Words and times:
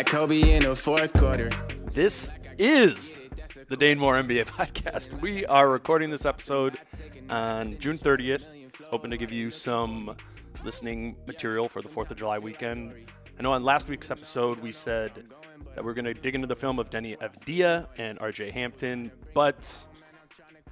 Like 0.00 0.06
Kobe 0.06 0.54
in 0.54 0.62
the 0.62 0.74
fourth 0.74 1.12
quarter. 1.12 1.50
This 1.92 2.30
is 2.56 3.18
the 3.68 3.76
Dane 3.76 3.98
Moore 3.98 4.14
NBA 4.14 4.46
podcast. 4.46 5.20
We 5.20 5.44
are 5.44 5.68
recording 5.68 6.08
this 6.08 6.24
episode 6.24 6.78
on 7.28 7.78
June 7.78 7.98
30th, 7.98 8.42
hoping 8.86 9.10
to 9.10 9.18
give 9.18 9.30
you 9.30 9.50
some 9.50 10.16
listening 10.64 11.16
material 11.26 11.68
for 11.68 11.82
the 11.82 11.90
4th 11.90 12.10
of 12.12 12.16
July 12.16 12.38
weekend. 12.38 12.94
I 13.38 13.42
know 13.42 13.52
on 13.52 13.62
last 13.62 13.90
week's 13.90 14.10
episode 14.10 14.58
we 14.60 14.72
said 14.72 15.12
that 15.74 15.84
we're 15.84 15.92
going 15.92 16.06
to 16.06 16.14
dig 16.14 16.34
into 16.34 16.46
the 16.46 16.56
film 16.56 16.78
of 16.78 16.88
Deni 16.88 17.18
Avdija 17.18 17.86
and 17.98 18.18
RJ 18.20 18.52
Hampton, 18.52 19.12
but 19.34 19.86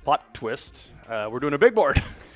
plot 0.04 0.32
twist, 0.32 0.92
uh, 1.06 1.28
we're 1.30 1.40
doing 1.40 1.52
a 1.52 1.58
big 1.58 1.74
board. 1.74 2.02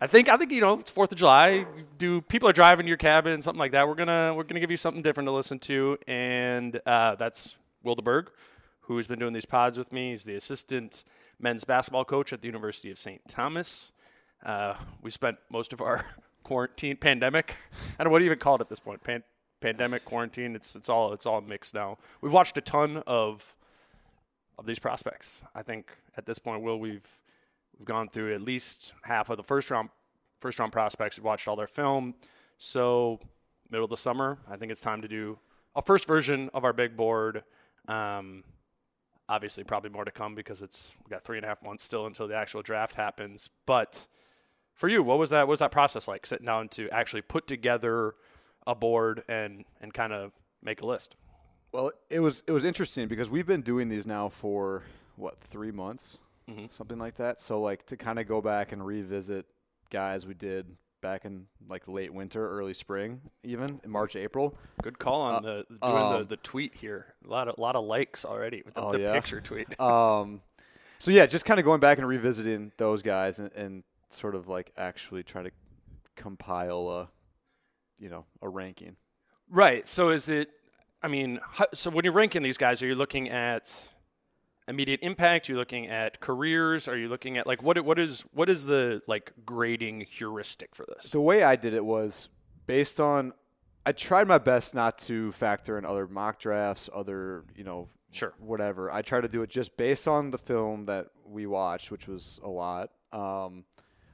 I 0.00 0.06
think 0.06 0.28
I 0.28 0.36
think 0.36 0.52
you 0.52 0.60
know 0.60 0.74
it's 0.74 0.90
Fourth 0.90 1.12
of 1.12 1.18
July. 1.18 1.66
Do 1.96 2.20
people 2.20 2.48
are 2.48 2.52
driving 2.52 2.84
to 2.84 2.88
your 2.88 2.98
cabin, 2.98 3.40
something 3.40 3.58
like 3.58 3.72
that? 3.72 3.88
We're 3.88 3.94
gonna 3.94 4.34
we're 4.34 4.44
gonna 4.44 4.60
give 4.60 4.70
you 4.70 4.76
something 4.76 5.02
different 5.02 5.26
to 5.26 5.32
listen 5.32 5.58
to, 5.60 5.98
and 6.06 6.78
uh, 6.84 7.14
that's 7.14 7.56
Will 7.82 7.96
DeBerg, 7.96 8.26
who's 8.80 9.06
been 9.06 9.18
doing 9.18 9.32
these 9.32 9.46
pods 9.46 9.78
with 9.78 9.92
me. 9.92 10.10
He's 10.10 10.24
the 10.24 10.36
assistant 10.36 11.04
men's 11.40 11.64
basketball 11.64 12.04
coach 12.04 12.32
at 12.32 12.42
the 12.42 12.46
University 12.46 12.90
of 12.90 12.98
St. 12.98 13.22
Thomas. 13.26 13.92
Uh, 14.44 14.74
we 15.02 15.10
spent 15.10 15.38
most 15.50 15.72
of 15.72 15.80
our 15.80 16.04
quarantine 16.42 16.96
pandemic. 16.96 17.56
I 17.98 18.04
don't 18.04 18.10
know 18.10 18.12
what 18.12 18.18
do 18.18 18.24
you 18.26 18.30
even 18.30 18.38
call 18.38 18.56
it 18.56 18.60
at 18.60 18.68
this 18.68 18.80
point. 18.80 19.02
Pan- 19.02 19.24
pandemic 19.60 20.04
quarantine. 20.04 20.54
It's 20.54 20.76
it's 20.76 20.90
all 20.90 21.14
it's 21.14 21.24
all 21.24 21.40
mixed 21.40 21.74
now. 21.74 21.96
We've 22.20 22.32
watched 22.32 22.58
a 22.58 22.60
ton 22.62 23.02
of 23.06 23.56
of 24.58 24.66
these 24.66 24.78
prospects. 24.78 25.42
I 25.54 25.62
think 25.62 25.90
at 26.18 26.26
this 26.26 26.38
point, 26.38 26.62
Will, 26.62 26.78
we've 26.78 27.08
we've 27.78 27.86
gone 27.86 28.08
through 28.08 28.34
at 28.34 28.42
least 28.42 28.94
half 29.02 29.30
of 29.30 29.36
the 29.36 29.42
first 29.42 29.70
round 29.70 29.90
first 30.40 30.58
round 30.58 30.72
prospects. 30.72 31.18
We've 31.18 31.24
watched 31.24 31.48
all 31.48 31.56
their 31.56 31.66
film. 31.66 32.14
So 32.58 33.20
middle 33.70 33.84
of 33.84 33.90
the 33.90 33.96
summer, 33.96 34.38
I 34.48 34.56
think 34.56 34.72
it's 34.72 34.80
time 34.80 35.02
to 35.02 35.08
do 35.08 35.38
a 35.74 35.82
first 35.82 36.06
version 36.06 36.50
of 36.54 36.64
our 36.64 36.72
big 36.72 36.96
board. 36.96 37.44
Um, 37.88 38.44
obviously, 39.28 39.64
probably 39.64 39.90
more 39.90 40.04
to 40.04 40.10
come 40.10 40.34
because 40.34 40.62
it's 40.62 40.94
we 41.04 41.10
got 41.10 41.22
three 41.22 41.38
and 41.38 41.44
a 41.44 41.48
half 41.48 41.62
months 41.62 41.84
still 41.84 42.06
until 42.06 42.28
the 42.28 42.34
actual 42.34 42.62
draft 42.62 42.96
happens. 42.96 43.50
But 43.66 44.06
for 44.74 44.88
you, 44.88 45.02
what 45.02 45.18
was 45.18 45.30
that? 45.30 45.42
What 45.42 45.52
was 45.52 45.60
that 45.60 45.70
process 45.70 46.08
like? 46.08 46.26
Sitting 46.26 46.46
down 46.46 46.68
to 46.70 46.88
actually 46.90 47.22
put 47.22 47.46
together 47.46 48.14
a 48.66 48.74
board 48.74 49.22
and 49.28 49.64
and 49.80 49.92
kind 49.92 50.12
of 50.12 50.32
make 50.62 50.80
a 50.80 50.86
list. 50.86 51.16
Well, 51.72 51.92
it 52.08 52.20
was 52.20 52.42
it 52.46 52.52
was 52.52 52.64
interesting 52.64 53.08
because 53.08 53.30
we've 53.30 53.46
been 53.46 53.62
doing 53.62 53.88
these 53.88 54.06
now 54.06 54.28
for 54.28 54.82
what 55.16 55.40
three 55.40 55.70
months, 55.70 56.18
something 56.70 56.98
like 56.98 57.16
that. 57.16 57.40
So 57.40 57.60
like 57.60 57.86
to 57.86 57.96
kind 57.96 58.18
of 58.18 58.26
go 58.28 58.40
back 58.40 58.72
and 58.72 58.84
revisit 58.84 59.46
guys 59.90 60.26
we 60.26 60.34
did 60.34 60.66
back 61.02 61.24
in 61.24 61.46
like 61.68 61.86
late 61.88 62.12
winter, 62.12 62.48
early 62.50 62.74
spring, 62.74 63.20
even 63.44 63.80
in 63.84 63.90
March, 63.90 64.16
April. 64.16 64.56
Good 64.82 64.98
call 64.98 65.20
on 65.20 65.42
the 65.42 65.64
doing 65.68 65.78
the, 65.80 65.86
um, 65.86 66.26
the 66.26 66.36
tweet 66.38 66.74
here. 66.74 67.14
A 67.24 67.28
lot 67.28 67.48
of 67.48 67.58
lot 67.58 67.76
of 67.76 67.84
likes 67.84 68.24
already 68.24 68.62
with 68.64 68.74
the, 68.74 68.80
Oh, 68.82 68.92
the 68.92 69.00
yeah? 69.00 69.12
picture 69.12 69.40
tweet. 69.40 69.68
Um, 69.80 70.40
so 70.98 71.10
yeah, 71.10 71.26
just 71.26 71.44
kind 71.44 71.60
of 71.60 71.64
going 71.64 71.80
back 71.80 71.98
and 71.98 72.06
revisiting 72.08 72.72
those 72.78 73.02
guys 73.02 73.38
and, 73.38 73.52
and 73.52 73.82
sort 74.08 74.34
of 74.34 74.48
like 74.48 74.72
actually 74.78 75.22
try 75.22 75.42
to 75.42 75.50
compile 76.14 76.88
a, 76.88 77.08
you 78.02 78.08
know, 78.08 78.24
a 78.42 78.48
ranking. 78.48 78.96
Right. 79.50 79.86
So 79.88 80.08
is 80.10 80.28
it? 80.28 80.48
I 81.02 81.08
mean, 81.08 81.38
so 81.74 81.90
when 81.90 82.04
you're 82.04 82.14
ranking 82.14 82.42
these 82.42 82.56
guys, 82.56 82.82
are 82.82 82.86
you 82.86 82.94
looking 82.94 83.28
at 83.28 83.88
immediate 84.68 85.00
impact? 85.02 85.48
You're 85.48 85.58
looking 85.58 85.88
at 85.88 86.20
careers? 86.20 86.88
Are 86.88 86.96
you 86.96 87.08
looking 87.08 87.38
at 87.38 87.46
like 87.46 87.62
what? 87.62 87.82
What 87.84 87.98
is 87.98 88.22
what 88.32 88.48
is 88.48 88.66
the 88.66 89.02
like 89.06 89.32
grading 89.44 90.02
heuristic 90.02 90.74
for 90.74 90.86
this? 90.86 91.10
The 91.10 91.20
way 91.20 91.42
I 91.42 91.56
did 91.56 91.74
it 91.74 91.84
was 91.84 92.28
based 92.66 93.00
on 93.00 93.32
I 93.84 93.92
tried 93.92 94.26
my 94.26 94.38
best 94.38 94.74
not 94.74 94.98
to 94.98 95.30
factor 95.32 95.78
in 95.78 95.84
other 95.84 96.08
mock 96.08 96.40
drafts, 96.40 96.90
other, 96.92 97.44
you 97.54 97.62
know, 97.62 97.88
Sure. 98.10 98.32
whatever. 98.38 98.90
I 98.90 99.02
tried 99.02 99.20
to 99.20 99.28
do 99.28 99.42
it 99.42 99.50
just 99.50 99.76
based 99.76 100.08
on 100.08 100.32
the 100.32 100.38
film 100.38 100.86
that 100.86 101.08
we 101.24 101.46
watched, 101.46 101.92
which 101.92 102.08
was 102.08 102.40
a 102.42 102.48
lot. 102.48 102.90
Um, 103.12 103.64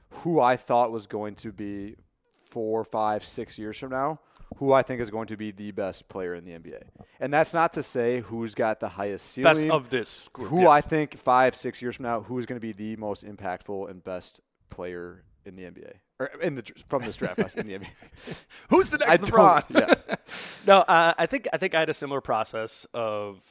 who 0.09 0.39
I 0.39 0.57
thought 0.57 0.91
was 0.91 1.07
going 1.07 1.33
to 1.37 1.51
be 1.51 1.95
four, 2.45 2.83
five, 2.83 3.25
six 3.25 3.57
years 3.57 3.79
from 3.79 3.89
now, 3.89 4.19
who 4.57 4.73
I 4.73 4.81
think 4.81 5.01
is 5.01 5.09
going 5.09 5.27
to 5.27 5.37
be 5.37 5.51
the 5.51 5.71
best 5.71 6.09
player 6.09 6.35
in 6.35 6.45
the 6.45 6.51
NBA. 6.51 6.83
And 7.19 7.33
that's 7.33 7.53
not 7.53 7.73
to 7.73 7.83
say 7.83 8.21
who's 8.21 8.55
got 8.55 8.79
the 8.79 8.89
highest 8.89 9.27
ceiling. 9.31 9.53
Best 9.53 9.65
of 9.65 9.89
this 9.89 10.27
group. 10.29 10.49
who 10.49 10.63
yeah. 10.63 10.69
I 10.69 10.81
think 10.81 11.17
five, 11.17 11.55
six 11.55 11.81
years 11.81 11.97
from 11.97 12.03
now, 12.03 12.21
who 12.21 12.37
is 12.37 12.45
going 12.45 12.59
to 12.59 12.65
be 12.65 12.73
the 12.73 12.95
most 12.97 13.25
impactful 13.25 13.89
and 13.89 14.03
best 14.03 14.41
player 14.69 15.23
in 15.45 15.55
the 15.55 15.63
NBA 15.63 15.93
or 16.19 16.27
in 16.41 16.55
the 16.55 16.63
from 16.87 17.03
this 17.03 17.17
draft 17.17 17.37
class 17.37 17.55
in 17.55 17.67
the 17.67 17.73
NBA. 17.73 17.87
Who's 18.69 18.89
the 18.89 19.03
I 19.05 19.17
next 19.17 19.31
LeBron? 19.31 19.63
yeah. 19.69 20.15
no, 20.67 20.79
uh, 20.79 21.13
I 21.17 21.25
think 21.25 21.47
I 21.53 21.57
think 21.57 21.75
I 21.75 21.79
had 21.79 21.89
a 21.89 21.93
similar 21.93 22.21
process 22.21 22.85
of 22.93 23.43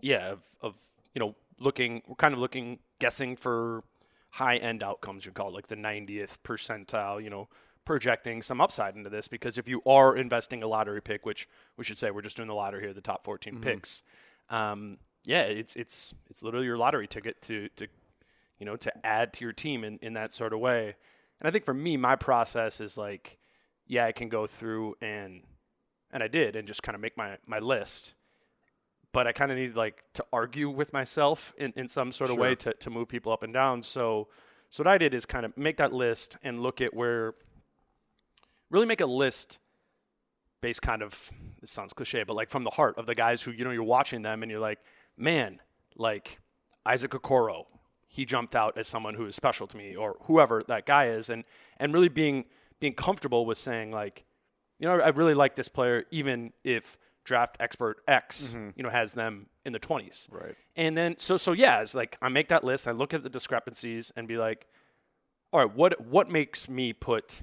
yeah 0.00 0.32
of, 0.32 0.42
of 0.60 0.74
you 1.14 1.20
know 1.20 1.34
looking 1.58 2.02
we're 2.06 2.16
kind 2.16 2.34
of 2.34 2.40
looking 2.40 2.80
guessing 2.98 3.36
for 3.36 3.84
high 4.30 4.56
end 4.56 4.82
outcomes 4.82 5.26
you 5.26 5.32
call 5.32 5.48
it 5.48 5.54
like 5.54 5.66
the 5.66 5.76
90th 5.76 6.38
percentile 6.42 7.22
you 7.22 7.28
know 7.28 7.48
projecting 7.84 8.42
some 8.42 8.60
upside 8.60 8.96
into 8.96 9.10
this 9.10 9.28
because 9.28 9.58
if 9.58 9.68
you 9.68 9.82
are 9.86 10.16
investing 10.16 10.62
a 10.62 10.66
lottery 10.66 11.02
pick 11.02 11.26
which 11.26 11.48
we 11.76 11.84
should 11.84 11.98
say 11.98 12.10
we're 12.10 12.22
just 12.22 12.36
doing 12.36 12.48
the 12.48 12.54
lottery 12.54 12.80
here 12.82 12.92
the 12.92 13.00
top 13.00 13.24
14 13.24 13.54
picks 13.60 14.02
um, 14.50 14.98
yeah 15.24 15.42
it's 15.42 15.74
it's 15.76 16.14
it's 16.30 16.42
literally 16.42 16.66
your 16.66 16.78
lottery 16.78 17.08
ticket 17.08 17.40
to 17.42 17.68
to 17.76 17.88
you 18.58 18.66
know 18.66 18.76
to 18.76 19.06
add 19.06 19.32
to 19.32 19.44
your 19.44 19.52
team 19.52 19.82
in, 19.84 19.98
in 20.00 20.12
that 20.12 20.32
sort 20.32 20.52
of 20.52 20.60
way 20.60 20.94
and 21.40 21.48
i 21.48 21.50
think 21.50 21.64
for 21.64 21.74
me 21.74 21.96
my 21.96 22.14
process 22.14 22.80
is 22.80 22.96
like 22.96 23.38
yeah 23.86 24.04
i 24.04 24.12
can 24.12 24.28
go 24.28 24.46
through 24.46 24.94
and 25.00 25.42
and 26.12 26.22
I 26.22 26.28
did, 26.28 26.56
and 26.56 26.68
just 26.68 26.82
kind 26.82 26.94
of 26.94 27.00
make 27.00 27.16
my 27.16 27.38
my 27.46 27.58
list. 27.58 28.14
But 29.12 29.26
I 29.26 29.32
kind 29.32 29.50
of 29.50 29.58
needed 29.58 29.76
like 29.76 30.04
to 30.14 30.24
argue 30.32 30.70
with 30.70 30.92
myself 30.92 31.54
in, 31.58 31.72
in 31.76 31.88
some 31.88 32.12
sort 32.12 32.30
of 32.30 32.36
way 32.38 32.54
to, 32.56 32.72
to 32.72 32.90
move 32.90 33.08
people 33.08 33.32
up 33.32 33.42
and 33.42 33.52
down. 33.52 33.82
So 33.82 34.28
So 34.70 34.84
what 34.84 34.88
I 34.88 34.96
did 34.98 35.12
is 35.12 35.26
kind 35.26 35.44
of 35.44 35.56
make 35.56 35.76
that 35.78 35.92
list 35.92 36.38
and 36.42 36.62
look 36.62 36.80
at 36.80 36.94
where, 36.94 37.34
really 38.72 38.86
make 38.86 39.00
a 39.00 39.06
list 39.06 39.60
based 40.60 40.82
kind 40.82 41.02
of, 41.02 41.30
this 41.60 41.70
sounds 41.70 41.92
cliche, 41.92 42.24
but 42.24 42.34
like 42.34 42.48
from 42.48 42.64
the 42.64 42.70
heart 42.70 42.96
of 42.96 43.06
the 43.06 43.14
guys 43.14 43.42
who, 43.42 43.52
you 43.52 43.64
know, 43.64 43.70
you're 43.70 43.82
watching 43.82 44.22
them 44.22 44.42
and 44.42 44.50
you're 44.50 44.60
like, 44.60 44.78
man, 45.16 45.60
like 45.96 46.40
Isaac 46.86 47.10
Okoro, 47.12 47.66
he 48.08 48.24
jumped 48.24 48.56
out 48.56 48.76
as 48.78 48.88
someone 48.88 49.14
who 49.14 49.26
is 49.26 49.36
special 49.36 49.66
to 49.66 49.76
me 49.76 49.94
or 49.94 50.16
whoever 50.22 50.62
that 50.68 50.86
guy 50.86 51.06
is. 51.06 51.30
And, 51.30 51.44
and 51.76 51.92
really 51.92 52.08
being, 52.08 52.46
being 52.80 52.94
comfortable 52.94 53.44
with 53.44 53.58
saying 53.58 53.92
like, 53.92 54.24
you 54.78 54.88
know, 54.88 54.94
I 54.94 55.08
really 55.10 55.34
like 55.34 55.54
this 55.54 55.68
player, 55.68 56.04
even 56.10 56.52
if 56.64 56.96
draft 57.24 57.56
expert 57.60 57.98
X, 58.08 58.54
mm-hmm. 58.54 58.70
you 58.76 58.82
know, 58.82 58.90
has 58.90 59.12
them 59.12 59.46
in 59.64 59.72
the 59.72 59.80
20s. 59.80 60.32
Right. 60.32 60.54
And 60.76 60.96
then, 60.96 61.18
so, 61.18 61.36
so 61.36 61.52
yeah, 61.52 61.80
it's 61.80 61.94
like 61.94 62.16
I 62.22 62.28
make 62.28 62.48
that 62.48 62.64
list, 62.64 62.88
I 62.88 62.92
look 62.92 63.12
at 63.12 63.22
the 63.22 63.30
discrepancies 63.30 64.12
and 64.16 64.26
be 64.26 64.38
like, 64.38 64.66
all 65.52 65.60
right, 65.60 65.74
what, 65.74 66.00
what 66.00 66.30
makes 66.30 66.68
me 66.68 66.92
put 66.92 67.42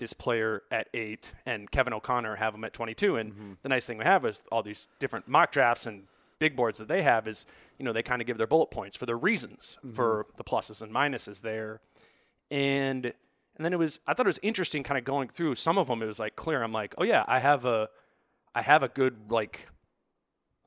this 0.00 0.12
player 0.12 0.64
at 0.72 0.88
eight 0.92 1.32
and 1.46 1.70
Kevin 1.70 1.92
O'Connor 1.92 2.34
have 2.36 2.54
him 2.54 2.64
at 2.64 2.72
22? 2.72 3.16
And 3.16 3.32
mm-hmm. 3.32 3.52
the 3.62 3.68
nice 3.68 3.86
thing 3.86 3.98
we 3.98 4.04
have 4.04 4.24
is 4.24 4.42
all 4.50 4.64
these 4.64 4.88
different 4.98 5.28
mock 5.28 5.52
drafts 5.52 5.86
and 5.86 6.08
big 6.40 6.56
boards 6.56 6.80
that 6.80 6.88
they 6.88 7.02
have 7.02 7.28
is, 7.28 7.46
you 7.78 7.84
know, 7.84 7.92
they 7.92 8.02
kind 8.02 8.20
of 8.20 8.26
give 8.26 8.38
their 8.38 8.48
bullet 8.48 8.72
points 8.72 8.96
for 8.96 9.06
their 9.06 9.16
reasons 9.16 9.78
mm-hmm. 9.78 9.94
for 9.94 10.26
the 10.36 10.42
pluses 10.42 10.82
and 10.82 10.92
minuses 10.92 11.42
there. 11.42 11.80
And, 12.50 13.06
and 13.06 13.64
then 13.64 13.72
it 13.72 13.78
was, 13.78 14.00
I 14.08 14.14
thought 14.14 14.26
it 14.26 14.28
was 14.28 14.40
interesting 14.42 14.82
kind 14.82 14.98
of 14.98 15.04
going 15.04 15.28
through 15.28 15.54
some 15.54 15.78
of 15.78 15.86
them. 15.86 16.02
It 16.02 16.06
was 16.06 16.18
like 16.18 16.34
clear. 16.34 16.62
I'm 16.62 16.72
like, 16.72 16.94
oh 16.98 17.04
yeah, 17.04 17.24
I 17.28 17.38
have 17.38 17.64
a, 17.64 17.88
I 18.54 18.62
have 18.62 18.82
a 18.82 18.88
good, 18.88 19.30
like, 19.30 19.68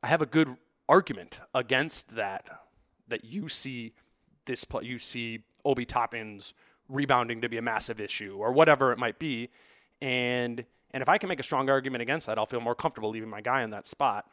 I 0.02 0.08
have 0.08 0.22
a 0.22 0.26
good 0.26 0.56
argument 0.88 1.42
against 1.54 2.16
that, 2.16 2.48
that 3.10 3.26
you 3.26 3.50
see 3.50 3.94
this, 4.46 4.64
pl- 4.64 4.84
you 4.84 5.00
see 5.00 5.44
Obi 5.66 5.86
Toppins 5.86 6.54
rebounding 6.94 7.42
to 7.42 7.50
be 7.50 7.58
a 7.58 7.62
massive 7.62 8.00
issue 8.00 8.38
or 8.40 8.54
whatever 8.54 8.92
it 8.92 8.98
might 8.98 9.20
be. 9.20 9.50
And, 10.02 10.64
and 10.92 11.02
if 11.02 11.10
I 11.10 11.18
can 11.18 11.28
make 11.28 11.40
a 11.40 11.44
strong 11.44 11.70
argument 11.70 12.02
against 12.02 12.28
that, 12.28 12.38
I'll 12.38 12.46
feel 12.46 12.62
more 12.62 12.76
comfortable 12.76 13.10
leaving 13.10 13.30
my 13.30 13.42
guy 13.42 13.64
in 13.64 13.72
that 13.72 13.88
spot. 13.88 14.26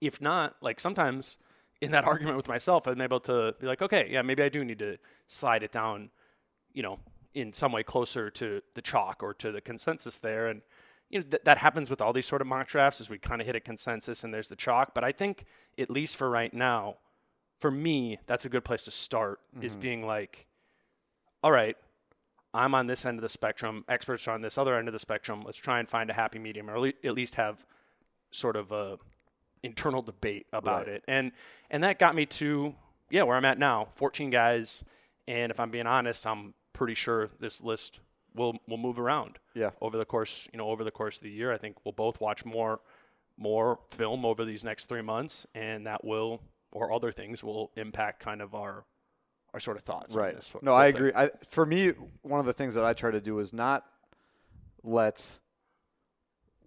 If 0.00 0.20
not, 0.20 0.56
like 0.60 0.80
sometimes 0.80 1.38
in 1.80 1.90
that 1.90 2.04
argument 2.12 2.36
with 2.36 2.48
myself, 2.48 2.86
I'm 2.86 3.00
able 3.00 3.20
to 3.20 3.54
be 3.60 3.66
like, 3.66 3.82
okay, 3.82 4.08
yeah, 4.10 4.22
maybe 4.22 4.42
I 4.42 4.48
do 4.48 4.64
need 4.64 4.78
to 4.78 4.98
slide 5.26 5.62
it 5.62 5.72
down, 5.72 6.10
you 6.72 6.82
know, 6.82 7.00
in 7.34 7.52
some 7.52 7.72
way 7.72 7.82
closer 7.82 8.30
to 8.30 8.62
the 8.74 8.82
chalk 8.82 9.22
or 9.22 9.34
to 9.34 9.50
the 9.50 9.60
consensus 9.60 10.18
there. 10.18 10.46
And, 10.46 10.62
you 11.10 11.18
know, 11.18 11.24
th- 11.28 11.42
that 11.44 11.58
happens 11.58 11.90
with 11.90 12.00
all 12.00 12.12
these 12.12 12.26
sort 12.26 12.40
of 12.40 12.46
mock 12.46 12.68
drafts 12.68 13.00
as 13.00 13.10
we 13.10 13.18
kind 13.18 13.40
of 13.40 13.46
hit 13.46 13.56
a 13.56 13.60
consensus 13.60 14.22
and 14.22 14.32
there's 14.32 14.48
the 14.48 14.56
chalk. 14.56 14.94
But 14.94 15.02
I 15.02 15.10
think, 15.10 15.44
at 15.76 15.90
least 15.90 16.16
for 16.16 16.30
right 16.30 16.54
now, 16.54 16.98
for 17.58 17.70
me, 17.70 18.18
that's 18.26 18.44
a 18.44 18.48
good 18.48 18.64
place 18.64 18.82
to 18.82 18.90
start 18.90 19.40
is 19.60 19.72
mm-hmm. 19.72 19.80
being 19.80 20.06
like, 20.06 20.46
all 21.44 21.52
right, 21.52 21.76
I'm 22.54 22.74
on 22.74 22.86
this 22.86 23.04
end 23.04 23.18
of 23.18 23.22
the 23.22 23.28
spectrum, 23.28 23.84
experts 23.86 24.26
are 24.26 24.30
on 24.30 24.40
this 24.40 24.56
other 24.56 24.76
end 24.78 24.88
of 24.88 24.92
the 24.92 24.98
spectrum. 24.98 25.42
Let's 25.44 25.58
try 25.58 25.78
and 25.78 25.86
find 25.86 26.08
a 26.08 26.14
happy 26.14 26.38
medium 26.38 26.70
or 26.70 26.86
at 26.86 27.12
least 27.14 27.34
have 27.34 27.66
sort 28.30 28.56
of 28.56 28.72
a 28.72 28.96
internal 29.62 30.00
debate 30.00 30.46
about 30.54 30.86
Right. 30.86 30.96
it. 30.96 31.04
And 31.06 31.32
and 31.70 31.84
that 31.84 31.98
got 31.98 32.14
me 32.14 32.24
to 32.26 32.74
yeah, 33.10 33.24
where 33.24 33.36
I'm 33.36 33.44
at 33.44 33.58
now, 33.58 33.88
14 33.94 34.30
guys, 34.30 34.84
and 35.28 35.52
if 35.52 35.60
I'm 35.60 35.70
being 35.70 35.86
honest, 35.86 36.26
I'm 36.26 36.54
pretty 36.72 36.94
sure 36.94 37.28
this 37.40 37.62
list 37.62 38.00
will 38.34 38.56
will 38.66 38.78
move 38.78 38.98
around. 38.98 39.38
Yeah. 39.52 39.70
Over 39.82 39.98
the 39.98 40.06
course, 40.06 40.48
you 40.50 40.56
know, 40.58 40.68
over 40.70 40.82
the 40.82 40.90
course 40.90 41.18
of 41.18 41.24
the 41.24 41.30
year, 41.30 41.52
I 41.52 41.58
think 41.58 41.76
we'll 41.84 41.92
both 41.92 42.22
watch 42.22 42.46
more 42.46 42.80
more 43.36 43.80
film 43.90 44.24
over 44.24 44.46
these 44.46 44.64
next 44.64 44.86
3 44.86 45.02
months 45.02 45.46
and 45.54 45.86
that 45.86 46.04
will 46.04 46.40
or 46.72 46.90
other 46.90 47.12
things 47.12 47.44
will 47.44 47.70
impact 47.76 48.20
kind 48.20 48.40
of 48.40 48.54
our 48.54 48.86
our 49.54 49.60
sort 49.60 49.76
of 49.78 49.84
thoughts 49.84 50.14
Right. 50.14 50.34
this 50.34 50.54
No, 50.60 50.74
I 50.74 50.86
agree. 50.86 51.12
I, 51.14 51.30
for 51.48 51.64
me, 51.64 51.92
one 52.22 52.40
of 52.40 52.44
the 52.46 52.52
things 52.52 52.74
that 52.74 52.84
I 52.84 52.92
try 52.92 53.10
to 53.12 53.20
do 53.20 53.38
is 53.38 53.52
not 53.54 53.86
let 54.82 55.38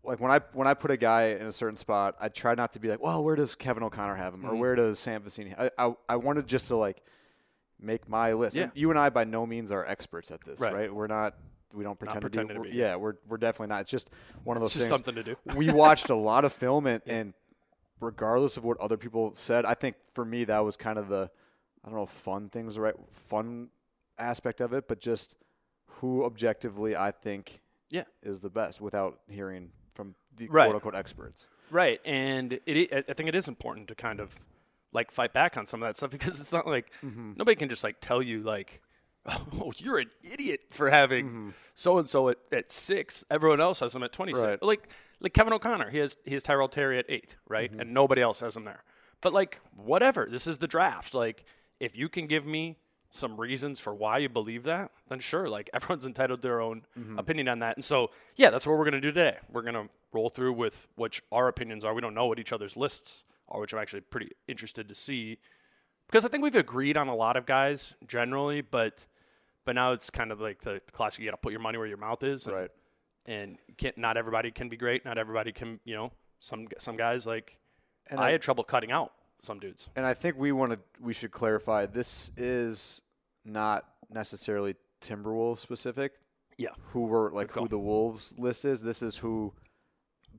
like 0.03 0.19
when 0.21 0.31
I 0.31 0.39
when 0.53 0.67
I 0.67 0.73
put 0.73 0.89
a 0.89 0.97
guy 0.97 1.27
in 1.31 1.45
a 1.47 1.51
certain 1.51 1.75
spot, 1.75 2.15
I 2.19 2.29
try 2.29 2.55
not 2.55 2.73
to 2.73 2.79
be 2.79 2.87
like, 2.87 3.01
well, 3.01 3.23
where 3.23 3.35
does 3.35 3.55
Kevin 3.55 3.83
O'Connor 3.83 4.15
have 4.15 4.33
him, 4.33 4.45
or 4.45 4.49
Mm-hmm. 4.51 4.59
where 4.59 4.75
does 4.75 4.99
Sam 4.99 5.21
Vecenie? 5.21 5.53
I, 5.59 5.69
I 5.77 5.93
I 6.09 6.15
wanted 6.15 6.47
just 6.47 6.69
to 6.69 6.77
like 6.77 7.03
make 7.79 8.07
my 8.07 8.33
list. 8.33 8.55
Yeah. 8.55 8.63
And 8.63 8.71
you 8.73 8.89
and 8.89 8.97
I 8.97 9.09
by 9.09 9.25
no 9.25 9.45
means 9.45 9.71
are 9.71 9.85
experts 9.85 10.31
at 10.31 10.41
this, 10.43 10.59
Right. 10.59 10.73
right? 10.73 10.93
We're 10.93 11.07
not. 11.07 11.35
We 11.75 11.83
don't 11.83 11.99
pretend 11.99 12.21
to 12.21 12.29
pretending 12.29 12.47
be. 12.47 12.53
to 12.53 12.59
we're- 12.61 12.71
be, 12.71 12.77
yeah, 12.77 12.95
we're 12.95 13.15
we're 13.27 13.37
definitely 13.37 13.67
not. 13.73 13.81
It's 13.81 13.91
just 13.91 14.09
one 14.45 14.55
of 14.55 14.61
those 14.63 14.69
It's 14.77 14.87
things. 14.87 14.87
something 14.87 15.15
to 15.15 15.23
do. 15.23 15.35
we 15.57 15.69
watched 15.71 16.09
a 16.09 16.15
lot 16.15 16.45
of 16.45 16.53
film, 16.53 16.87
and, 16.87 17.01
and 17.05 17.33
regardless 17.99 18.55
of 18.55 18.63
what 18.63 18.79
other 18.79 18.95
people 18.95 19.31
said, 19.35 19.65
I 19.65 19.73
think 19.73 19.97
for 20.13 20.23
me 20.23 20.45
that 20.45 20.59
was 20.59 20.77
kind 20.77 20.97
of 20.97 21.09
the 21.09 21.29
I 21.83 21.89
don't 21.89 21.97
know 21.97 22.03
if 22.03 22.09
fun 22.09 22.49
things 22.49 22.75
the 22.75 22.81
right 22.81 22.95
fun 23.11 23.69
aspect 24.17 24.61
of 24.61 24.73
it, 24.73 24.87
but 24.87 24.99
just 24.99 25.35
who 25.87 26.23
objectively 26.23 26.95
I 26.95 27.11
think 27.11 27.61
Yeah. 27.89 28.03
is 28.21 28.41
the 28.41 28.49
best 28.49 28.81
without 28.81 29.19
hearing 29.29 29.71
from 29.93 30.15
the 30.35 30.47
Right. 30.47 30.65
quote 30.65 30.75
unquote 30.75 30.95
experts. 30.95 31.47
Right, 31.69 31.99
and 32.05 32.59
it, 32.65 32.93
i- 32.93 33.13
think 33.13 33.27
it 33.29 33.35
is 33.35 33.47
important 33.47 33.87
to 33.89 33.95
kind 33.95 34.19
of 34.19 34.37
like 34.93 35.11
fight 35.11 35.33
back 35.33 35.57
on 35.57 35.65
some 35.65 35.81
of 35.81 35.87
that 35.87 35.95
stuff 35.95 36.11
because 36.17 36.39
it's 36.39 36.53
not 36.53 36.67
like 36.67 36.91
mm-hmm. 37.03 37.33
nobody 37.35 37.55
can 37.55 37.69
just 37.69 37.83
like 37.83 37.97
tell 37.99 38.21
you 38.21 38.41
like, 38.43 38.81
oh, 39.25 39.73
you're 39.77 39.99
an 39.99 40.09
idiot 40.23 40.61
for 40.69 40.89
having 40.89 41.53
so 41.73 41.97
and 41.97 42.07
so 42.07 42.29
at 42.29 42.37
at 42.51 42.71
six. 42.71 43.25
Everyone 43.29 43.59
else 43.59 43.81
has 43.81 43.93
them 43.93 44.03
at 44.03 44.13
twenty 44.13 44.33
six. 44.33 44.45
Right. 44.45 44.63
Like 44.63 44.87
like 45.19 45.33
Kevin 45.33 45.51
O'Connor, 45.51 45.89
he 45.89 45.97
has 45.97 46.15
he 46.23 46.33
has 46.33 46.43
Tyrell 46.43 46.69
Terry 46.69 46.97
at 46.97 47.05
eight, 47.09 47.35
right, 47.47 47.69
mm-hmm. 47.69 47.81
and 47.81 47.93
nobody 47.93 48.21
else 48.21 48.39
has 48.39 48.55
him 48.55 48.63
there. 48.63 48.83
But 49.19 49.33
like 49.33 49.59
whatever, 49.75 50.27
this 50.29 50.47
is 50.47 50.59
the 50.59 50.67
draft. 50.67 51.13
Like 51.13 51.43
if 51.79 51.97
you 51.97 52.09
can 52.09 52.27
give 52.27 52.45
me 52.45 52.77
some 53.09 53.39
reasons 53.39 53.79
for 53.79 53.93
why 53.93 54.17
you 54.17 54.29
believe 54.29 54.63
that, 54.63 54.91
then 55.09 55.19
sure, 55.19 55.49
like 55.49 55.69
everyone's 55.73 56.05
entitled 56.05 56.41
to 56.41 56.47
their 56.47 56.61
own 56.61 56.83
mm-hmm. 56.97 57.17
opinion 57.17 57.47
on 57.47 57.59
that. 57.59 57.77
And 57.77 57.83
so, 57.83 58.11
yeah, 58.35 58.49
that's 58.49 58.67
what 58.67 58.77
we're 58.77 58.85
going 58.85 58.93
to 58.93 59.01
do 59.01 59.11
today. 59.11 59.37
We're 59.51 59.61
going 59.61 59.75
to 59.75 59.89
roll 60.13 60.29
through 60.29 60.53
with 60.53 60.87
which 60.95 61.21
our 61.31 61.47
opinions 61.47 61.83
are. 61.83 61.93
We 61.93 62.01
don't 62.01 62.13
know 62.13 62.27
what 62.27 62.39
each 62.39 62.53
other's 62.53 62.75
lists 62.75 63.23
are, 63.49 63.59
which 63.59 63.73
I'm 63.73 63.79
actually 63.79 64.01
pretty 64.01 64.31
interested 64.47 64.89
to 64.89 64.95
see 64.95 65.37
because 66.07 66.25
I 66.25 66.29
think 66.29 66.43
we've 66.43 66.55
agreed 66.55 66.97
on 66.97 67.07
a 67.07 67.15
lot 67.15 67.37
of 67.37 67.45
guys 67.45 67.93
generally, 68.07 68.61
but 68.61 69.05
but 69.65 69.75
now 69.75 69.91
it's 69.91 70.09
kind 70.09 70.31
of 70.31 70.39
like 70.39 70.61
the 70.61 70.81
classic 70.93 71.19
you 71.19 71.25
got 71.25 71.31
to 71.31 71.41
put 71.41 71.51
your 71.51 71.61
money 71.61 71.77
where 71.77 71.87
your 71.87 71.97
mouth 71.97 72.23
is. 72.23 72.47
Right. 72.47 72.69
And 73.25 73.57
can't, 73.77 73.97
not 73.97 74.15
everybody 74.15 74.49
can 74.51 74.69
be 74.69 74.77
great. 74.77 75.03
Not 75.03 75.17
everybody 75.17 75.51
can, 75.51 75.81
you 75.83 75.93
know, 75.93 76.13
some 76.39 76.67
some 76.77 76.95
guys 76.95 77.27
like 77.27 77.59
And 78.09 78.19
I, 78.19 78.27
I- 78.27 78.31
had 78.31 78.41
trouble 78.41 78.63
cutting 78.63 78.91
out 78.91 79.11
some 79.39 79.59
dudes. 79.59 79.89
And 79.95 80.05
I 80.05 80.13
think 80.13 80.37
we 80.37 80.51
want 80.51 80.73
to 80.73 80.79
we 81.01 81.13
should 81.13 81.31
clarify 81.31 81.85
this 81.85 82.31
is 82.37 83.01
not 83.45 83.85
necessarily 84.09 84.75
Timberwolves 85.01 85.59
specific. 85.59 86.13
Yeah. 86.57 86.69
Who 86.91 87.05
were 87.05 87.31
like 87.31 87.51
who 87.51 87.67
the 87.67 87.77
Wolves 87.79 88.33
list 88.37 88.65
is. 88.65 88.81
This 88.81 89.01
is 89.01 89.17
who 89.17 89.53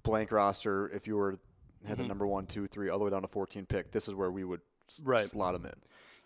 blank 0.02 0.32
roster 0.32 0.88
if 0.90 1.06
you 1.06 1.16
were 1.16 1.38
had 1.86 1.96
the 1.96 2.02
mm-hmm. 2.02 2.08
number 2.08 2.26
one, 2.26 2.46
two, 2.46 2.66
three, 2.66 2.88
all 2.88 2.98
the 2.98 3.04
way 3.04 3.10
down 3.10 3.22
to 3.22 3.28
fourteen 3.28 3.66
pick. 3.66 3.92
This 3.92 4.08
is 4.08 4.14
where 4.14 4.30
we 4.30 4.42
would 4.42 4.60
s- 4.88 5.00
Right. 5.04 5.26
slot 5.26 5.52
them 5.52 5.66
in. 5.66 5.74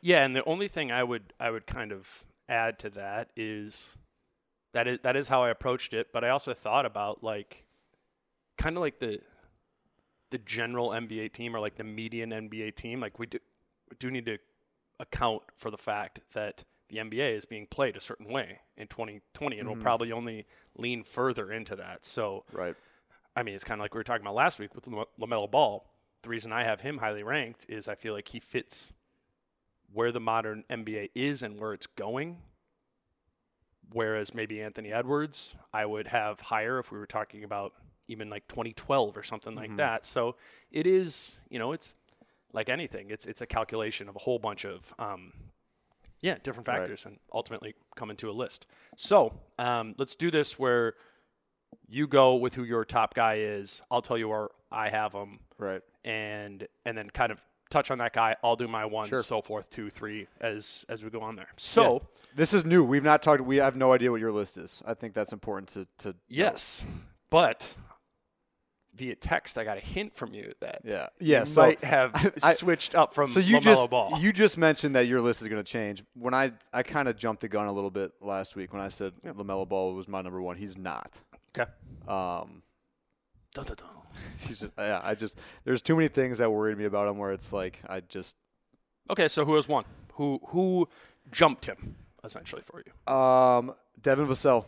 Yeah, 0.00 0.24
and 0.24 0.34
the 0.34 0.44
only 0.44 0.68
thing 0.68 0.90
I 0.90 1.04
would 1.04 1.34
I 1.38 1.50
would 1.50 1.66
kind 1.66 1.92
of 1.92 2.24
add 2.48 2.78
to 2.80 2.90
that 2.90 3.28
is 3.36 3.98
that 4.72 4.88
is 4.88 4.98
that 5.02 5.14
is 5.14 5.28
how 5.28 5.42
I 5.42 5.50
approached 5.50 5.92
it, 5.92 6.12
but 6.12 6.24
I 6.24 6.30
also 6.30 6.54
thought 6.54 6.86
about 6.86 7.22
like 7.22 7.64
kind 8.56 8.76
of 8.76 8.80
like 8.80 8.98
the 8.98 9.20
the 10.32 10.38
general 10.38 10.90
NBA 10.90 11.32
team 11.32 11.54
or 11.54 11.60
like 11.60 11.76
the 11.76 11.84
median 11.84 12.30
NBA 12.30 12.74
team. 12.74 13.00
Like 13.00 13.18
we 13.20 13.26
do 13.26 13.38
we 13.88 13.96
do 14.00 14.10
need 14.10 14.26
to 14.26 14.38
account 14.98 15.42
for 15.56 15.70
the 15.70 15.78
fact 15.78 16.20
that 16.32 16.64
the 16.88 16.96
NBA 16.96 17.36
is 17.36 17.46
being 17.46 17.66
played 17.66 17.96
a 17.96 18.00
certain 18.00 18.28
way 18.28 18.60
in 18.76 18.88
2020, 18.88 19.58
and 19.58 19.68
we'll 19.68 19.76
mm-hmm. 19.76 19.82
probably 19.82 20.10
only 20.10 20.46
lean 20.76 21.04
further 21.04 21.52
into 21.52 21.76
that. 21.76 22.04
So 22.04 22.44
Right. 22.50 22.74
I 23.36 23.42
mean, 23.42 23.54
it's 23.54 23.64
kind 23.64 23.80
of 23.80 23.84
like 23.84 23.94
we 23.94 23.98
were 23.98 24.04
talking 24.04 24.22
about 24.22 24.34
last 24.34 24.58
week 24.58 24.74
with 24.74 24.86
Lam- 24.88 25.06
LaMelo 25.20 25.50
Ball. 25.50 25.86
The 26.22 26.28
reason 26.28 26.52
I 26.52 26.64
have 26.64 26.80
him 26.80 26.98
highly 26.98 27.22
ranked 27.22 27.66
is 27.68 27.88
I 27.88 27.94
feel 27.94 28.14
like 28.14 28.28
he 28.28 28.40
fits 28.40 28.92
where 29.92 30.12
the 30.12 30.20
modern 30.20 30.64
NBA 30.70 31.10
is 31.14 31.42
and 31.42 31.58
where 31.58 31.72
it's 31.72 31.86
going. 31.86 32.38
Whereas 33.92 34.34
maybe 34.34 34.62
Anthony 34.62 34.92
Edwards, 34.92 35.54
I 35.72 35.84
would 35.84 36.08
have 36.08 36.40
higher 36.40 36.78
if 36.78 36.92
we 36.92 36.98
were 36.98 37.06
talking 37.06 37.44
about 37.44 37.74
even 38.08 38.28
like 38.30 38.46
2012 38.48 39.16
or 39.16 39.22
something 39.22 39.54
like 39.54 39.76
that. 39.76 40.04
So 40.06 40.36
it 40.70 40.86
is, 40.86 41.40
you 41.48 41.58
know, 41.58 41.72
it's 41.72 41.94
like 42.52 42.68
anything. 42.68 43.10
It's 43.10 43.26
it's 43.26 43.40
a 43.42 43.46
calculation 43.46 44.08
of 44.08 44.16
a 44.16 44.18
whole 44.18 44.38
bunch 44.38 44.64
of 44.66 44.92
um, 44.98 45.32
yeah 46.20 46.36
different 46.42 46.68
Right. 46.68 46.78
factors 46.78 47.06
and 47.06 47.18
ultimately 47.32 47.74
come 47.96 48.10
into 48.10 48.28
a 48.30 48.32
list. 48.32 48.66
So 48.96 49.32
um, 49.58 49.94
let's 49.98 50.14
do 50.14 50.30
this 50.30 50.58
where 50.58 50.94
you 51.88 52.06
go 52.06 52.36
with 52.36 52.54
who 52.54 52.64
your 52.64 52.84
top 52.84 53.14
guy 53.14 53.36
is. 53.38 53.82
I'll 53.90 54.02
tell 54.02 54.18
you 54.18 54.28
where 54.28 54.48
I 54.70 54.88
have 54.88 55.12
him, 55.12 55.38
Right. 55.58 55.82
and 56.04 56.66
and 56.84 56.96
then 56.96 57.08
kind 57.10 57.32
of 57.32 57.42
touch 57.70 57.90
on 57.90 57.98
that 57.98 58.12
guy. 58.12 58.36
I'll 58.44 58.56
do 58.56 58.68
my 58.68 58.84
one, 58.84 59.08
Sure. 59.08 59.22
so 59.22 59.40
forth, 59.40 59.70
two, 59.70 59.88
three, 59.88 60.26
as 60.40 60.84
as 60.90 61.02
we 61.02 61.08
go 61.10 61.20
on 61.22 61.36
there. 61.36 61.48
So 61.56 62.02
This 62.34 62.52
is 62.52 62.64
new. 62.66 62.84
We've 62.84 63.02
not 63.04 63.22
talked. 63.22 63.42
We 63.42 63.56
have 63.56 63.76
no 63.76 63.92
idea 63.94 64.10
what 64.10 64.20
your 64.20 64.32
list 64.32 64.58
is. 64.58 64.82
I 64.86 64.92
think 64.94 65.14
that's 65.14 65.32
important 65.32 65.68
to 65.70 65.86
to. 66.04 66.14
yes, 66.28 66.84
but 67.30 67.76
via 68.94 69.14
text, 69.14 69.56
I 69.58 69.64
got 69.64 69.78
a 69.78 69.80
hint 69.80 70.14
from 70.14 70.34
you 70.34 70.52
that 70.60 70.82
Yeah. 70.84 71.08
Yeah, 71.18 71.44
so 71.44 71.62
might 71.62 71.82
have 71.84 72.34
I- 72.42 72.52
switched 72.54 72.94
up 72.94 73.14
from 73.14 73.26
so 73.26 73.40
you 73.40 73.56
LaMelo 73.58 73.62
just 73.62 73.90
Ball. 73.90 74.18
you 74.20 74.32
just 74.32 74.58
mentioned 74.58 74.94
that 74.96 75.06
your 75.06 75.20
list 75.20 75.42
is 75.42 75.48
going 75.48 75.62
to 75.62 75.70
change. 75.70 76.02
When 76.14 76.34
I 76.34 76.52
I 76.72 76.82
kind 76.82 77.08
of 77.08 77.16
jumped 77.16 77.40
the 77.42 77.48
gun 77.48 77.66
a 77.66 77.72
little 77.72 77.90
bit 77.90 78.12
last 78.20 78.54
week 78.56 78.72
when 78.72 78.82
I 78.82 78.88
said 78.88 79.12
Lamelo 79.24 79.68
Ball 79.68 79.94
was 79.94 80.08
my 80.08 80.20
number 80.22 80.40
one. 80.42 80.56
He's 80.56 80.76
not. 80.76 81.20
okay. 81.58 81.70
Um, 82.08 82.62
Dun, 83.54 83.64
dun, 83.66 83.76
dun. 83.76 83.88
he's 84.38 84.60
just 84.60 84.72
yeah. 84.78 85.00
I 85.02 85.14
just 85.14 85.38
there's 85.64 85.82
too 85.82 85.94
many 85.96 86.08
things 86.08 86.38
that 86.38 86.50
worried 86.50 86.76
me 86.78 86.84
about 86.84 87.08
him 87.08 87.18
where 87.18 87.32
it's 87.32 87.52
like 87.52 87.80
I 87.88 88.00
just 88.00 88.36
Okay, 89.10 89.28
so 89.28 89.44
who 89.44 89.54
has 89.56 89.68
won? 89.68 89.84
Who 90.14 90.40
who 90.48 90.88
jumped 91.30 91.66
him 91.66 91.96
essentially 92.24 92.62
for 92.62 92.82
you? 92.84 93.12
um 93.14 93.74
Devin 94.00 94.26
Vassell. 94.26 94.64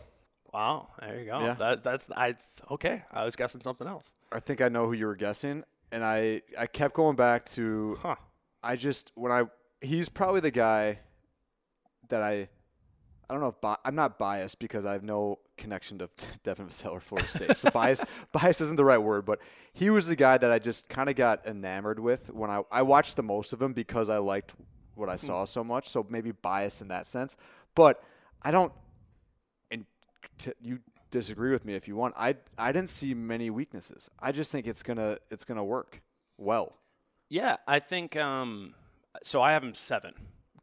Wow, 0.55 0.87
there 1.01 1.19
you 1.19 1.25
go. 1.25 1.39
Yeah. 1.41 1.53
That, 1.55 1.83
that's 1.83 2.09
I 2.15 2.33
okay. 2.71 3.03
I 3.11 3.25
was 3.25 3.35
guessing 3.35 3.59
something 3.59 3.85
else. 3.85 4.13
I 4.31 4.39
think 4.39 4.61
I 4.61 4.69
know 4.69 4.85
who 4.85 4.93
you 4.93 5.05
were 5.05 5.17
guessing, 5.17 5.65
and 5.91 6.01
I 6.01 6.43
I 6.57 6.65
kept 6.65 6.93
going 6.93 7.17
back 7.17 7.43
to 7.57 7.99
Huh. 8.01 8.15
I 8.63 8.77
just 8.77 9.11
when 9.15 9.33
I 9.33 9.43
he's 9.81 10.07
probably 10.07 10.39
the 10.39 10.51
guy 10.51 10.99
that 12.07 12.21
I 12.21 12.47
I 13.29 13.33
don't 13.33 13.41
know 13.41 13.49
if 13.49 13.59
bi- 13.59 13.75
I'm 13.83 13.95
not 13.95 14.17
biased 14.17 14.59
because 14.59 14.85
I 14.85 14.93
have 14.93 15.03
no 15.03 15.39
connection 15.57 15.99
to 15.99 16.09
Devin 16.43 16.67
Vassell 16.67 16.93
or 16.93 17.01
Florida 17.01 17.27
State. 17.27 17.57
So 17.57 17.69
bias 17.73 18.05
bias 18.31 18.61
isn't 18.61 18.77
the 18.77 18.85
right 18.85 18.97
word, 18.97 19.25
but 19.25 19.39
he 19.73 19.89
was 19.89 20.07
the 20.07 20.15
guy 20.15 20.37
that 20.37 20.51
I 20.51 20.59
just 20.59 20.87
kind 20.87 21.09
of 21.09 21.17
got 21.17 21.45
enamored 21.45 21.99
with 21.99 22.33
when 22.33 22.49
I 22.49 22.61
I 22.71 22.81
watched 22.83 23.17
the 23.17 23.23
most 23.23 23.51
of 23.51 23.61
him 23.61 23.73
because 23.73 24.09
I 24.09 24.19
liked 24.19 24.53
what 24.93 25.09
I 25.09 25.17
hmm. 25.17 25.25
saw 25.25 25.43
so 25.43 25.65
much. 25.65 25.89
So 25.89 26.07
maybe 26.09 26.31
bias 26.31 26.81
in 26.81 26.87
that 26.87 27.07
sense, 27.07 27.35
but 27.75 28.01
I 28.41 28.51
don't. 28.51 28.71
And 30.37 30.55
t- 30.61 30.67
you 30.67 30.79
disagree 31.11 31.51
with 31.51 31.65
me 31.65 31.75
if 31.75 31.87
you 31.87 31.95
want. 31.95 32.13
I 32.17 32.35
I 32.57 32.71
didn't 32.71 32.89
see 32.89 33.13
many 33.13 33.49
weaknesses. 33.49 34.09
I 34.19 34.31
just 34.31 34.51
think 34.51 34.67
it's 34.67 34.83
gonna 34.83 35.17
it's 35.29 35.45
gonna 35.45 35.63
work 35.63 36.01
well. 36.37 36.77
Yeah, 37.29 37.57
I 37.67 37.79
think 37.79 38.15
um 38.15 38.75
so 39.23 39.41
I 39.41 39.53
have 39.53 39.63
him 39.63 39.73
7. 39.73 40.13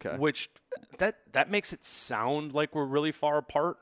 Okay. 0.04 0.16
Which 0.16 0.50
that 0.98 1.16
that 1.32 1.50
makes 1.50 1.72
it 1.72 1.84
sound 1.84 2.52
like 2.54 2.74
we're 2.74 2.84
really 2.84 3.12
far 3.12 3.38
apart. 3.38 3.78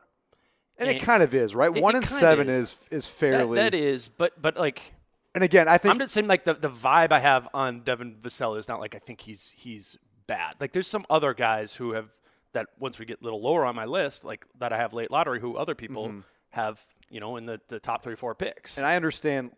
And 0.79 0.89
it 0.89 1.03
kind 1.03 1.23
of 1.23 1.35
is, 1.35 1.55
right? 1.55 1.75
It- 1.77 1.83
One 1.83 1.95
it 1.95 1.99
and 1.99 2.07
seven 2.07 2.49
is. 2.49 2.57
is 2.57 2.77
is 2.91 3.07
That, 3.07 3.13
fairly. 3.13 3.57
that 3.59 3.75
is, 3.75 4.09
but 4.09 4.41
but 4.41 4.57
like 4.57 4.95
and 5.35 5.45
again, 5.45 5.69
I 5.69 5.79
think 5.79 5.93
I'm 5.95 5.99
just 6.01 6.13
saying 6.13 6.27
like 6.27 6.45
the, 6.45 6.55
the 6.55 6.71
vibe 6.71 7.13
I 7.13 7.21
have 7.21 7.49
on 7.55 7.83
Devin 7.83 8.17
Vassell 8.21 8.57
is 8.59 8.67
not 8.69 8.81
like 8.81 8.95
I 8.95 8.99
think 8.99 9.21
he's 9.21 9.51
he's 9.57 9.97
bad. 10.27 10.55
Like 10.61 10.73
there's 10.73 10.89
some 10.89 11.05
other 11.11 11.35
guys 11.35 11.75
who 11.77 11.93
have 11.93 12.17
that 12.53 12.67
once 12.79 12.99
we 12.99 13.05
get 13.05 13.21
a 13.21 13.25
little 13.25 13.41
lower 13.43 13.65
on 13.65 13.75
my 13.77 13.85
list, 13.85 14.25
like 14.25 14.47
that 14.59 14.73
I 14.73 14.77
have 14.77 14.93
late 14.93 15.11
lottery 15.11 15.41
who 15.41 15.57
other 15.57 15.75
people 15.75 16.13
have, 16.51 16.85
you 17.09 17.21
know, 17.21 17.37
in 17.37 17.47
the, 17.47 17.61
the 17.69 17.79
top 17.79 18.03
three, 18.03 18.17
four 18.17 18.35
picks. 18.35 18.73
Mm-hmm. 18.73 18.81
and 18.81 18.87
I 18.87 18.97
understand 18.97 19.51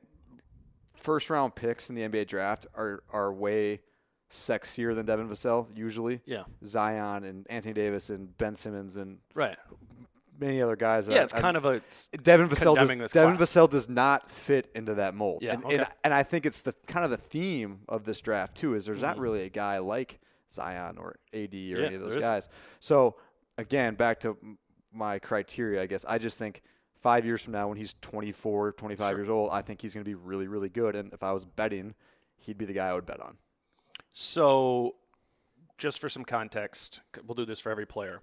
first 0.95 1.31
round 1.31 1.55
picks 1.55 1.89
in 1.91 1.97
the 1.97 2.03
NBA 2.03 2.27
draft 2.29 2.67
are 2.75 3.03
are 3.13 3.33
way 3.33 3.81
sexier 4.31 4.95
than 4.95 5.05
Devin 5.07 5.29
Vassell 5.29 5.67
usually. 5.77 6.21
Yeah. 6.25 6.45
Zion 6.65 7.25
and 7.25 7.47
Anthony 7.51 7.75
Davis 7.75 8.11
and 8.11 8.37
Ben 8.39 8.55
Simmons 8.55 8.97
and 8.97 9.19
right. 9.35 9.57
many 10.41 10.63
other 10.63 10.77
guys. 10.77 11.07
Yeah, 11.09 11.23
it's 11.23 11.33
kind 11.35 11.57
of 11.57 11.65
a 11.67 11.83
Devin 12.23 12.49
Vassell 12.49 12.75
does, 12.77 12.89
Devin 12.89 13.37
class. 13.37 13.51
Vassell 13.51 13.69
does 13.69 13.89
not 13.89 14.31
fit 14.31 14.71
into 14.75 14.95
that 14.95 15.15
mold. 15.15 15.43
Yeah, 15.43 15.55
and, 15.55 15.65
okay. 15.65 15.77
and, 15.79 15.87
and 16.05 16.15
I 16.15 16.23
think 16.23 16.47
it's 16.47 16.63
the 16.63 16.75
kind 16.87 17.05
of 17.05 17.11
the 17.11 17.17
theme 17.19 17.81
of 17.89 18.05
this 18.05 18.21
draft 18.21 18.57
too 18.57 18.75
is 18.75 18.87
there's 18.87 18.99
Mm-hmm. 18.99 19.07
not 19.07 19.19
really 19.19 19.43
a 19.43 19.49
guy 19.51 19.79
like 19.79 20.19
Zion 20.53 20.99
or 20.99 21.17
AD 21.33 21.53
or 21.55 21.57
Yeah, 21.57 21.87
any 21.87 21.95
of 21.95 22.03
those 22.03 22.19
guys. 22.19 22.49
So 22.81 23.17
again, 23.59 23.95
back 23.95 24.21
to 24.21 24.37
my 24.93 25.19
criteria, 25.19 25.83
I 25.83 25.87
guess 25.87 26.05
I 26.07 26.19
just 26.19 26.39
think 26.39 26.63
5 27.01 27.25
years 27.25 27.43
from 27.43 27.53
now 27.55 27.69
when 27.69 27.79
he's 27.79 27.95
24, 28.03 28.73
25 28.73 29.17
years 29.17 29.29
old, 29.29 29.51
I 29.53 29.63
think 29.63 29.81
he's 29.83 29.95
going 29.95 30.05
to 30.05 30.09
be 30.09 30.15
really 30.15 30.47
really 30.47 30.69
good 30.69 30.95
and 30.97 31.13
if 31.13 31.23
I 31.23 31.33
was 31.33 31.45
betting, 31.45 31.95
he'd 32.37 32.59
be 32.59 32.65
the 32.65 32.75
guy 32.75 32.89
I 32.89 32.95
would 32.95 33.07
bet 33.07 33.21
on. 33.21 33.39
So, 34.15 34.97
just 35.79 36.01
for 36.01 36.09
some 36.09 36.25
context, 36.25 37.01
we'll 37.27 37.35
do 37.35 37.47
this 37.47 37.61
for 37.61 37.71
every 37.71 37.87
player. 37.87 38.21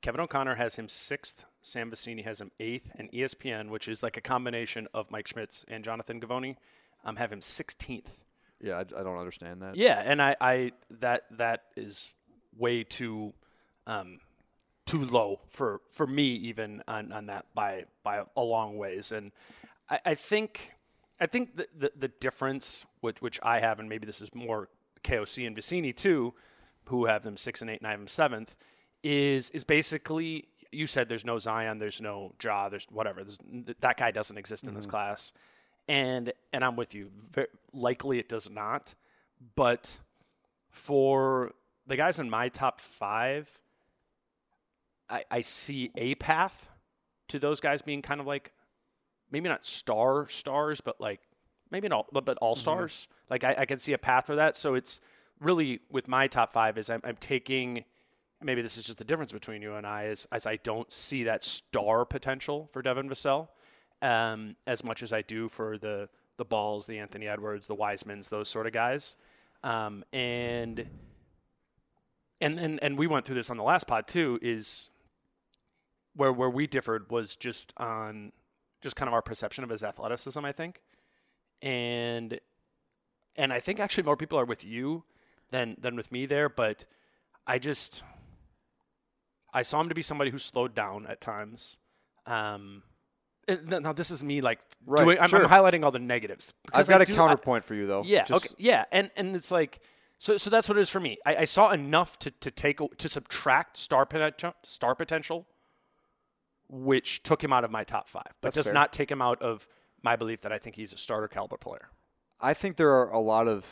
Kevin 0.00 0.20
O'Connor 0.20 0.54
has 0.54 0.76
him 0.76 0.88
sixth. 0.88 1.44
Sam 1.60 1.90
Vecenie 1.90 2.24
has 2.24 2.40
him 2.40 2.52
eighth, 2.60 2.92
and 2.96 3.10
ESPN, 3.10 3.68
which 3.68 3.88
is 3.88 4.02
like 4.02 4.16
a 4.16 4.20
combination 4.20 4.86
of 4.94 5.10
Mike 5.10 5.26
Schmitz 5.26 5.64
and 5.68 5.82
Jonathan 5.82 6.20
Givony, 6.20 6.56
um, 7.04 7.16
have 7.16 7.32
him 7.32 7.40
sixteenth. 7.40 8.24
Yeah, 8.60 8.76
I, 8.76 8.80
I 8.80 9.02
don't 9.02 9.18
understand 9.18 9.62
that. 9.62 9.76
Yeah, 9.76 10.02
and 10.04 10.20
I, 10.20 10.36
I 10.40 10.72
that 11.00 11.24
that 11.30 11.64
is 11.76 12.12
way 12.56 12.82
too 12.84 13.32
um, 13.86 14.20
too 14.88 15.04
low 15.04 15.40
for, 15.50 15.82
for 15.90 16.06
me 16.06 16.24
even 16.24 16.82
on, 16.88 17.12
on 17.12 17.26
that 17.26 17.46
by 17.54 17.84
by 18.02 18.22
a 18.36 18.42
long 18.42 18.78
ways. 18.78 19.12
And 19.12 19.32
I, 19.90 20.00
I 20.06 20.14
think 20.14 20.70
I 21.20 21.26
think 21.26 21.56
the, 21.56 21.68
the 21.76 21.92
the 21.96 22.08
difference 22.08 22.86
which 23.00 23.20
which 23.20 23.38
I 23.42 23.60
have, 23.60 23.78
and 23.80 23.88
maybe 23.88 24.06
this 24.06 24.20
is 24.20 24.34
more 24.34 24.68
KOC 25.04 25.46
and 25.46 25.56
Vecenie 25.56 25.94
too, 25.94 26.34
who 26.86 27.06
have 27.06 27.22
them 27.22 27.36
six 27.36 27.60
and 27.60 27.70
eight, 27.70 27.80
and 27.80 27.86
I 27.86 27.90
have 27.90 28.00
them 28.00 28.08
seventh, 28.08 28.56
is 29.02 29.50
is 29.50 29.64
basically 29.64 30.48
you 30.72 30.86
said 30.86 31.08
there's 31.08 31.24
no 31.24 31.38
Zion, 31.38 31.78
there's 31.78 32.00
no 32.00 32.34
Ja, 32.42 32.68
there's 32.68 32.86
whatever. 32.90 33.22
There's, 33.24 33.38
that 33.80 33.96
guy 33.96 34.10
doesn't 34.10 34.36
exist 34.36 34.68
in 34.68 34.74
this 34.74 34.86
class, 34.86 35.32
and 35.88 36.32
and 36.52 36.62
I'm 36.62 36.76
with 36.76 36.94
you. 36.94 37.10
Very, 37.32 37.48
likely 37.72 38.18
it 38.18 38.28
does 38.28 38.50
not, 38.50 38.94
but 39.56 39.98
for 40.70 41.52
the 41.86 41.96
guys 41.96 42.18
in 42.18 42.28
my 42.28 42.48
top 42.48 42.80
five, 42.80 43.58
I, 45.08 45.24
I 45.30 45.40
see 45.40 45.90
a 45.96 46.14
path 46.16 46.68
to 47.28 47.38
those 47.38 47.60
guys 47.60 47.82
being 47.82 48.02
kind 48.02 48.20
of 48.20 48.26
like 48.26 48.52
maybe 49.30 49.48
not 49.48 49.64
star 49.64 50.28
stars, 50.28 50.80
but 50.80 51.00
like 51.00 51.20
maybe 51.70 51.88
not, 51.88 52.06
but, 52.12 52.24
but 52.24 52.38
all 52.38 52.54
mm-hmm. 52.54 52.60
stars. 52.60 53.08
Like 53.30 53.44
I, 53.44 53.56
I 53.58 53.64
can 53.64 53.78
see 53.78 53.92
a 53.92 53.98
path 53.98 54.26
for 54.26 54.36
that. 54.36 54.56
So 54.56 54.74
it's 54.74 55.00
really 55.40 55.80
with 55.90 56.08
my 56.08 56.26
top 56.26 56.52
five 56.52 56.78
is 56.78 56.90
I'm, 56.90 57.00
I'm 57.04 57.16
taking. 57.16 57.84
Maybe 58.40 58.62
this 58.62 58.78
is 58.78 58.84
just 58.84 58.98
the 58.98 59.04
difference 59.04 59.32
between 59.32 59.62
you 59.62 59.74
and 59.74 59.84
I 59.84 60.04
is 60.04 60.26
as 60.30 60.46
I 60.46 60.56
don't 60.56 60.92
see 60.92 61.24
that 61.24 61.42
star 61.42 62.04
potential 62.04 62.68
for 62.72 62.82
Devin 62.82 63.08
Vassell 63.08 63.48
um, 64.02 64.56
as 64.66 64.84
much 64.84 65.02
as 65.02 65.12
I 65.12 65.22
do 65.22 65.48
for 65.48 65.78
the 65.78 66.08
the 66.36 66.44
Balls, 66.44 66.86
the 66.86 66.98
Anthony 66.98 67.26
Edwards, 67.26 67.66
the 67.66 67.74
Wisemans, 67.74 68.28
those 68.28 68.48
sort 68.48 68.66
of 68.66 68.72
guys. 68.72 69.16
Um, 69.64 70.04
and 70.12 70.88
and 72.40 72.58
and 72.58 72.78
and 72.82 72.98
we 72.98 73.06
went 73.06 73.26
through 73.26 73.34
this 73.34 73.50
on 73.50 73.56
the 73.56 73.62
last 73.62 73.86
pod 73.86 74.06
too. 74.06 74.38
Is 74.40 74.90
where 76.14 76.32
where 76.32 76.50
we 76.50 76.66
differed 76.66 77.10
was 77.10 77.36
just 77.36 77.72
on 77.76 78.32
just 78.80 78.96
kind 78.96 79.08
of 79.08 79.14
our 79.14 79.22
perception 79.22 79.64
of 79.64 79.70
his 79.70 79.82
athleticism, 79.82 80.44
I 80.44 80.52
think, 80.52 80.80
and 81.60 82.38
and 83.36 83.52
I 83.52 83.60
think 83.60 83.80
actually 83.80 84.04
more 84.04 84.16
people 84.16 84.38
are 84.38 84.44
with 84.44 84.64
you 84.64 85.04
than 85.50 85.76
than 85.80 85.96
with 85.96 86.12
me 86.12 86.26
there, 86.26 86.48
but 86.48 86.84
I 87.46 87.58
just 87.58 88.02
I 89.52 89.62
saw 89.62 89.80
him 89.80 89.88
to 89.88 89.94
be 89.94 90.02
somebody 90.02 90.30
who 90.30 90.38
slowed 90.38 90.74
down 90.74 91.06
at 91.06 91.20
times. 91.20 91.78
Um, 92.26 92.82
now 93.66 93.92
this 93.92 94.10
is 94.10 94.22
me 94.22 94.40
like 94.40 94.60
Right, 94.84 95.04
doing. 95.04 95.18
I'm, 95.18 95.28
sure. 95.28 95.44
I'm 95.44 95.50
highlighting 95.50 95.84
all 95.84 95.90
the 95.90 95.98
negatives. 95.98 96.54
I've 96.72 96.88
got 96.88 97.00
I 97.00 97.04
a 97.04 97.06
do- 97.06 97.14
I- 97.14 97.16
counterpoint 97.16 97.64
for 97.64 97.74
you 97.74 97.86
though. 97.86 98.02
yeah. 98.04 98.24
Just- 98.24 98.46
okay. 98.46 98.54
Yeah. 98.58 98.84
And 98.92 99.10
and 99.16 99.34
it's 99.34 99.50
like 99.50 99.80
so 100.18 100.36
so 100.36 100.50
that's 100.50 100.68
what 100.68 100.78
it 100.78 100.80
is 100.80 100.90
for 100.90 101.00
me. 101.00 101.18
I, 101.24 101.36
I 101.36 101.44
saw 101.44 101.70
enough 101.70 102.18
to 102.20 102.30
to 102.30 102.50
take 102.50 102.80
to 102.98 103.08
subtract 103.08 103.76
star 103.76 104.04
potential 104.06 104.54
star 104.64 104.94
potential, 104.94 105.46
which 106.68 107.22
took 107.22 107.42
him 107.42 107.52
out 107.52 107.64
of 107.64 107.70
my 107.70 107.84
top 107.84 108.08
five, 108.08 108.26
but 108.40 108.48
That's 108.48 108.56
does 108.56 108.66
fair. 108.66 108.74
not 108.74 108.92
take 108.92 109.10
him 109.10 109.22
out 109.22 109.40
of 109.42 109.66
my 110.02 110.16
belief 110.16 110.42
that 110.42 110.52
I 110.52 110.58
think 110.58 110.76
he's 110.76 110.92
a 110.92 110.98
starter 110.98 111.28
caliber 111.28 111.56
player. 111.56 111.88
I 112.40 112.54
think 112.54 112.76
there 112.76 112.92
are 112.92 113.10
a 113.10 113.18
lot 113.18 113.48
of, 113.48 113.66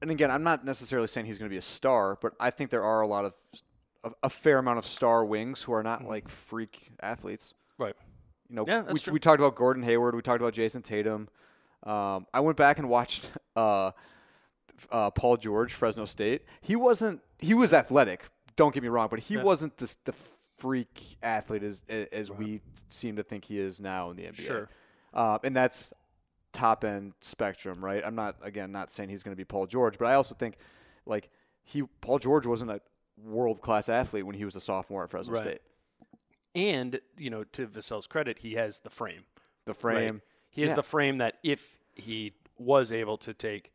and 0.00 0.10
again, 0.10 0.30
I'm 0.30 0.44
not 0.44 0.64
necessarily 0.64 1.08
saying 1.08 1.26
he's 1.26 1.38
going 1.38 1.48
to 1.48 1.52
be 1.52 1.58
a 1.58 1.62
star, 1.62 2.16
but 2.20 2.34
I 2.38 2.50
think 2.50 2.70
there 2.70 2.84
are 2.84 3.00
a 3.00 3.08
lot 3.08 3.24
of, 3.24 3.34
a, 4.04 4.12
a 4.24 4.30
fair 4.30 4.58
amount 4.58 4.78
of 4.78 4.86
star 4.86 5.24
wings 5.24 5.62
who 5.62 5.72
are 5.72 5.82
not 5.82 6.00
mm-hmm. 6.00 6.08
like 6.08 6.28
freak 6.28 6.90
athletes. 7.00 7.54
Right. 7.76 7.96
You 8.48 8.56
know, 8.56 8.64
Yeah, 8.66 8.82
we, 8.82 9.12
we 9.12 9.18
talked 9.20 9.40
about 9.40 9.54
Gordon 9.56 9.82
Hayward, 9.82 10.14
we 10.14 10.22
talked 10.22 10.40
about 10.40 10.54
Jayson 10.54 10.82
Tatum. 10.82 11.28
Um, 11.84 12.26
I 12.34 12.40
went 12.40 12.56
back 12.56 12.78
and 12.78 12.88
watched 12.88 13.30
uh, 13.56 13.92
uh, 14.90 15.10
Paul 15.10 15.36
George, 15.36 15.72
Fresno 15.74 16.04
State. 16.06 16.42
He 16.60 16.76
wasn't. 16.76 17.20
He 17.38 17.54
was 17.54 17.72
athletic. 17.72 18.24
Don't 18.56 18.74
get 18.74 18.82
me 18.82 18.88
wrong, 18.88 19.08
but 19.10 19.20
he 19.20 19.34
Yeah. 19.36 19.44
wasn't 19.44 19.76
this, 19.76 19.94
the 19.96 20.12
freak 20.56 21.16
athlete 21.22 21.62
as 21.62 21.82
as 22.12 22.30
we 22.32 22.60
seem 22.88 23.14
to 23.16 23.22
think 23.22 23.44
he 23.44 23.60
is 23.60 23.80
now 23.80 24.10
in 24.10 24.16
the 24.16 24.24
NBA. 24.24 24.40
Sure. 24.40 24.68
Uh, 25.14 25.38
and 25.44 25.54
that's 25.54 25.92
top 26.52 26.84
end 26.84 27.12
spectrum, 27.20 27.84
right? 27.84 28.02
I'm 28.04 28.16
not 28.16 28.36
again 28.42 28.72
not 28.72 28.90
saying 28.90 29.08
he's 29.10 29.22
going 29.22 29.32
to 29.32 29.36
be 29.36 29.44
Paul 29.44 29.66
George, 29.66 29.98
but 29.98 30.06
I 30.06 30.14
also 30.14 30.34
think 30.34 30.56
like 31.06 31.28
he 31.62 31.82
Paul 32.00 32.18
George 32.18 32.46
wasn't 32.46 32.72
a 32.72 32.80
world 33.22 33.60
class 33.60 33.88
athlete 33.88 34.26
when 34.26 34.34
he 34.34 34.44
was 34.44 34.56
a 34.56 34.60
sophomore 34.60 35.04
at 35.04 35.10
Fresno 35.10 35.34
Right. 35.34 35.42
State. 35.44 35.60
And 36.58 37.00
you 37.16 37.30
know, 37.30 37.44
to 37.44 37.66
Vassell's 37.66 38.06
credit, 38.06 38.38
he 38.40 38.54
has 38.54 38.80
the 38.80 38.90
frame. 38.90 39.24
The 39.64 39.72
right? 39.72 39.80
frame, 39.80 40.22
He 40.50 40.62
has 40.62 40.70
Yeah. 40.70 40.76
the 40.76 40.82
frame 40.82 41.18
that 41.18 41.38
if 41.42 41.78
he 41.94 42.32
was 42.58 42.90
able 42.92 43.16
to 43.18 43.32
take 43.34 43.72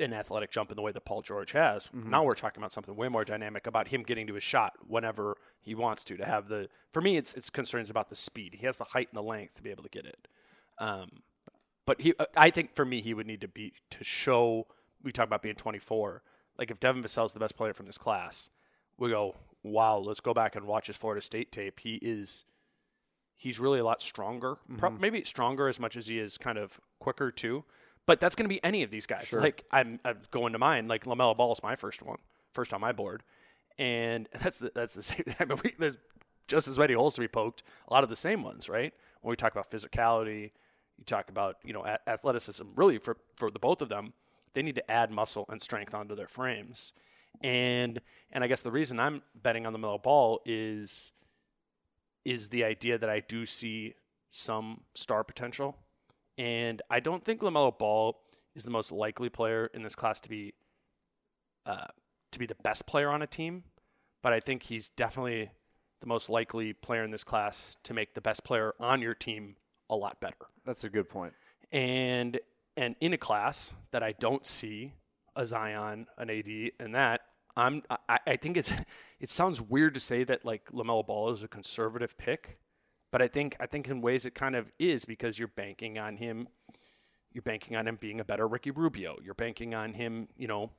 an 0.00 0.12
athletic 0.12 0.50
jump 0.50 0.70
in 0.72 0.76
the 0.76 0.82
way 0.82 0.90
that 0.92 1.04
Paul 1.04 1.22
George 1.22 1.52
has, 1.52 1.86
Mm-hmm. 1.88 2.10
now 2.10 2.24
we're 2.24 2.34
talking 2.34 2.60
about 2.60 2.72
something 2.72 2.96
way 2.96 3.08
more 3.08 3.24
dynamic 3.24 3.66
about 3.66 3.88
him 3.88 4.02
getting 4.02 4.26
to 4.26 4.34
his 4.34 4.42
shot 4.42 4.72
whenever 4.86 5.36
he 5.60 5.74
wants 5.74 6.02
to. 6.04 6.16
To 6.16 6.24
have 6.24 6.48
the 6.48 6.68
for 6.92 7.00
me, 7.00 7.16
it's 7.16 7.34
it's 7.34 7.50
concerns 7.50 7.90
about 7.90 8.08
the 8.08 8.16
speed. 8.16 8.54
He 8.54 8.66
has 8.66 8.76
the 8.78 8.84
height 8.84 9.08
and 9.10 9.16
the 9.16 9.22
length 9.22 9.56
to 9.56 9.62
be 9.62 9.70
able 9.70 9.82
to 9.84 9.88
get 9.88 10.04
it. 10.06 10.26
Um, 10.78 11.22
but 11.86 12.00
he, 12.00 12.14
uh, 12.18 12.26
I 12.36 12.50
think 12.50 12.74
for 12.74 12.84
me, 12.84 13.00
he 13.02 13.14
would 13.14 13.26
need 13.26 13.40
to 13.42 13.48
be 13.48 13.74
to 13.90 14.02
show. 14.04 14.66
We 15.02 15.12
talk 15.12 15.26
about 15.26 15.42
being 15.42 15.54
24. 15.54 16.22
Like 16.58 16.70
if 16.70 16.80
Devin 16.80 17.02
Vassell's 17.02 17.32
the 17.34 17.40
best 17.40 17.56
player 17.56 17.74
from 17.74 17.86
this 17.86 17.98
class, 17.98 18.48
we 18.96 19.10
go, 19.10 19.34
wow, 19.64 19.98
let's 19.98 20.20
go 20.20 20.32
back 20.32 20.54
and 20.54 20.66
watch 20.66 20.86
his 20.86 20.96
Florida 20.96 21.20
State 21.20 21.50
tape. 21.50 21.80
He 21.80 21.94
is, 21.96 22.44
he's 23.34 23.58
really 23.58 23.80
a 23.80 23.84
lot 23.84 24.00
stronger. 24.00 24.58
Pro- 24.76 24.90
mm-hmm. 24.90 25.00
maybe 25.00 25.24
stronger 25.24 25.66
as 25.66 25.80
much 25.80 25.96
as 25.96 26.06
he 26.06 26.20
is 26.20 26.38
kind 26.38 26.58
of 26.58 26.78
quicker 27.00 27.32
too. 27.32 27.64
But 28.06 28.20
that's 28.20 28.36
going 28.36 28.44
to 28.44 28.54
be 28.54 28.62
any 28.62 28.82
of 28.82 28.90
these 28.90 29.06
guys. 29.06 29.32
Like 29.32 29.64
I'm, 29.72 29.98
I'm 30.04 30.18
going 30.30 30.52
to 30.52 30.58
mine. 30.58 30.86
Like 30.86 31.06
Lamelo 31.06 31.34
Ball 31.34 31.52
is 31.52 31.62
my 31.62 31.74
first 31.74 32.02
one, 32.02 32.18
first 32.52 32.74
on 32.74 32.80
my 32.80 32.92
board, 32.92 33.22
and 33.78 34.28
that's 34.40 34.58
the, 34.58 34.70
that's 34.74 34.94
the 34.94 35.02
same. 35.02 35.24
I 35.40 35.46
mean, 35.46 35.58
we, 35.64 35.72
there's 35.78 35.96
just 36.46 36.68
as 36.68 36.78
many 36.78 36.92
holes 36.92 37.14
to 37.14 37.22
be 37.22 37.28
poked. 37.28 37.62
A 37.88 37.94
lot 37.94 38.04
of 38.04 38.10
the 38.10 38.16
same 38.16 38.42
ones, 38.42 38.68
right? 38.68 38.92
When 39.22 39.30
we 39.30 39.36
talk 39.36 39.52
about 39.52 39.70
physicality, 39.70 40.50
you 40.98 41.04
talk 41.06 41.30
about 41.30 41.56
you 41.64 41.72
know 41.72 41.84
a- 41.84 42.08
athleticism. 42.08 42.64
Really, 42.76 42.98
for 42.98 43.16
for 43.36 43.50
the 43.50 43.58
both 43.58 43.80
of 43.80 43.88
them, 43.88 44.12
they 44.52 44.62
need 44.62 44.74
to 44.74 44.90
add 44.90 45.10
muscle 45.10 45.46
and 45.48 45.62
strength 45.62 45.94
onto 45.94 46.14
their 46.14 46.28
frames. 46.28 46.92
And 47.40 48.00
and 48.32 48.42
I 48.42 48.46
guess 48.46 48.62
the 48.62 48.70
reason 48.72 48.98
I'm 48.98 49.22
betting 49.34 49.66
on 49.66 49.74
LaMelo 49.74 50.02
Ball 50.02 50.40
is 50.44 51.12
is 52.24 52.48
the 52.48 52.64
idea 52.64 52.96
that 52.98 53.10
I 53.10 53.20
do 53.20 53.44
see 53.44 53.94
some 54.30 54.80
star 54.94 55.22
potential, 55.24 55.76
and 56.38 56.80
I 56.90 57.00
don't 57.00 57.24
think 57.24 57.42
Lamelo 57.42 57.76
Ball 57.78 58.18
is 58.54 58.64
the 58.64 58.70
most 58.70 58.90
likely 58.90 59.28
player 59.28 59.66
in 59.74 59.82
this 59.82 59.94
class 59.94 60.20
to 60.20 60.28
be 60.28 60.54
uh, 61.66 61.86
to 62.32 62.38
be 62.38 62.46
the 62.46 62.56
best 62.56 62.86
player 62.86 63.10
on 63.10 63.22
a 63.22 63.26
team, 63.26 63.64
but 64.22 64.32
I 64.32 64.40
think 64.40 64.64
he's 64.64 64.88
definitely 64.90 65.50
the 66.00 66.06
most 66.06 66.28
likely 66.28 66.72
player 66.72 67.04
in 67.04 67.10
this 67.10 67.24
class 67.24 67.76
to 67.84 67.94
make 67.94 68.14
the 68.14 68.20
best 68.20 68.44
player 68.44 68.74
on 68.80 69.00
your 69.00 69.14
team 69.14 69.56
a 69.88 69.96
lot 69.96 70.20
better 70.20 70.36
That's 70.66 70.84
a 70.84 70.90
good 70.90 71.08
point. 71.08 71.32
and 71.72 72.38
and 72.76 72.96
in 73.00 73.12
a 73.12 73.18
class 73.18 73.72
that 73.92 74.02
I 74.02 74.12
don't 74.12 74.46
see 74.46 74.94
a 75.36 75.46
Zion, 75.46 76.06
an 76.18 76.30
AD, 76.30 76.72
and 76.78 76.94
that 76.94 77.22
I'm 77.56 77.82
I, 78.08 78.18
I 78.26 78.36
think 78.36 78.56
it's 78.56 78.72
it 79.20 79.30
sounds 79.30 79.60
weird 79.60 79.94
to 79.94 80.00
say 80.00 80.24
that 80.24 80.44
like 80.44 80.70
Lamelo 80.72 81.06
Ball 81.06 81.30
is 81.30 81.42
a 81.42 81.48
conservative 81.48 82.16
pick, 82.18 82.58
but 83.10 83.22
I 83.22 83.28
think 83.28 83.56
I 83.60 83.66
think 83.66 83.88
in 83.88 84.00
ways 84.00 84.26
it 84.26 84.34
kind 84.34 84.56
of 84.56 84.70
is 84.78 85.04
because 85.04 85.38
you're 85.38 85.48
banking 85.48 85.98
on 85.98 86.16
him, 86.16 86.48
you're 87.32 87.42
banking 87.42 87.76
on 87.76 87.86
him 87.86 87.96
being 88.00 88.20
a 88.20 88.24
better 88.24 88.48
Ricky 88.48 88.70
Rubio, 88.70 89.16
you're 89.22 89.34
banking 89.34 89.74
on 89.74 89.92
him, 89.92 90.28
you 90.36 90.48
know, 90.48 90.70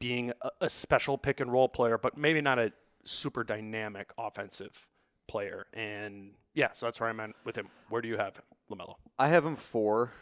being 0.00 0.32
a, 0.42 0.50
a 0.62 0.70
special 0.70 1.16
pick 1.16 1.40
and 1.40 1.50
roll 1.52 1.68
player, 1.68 1.98
but 1.98 2.16
maybe 2.16 2.40
not 2.40 2.58
a 2.58 2.72
super 3.04 3.44
dynamic 3.44 4.10
offensive 4.18 4.86
player, 5.26 5.66
and 5.72 6.32
yeah, 6.54 6.68
so 6.72 6.86
that's 6.86 7.00
where 7.00 7.08
I'm 7.08 7.20
at 7.20 7.30
with 7.44 7.56
him. 7.56 7.68
Where 7.88 8.02
do 8.02 8.08
you 8.08 8.16
have 8.16 8.40
Lamelo? 8.70 8.94
I 9.18 9.28
have 9.28 9.44
him 9.44 9.56
four, 9.56 10.12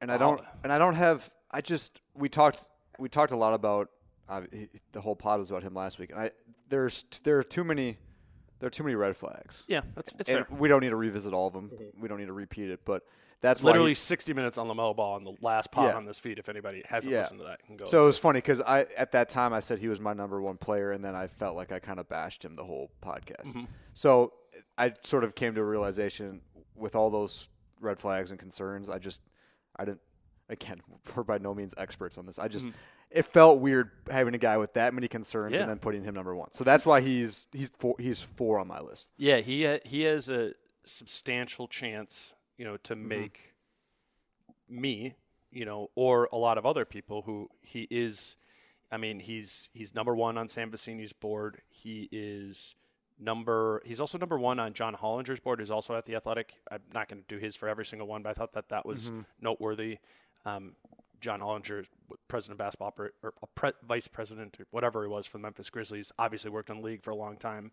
and 0.00 0.10
I 0.10 0.16
don't, 0.16 0.40
and 0.62 0.72
I 0.72 0.78
don't 0.78 0.94
have. 0.94 1.30
I 1.54 1.60
just 1.60 2.00
we 2.14 2.28
talked 2.28 2.66
we 2.98 3.08
talked 3.08 3.32
a 3.32 3.36
lot 3.36 3.54
about 3.54 3.88
uh, 4.28 4.42
he- 4.52 4.68
the 4.92 5.00
whole 5.00 5.16
pod 5.16 5.38
was 5.38 5.50
about 5.50 5.62
him 5.62 5.74
last 5.74 5.98
week, 5.98 6.10
and 6.10 6.18
I 6.20 6.30
there's 6.68 7.04
there 7.22 7.38
are 7.38 7.44
too 7.44 7.64
many 7.64 7.98
there 8.58 8.66
are 8.66 8.70
too 8.70 8.82
many 8.82 8.96
red 8.96 9.16
flags. 9.16 9.64
Yeah, 9.68 9.82
that's 9.94 10.12
it's 10.18 10.28
and 10.28 10.38
fair. 10.38 10.44
Mm-hmm. 10.46 10.58
we 10.58 10.68
don't 10.68 10.80
need 10.80 10.90
to 10.90 10.96
revisit 10.96 11.32
all 11.32 11.46
of 11.46 11.52
them. 11.52 11.70
We 12.00 12.08
don't 12.08 12.18
need 12.18 12.26
to 12.26 12.32
repeat 12.32 12.70
it, 12.70 12.80
but 12.84 13.02
that's 13.40 13.62
why 13.62 13.68
literally 13.68 13.90
he- 13.90 13.94
60 13.96 14.32
minutes 14.32 14.56
on 14.58 14.66
Lamelo 14.68 14.96
Ball 14.96 15.14
on 15.14 15.24
the 15.24 15.34
last 15.40 15.70
pod 15.70 15.90
Yeah. 15.90 15.96
on 15.96 16.06
this 16.06 16.18
feed. 16.18 16.38
If 16.38 16.48
anybody 16.48 16.82
hasn't 16.86 17.12
Yeah. 17.12 17.20
listened 17.20 17.40
to 17.40 17.46
that, 17.46 17.64
can 17.66 17.76
go. 17.76 17.84
So 17.84 18.02
it 18.02 18.06
was 18.06 18.18
funny 18.18 18.38
because 18.38 18.60
I 18.60 18.86
at 18.96 19.12
that 19.12 19.28
time 19.28 19.52
I 19.52 19.60
said 19.60 19.78
he 19.78 19.88
was 19.88 20.00
my 20.00 20.12
number 20.14 20.40
one 20.40 20.56
player, 20.56 20.90
and 20.92 21.04
then 21.04 21.14
I 21.14 21.26
felt 21.28 21.54
like 21.56 21.70
I 21.70 21.78
kind 21.78 22.00
of 22.00 22.08
bashed 22.08 22.44
him 22.44 22.56
the 22.56 22.64
whole 22.64 22.90
podcast. 23.02 23.48
Mm-hmm. 23.48 23.64
So 23.92 24.32
I 24.78 24.94
sort 25.02 25.22
of 25.24 25.34
came 25.34 25.54
to 25.54 25.60
a 25.60 25.64
realization 25.64 26.40
with 26.74 26.96
all 26.96 27.10
those 27.10 27.48
red 27.80 28.00
flags 28.00 28.30
and 28.30 28.40
concerns. 28.40 28.88
I 28.88 28.98
just 28.98 29.20
I 29.76 29.84
didn't. 29.84 30.00
Again, 30.48 30.80
we're 31.16 31.22
by 31.22 31.38
no 31.38 31.54
means 31.54 31.74
experts 31.76 32.18
on 32.18 32.26
this. 32.26 32.38
I 32.38 32.48
just 32.48 32.66
it 33.10 33.24
felt 33.24 33.60
weird 33.60 33.90
having 34.10 34.34
a 34.34 34.38
guy 34.38 34.56
with 34.58 34.74
that 34.74 34.92
many 34.94 35.08
concerns 35.08 35.44
Mm-hmm. 35.46 35.54
Yeah. 35.54 35.60
and 35.62 35.70
then 35.70 35.78
putting 35.78 36.04
him 36.04 36.14
number 36.14 36.34
one. 36.34 36.52
So 36.52 36.64
that's 36.64 36.84
why 36.84 37.00
he's 37.00 37.46
he's 37.52 37.70
four, 37.78 37.94
he's 37.98 38.20
four 38.20 38.58
on 38.58 38.66
my 38.68 38.80
list. 38.80 39.08
yeah, 39.16 39.38
he 39.38 39.64
ha- 39.64 39.80
he 39.84 40.02
has 40.02 40.28
a 40.28 40.52
substantial 40.84 41.66
chance, 41.68 42.34
you 42.58 42.64
know, 42.64 42.76
to 42.78 42.94
Mm-hmm. 42.94 43.08
make 43.08 43.54
me, 44.68 45.14
you 45.50 45.64
know, 45.64 45.90
or 45.94 46.28
a 46.32 46.36
lot 46.36 46.58
of 46.58 46.66
other 46.66 46.84
people 46.84 47.22
who 47.22 47.48
he 47.62 47.86
is. 47.90 48.36
I 48.90 48.96
mean, 48.96 49.20
he's 49.20 49.70
he's 49.72 49.94
number 49.94 50.14
one 50.14 50.38
on 50.38 50.48
Sam 50.48 50.70
Vecenie's 50.70 51.12
board. 51.12 51.62
He 51.68 52.08
is 52.12 52.74
number. 53.18 53.82
He's 53.84 54.00
also 54.00 54.18
number 54.18 54.38
one 54.38 54.58
on 54.60 54.72
John 54.72 54.94
Hollinger's 54.94 55.40
board. 55.40 55.58
Who's 55.60 55.70
also 55.70 55.96
at 55.96 56.04
the 56.04 56.14
Athletic. 56.16 56.54
I'm 56.70 56.80
not 56.92 57.08
going 57.08 57.22
to 57.22 57.28
do 57.34 57.38
his 57.40 57.56
for 57.56 57.68
every 57.68 57.84
single 57.84 58.06
one, 58.06 58.22
but 58.22 58.30
I 58.30 58.32
thought 58.34 58.52
that 58.54 58.68
that 58.68 58.86
was 58.86 59.12
noteworthy. 59.40 59.98
Um, 60.44 60.76
John 61.20 61.40
Hollinger, 61.40 61.86
president 62.28 62.60
of 62.60 62.64
basketball 62.64 62.92
oper- 62.92 63.10
or 63.22 63.32
pre- 63.54 63.72
vice 63.86 64.08
president 64.08 64.60
or 64.60 64.66
whatever 64.70 65.02
he 65.02 65.08
was 65.08 65.26
for 65.26 65.38
the 65.38 65.42
Memphis 65.42 65.70
Grizzlies, 65.70 66.12
obviously 66.18 66.50
worked 66.50 66.68
in 66.68 66.76
the 66.76 66.82
league 66.82 67.02
for 67.02 67.10
a 67.12 67.16
long 67.16 67.36
time. 67.38 67.72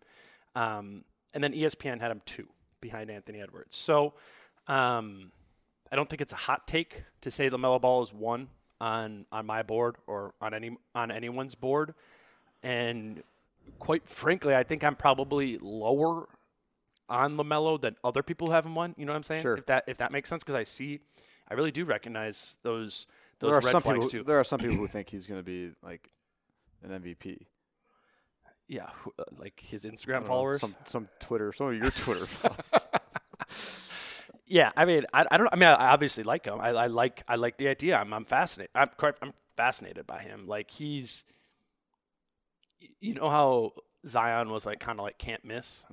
Um, 0.54 1.04
and 1.34 1.44
then 1.44 1.52
ESPN 1.52 2.00
had 2.00 2.10
him 2.10 2.22
two 2.24 2.48
behind 2.80 3.10
Anthony 3.10 3.40
Edwards. 3.40 3.76
So 3.76 4.14
um, 4.68 5.32
I 5.90 5.96
don't 5.96 6.08
think 6.08 6.22
it's 6.22 6.32
a 6.32 6.36
hot 6.36 6.66
take 6.66 7.04
to 7.20 7.30
say 7.30 7.50
Lamelo 7.50 7.80
Ball 7.80 8.02
is 8.02 8.12
one 8.12 8.48
on 8.80 9.26
on 9.30 9.46
my 9.46 9.62
board 9.62 9.96
or 10.06 10.34
on 10.40 10.54
any 10.54 10.76
on 10.94 11.10
anyone's 11.10 11.54
board. 11.54 11.94
And 12.62 13.22
quite 13.78 14.08
frankly, 14.08 14.54
I 14.54 14.62
think 14.62 14.84
I'm 14.84 14.96
probably 14.96 15.58
lower 15.58 16.28
on 17.08 17.36
Lamelo 17.36 17.80
than 17.80 17.96
other 18.02 18.22
people 18.22 18.48
who 18.48 18.54
have 18.54 18.66
him 18.66 18.74
one. 18.74 18.94
You 18.96 19.04
know 19.04 19.12
what 19.12 19.16
I'm 19.16 19.22
saying? 19.22 19.42
Sure. 19.42 19.56
If 19.56 19.66
that 19.66 19.84
if 19.86 19.98
that 19.98 20.12
makes 20.12 20.28
sense, 20.28 20.42
because 20.42 20.54
I 20.54 20.64
see, 20.64 21.00
I 21.52 21.54
really 21.54 21.70
do 21.70 21.84
recognize 21.84 22.56
those 22.62 23.06
those 23.38 23.50
there 23.50 23.58
are 23.58 23.60
red 23.62 23.72
some 23.72 23.82
flags 23.82 24.06
people. 24.06 24.10
too. 24.10 24.22
There 24.24 24.40
are 24.40 24.44
some 24.44 24.58
people 24.64 24.76
who 24.76 24.86
think 24.86 25.10
he's 25.10 25.26
going 25.26 25.38
to 25.40 25.44
be 25.44 25.72
like 25.82 26.08
an 26.82 26.90
MVP. 27.02 27.46
yeah, 28.68 28.88
who- 28.94 29.12
uh, 29.18 29.24
like 29.38 29.60
his 29.60 29.84
Instagram 29.84 30.12
don't 30.14 30.22
know, 30.22 30.28
followers. 30.28 30.60
some 30.60 30.74
some 30.84 31.08
Twitter, 31.20 31.52
some 31.52 31.66
of 31.68 31.74
your 31.76 31.90
Twitter 32.02 32.26
followers. 32.26 32.86
Yeah, 34.46 34.70
I 34.76 34.84
mean, 34.84 35.04
I, 35.12 35.24
I 35.30 35.36
don't. 35.38 35.48
I 35.52 35.56
mean, 35.56 35.68
I 35.68 35.90
obviously 35.92 36.24
like 36.24 36.44
him. 36.44 36.60
I, 36.60 36.70
I 36.70 36.86
like 36.88 37.22
I 37.28 37.36
like 37.36 37.56
the 37.58 37.68
idea. 37.68 37.96
I'm 37.96 38.12
I'm 38.12 38.24
fascinated. 38.24 38.70
I'm 38.74 38.90
quite 38.96 39.14
I'm 39.22 39.32
fascinated 39.56 40.06
by 40.06 40.20
him. 40.22 40.46
Like 40.46 40.70
he's, 40.70 41.24
you 43.00 43.14
know 43.14 43.30
how 43.30 43.72
Zion 44.06 44.50
was 44.50 44.66
like 44.66 44.80
kind 44.80 44.98
of 44.98 45.04
like 45.04 45.18
can't 45.18 45.44
miss, 45.44 45.84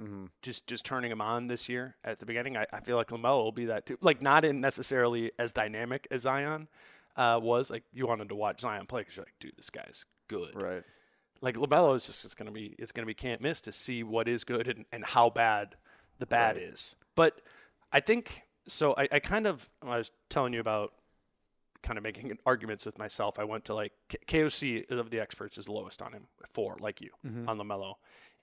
just 0.42 0.66
just 0.68 0.86
turning 0.86 1.12
him 1.12 1.22
on 1.22 1.48
this 1.48 1.70
year 1.70 1.96
at 2.04 2.20
the 2.20 2.26
beginning. 2.26 2.58
I, 2.58 2.66
I 2.74 2.80
feel 2.80 2.96
like 2.96 3.10
Lamelo 3.10 3.44
will 3.44 3.52
be 3.52 3.66
that 3.66 3.86
too. 3.86 3.98
Like 4.02 4.22
not 4.22 4.46
in 4.46 4.62
necessarily 4.62 5.32
as 5.38 5.54
dynamic 5.54 6.08
as 6.10 6.22
Zion 6.22 6.68
uh, 7.16 7.40
was. 7.42 7.70
Like 7.70 7.84
you 7.94 8.08
wanted 8.08 8.30
to 8.30 8.36
watch 8.36 8.62
Zion 8.62 8.88
play 8.88 9.02
because 9.02 9.18
you're 9.18 9.26
like, 9.26 9.36
dude, 9.40 9.54
this 9.58 9.70
guy's 9.70 10.06
good 10.28 10.56
right. 10.56 10.84
like 11.42 11.56
Lamelo 11.56 11.96
is 11.96 12.06
just 12.06 12.26
it's 12.26 12.36
gonna 12.36 12.52
be 12.52 12.76
it's 12.80 12.92
gonna 12.92 13.06
be 13.06 13.14
can't 13.14 13.42
miss 13.42 13.62
to 13.62 13.72
see 13.72 14.04
what 14.04 14.28
is 14.28 14.44
good 14.44 14.68
and, 14.68 14.86
and 14.92 15.06
how 15.06 15.30
bad 15.30 15.76
the 16.20 16.26
bad 16.26 16.58
is. 16.58 16.96
But 17.16 17.42
I 17.92 18.00
think 18.00 18.42
so. 18.68 18.94
I, 18.98 19.08
I 19.12 19.20
kind 19.20 19.48
of 19.48 19.70
I 19.82 19.98
was 19.98 20.12
telling 20.30 20.54
you 20.54 20.60
about 20.60 20.94
kind 21.84 21.98
of 21.98 22.04
making 22.04 22.38
arguments 22.46 22.86
with 22.86 22.98
myself. 22.98 23.40
I 23.40 23.44
went 23.44 23.66
to 23.66 23.74
like 23.74 23.94
KOC 24.28 24.90
of 24.92 25.10
the 25.10 25.20
experts 25.20 25.58
is 25.58 25.66
the 25.66 25.72
lowest 25.72 26.02
on 26.02 26.14
him 26.14 26.28
four 26.54 26.78
like 26.80 27.02
you 27.02 27.12
mm-hmm. 27.26 27.48
on 27.48 27.58
Lamelo, 27.58 27.96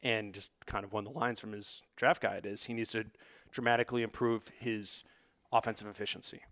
and 0.02 0.32
just 0.32 0.52
kind 0.66 0.84
of 0.84 0.92
one 0.92 1.06
of 1.06 1.12
the 1.12 1.18
lines 1.18 1.40
from 1.40 1.52
his 1.52 1.82
draft 1.96 2.22
guide 2.22 2.46
is 2.46 2.64
he 2.64 2.74
needs 2.74 2.92
to 2.92 3.04
dramatically 3.50 4.02
improve 4.02 4.50
his 4.58 5.04
offensive 5.52 5.88
efficiency. 5.88 6.42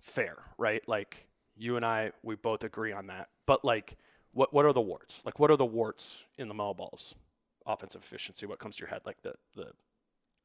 Fair, 0.00 0.36
right? 0.58 0.86
Like 0.88 1.28
you 1.56 1.76
and 1.76 1.84
I, 1.84 2.12
we 2.22 2.34
both 2.36 2.64
agree 2.64 2.92
on 2.92 3.08
that. 3.08 3.28
But 3.46 3.64
like, 3.64 3.96
what 4.32 4.52
what 4.52 4.64
are 4.64 4.72
the 4.72 4.80
warts? 4.80 5.22
Like, 5.24 5.38
what 5.38 5.50
are 5.50 5.56
the 5.56 5.66
warts 5.66 6.26
in 6.38 6.48
LaMelo 6.48 6.76
Ball's? 6.76 7.14
Offensive 7.66 8.02
efficiency. 8.02 8.46
What 8.46 8.58
comes 8.58 8.76
to 8.76 8.80
your 8.80 8.88
head? 8.88 9.02
Like 9.04 9.22
the 9.22 9.34
the 9.54 9.72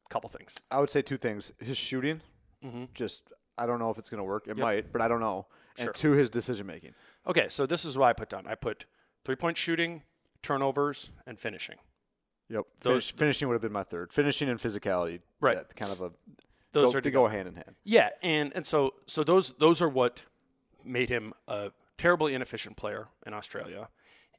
couple 0.10 0.30
things. 0.30 0.56
I 0.70 0.80
would 0.80 0.90
say 0.90 1.02
two 1.02 1.18
things: 1.18 1.52
his 1.60 1.78
shooting, 1.78 2.22
mm-hmm. 2.64 2.86
just 2.94 3.32
I 3.58 3.66
don't 3.66 3.80
know 3.80 3.90
if 3.90 3.98
it's 3.98 4.10
going 4.10 4.20
to 4.20 4.26
work. 4.26 4.48
It 4.48 4.58
might, 4.58 4.92
but 4.92 5.02
I 5.02 5.08
don't 5.08 5.20
know. 5.22 5.48
Sure. 5.78 5.88
And 5.88 5.96
two, 5.96 6.12
his 6.14 6.30
decision 6.30 6.66
making. 6.68 6.94
Okay, 7.28 7.48
so 7.50 7.66
this 7.66 7.84
is 7.86 7.98
what 7.98 8.08
I 8.08 8.14
put 8.14 8.30
down. 8.30 8.48
I 8.48 8.56
put 8.56 8.86
three 9.26 9.36
point 9.36 9.58
shooting, 9.58 10.04
turnovers, 10.42 11.12
and 11.26 11.40
finishing. 11.40 11.76
Yep. 12.50 12.66
Those- 12.82 13.08
Finish, 13.10 13.16
finishing 13.18 13.48
would 13.48 13.56
have 13.56 13.62
been 13.62 13.72
my 13.72 13.84
third. 13.84 14.14
Finishing 14.14 14.50
and 14.50 14.60
physicality. 14.60 15.22
Right. 15.42 15.56
that 15.58 15.76
kind 15.76 15.92
of 15.92 16.02
a 16.02 16.12
Those 16.72 16.94
go, 16.94 17.00
are 17.00 17.02
they 17.02 17.10
together. 17.10 17.12
go 17.24 17.28
hand 17.28 17.48
in 17.48 17.56
hand. 17.56 17.76
Yeah, 17.84 18.10
and 18.22 18.52
and 18.56 18.66
so 18.66 18.94
so 19.08 19.24
those 19.24 19.52
those 19.58 19.82
are 19.82 19.90
what 19.90 20.26
made 20.84 21.10
him 21.10 21.34
a 21.48 21.72
terribly 21.98 22.34
inefficient 22.36 22.78
player 22.78 23.08
in 23.26 23.34
Australia, 23.34 23.90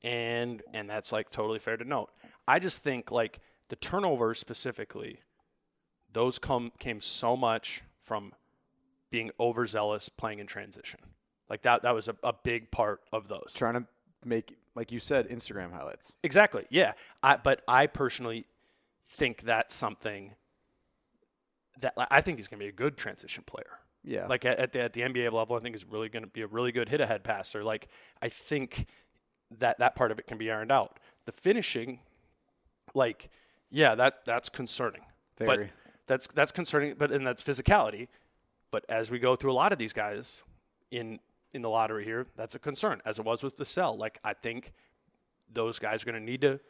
and 0.03 0.62
and 0.72 0.88
that's 0.88 1.11
like 1.12 1.29
totally 1.31 1.59
fair 1.59 1.77
to 1.77 1.85
note. 1.85 2.11
I 2.49 2.59
just 2.61 2.83
think 2.83 3.11
like 3.11 3.40
the 3.68 3.77
turnovers 3.77 4.38
specifically, 4.38 5.20
those 6.12 6.38
come 6.38 6.70
came 6.79 7.01
so 7.01 7.37
much 7.37 7.83
from 8.03 8.33
being 9.11 9.31
overzealous 9.40 10.09
playing 10.09 10.38
in 10.38 10.46
transition. 10.46 11.01
Like 11.48 11.62
that 11.62 11.82
that 11.82 11.94
was 11.94 12.09
a, 12.09 12.16
a 12.22 12.32
big 12.32 12.70
part 12.70 13.00
of 13.12 13.28
those. 13.28 13.52
Trying 13.54 13.74
to 13.74 13.85
make, 14.24 14.56
like 14.74 14.92
you 14.92 14.98
said, 14.98 15.28
Instagram 15.28 15.72
highlights. 15.72 16.12
Exactly. 16.22 16.64
Yeah. 16.70 16.92
I, 17.22 17.37
but 17.37 17.62
I 17.68 17.87
personally 17.87 18.46
think 19.04 19.42
that's 19.42 19.74
something 19.74 20.35
that 21.80 21.94
I 22.11 22.20
think 22.20 22.38
he's 22.38 22.48
going 22.48 22.59
to 22.59 22.64
be 22.64 22.68
a 22.68 22.72
good 22.72 22.96
transition 22.96 23.44
player. 23.46 23.78
Yeah. 24.02 24.26
Like 24.26 24.44
at, 24.44 24.59
at 24.59 24.72
the 24.72 24.80
at 24.80 24.92
the 24.92 25.02
NBA 25.02 25.32
level, 25.32 25.56
I 25.56 25.61
think 25.61 25.74
is 25.74 25.85
really 25.85 26.09
going 26.09 26.22
to 26.22 26.28
be 26.28 26.42
a 26.42 26.46
really 26.46 26.72
good 26.72 26.88
hit 26.88 27.00
ahead 27.00 27.24
passer. 27.24 27.64
Like 27.64 27.88
I 28.22 28.28
think 28.28 28.87
that 29.59 29.78
that 29.78 29.94
part 29.94 30.11
of 30.11 30.18
it 30.18 30.26
can 30.26 30.38
be 30.38 30.50
ironed 30.50 30.72
out. 30.72 30.98
The 31.24 31.32
finishing, 31.32 32.00
like, 32.94 33.28
yeah, 33.70 33.94
that 33.94 34.24
that's 34.24 34.48
concerning. 34.48 35.02
But 35.37 35.46
Very. 35.46 35.72
that's 36.06 36.26
that's 36.28 36.52
concerning. 36.52 36.94
But 36.96 37.11
and 37.11 37.26
that's 37.26 37.42
physicality. 37.42 38.09
But 38.70 38.85
as 38.88 39.11
we 39.11 39.18
go 39.18 39.37
through 39.37 39.52
a 39.52 39.54
lot 39.54 39.72
of 39.72 39.78
these 39.78 39.92
guys 39.92 40.42
in 40.90 41.18
in 41.57 41.62
the 41.62 41.71
lottery 41.71 42.05
here, 42.05 42.27
that's 42.37 42.55
a 42.55 42.59
concern. 42.59 43.03
As 43.05 43.19
it 43.19 43.25
was 43.25 43.42
with 43.42 43.57
Vassell. 43.57 43.99
Like 43.99 44.19
I 44.23 44.35
think 44.35 44.73
those 45.53 45.79
guys 45.79 46.03
are 46.03 46.07
going 46.07 46.21
to 46.21 46.25
need 46.25 46.42
to 46.42 46.61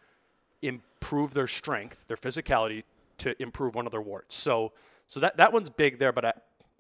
improve 0.62 1.35
their 1.35 1.46
strength, 1.46 2.07
their 2.09 2.16
physicality 2.16 2.85
to 3.18 3.40
improve 3.42 3.75
one 3.75 3.87
of 3.87 3.92
their 3.92 4.01
warts. 4.01 4.35
So 4.35 4.72
so 5.07 5.20
that 5.20 5.37
that 5.37 5.53
one's 5.53 5.68
big 5.68 5.99
there, 5.99 6.12
but 6.12 6.25
I 6.25 6.33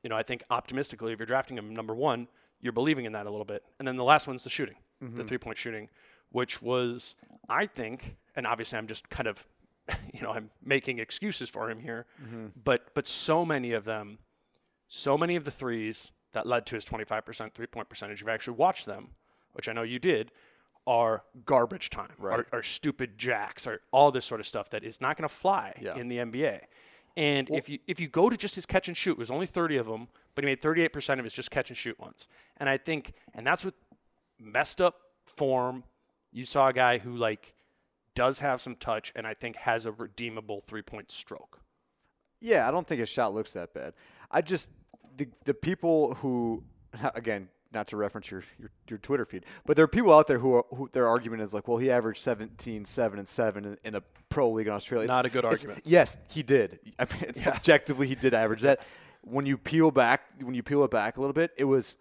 you 0.02 0.08
know, 0.08 0.16
I 0.16 0.22
think 0.22 0.42
optimistically 0.50 1.12
if 1.12 1.18
you're 1.18 1.26
drafting 1.26 1.58
him 1.58 1.74
number 1.74 1.94
1, 1.94 2.28
you're 2.60 2.72
believing 2.72 3.04
in 3.04 3.12
that 3.12 3.26
a 3.26 3.30
little 3.30 3.44
bit. 3.44 3.64
And 3.78 3.86
then 3.86 3.96
the 3.96 4.04
last 4.04 4.26
one's 4.28 4.44
the 4.44 4.50
shooting, 4.50 4.76
the 5.00 5.06
mm-hmm. 5.06 5.22
three-point 5.22 5.58
shooting, 5.58 5.88
which 6.30 6.62
was 6.62 7.16
I 7.48 7.66
think 7.66 8.16
and 8.34 8.46
obviously 8.46 8.78
I'm 8.78 8.86
just 8.86 9.10
kind 9.10 9.26
of 9.26 9.46
you 10.12 10.22
know, 10.22 10.30
I'm 10.30 10.50
making 10.64 10.98
excuses 10.98 11.48
for 11.50 11.70
him 11.70 11.80
here, 11.80 12.06
mm-hmm. 12.22 12.46
but 12.64 12.94
but 12.94 13.06
so 13.06 13.44
many 13.44 13.72
of 13.72 13.84
them 13.84 14.18
so 14.88 15.18
many 15.18 15.36
of 15.36 15.44
the 15.44 15.50
threes 15.50 16.12
that 16.36 16.46
led 16.46 16.64
to 16.66 16.74
his 16.76 16.84
25% 16.84 17.52
three-point 17.52 17.88
percentage, 17.88 18.20
you've 18.20 18.28
actually 18.28 18.56
watched 18.56 18.86
them, 18.86 19.08
which 19.52 19.68
I 19.68 19.72
know 19.72 19.82
you 19.82 19.98
did, 19.98 20.30
are 20.86 21.24
garbage 21.44 21.90
time, 21.90 22.12
are, 22.22 22.46
are 22.52 22.62
stupid 22.62 23.18
jacks, 23.18 23.66
are 23.66 23.80
all 23.90 24.10
this 24.12 24.24
sort 24.24 24.40
of 24.40 24.46
stuff 24.46 24.70
that 24.70 24.84
is 24.84 25.00
not 25.00 25.16
going 25.16 25.28
to 25.28 25.34
fly 25.34 25.74
Yeah. 25.82 25.96
in 25.96 26.08
the 26.08 26.18
NBA. 26.18 26.60
And 27.16 27.48
if 27.50 27.68
you 27.68 27.78
if 27.86 27.98
you 27.98 28.08
go 28.08 28.28
to 28.28 28.36
just 28.36 28.54
his 28.56 28.66
catch 28.66 28.88
and 28.88 28.96
shoot, 28.96 29.12
it 29.12 29.18
was 29.18 29.30
only 29.30 29.46
30 29.46 29.78
of 29.78 29.86
them, 29.86 30.08
but 30.34 30.44
he 30.44 30.46
made 30.46 30.60
38% 30.60 31.18
of 31.18 31.24
his 31.24 31.32
just 31.32 31.50
catch 31.50 31.70
and 31.70 31.76
shoot 31.76 31.98
ones. 31.98 32.28
And 32.58 32.68
I 32.68 32.76
think, 32.76 33.14
and 33.34 33.46
that's 33.46 33.64
with 33.64 33.74
messed 34.38 34.80
up 34.82 34.96
form. 35.24 35.84
You 36.30 36.44
saw 36.44 36.68
a 36.68 36.72
guy 36.74 36.98
who 36.98 37.16
like 37.16 37.54
does 38.14 38.40
have 38.40 38.60
some 38.60 38.76
touch, 38.76 39.12
and 39.16 39.26
I 39.26 39.32
think 39.34 39.56
has 39.56 39.86
a 39.86 39.92
redeemable 39.92 40.60
three-point 40.60 41.10
stroke. 41.10 41.60
Yeah, 42.40 42.68
I 42.68 42.70
don't 42.70 42.86
think 42.86 43.00
his 43.00 43.08
shot 43.08 43.32
looks 43.34 43.54
that 43.54 43.72
bad. 43.72 43.94
I 44.30 44.42
just 44.42 44.68
the 45.16 45.28
the 45.44 45.54
people 45.54 46.14
who 46.14 46.62
again 47.14 47.48
not 47.72 47.88
to 47.88 47.96
reference 47.96 48.30
your, 48.30 48.42
your, 48.58 48.70
your 48.88 48.98
Twitter 48.98 49.26
feed, 49.26 49.44
but 49.66 49.76
there 49.76 49.84
are 49.84 49.88
people 49.88 50.14
out 50.14 50.28
there 50.28 50.38
who, 50.38 50.54
are, 50.54 50.64
who 50.74 50.88
their 50.92 51.06
argument 51.08 51.42
is 51.42 51.52
like, 51.52 51.68
well, 51.68 51.76
he 51.76 51.90
averaged 51.90 52.22
17, 52.22 52.84
7, 52.86 53.18
and 53.18 53.28
7 53.28 53.64
in, 53.66 53.76
in 53.84 53.94
a 53.96 54.02
pro 54.30 54.50
league 54.50 54.68
in 54.68 54.72
Australia. 54.72 55.04
It's- 55.04 55.14
Not 55.16 55.26
a 55.26 55.28
good 55.28 55.44
argument. 55.44 55.82
Yes, 55.84 56.16
he 56.30 56.42
did. 56.42 56.78
I 56.98 57.04
mean, 57.04 57.24
it's 57.28 57.44
objectively, 57.46 58.06
he 58.06 58.14
did 58.14 58.32
average 58.32 58.62
that. 58.62 58.80
When 59.22 59.44
you 59.44 59.58
peel 59.58 59.90
back, 59.90 60.22
when 60.40 60.54
you 60.54 60.62
peel 60.62 60.84
it 60.84 60.90
back 60.90 61.16
a 61.18 61.20
little 61.20 61.34
bit, 61.34 61.50
it 61.58 61.64
was 61.64 61.96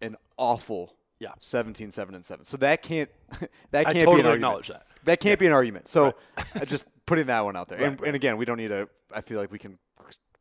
an 0.00 0.16
awful 0.38 0.94
Yeah. 1.18 1.32
17, 1.40 1.90
7, 1.90 2.14
and 2.14 2.24
7. 2.24 2.46
So 2.46 2.56
that 2.58 2.80
can't 2.82 3.10
that 3.72 3.84
can't 3.84 3.94
be 3.94 3.98
an 4.00 4.04
totally 4.06 4.12
argument. 4.18 4.34
acknowledge 4.36 4.68
that. 4.68 4.86
That 5.04 5.20
can't 5.20 5.38
be 5.40 5.46
an 5.46 5.52
argument. 5.52 5.88
So 5.88 6.14
uh, 6.38 6.64
just 6.64 6.86
putting 7.04 7.26
that 7.26 7.44
one 7.44 7.56
out 7.56 7.68
there. 7.68 7.78
And, 7.84 8.00
and 8.00 8.14
again, 8.16 8.36
we 8.38 8.44
don't 8.46 8.56
need 8.58 8.68
to. 8.68 8.88
I 9.12 9.20
feel 9.20 9.38
like 9.40 9.50
we 9.52 9.58
can 9.58 9.78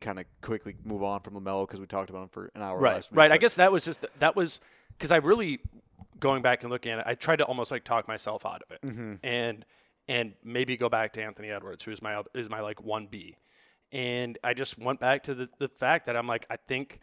kind 0.01 0.19
of 0.19 0.25
quickly 0.41 0.75
move 0.83 1.03
on 1.03 1.19
from 1.21 1.33
Lamelo 1.33 1.67
because 1.67 1.79
we 1.79 1.87
talked 1.87 2.09
about 2.09 2.23
him 2.23 2.29
for 2.29 2.51
an 2.55 2.61
hour. 2.61 2.77
right 2.79 2.95
last 2.95 3.11
week, 3.11 3.17
right 3.17 3.31
i 3.31 3.37
guess 3.37 3.55
that 3.55 3.71
was 3.71 3.83
just 3.85 4.05
that 4.19 4.35
was 4.35 4.59
because 4.97 5.11
i 5.11 5.17
really 5.17 5.59
going 6.19 6.41
back 6.41 6.61
and 6.63 6.71
looking 6.71 6.91
at 6.91 6.99
it 6.99 7.03
i 7.07 7.15
tried 7.15 7.37
to 7.37 7.45
almost 7.45 7.71
like 7.71 7.83
talk 7.83 8.07
myself 8.07 8.45
out 8.45 8.61
of 8.69 8.71
it 8.75 8.81
Mm-hmm. 8.87 9.13
and 9.23 9.65
and 10.07 10.33
maybe 10.43 10.77
go 10.77 10.87
back 10.89 11.13
to 11.13 11.23
anthony 11.23 11.49
edwards 11.49 11.83
who's 11.83 12.01
my 12.01 12.21
is 12.35 12.49
my 12.49 12.59
like 12.61 12.77
1b 12.77 13.35
and 13.91 14.37
i 14.43 14.53
just 14.53 14.77
went 14.77 14.99
back 14.99 15.23
to 15.23 15.33
the, 15.33 15.49
the 15.59 15.67
fact 15.67 16.05
that 16.05 16.15
i'm 16.15 16.27
like 16.27 16.45
i 16.49 16.55
think 16.55 16.99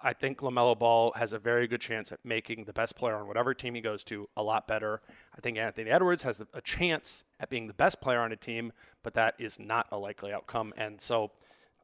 I 0.00 0.12
think 0.12 0.38
LaMelo 0.38 0.78
Ball 0.78 1.12
has 1.16 1.32
a 1.32 1.40
very 1.40 1.66
good 1.66 1.80
chance 1.80 2.12
at 2.12 2.20
making 2.24 2.66
the 2.66 2.72
best 2.72 2.94
player 2.94 3.16
on 3.16 3.26
whatever 3.26 3.52
team 3.52 3.74
he 3.74 3.80
goes 3.80 4.04
to 4.04 4.28
a 4.36 4.42
lot 4.44 4.68
better. 4.68 5.00
I 5.36 5.40
think 5.40 5.58
Anthony 5.58 5.90
Edwards 5.90 6.22
has 6.22 6.40
a 6.54 6.60
chance 6.60 7.24
at 7.40 7.50
being 7.50 7.66
the 7.66 7.74
best 7.74 8.00
player 8.00 8.20
on 8.20 8.30
a 8.30 8.36
team, 8.36 8.70
but 9.02 9.14
that 9.14 9.34
is 9.40 9.58
not 9.58 9.88
a 9.90 9.98
likely 9.98 10.32
outcome. 10.32 10.72
And 10.76 11.00
so, 11.00 11.32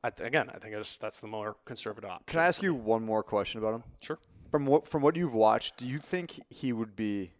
I 0.05 0.11
th- 0.11 0.27
again, 0.27 0.51
I 0.55 0.59
think 0.59 0.75
it's, 0.75 0.99
that's 0.99 1.21
the 1.21 1.27
more 1.27 1.57
conservative 1.64 2.11
option. 2.11 2.25
Can 2.27 2.40
I 2.40 2.47
ask 2.47 2.62
you 2.62 2.75
one 2.75 3.03
more 3.05 3.23
question 3.23 3.59
about 3.59 3.75
him? 3.77 3.83
Sure. 4.01 4.19
From 4.51 4.67
what 4.67 4.87
from 4.87 5.01
what 5.03 5.17
you've 5.17 5.35
watched, 5.35 5.79
do 5.79 5.88
you 5.88 5.99
think 5.99 6.38
he 6.51 6.73
would 6.73 6.95
be 6.95 7.33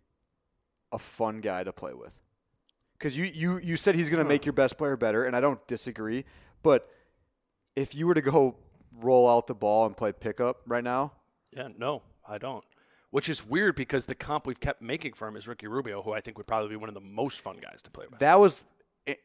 a 0.90 0.98
fun 0.98 1.40
guy 1.40 1.62
to 1.62 1.72
play 1.72 1.92
with? 1.92 2.12
Because 2.98 3.18
you, 3.18 3.27
you 3.27 3.59
you 3.59 3.77
said 3.77 3.94
he's 3.94 4.09
going 4.09 4.22
to 4.24 4.29
make 4.29 4.46
your 4.46 4.55
best 4.55 4.79
player 4.79 4.96
better, 4.96 5.24
and 5.24 5.37
I 5.37 5.40
don't 5.40 5.64
disagree. 5.68 6.24
But 6.62 6.88
if 7.77 7.94
you 7.94 8.07
were 8.07 8.14
to 8.14 8.22
go 8.22 8.57
roll 8.98 9.29
out 9.29 9.46
the 9.46 9.55
ball 9.55 9.85
and 9.87 9.94
play 9.96 10.12
pickup 10.12 10.62
right 10.66 10.83
now, 10.83 11.12
Yeah, 11.53 11.68
no, 11.77 12.03
I 12.27 12.38
don't. 12.38 12.64
Which 13.11 13.29
is 13.29 13.46
weird 13.46 13.77
because 13.77 14.07
the 14.07 14.14
comp 14.14 14.46
we've 14.46 14.59
kept 14.59 14.81
making 14.83 15.12
for 15.12 15.29
him 15.29 15.37
is 15.37 15.46
Ricky 15.46 15.66
Rubio, 15.68 16.03
who 16.03 16.12
I 16.12 16.20
think 16.20 16.37
would 16.38 16.46
probably 16.48 16.70
be 16.70 16.77
one 16.77 16.88
of 16.88 16.94
the 16.96 17.00
most 17.00 17.42
fun 17.42 17.59
guys 17.62 17.83
to 17.83 17.90
play 17.90 18.07
with. 18.11 18.18
that 18.20 18.40
was, 18.40 18.64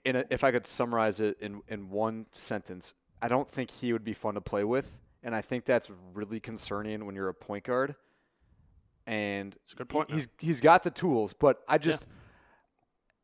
in 0.03 0.15
a, 0.17 0.25
if 0.29 0.43
I 0.43 0.51
could 0.51 0.67
summarize 0.67 1.21
it 1.21 1.37
in 1.39 1.61
in 1.69 1.89
one 1.89 2.25
sentence, 2.31 2.93
I 3.21 3.27
don't 3.27 3.49
think 3.49 3.69
he 3.71 3.91
would 3.93 4.03
be 4.03 4.13
fun 4.13 4.35
to 4.35 4.41
play 4.41 4.63
with, 4.63 4.97
and 5.23 5.35
I 5.35 5.41
think 5.41 5.65
that's 5.65 5.89
really 6.13 6.39
concerning 6.39 7.05
when 7.05 7.15
you're 7.15 7.29
a 7.29 7.33
point 7.33 7.63
guard. 7.65 7.95
And 9.05 9.55
It's 9.61 9.73
a 9.73 9.75
good 9.75 9.89
point, 9.89 10.09
he- 10.09 10.15
He's 10.17 10.27
he's 10.39 10.61
got 10.61 10.83
the 10.83 10.91
tools, 10.91 11.33
but 11.33 11.61
I 11.67 11.77
just 11.77 12.07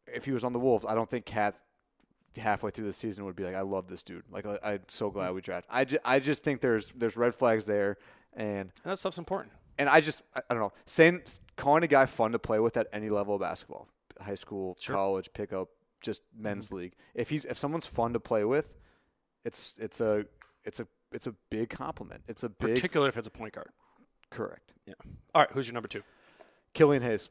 if 0.08 0.26
he 0.26 0.32
was 0.32 0.44
on 0.44 0.54
the 0.54 0.60
Wolves, 0.60 0.86
I 0.88 0.96
don't 0.96 1.10
think 1.10 1.26
KAT 1.26 1.56
halfway 2.38 2.70
through 2.72 2.86
the 2.86 2.94
season 2.94 3.26
would 3.26 3.36
be 3.36 3.44
like, 3.44 3.56
I 3.56 3.62
love 3.62 3.88
this 3.88 4.04
dude. 4.04 4.24
Like 4.32 4.46
I, 4.46 4.60
I'm 4.64 4.82
so 4.88 5.10
glad 5.10 5.34
we 5.34 5.42
drafted. 5.42 5.70
I, 5.74 5.86
ju- 5.86 6.00
I 6.04 6.20
just 6.20 6.44
think 6.44 6.62
there's 6.62 6.92
there's 6.94 7.16
red 7.18 7.36
flags 7.36 7.66
there, 7.66 7.98
and 8.34 8.72
And 8.84 8.92
that 8.92 9.00
stuff's 9.00 9.18
important. 9.18 9.54
and 9.78 9.88
I 9.90 10.02
just 10.02 10.24
I, 10.36 10.42
I 10.50 10.54
don't 10.54 10.62
know 10.62 10.74
saying 10.86 11.22
calling 11.56 11.84
a 11.84 11.88
guy 11.88 12.06
fun 12.06 12.32
to 12.34 12.40
play 12.40 12.60
with 12.60 12.78
at 12.78 12.88
any 12.92 13.10
level 13.10 13.36
of 13.36 13.42
basketball, 13.42 13.88
high 14.20 14.36
school, 14.36 14.76
college, 14.86 15.30
pickup, 15.34 15.70
just 16.02 16.24
men's 16.36 16.68
Mm-hmm. 16.68 16.76
league. 16.78 16.94
If 17.14 17.30
he's 17.30 17.46
if 17.46 17.58
someone's 17.58 17.88
fun 17.88 18.14
to 18.14 18.20
play 18.20 18.44
with, 18.44 18.76
it's 19.46 19.78
it's 19.80 20.02
a 20.02 20.26
it's 20.66 20.80
a 20.82 20.88
it's 21.14 21.28
a 21.28 21.34
big 21.50 21.70
compliment. 21.70 22.22
It's 22.28 22.44
a 22.44 22.50
big 22.50 22.76
Particularly 22.76 23.08
if 23.10 23.16
it's 23.18 23.28
a 23.28 23.32
point 23.32 23.54
guard. 23.54 23.70
correct. 24.32 24.74
Yeah. 24.86 24.94
All 25.34 25.42
right, 25.44 25.52
who's 25.54 25.68
your 25.68 25.74
number 25.74 25.88
two? 25.88 26.02
Killian 26.74 27.02
Hayes. 27.04 27.30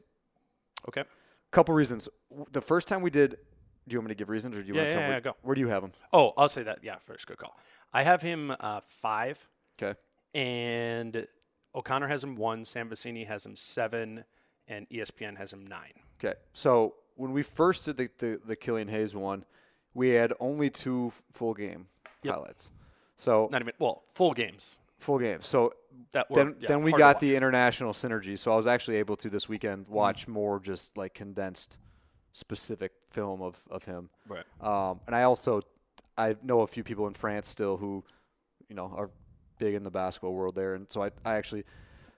Okay. 0.87 1.03
Couple 1.51 1.75
reasons. 1.75 2.09
The 2.51 2.61
first 2.61 2.87
time 2.87 3.01
we 3.01 3.09
did, 3.11 3.37
do 3.87 3.93
you 3.93 3.99
want 3.99 4.07
me 4.09 4.15
to 4.15 4.17
give 4.17 4.29
reasons, 4.29 4.55
or 4.57 4.61
do 4.63 4.67
you 4.67 4.73
Yeah, 4.73 4.81
want 4.81 4.89
to 4.89 4.95
yeah, 4.95 5.01
tell 5.01 5.09
yeah, 5.11 5.15
me? 5.17 5.21
go. 5.21 5.35
Where 5.43 5.53
do 5.55 5.61
you 5.61 5.67
have 5.67 5.83
him? 5.83 5.91
Oh, 6.11 6.33
I'll 6.37 6.49
say 6.49 6.63
that. 6.63 6.79
Yeah, 6.83 6.95
first 7.05 7.27
good 7.27 7.37
call. 7.37 7.55
I 7.93 8.03
have 8.03 8.21
him 8.21 8.51
uh, 8.59 8.81
five, 8.83 9.47
Okay. 9.81 9.97
and 10.33 11.27
O'Connor 11.73 12.07
has 12.07 12.23
him 12.23 12.35
one, 12.35 12.65
Sam 12.65 12.89
Vecenie 12.89 13.27
has 13.27 13.45
him 13.45 13.55
seven, 13.55 14.23
and 14.67 14.87
ESPN 14.89 15.37
has 15.37 15.53
him 15.53 15.65
nine. 15.67 15.93
Okay. 16.19 16.33
So 16.53 16.95
when 17.15 17.31
we 17.31 17.43
first 17.43 17.85
did 17.85 17.97
the, 17.97 18.09
the, 18.17 18.39
the 18.45 18.55
Killian 18.55 18.87
Hayes 18.89 19.15
one, 19.15 19.45
we 19.93 20.09
had 20.09 20.33
only 20.39 20.69
two 20.69 21.13
full 21.31 21.53
game 21.53 21.87
Yep. 22.25 22.33
highlights. 22.35 22.71
So 23.17 23.47
Not 23.51 23.61
even 23.61 23.73
well, 23.79 24.03
full 24.11 24.33
games. 24.33 24.77
full 24.99 25.19
games. 25.19 25.45
So 25.47 25.73
That 26.11 26.29
were, 26.29 26.35
then 26.35 26.55
yeah, 26.59 26.67
then 26.67 26.83
we 26.83 26.91
got 26.91 27.19
the 27.19 27.35
international 27.35 27.93
synergy. 27.93 28.37
So 28.37 28.51
I 28.51 28.55
was 28.57 28.67
actually 28.67 28.97
able 28.97 29.15
to 29.17 29.29
this 29.29 29.47
weekend 29.49 29.85
Mm-hmm. 29.85 29.93
watch 29.93 30.27
more 30.27 30.59
just 30.59 30.97
like 30.97 31.13
condensed 31.13 31.77
specific 32.31 32.91
film 33.11 33.41
of, 33.41 33.57
of 33.71 33.85
him. 33.85 34.09
Right. 34.27 34.43
Um, 34.61 34.99
and 35.07 35.15
I 35.15 35.23
also 35.23 35.61
I 36.17 36.35
know 36.43 36.61
a 36.61 36.67
few 36.67 36.83
people 36.83 37.07
in 37.07 37.13
France 37.13 37.47
still 37.47 37.77
who, 37.77 38.03
you 38.69 38.75
know, 38.75 38.91
are 38.95 39.09
big 39.59 39.73
in 39.75 39.83
the 39.83 39.91
basketball 39.91 40.33
world 40.33 40.55
there, 40.55 40.73
and 40.75 40.87
so 40.91 41.03
I 41.03 41.11
I 41.23 41.35
actually 41.35 41.63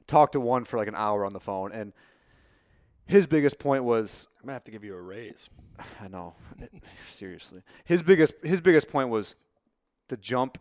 talked 0.07 0.33
to 0.33 0.39
one 0.39 0.65
for 0.65 0.77
like 0.77 0.87
an 0.87 0.95
hour 0.95 1.25
on 1.25 1.33
the 1.33 1.39
phone, 1.39 1.71
and 1.71 1.93
his 3.05 3.27
biggest 3.27 3.59
point 3.59 3.83
was 3.83 4.27
I'm 4.39 4.45
gonna 4.47 4.53
have 4.53 4.63
to 4.65 4.71
give 4.71 4.83
you 4.83 4.95
a 4.95 5.01
raise. 5.01 5.49
I 6.01 6.07
know. 6.07 6.33
Seriously. 7.09 7.61
His 7.85 8.01
biggest 8.03 8.33
his 8.43 8.61
biggest 8.61 8.89
point 8.89 9.09
was 9.09 9.35
the 10.09 10.17
jump 10.17 10.57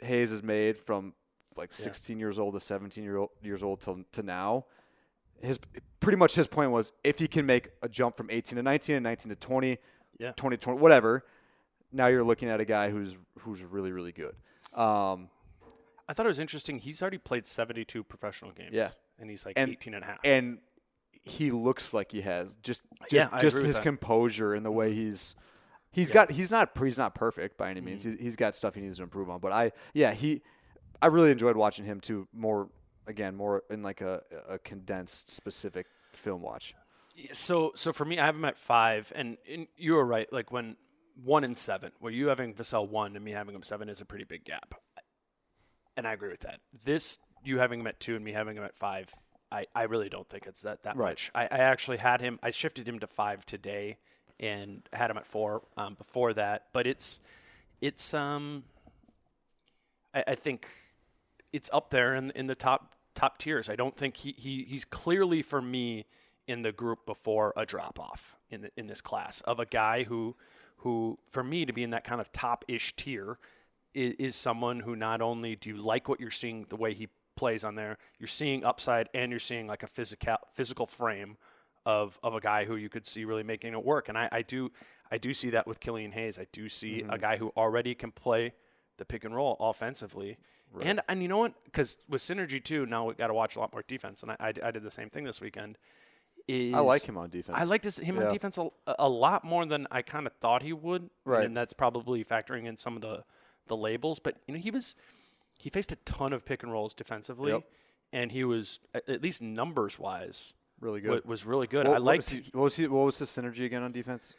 Hayes 0.00 0.30
has 0.30 0.42
made 0.42 0.76
from 0.78 1.14
like 1.56 1.72
16 1.72 2.18
years 2.18 2.38
old 2.38 2.54
to 2.54 2.60
17 2.60 3.04
year 3.04 3.18
old, 3.18 3.30
years 3.42 3.62
old 3.62 3.80
to, 3.82 4.04
to 4.12 4.22
now. 4.22 4.64
His 5.40 5.58
pretty 6.00 6.16
much 6.16 6.34
his 6.34 6.46
point 6.46 6.70
was 6.70 6.92
if 7.04 7.18
he 7.18 7.26
can 7.28 7.46
make 7.46 7.68
a 7.82 7.88
jump 7.88 8.16
from 8.16 8.30
18 8.30 8.56
to 8.56 8.62
19 8.62 8.96
and 8.96 9.02
19 9.04 9.30
to 9.30 9.36
20, 9.36 9.78
Yeah. 10.18 10.32
20 10.32 10.56
20 10.56 10.78
whatever, 10.80 11.24
now 11.92 12.06
you're 12.06 12.24
looking 12.24 12.48
at 12.48 12.60
a 12.60 12.64
guy 12.64 12.90
who's 12.90 13.16
who's 13.40 13.62
really 13.64 13.92
really 13.92 14.12
good. 14.12 14.34
Um, 14.72 15.28
I 16.08 16.14
thought 16.14 16.26
it 16.26 16.28
was 16.28 16.38
interesting. 16.40 16.78
He's 16.78 17.02
already 17.02 17.18
played 17.18 17.46
72 17.46 18.02
professional 18.04 18.50
games. 18.52 18.70
Yeah. 18.72 18.90
And 19.18 19.28
he's 19.30 19.44
like 19.46 19.54
And- 19.56 19.70
18 19.70 19.94
and 19.94 20.02
a 20.04 20.06
half. 20.06 20.18
and 20.24 20.58
he 21.24 21.50
looks 21.52 21.94
like 21.94 22.10
he 22.10 22.22
has 22.22 22.56
just 22.56 22.82
just, 23.02 23.12
Yeah, 23.12 23.28
just 23.40 23.56
his. 23.58 23.76
Mm-hmm. 23.76 23.82
composure 23.82 24.54
and 24.54 24.64
the 24.66 24.72
way 24.72 24.92
he's 24.94 25.34
he's 25.92 26.10
got 26.10 26.30
he's 26.32 26.50
not 26.50 26.76
he's 26.78 26.98
not 26.98 27.14
perfect 27.14 27.56
by 27.56 27.70
any 27.70 27.80
Mm-hmm. 27.80 27.86
means. 27.86 28.04
He's, 28.04 28.18
he's 28.18 28.36
got 28.36 28.54
stuff 28.54 28.74
he 28.74 28.80
needs 28.80 28.96
to 28.96 29.02
improve 29.04 29.30
on, 29.30 29.40
but 29.40 29.52
I 29.52 29.72
yeah 29.94 30.12
he 30.12 30.42
I 31.00 31.06
really 31.06 31.30
enjoyed 31.30 31.56
watching 31.56 31.84
him 31.84 32.00
too. 32.00 32.26
More 32.32 32.68
again 33.06 33.36
more 33.36 33.62
in 33.70 33.82
like 33.82 34.00
a 34.00 34.22
a 34.48 34.58
condensed 34.58 35.28
specific 35.30 35.86
film 36.12 36.42
watch. 36.42 36.74
So, 37.32 37.72
so 37.74 37.92
for 37.92 38.06
me, 38.06 38.18
I 38.18 38.24
have 38.24 38.36
him 38.36 38.44
at 38.46 38.56
five, 38.56 39.12
and, 39.14 39.36
and 39.50 39.66
you 39.76 39.94
were 39.96 40.04
right. 40.06 40.32
Like 40.32 40.50
when 40.50 40.76
one 41.22 41.44
and 41.44 41.54
seven, 41.54 41.92
where 42.00 42.10
you 42.10 42.28
having 42.28 42.54
Vassell 42.54 42.88
one 42.88 43.14
and 43.16 43.22
me 43.24 43.32
having 43.32 43.54
him 43.54 43.62
seven 43.62 43.90
is 43.90 44.00
a 44.00 44.06
pretty 44.06 44.24
big 44.24 44.44
gap, 44.44 44.74
and 45.96 46.06
I 46.06 46.12
agree 46.14 46.30
with 46.30 46.40
that. 46.40 46.60
This 46.84 47.18
you 47.44 47.58
having 47.58 47.80
him 47.80 47.86
at 47.86 48.00
two 48.00 48.16
and 48.16 48.24
me 48.24 48.32
having 48.32 48.56
him 48.56 48.64
at 48.64 48.74
five, 48.74 49.12
I, 49.50 49.66
I 49.74 49.82
really 49.82 50.08
don't 50.08 50.26
think 50.28 50.46
it's 50.46 50.62
that 50.62 50.84
that 50.84 50.96
Right. 50.96 51.10
much. 51.10 51.30
I, 51.34 51.42
I 51.44 51.58
actually 51.58 51.98
had 51.98 52.20
him. 52.22 52.38
I 52.42 52.50
shifted 52.50 52.88
him 52.88 52.98
to 53.00 53.06
five 53.06 53.44
today, 53.44 53.98
and 54.40 54.82
had 54.92 55.10
him 55.10 55.16
at 55.16 55.26
four 55.26 55.62
um, 55.76 55.94
before 55.94 56.32
that. 56.34 56.66
But 56.72 56.86
it's 56.86 57.20
it's 57.80 58.14
um. 58.14 58.64
I, 60.14 60.24
I 60.28 60.34
think 60.34 60.66
it's 61.52 61.70
up 61.72 61.90
there 61.90 62.14
in 62.14 62.30
in 62.32 62.46
the 62.46 62.54
top 62.54 62.94
top 63.14 63.38
tiers. 63.38 63.68
I 63.68 63.76
don't 63.76 63.96
think 63.96 64.16
he, 64.16 64.34
he 64.36 64.64
he's 64.64 64.84
clearly 64.84 65.42
for 65.42 65.60
me 65.60 66.06
in 66.46 66.62
the 66.62 66.72
group 66.72 67.06
before 67.06 67.52
a 67.56 67.64
drop 67.64 68.00
off 68.00 68.36
in 68.50 68.62
the, 68.62 68.70
in 68.76 68.86
this 68.86 69.00
class 69.00 69.40
of 69.42 69.60
a 69.60 69.66
guy 69.66 70.04
who 70.04 70.36
who 70.78 71.18
for 71.28 71.42
me 71.42 71.64
to 71.64 71.72
be 71.72 71.82
in 71.82 71.90
that 71.90 72.04
kind 72.04 72.20
of 72.20 72.32
top 72.32 72.64
ish 72.68 72.94
tier 72.96 73.38
is, 73.94 74.14
is 74.14 74.36
someone 74.36 74.80
who 74.80 74.96
not 74.96 75.20
only 75.20 75.56
do 75.56 75.70
you 75.70 75.76
like 75.76 76.08
what 76.08 76.20
you're 76.20 76.30
seeing 76.30 76.66
the 76.68 76.76
way 76.76 76.92
he 76.92 77.08
plays 77.36 77.64
on 77.64 77.74
there, 77.74 77.98
you're 78.18 78.26
seeing 78.26 78.64
upside 78.64 79.08
and 79.14 79.30
you're 79.30 79.38
seeing 79.38 79.66
like 79.66 79.82
a 79.82 79.86
physical 79.86 80.36
physical 80.52 80.86
frame 80.86 81.36
of 81.84 82.18
of 82.22 82.34
a 82.34 82.40
guy 82.40 82.64
who 82.64 82.76
you 82.76 82.88
could 82.88 83.06
see 83.06 83.24
really 83.24 83.42
making 83.42 83.72
it 83.72 83.84
work. 83.84 84.08
And 84.08 84.16
I, 84.16 84.28
I 84.30 84.42
do 84.42 84.70
I 85.10 85.18
do 85.18 85.34
see 85.34 85.50
that 85.50 85.66
with 85.66 85.80
Killian 85.80 86.12
Hayes. 86.12 86.38
I 86.38 86.46
do 86.52 86.68
see 86.68 87.00
a 87.00 87.04
mm-hmm. 87.04 87.20
guy 87.20 87.36
who 87.36 87.52
already 87.56 87.94
can 87.94 88.12
play 88.12 88.52
the 88.96 89.04
pick 89.04 89.24
and 89.24 89.34
roll 89.34 89.56
offensively. 89.60 90.38
And 90.80 91.00
and 91.08 91.20
you 91.20 91.28
know 91.28 91.38
what? 91.38 91.52
Because 91.64 91.98
with 92.08 92.22
synergy 92.22 92.62
too, 92.62 92.86
now 92.86 93.06
we 93.06 93.14
got 93.14 93.26
to 93.26 93.34
watch 93.34 93.56
a 93.56 93.60
lot 93.60 93.72
more 93.72 93.84
defense. 93.86 94.22
And 94.22 94.32
I, 94.32 94.36
I, 94.40 94.52
I 94.62 94.70
did 94.70 94.82
the 94.82 94.90
same 94.90 95.10
thing 95.10 95.24
this 95.24 95.40
weekend. 95.40 95.76
Is 96.48 96.74
I 96.74 96.80
like 96.80 97.02
him 97.02 97.18
on 97.18 97.30
defense. 97.30 97.56
I 97.60 97.64
like 97.64 97.84
him 97.84 98.16
Yeah. 98.16 98.24
on 98.24 98.32
defense 98.32 98.58
a, 98.58 98.70
a 98.98 99.08
lot 99.08 99.44
more 99.44 99.64
than 99.66 99.86
I 99.90 100.02
kind 100.02 100.26
of 100.26 100.32
thought 100.34 100.62
he 100.62 100.72
would. 100.72 101.10
Right. 101.24 101.44
And 101.44 101.56
that's 101.56 101.72
probably 101.72 102.24
factoring 102.24 102.64
in 102.64 102.76
some 102.76 102.96
of 102.96 103.02
the 103.02 103.24
the 103.66 103.76
labels. 103.76 104.18
But 104.18 104.36
you 104.46 104.54
know, 104.54 104.60
he 104.60 104.70
was 104.70 104.96
he 105.58 105.70
faced 105.70 105.92
a 105.92 105.96
ton 105.96 106.32
of 106.32 106.44
pick 106.44 106.62
and 106.62 106.72
rolls 106.72 106.94
defensively, 106.94 107.52
Yep. 107.52 107.64
and 108.12 108.32
he 108.32 108.44
was 108.44 108.80
at 108.94 109.22
least 109.22 109.42
numbers 109.42 109.98
wise 109.98 110.54
really 110.82 111.00
good. 111.00 111.24
was 111.24 111.46
really 111.46 111.66
good. 111.66 111.86
What, 111.86 111.96
I 111.96 112.00
what 112.00 112.02
liked. 112.02 112.18
was 112.18 112.28
he, 112.28 112.42
what 112.52 112.62
was 112.62 112.76
he? 112.76 112.86
What 112.88 113.04
was 113.06 113.18
his 113.18 113.30
synergy 113.30 113.64
again 113.64 113.82
on 113.82 113.92
defense? 113.92 114.34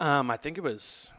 um, 0.00 0.30
I 0.30 0.36
think 0.36 0.58
it 0.58 0.62
was 0.62 1.12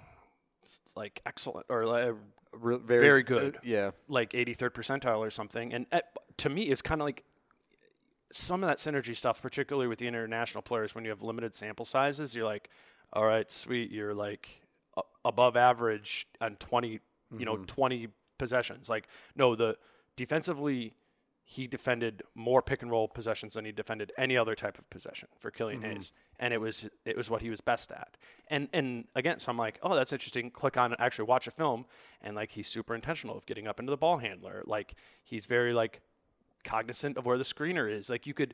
like 0.95 1.21
excellent 1.25 1.65
or 1.69 1.85
like, 1.85 2.13
Re- 2.51 2.79
Very 2.83 3.23
good. 3.23 3.57
uh, 3.57 3.59
yeah. 3.63 3.91
like 4.07 4.31
83rd 4.31 4.71
percentile 4.71 5.19
or 5.19 5.29
something. 5.29 5.71
And 5.73 5.85
uh, 5.91 5.99
to 6.37 6.49
me, 6.49 6.63
it's 6.63 6.81
kind 6.81 6.99
of 6.99 7.05
like 7.05 7.23
some 8.31 8.63
of 8.63 8.69
that 8.69 8.77
synergy 8.77 9.15
stuff, 9.15 9.41
particularly 9.41 9.87
with 9.87 9.99
the 9.99 10.07
international 10.07 10.61
players, 10.61 10.95
when 10.95 11.03
you 11.03 11.11
have 11.11 11.21
limited 11.21 11.53
sample 11.55 11.85
sizes, 11.85 12.35
you're 12.35 12.45
like, 12.45 12.69
all 13.13 13.25
right, 13.25 13.49
sweet, 13.51 13.91
you're 13.91 14.13
like 14.13 14.61
above 15.25 15.55
average 15.57 16.27
on 16.41 16.55
20, 16.55 16.99
you 17.37 17.45
know, 17.45 17.57
20 17.57 18.07
possessions. 18.37 18.89
Like, 18.89 19.07
no, 19.35 19.55
the 19.55 19.77
defensively, 20.15 20.93
he 21.51 21.65
defended 21.65 22.21
more 22.35 22.61
pick 22.61 22.83
and 22.83 22.91
roll 22.91 23.07
possessions 23.07 23.55
than 23.55 23.65
he 23.65 23.71
defended 23.71 24.11
any 24.19 24.37
other 24.37 24.53
type 24.53 24.77
of 24.77 24.87
possession 24.91 25.27
for 25.39 25.49
Killian 25.49 25.81
mm-hmm. 25.81 25.93
Hayes, 25.93 26.11
and 26.39 26.53
it 26.53 26.61
was 26.61 26.87
it 27.05 27.17
was 27.17 27.31
what 27.31 27.41
he 27.41 27.49
was 27.49 27.59
best 27.59 27.91
at. 27.91 28.17
And 28.49 28.69
and 28.71 29.05
again, 29.15 29.39
so 29.39 29.49
I'm 29.49 29.57
like, 29.57 29.79
oh, 29.81 29.95
that's 29.95 30.13
interesting. 30.13 30.51
Click 30.51 30.77
on 30.77 30.95
actually 30.99 31.25
watch 31.25 31.47
a 31.47 31.51
film, 31.51 31.85
and 32.21 32.35
like 32.35 32.51
he's 32.51 32.67
super 32.67 32.93
intentional 32.93 33.35
of 33.35 33.47
getting 33.47 33.67
up 33.67 33.79
into 33.79 33.89
the 33.89 33.97
ball 33.97 34.19
handler. 34.19 34.61
Like 34.67 34.93
he's 35.23 35.47
very 35.47 35.73
like 35.73 36.01
cognizant 36.63 37.17
of 37.17 37.25
where 37.25 37.39
the 37.39 37.43
screener 37.43 37.91
is. 37.91 38.11
Like 38.11 38.27
you 38.27 38.35
could, 38.35 38.53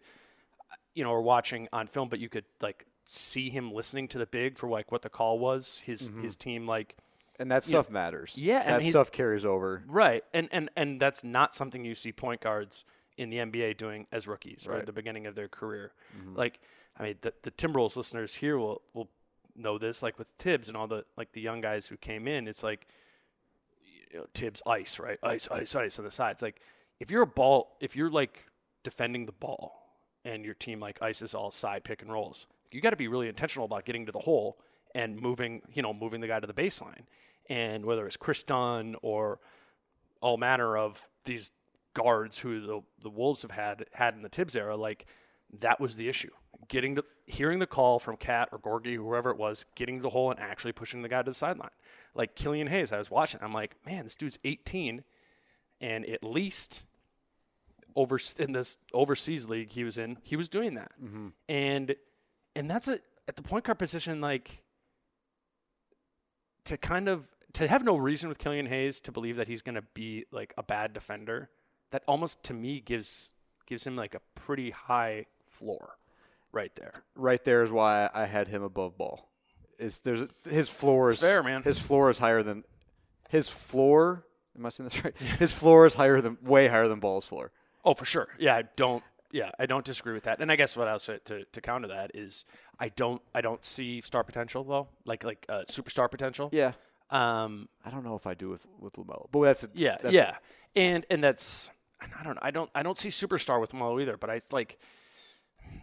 you 0.94 1.04
know, 1.04 1.10
or 1.10 1.22
watching 1.22 1.68
on 1.74 1.88
film, 1.88 2.08
but 2.08 2.20
you 2.20 2.30
could 2.30 2.46
like 2.62 2.86
see 3.04 3.50
him 3.50 3.74
listening 3.74 4.08
to 4.08 4.18
the 4.18 4.26
big 4.26 4.58
for 4.58 4.70
like 4.70 4.90
what 4.94 5.02
the 5.02 5.10
call 5.10 5.38
was. 5.38 5.80
His 5.86 6.10
mm-hmm. 6.10 6.22
his 6.22 6.38
team 6.38 6.66
like 6.66 6.96
And 7.40 7.52
that 7.52 7.64
stuff 7.64 7.90
matters. 7.90 8.34
Yeah, 8.38 8.62
and 8.66 8.82
that 8.82 8.88
stuff 8.88 9.12
carries 9.12 9.46
over. 9.46 9.84
Right, 9.88 10.24
and 10.34 10.48
and 10.52 10.70
and 10.76 11.00
that's 11.02 11.24
not 11.24 11.54
something 11.54 11.84
you 11.84 11.96
see 11.96 12.12
point 12.12 12.42
guards 12.42 12.86
in 13.18 13.30
the 13.30 13.38
NBA 13.38 13.78
doing 13.78 14.08
as 14.12 14.28
rookies 14.28 14.68
or 14.68 14.72
at 14.74 14.76
Right. 14.78 14.86
the 14.86 14.92
beginning 14.94 15.26
of 15.26 15.36
their 15.36 15.48
career. 15.48 15.94
Mm-hmm. 16.18 16.36
Like, 16.36 16.60
I 16.98 17.04
mean, 17.04 17.16
the 17.22 17.34
the 17.44 17.52
Timberwolves 17.52 17.96
listeners 17.98 18.36
here 18.36 18.58
will 18.58 18.82
will 18.94 19.10
know 19.56 19.78
this. 19.78 20.02
Like 20.04 20.18
with 20.18 20.30
Thibs 20.38 20.68
and 20.68 20.78
all 20.78 20.88
the 20.88 21.06
like 21.18 21.32
the 21.34 21.42
young 21.42 21.62
guys 21.62 21.88
who 21.88 21.98
came 21.98 22.28
in, 22.28 22.48
it's 22.48 22.64
like 22.64 22.88
you 24.14 24.20
know, 24.20 24.26
Thibs 24.34 24.62
ice, 24.66 25.00
right? 25.00 25.20
Ice, 25.24 25.48
ice, 25.52 25.76
ice 25.76 26.00
on 26.00 26.06
the 26.06 26.12
sides. 26.12 26.42
Like 26.42 26.62
if 27.00 27.12
you're 27.12 27.24
a 27.24 27.28
ball, 27.28 27.76
if 27.82 27.96
you're 27.96 28.10
like 28.10 28.46
defending 28.84 29.26
the 29.26 29.32
ball 29.34 29.82
and 30.24 30.46
your 30.46 30.54
team 30.54 30.80
like 30.80 31.02
ices 31.02 31.34
all 31.36 31.52
side 31.52 31.84
pick 31.84 32.02
and 32.02 32.12
rolls, 32.12 32.48
you 32.72 32.82
got 32.82 32.92
to 32.92 32.96
be 32.96 33.08
really 33.08 33.28
intentional 33.28 33.66
about 33.66 33.86
getting 33.86 34.06
to 34.06 34.12
the 34.12 34.20
hole 34.20 34.58
and 34.96 35.22
moving, 35.22 35.62
you 35.74 35.84
know, 35.84 35.94
moving 35.94 36.22
the 36.22 36.28
guy 36.28 36.40
to 36.40 36.48
the 36.48 36.54
baseline. 36.54 37.04
And 37.48 37.86
whether 37.86 38.08
it's 38.08 38.18
Kris 38.18 38.42
Dunn 38.42 38.96
or 39.04 39.40
all 40.22 40.38
manner 40.38 40.76
of 40.76 41.08
these 41.26 41.52
guards 41.94 42.40
who 42.40 42.62
the 42.62 42.82
the 43.02 43.10
Wolves 43.10 43.44
have 43.44 43.52
had 43.52 43.86
had 43.94 44.16
in 44.16 44.24
the 44.24 44.30
Thibs 44.30 44.56
era, 44.56 44.76
like 44.76 45.06
that 45.60 45.80
was 45.80 45.98
the 45.98 46.10
issue. 46.10 46.32
Getting 46.70 46.96
to 46.96 47.04
hearing 47.28 47.60
the 47.60 47.68
call 47.68 48.00
from 48.00 48.18
KAT 48.18 48.50
or 48.52 48.58
Gorgui, 48.58 48.96
whoever 48.96 49.30
it 49.30 49.38
was, 49.38 49.66
getting 49.76 50.02
the 50.02 50.10
hole 50.10 50.32
and 50.32 50.40
actually 50.40 50.72
pushing 50.72 51.02
the 51.02 51.10
guy 51.10 51.22
to 51.22 51.30
the 51.30 51.36
sideline. 51.36 51.70
Like 52.16 52.36
Killian 52.36 52.68
Hayes, 52.68 52.92
I 52.92 52.98
was 52.98 53.12
watching. 53.12 53.42
I'm 53.44 53.54
like, 53.54 53.76
man, 53.86 54.06
this 54.06 54.16
dude's 54.16 54.40
18, 54.44 55.04
and 55.82 56.06
at 56.06 56.24
least 56.24 56.86
over 57.96 58.18
in 58.40 58.54
this 58.54 58.78
overseas 58.94 59.48
league 59.48 59.72
he 59.72 59.84
was 59.84 59.98
in, 59.98 60.18
he 60.24 60.36
was 60.36 60.50
doing 60.50 60.76
that, 60.76 60.92
mm-hmm. 61.04 61.28
and 61.50 61.96
and 62.56 62.70
that's 62.70 62.88
a 62.88 63.00
at 63.28 63.36
the 63.36 63.42
point 63.42 63.66
guard 63.66 63.78
position 63.78 64.22
like 64.22 64.65
to 66.66 66.78
kind 66.78 67.08
of 67.08 67.28
to 67.54 67.68
have 67.68 67.84
no 67.84 67.96
reason 67.96 68.28
with 68.30 68.38
Killian 68.38 68.66
Hayes 68.66 69.00
to 69.02 69.12
believe 69.12 69.38
that 69.38 69.48
he's 69.48 69.62
going 69.62 69.76
to 69.76 69.84
be 69.94 70.26
like 70.32 70.54
a 70.58 70.64
bad 70.64 70.94
defender. 70.94 71.50
That 71.92 72.04
almost 72.08 72.44
to 72.44 72.54
me 72.54 72.82
gives 72.82 73.34
gives 73.66 73.88
him 73.88 73.96
like 73.96 74.14
a 74.16 74.22
pretty 74.36 74.72
high 74.72 75.26
floor 75.48 75.98
right 76.52 76.74
there. 76.76 76.92
Right 77.16 77.44
there 77.44 77.64
is 77.64 77.72
why 77.72 78.10
I 78.14 78.26
had 78.26 78.48
him 78.48 78.64
above 78.64 78.98
ball. 78.98 79.30
Is 79.80 80.02
there's 80.02 80.24
his 80.50 80.70
floor 80.70 81.10
It's 81.10 81.22
is 81.22 81.30
fair, 81.30 81.44
man. 81.44 81.64
His 81.64 81.80
floor 81.80 82.10
is 82.10 82.18
higher 82.18 82.44
than 82.44 82.64
his 83.30 83.50
floor. 83.50 84.26
Am 84.58 84.66
I 84.66 84.70
saying 84.70 84.90
this 84.90 85.04
right? 85.04 85.16
His 85.18 85.54
floor 85.54 85.86
is 85.86 85.96
higher 85.96 86.22
than 86.22 86.38
way 86.42 86.68
higher 86.68 86.88
than 86.88 87.00
ball's 87.00 87.26
floor. 87.26 87.52
Oh, 87.84 87.94
for 87.94 88.06
sure. 88.06 88.28
Yeah, 88.40 88.56
I 88.56 88.64
don't. 88.76 89.04
Yeah, 89.32 89.52
I 89.60 89.66
don't 89.66 89.84
disagree 89.84 90.14
with 90.14 90.24
that. 90.24 90.40
And 90.40 90.52
I 90.52 90.56
guess 90.56 90.78
what 90.78 90.88
else 90.88 91.08
to, 91.08 91.46
to, 91.46 91.62
counter 91.62 91.88
that 91.90 92.12
is 92.14 92.46
I 92.80 92.90
don't 92.90 93.22
I 93.34 93.42
don't 93.42 93.64
see 93.66 94.02
star 94.02 94.24
potential 94.24 94.64
though, 94.64 94.88
like 95.06 95.24
like 95.24 95.46
uh, 95.50 95.64
superstar 95.70 96.10
potential. 96.10 96.50
Yeah. 96.52 96.74
Um. 97.10 97.70
I 97.84 97.90
don't 97.90 98.04
know 98.04 98.16
if 98.16 98.28
I 98.28 98.34
do 98.34 98.50
with 98.50 98.66
with 98.80 98.94
Lamelo, 98.94 99.28
but 99.32 99.42
that's 99.42 99.64
a, 99.64 99.70
Yeah. 99.74 99.98
that's 100.02 100.14
yeah. 100.14 100.38
and 100.76 101.06
and 101.10 101.24
that's 101.24 101.72
I 102.02 102.24
don't 102.24 102.36
know. 102.36 102.42
I 102.42 102.52
don't 102.52 102.70
I 102.76 102.84
don't 102.84 102.98
see 102.98 103.10
superstar 103.10 103.60
with 103.60 103.72
Lamelo 103.72 104.02
either. 104.02 104.18
But 104.18 104.30
I 104.30 104.40
like 104.52 104.80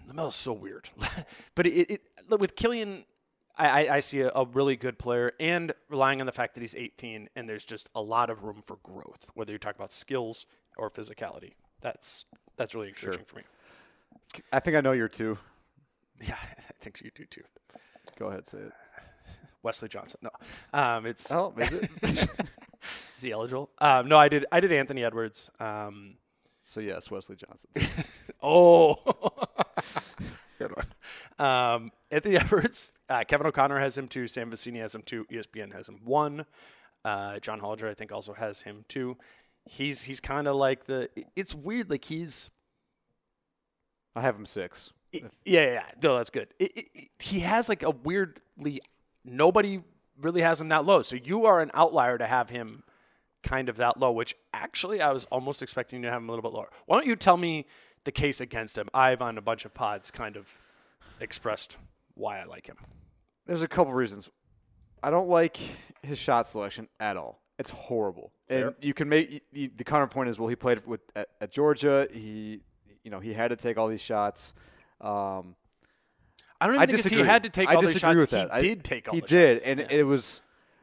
Lamelo's 0.09 0.37
so 0.37 0.53
weird. 0.53 0.89
but 1.55 1.67
it, 1.67 1.91
it 1.91 2.41
with 2.41 2.57
Killian, 2.57 3.05
I, 3.57 3.87
I, 3.87 3.97
I 3.97 4.01
see 4.01 4.21
a, 4.21 4.31
a 4.35 4.45
really 4.45 4.77
good 4.77 4.99
player, 4.99 5.33
and 5.39 5.73
relying 5.89 6.21
on 6.21 6.27
the 6.27 6.33
fact 6.33 6.55
that 6.55 6.61
he's 6.61 6.75
18, 6.75 7.29
and 7.37 7.49
there's 7.49 7.65
just 7.65 7.91
a 7.95 8.03
lot 8.03 8.31
of 8.31 8.45
room 8.45 8.63
for 8.65 8.79
growth. 8.83 9.31
Whether 9.35 9.53
you 9.53 9.59
talk 9.59 9.75
about 9.75 9.93
skills 9.93 10.47
or 10.77 10.91
physicality, 10.91 11.53
that's 11.81 12.25
that's 12.57 12.75
really 12.75 12.89
encouraging 12.89 13.25
for 13.25 13.37
me. 13.37 13.43
I 14.53 14.61
think 14.61 14.77
I 14.77 14.81
know 14.81 14.93
your 14.93 15.09
two. 15.09 15.39
Yeah, 16.25 16.37
I 16.41 16.73
think 16.81 17.01
you 17.01 17.11
do 17.13 17.25
too. 17.25 17.43
Go 18.17 18.27
ahead, 18.29 18.47
say 18.47 18.59
it. 18.59 18.73
Wesley 19.65 19.89
Johnson. 19.89 20.21
No, 20.23 20.31
um, 20.73 21.05
it's 21.05 21.33
Oh, 21.35 21.53
is 21.59 21.73
it? 21.73 21.91
is 23.17 23.23
he 23.25 23.33
eligible? 23.33 23.71
Um, 23.79 24.07
no, 24.09 24.19
I 24.19 24.29
did. 24.29 24.47
I 24.53 24.61
did 24.61 24.71
Anthony 24.71 25.03
Edwards. 25.03 25.51
Um, 25.59 26.15
so 26.63 26.79
yes, 26.79 27.11
Wesley 27.11 27.37
Johnson. 27.37 27.71
Oh, 28.45 28.97
good 30.59 30.73
one. 30.75 30.87
Um, 31.49 31.93
Anthony 32.11 32.37
Edwards, 32.37 32.93
uh, 33.09 33.23
Kevin 33.27 33.47
O'Connor 33.47 33.79
has 33.79 33.97
him 33.97 34.09
too. 34.09 34.27
Sam 34.27 34.51
Vecenie 34.51 34.81
has 34.81 34.95
him 34.95 35.03
two. 35.03 35.27
E 35.31 35.37
ESPN 35.37 35.73
has 35.73 35.89
him 35.89 36.01
one. 36.05 36.45
Uh, 37.05 37.39
John 37.39 37.61
Hollinger, 37.61 37.89
I 37.89 37.95
think, 37.95 38.11
also 38.13 38.33
has 38.33 38.63
him 38.63 38.85
two. 38.89 39.17
He's 39.65 40.03
he's 40.03 40.21
kind 40.21 40.49
of 40.49 40.57
like 40.57 40.85
the. 40.87 41.09
It's 41.37 41.55
weird. 41.55 41.89
Like 41.91 42.05
he's 42.05 42.51
I 44.15 44.21
have 44.21 44.37
him 44.37 44.47
six. 44.47 44.93
yeah 45.13 45.21
yeah. 45.45 45.65
yeah. 45.73 45.85
No, 46.03 46.17
that's 46.17 46.31
good. 46.31 46.49
It, 46.59 46.73
it, 46.77 46.89
it- 46.95 47.09
he 47.21 47.41
has 47.41 47.69
like 47.69 47.83
a 47.83 47.91
weirdly. 47.91 48.81
Nobody 49.25 49.83
really 50.21 50.41
has 50.41 50.61
him 50.61 50.69
that 50.69 50.85
low. 50.85 51.03
So 51.03 51.17
you 51.17 51.47
are 51.47 51.61
an 51.61 51.71
outlier 51.75 52.19
to 52.19 52.27
have 52.27 52.51
him 52.51 52.83
kind 53.43 53.69
of 53.69 53.77
that 53.77 53.99
low. 53.99 54.11
Which 54.13 54.35
actually, 54.53 55.01
I 55.01 55.13
was 55.13 55.25
almost 55.27 55.63
expecting 55.63 56.01
you 56.01 56.07
to 56.07 56.11
have 56.13 56.21
him 56.23 56.29
a 56.29 56.33
little 56.33 56.43
bit 56.49 56.55
lower. 56.57 56.71
Why 56.87 56.97
don't 56.99 57.07
you 57.07 57.17
tell 57.17 57.37
me 57.37 57.67
the 58.05 58.13
case 58.13 58.41
against 58.41 58.77
him? 58.77 58.89
I've 58.93 59.23
on 59.23 59.39
a 59.39 59.43
bunch 59.43 59.65
of 59.65 59.73
pods 59.75 60.11
kind 60.11 60.37
of 60.37 60.59
expressed 61.21 61.77
why 62.15 62.41
I 62.41 62.45
like 62.45 62.67
him. 62.67 62.77
There's 63.47 63.63
a 63.63 63.69
couple 63.69 63.93
reasons. 63.93 64.29
I 65.03 65.11
don't 65.11 65.29
like 65.29 65.59
his 66.03 66.19
shot 66.19 66.47
selection 66.47 66.89
at 67.01 67.17
all. 67.17 67.42
It's 67.59 67.71
horrible. 67.71 68.33
And 68.49 68.75
you 68.81 68.95
can 68.95 69.09
make 69.09 69.31
y- 69.31 69.41
y- 69.55 69.71
the 69.77 69.85
counterpoint 69.85 70.29
is 70.29 70.39
well, 70.39 70.49
he 70.49 70.57
played 70.57 70.85
with 70.87 71.01
at, 71.15 71.29
at 71.41 71.53
Georgia. 71.53 72.09
He, 72.13 72.61
you 73.05 73.11
know, 73.11 73.21
he 73.21 73.33
had 73.33 73.49
to 73.49 73.57
take 73.57 73.77
all 73.79 73.89
these 73.89 74.01
shots. 74.01 74.55
Um, 75.01 75.55
I 76.61 76.67
don't 76.67 76.75
even 76.77 76.83
I 76.83 76.87
think 76.87 76.97
disagree. 76.99 77.19
he 77.19 77.25
had 77.25 77.43
to 77.43 77.51
take 77.51 77.69
I 77.69 77.75
all 77.75 77.81
these 77.83 77.99
shots. 77.99 78.17
with 78.19 78.31
he 78.31 78.37
that. 78.37 78.61
Did 78.61 78.85
take 78.85 79.09
all 79.09 79.15
He 79.15 79.21
did, 79.21 79.57
shots. 79.59 79.67
and 79.67 79.81
Yeah. 79.81 79.87
it 79.91 80.03
was 80.05 80.41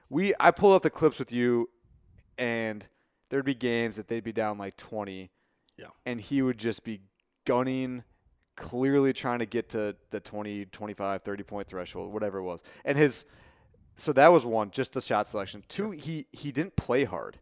we. 0.10 0.34
I 0.40 0.52
pulled 0.52 0.76
up 0.76 0.82
the 0.84 0.90
clips 0.90 1.20
with 1.20 1.32
you, 1.32 1.70
and 2.38 2.86
there'd 3.30 3.46
be 3.46 3.56
games 3.56 3.96
that 3.98 4.08
they'd 4.08 4.24
be 4.24 4.32
down 4.34 4.58
like 4.58 4.76
twenty, 4.78 5.32
Yeah. 5.78 5.88
and 6.06 6.20
he 6.22 6.42
would 6.42 6.58
just 6.58 6.84
be 6.84 7.02
gunning, 7.46 8.04
clearly 8.56 9.14
trying 9.14 9.40
to 9.40 9.46
get 9.46 9.70
to 9.70 9.96
the 10.12 10.20
20, 10.20 10.66
25, 10.66 11.24
30 11.24 11.44
point 11.44 11.68
threshold, 11.68 12.14
whatever 12.14 12.40
it 12.40 12.44
was. 12.44 12.62
And 12.86 12.98
his, 12.98 13.26
so 14.00 14.14
that 14.14 14.32
was 14.32 14.46
one, 14.46 14.72
just 14.72 14.94
the 14.94 15.02
shot 15.02 15.28
selection. 15.28 15.64
Two, 15.68 15.92
he 15.92 16.28
he 16.32 16.52
didn't 16.52 16.76
play 16.76 17.04
hard. 17.04 17.40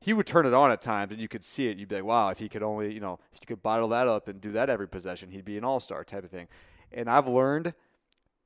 he 0.00 0.12
would 0.12 0.26
turn 0.26 0.46
it 0.46 0.54
on 0.54 0.70
at 0.70 0.82
times, 0.82 1.12
and 1.12 1.20
you 1.20 1.28
could 1.28 1.44
see 1.44 1.68
it. 1.68 1.78
You'd 1.78 1.88
be 1.88 1.96
like, 1.96 2.04
wow, 2.04 2.28
if 2.28 2.38
he 2.38 2.48
could 2.48 2.62
only, 2.62 2.92
you 2.92 3.00
know, 3.00 3.18
if 3.32 3.40
you 3.40 3.46
could 3.46 3.62
bottle 3.62 3.88
that 3.88 4.08
up 4.08 4.28
and 4.28 4.40
do 4.40 4.52
that 4.52 4.68
every 4.68 4.88
possession, 4.88 5.30
he'd 5.30 5.44
be 5.44 5.58
an 5.58 5.64
all 5.64 5.80
star 5.80 6.04
type 6.04 6.24
of 6.24 6.30
thing. 6.30 6.48
And 6.92 7.08
I've 7.08 7.28
learned 7.28 7.74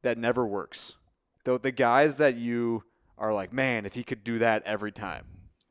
that 0.02 0.18
never 0.18 0.46
works. 0.46 0.96
The 1.44 1.58
the 1.58 1.72
guys 1.72 2.16
that 2.18 2.36
you 2.36 2.84
are 3.16 3.32
like, 3.32 3.52
man, 3.52 3.84
if 3.86 3.94
he 3.94 4.04
could 4.04 4.22
do 4.22 4.38
that 4.38 4.62
every 4.64 4.92
time, 4.92 5.24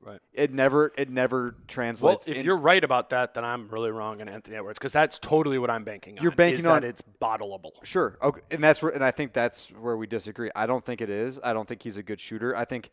Right. 0.08 0.20
it 0.34 0.54
never 0.54 0.94
it 0.98 1.10
never 1.10 1.56
translates. 1.68 2.26
Well, 2.26 2.32
if 2.34 2.40
in- 2.40 2.46
you're 2.46 2.58
right 2.58 2.84
about 2.84 3.10
that, 3.10 3.34
then 3.34 3.44
I'm 3.44 3.68
really 3.68 3.92
wrong 3.92 4.22
in 4.22 4.30
Anthony 4.30 4.56
Edwards 4.58 4.80
because 4.80 4.94
that's 4.94 5.20
totally 5.20 5.58
what 5.60 5.70
I'm 5.70 5.84
banking 5.84 6.18
on. 6.18 6.24
You're 6.24 6.32
banking 6.32 6.66
on- 6.66 6.82
that 6.82 6.88
it's 6.88 7.04
bottleable. 7.22 7.72
Sure. 7.84 8.18
Okay. 8.22 8.42
And 8.52 8.64
that's 8.64 8.82
where, 8.82 8.92
and 8.92 9.04
I 9.04 9.12
think 9.12 9.34
that's 9.34 9.70
where 9.72 9.98
we 9.98 10.08
disagree. 10.08 10.50
I 10.56 10.66
don't 10.66 10.86
think 10.86 11.02
it 11.02 11.10
is. 11.10 11.40
I 11.44 11.52
don't 11.54 11.68
think 11.68 11.84
he's 11.84 11.98
a 11.98 12.04
good 12.04 12.20
shooter. 12.22 12.56
I 12.56 12.64
think 12.66 12.90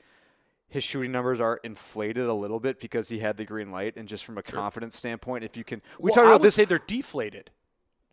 his 0.69 0.83
shooting 0.83 1.13
numbers 1.13 1.41
are 1.41 1.61
inflated 1.63 2.27
a 2.27 2.35
little 2.35 2.59
bit 2.59 2.81
because 2.81 3.09
he 3.09 3.21
had 3.21 3.37
the 3.37 3.45
green 3.45 3.71
light, 3.71 3.95
and 3.97 4.09
just 4.09 4.25
from 4.25 4.39
a 4.39 4.43
confidence 4.43 4.97
standpoint, 4.97 5.45
if 5.45 5.57
you 5.57 5.63
can, 5.63 5.81
we 6.01 6.09
Well, 6.09 6.15
talked 6.15 6.27
about 6.27 6.43
this. 6.43 6.57
say 6.57 6.65
they're 6.65 6.79
deflated. 6.79 7.51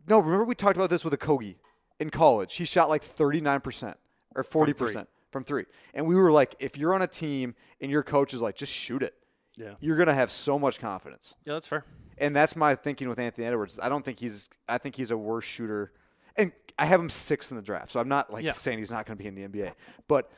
no, 0.07 0.19
remember 0.19 0.45
we 0.45 0.53
talked 0.53 0.75
about 0.77 0.89
this 0.91 1.03
with 1.03 1.17
Okogie 1.17 1.55
in 1.99 2.11
college. 2.11 2.55
He 2.57 2.65
shot 2.65 2.87
like 2.89 3.01
39 3.03 3.61
percent 3.61 3.97
or 4.35 4.43
40 4.43 4.73
percent 4.73 5.09
from 5.31 5.43
three, 5.43 5.65
and 5.93 6.05
we 6.05 6.15
were 6.15 6.31
like, 6.31 6.55
if 6.59 6.77
you're 6.77 6.93
on 6.93 7.01
a 7.01 7.07
team 7.07 7.55
and 7.79 7.89
your 7.89 8.03
coach 8.03 8.33
is 8.33 8.41
like, 8.41 8.55
just 8.55 8.73
shoot 8.73 9.01
it, 9.01 9.13
Yeah. 9.55 9.75
you're 9.79 9.97
gonna 9.97 10.13
have 10.13 10.31
so 10.31 10.59
much 10.59 10.79
confidence. 10.79 11.35
Yeah, 11.45 11.53
that's 11.53 11.67
fair. 11.67 11.85
And 12.17 12.35
that's 12.35 12.55
my 12.55 12.75
thinking 12.75 13.09
with 13.09 13.17
Anthony 13.17 13.47
Edwards. 13.47 13.79
I 13.81 13.89
don't 13.89 14.03
think 14.05 14.19
he's. 14.19 14.49
I 14.69 14.77
think 14.77 14.95
he's 14.95 15.09
a 15.11 15.17
worse 15.17 15.45
shooter, 15.45 15.91
and 16.35 16.51
I 16.77 16.85
have 16.85 16.99
him 16.99 17.09
sixth 17.09 17.51
in 17.51 17.55
the 17.57 17.63
draft. 17.63 17.91
So 17.91 17.99
I'm 17.99 18.07
not 18.09 18.31
like 18.31 18.43
Yeah. 18.43 18.51
saying 18.51 18.77
he's 18.77 18.91
not 18.91 19.05
going 19.07 19.17
to 19.17 19.23
be 19.23 19.27
in 19.27 19.33
the 19.35 19.43
NBA, 19.47 19.73
but 20.07 20.29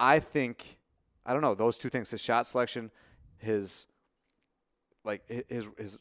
I 0.00 0.18
think 0.20 0.78
I 1.26 1.32
don't 1.34 1.42
know 1.42 1.54
those 1.54 1.76
two 1.76 1.90
things: 1.90 2.10
his 2.10 2.22
shot 2.22 2.46
selection, 2.46 2.90
his 3.38 3.86
like 5.04 5.28
his 5.28 5.68
his 5.76 5.98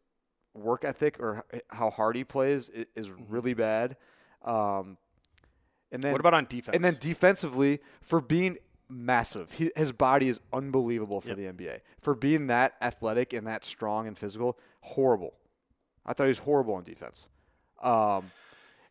work 0.54 0.86
ethic, 0.86 1.20
or 1.20 1.44
how 1.70 1.90
hard 1.90 2.16
he 2.16 2.24
plays 2.24 2.70
is 2.70 3.12
really 3.12 3.54
bad. 3.54 3.98
Um, 4.44 4.98
and 5.92 6.04
then 6.04 6.12
What 6.12 6.20
about 6.22 6.34
on 6.34 6.46
defense? 6.46 6.76
and 6.76 6.84
then 6.84 6.98
defensively, 7.00 7.80
for 8.02 8.20
being 8.22 8.58
massive, 8.90 9.52
he, 9.54 9.72
his 9.76 9.92
body 9.92 10.30
is 10.30 10.40
unbelievable 10.54 11.22
for 11.22 11.30
Yep. 11.30 11.38
the 11.38 11.44
NBA. 11.66 11.80
For 12.02 12.14
being 12.16 12.48
that 12.48 12.76
athletic 12.82 13.34
and 13.34 13.46
that 13.48 13.66
strong 13.66 14.08
and 14.08 14.18
physical, 14.18 14.58
horrible. 14.82 15.34
I 16.06 16.14
thought 16.14 16.26
he 16.26 16.30
was 16.30 16.40
horrible 16.40 16.76
on 16.76 16.84
defense. 16.84 17.28
Um, 17.82 18.32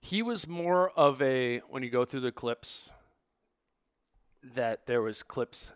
he 0.01 0.21
was 0.23 0.47
more 0.49 0.91
of 0.91 1.23
a 1.23 1.59
when 1.69 1.83
you 1.83 1.91
go 1.91 2.05
through 2.05 2.21
the 2.21 2.33
clips 2.33 2.91
that 4.43 4.87
there 4.87 5.01
was 5.01 5.23
clips 5.23 5.73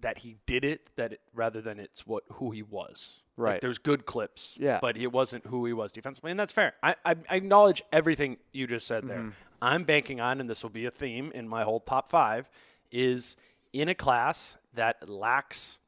that 0.00 0.18
he 0.18 0.36
did 0.46 0.64
it 0.64 0.90
that 0.96 1.12
it, 1.14 1.20
rather 1.34 1.60
than 1.60 1.78
it's 1.78 2.06
what 2.06 2.24
who 2.34 2.50
he 2.50 2.62
was. 2.62 3.22
Like, 3.38 3.44
Right. 3.52 3.60
there's 3.60 3.78
good 3.78 4.04
clips. 4.04 4.56
Yeah. 4.60 4.78
But 4.80 4.96
it 4.96 5.12
wasn't 5.12 5.46
who 5.46 5.64
he 5.64 5.72
was 5.72 5.92
defensively, 5.92 6.30
and 6.32 6.40
that's 6.40 6.52
fair. 6.52 6.74
I, 6.82 6.96
I, 7.04 7.14
I 7.30 7.36
acknowledge 7.36 7.82
everything 7.92 8.36
you 8.52 8.66
just 8.66 8.86
said 8.86 9.06
there. 9.06 9.18
Mm-hmm. 9.18 9.30
I'm 9.62 9.84
banking 9.84 10.20
on, 10.20 10.40
and 10.40 10.50
this 10.50 10.62
will 10.62 10.70
be 10.70 10.86
a 10.86 10.90
theme 10.90 11.30
in 11.32 11.48
my 11.48 11.62
whole 11.62 11.80
top 11.80 12.10
five, 12.10 12.50
is 12.90 13.36
in 13.72 13.88
a 13.88 13.94
class 13.94 14.56
that 14.74 15.08
lacks 15.08 15.78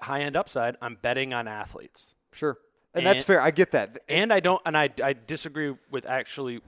high 0.00 0.20
end 0.22 0.36
upside. 0.36 0.76
I'm 0.80 0.96
betting 1.00 1.34
on 1.34 1.48
athletes. 1.48 2.14
sure. 2.32 2.58
And, 2.94 3.04
that's 3.04 3.22
fair. 3.22 3.42
I 3.42 3.50
get 3.50 3.72
that. 3.72 3.98
And 4.08 4.32
I 4.32 4.40
don't, 4.40 4.62
and 4.64 4.74
I, 4.74 4.88
I 5.04 5.12
disagree 5.12 5.74
with 5.90 6.06
actually 6.06 6.62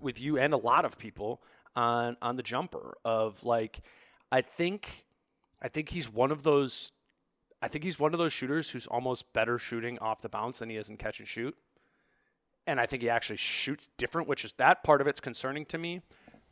with 0.00 0.18
you 0.18 0.38
and 0.38 0.54
a 0.54 0.56
lot 0.56 0.86
of 0.86 0.96
people 0.96 1.42
on 1.76 2.16
on 2.22 2.36
the 2.36 2.42
jumper 2.42 2.96
of 3.04 3.44
like, 3.44 3.80
I 4.32 4.40
think, 4.40 5.04
I 5.60 5.68
think 5.68 5.90
he's 5.90 6.10
one 6.10 6.30
of 6.30 6.42
those, 6.42 6.90
I 7.64 7.68
think 7.68 7.82
he's 7.82 7.98
one 7.98 8.12
of 8.12 8.18
those 8.18 8.34
shooters 8.34 8.70
who's 8.70 8.86
almost 8.86 9.32
better 9.32 9.58
shooting 9.58 9.98
off 10.00 10.20
the 10.20 10.28
bounce 10.28 10.58
than 10.58 10.68
he 10.68 10.76
is 10.76 10.90
in 10.90 10.98
catch 10.98 11.18
and 11.18 11.26
shoot. 11.26 11.56
And 12.66 12.78
I 12.78 12.84
think 12.84 13.00
he 13.00 13.08
actually 13.08 13.38
shoots 13.38 13.88
different, 13.96 14.28
which 14.28 14.44
is 14.44 14.52
that 14.54 14.84
part 14.84 15.00
of 15.00 15.06
it's 15.06 15.18
concerning 15.18 15.64
to 15.66 15.78
me. 15.78 16.02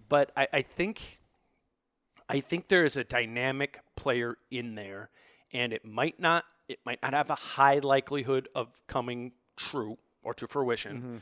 But 0.09 0.33
I, 0.35 0.48
I 0.55 0.62
think, 0.62 1.20
I 2.31 2.40
think 2.40 2.68
there 2.68 2.87
is 2.87 2.96
a 2.96 3.05
dynamic 3.05 3.81
player 3.94 4.38
in 4.51 4.75
there, 4.75 5.11
and 5.53 5.75
it 5.75 5.85
might 5.85 6.18
not 6.18 6.46
it 6.66 6.79
might 6.87 7.03
not 7.03 7.12
have 7.12 7.29
a 7.29 7.35
high 7.35 7.81
likelihood 7.81 8.48
of 8.55 8.68
coming 8.87 9.33
true 9.55 9.98
or 10.22 10.33
to 10.33 10.46
fruition. 10.48 10.96
Mm-hmm. 10.96 11.16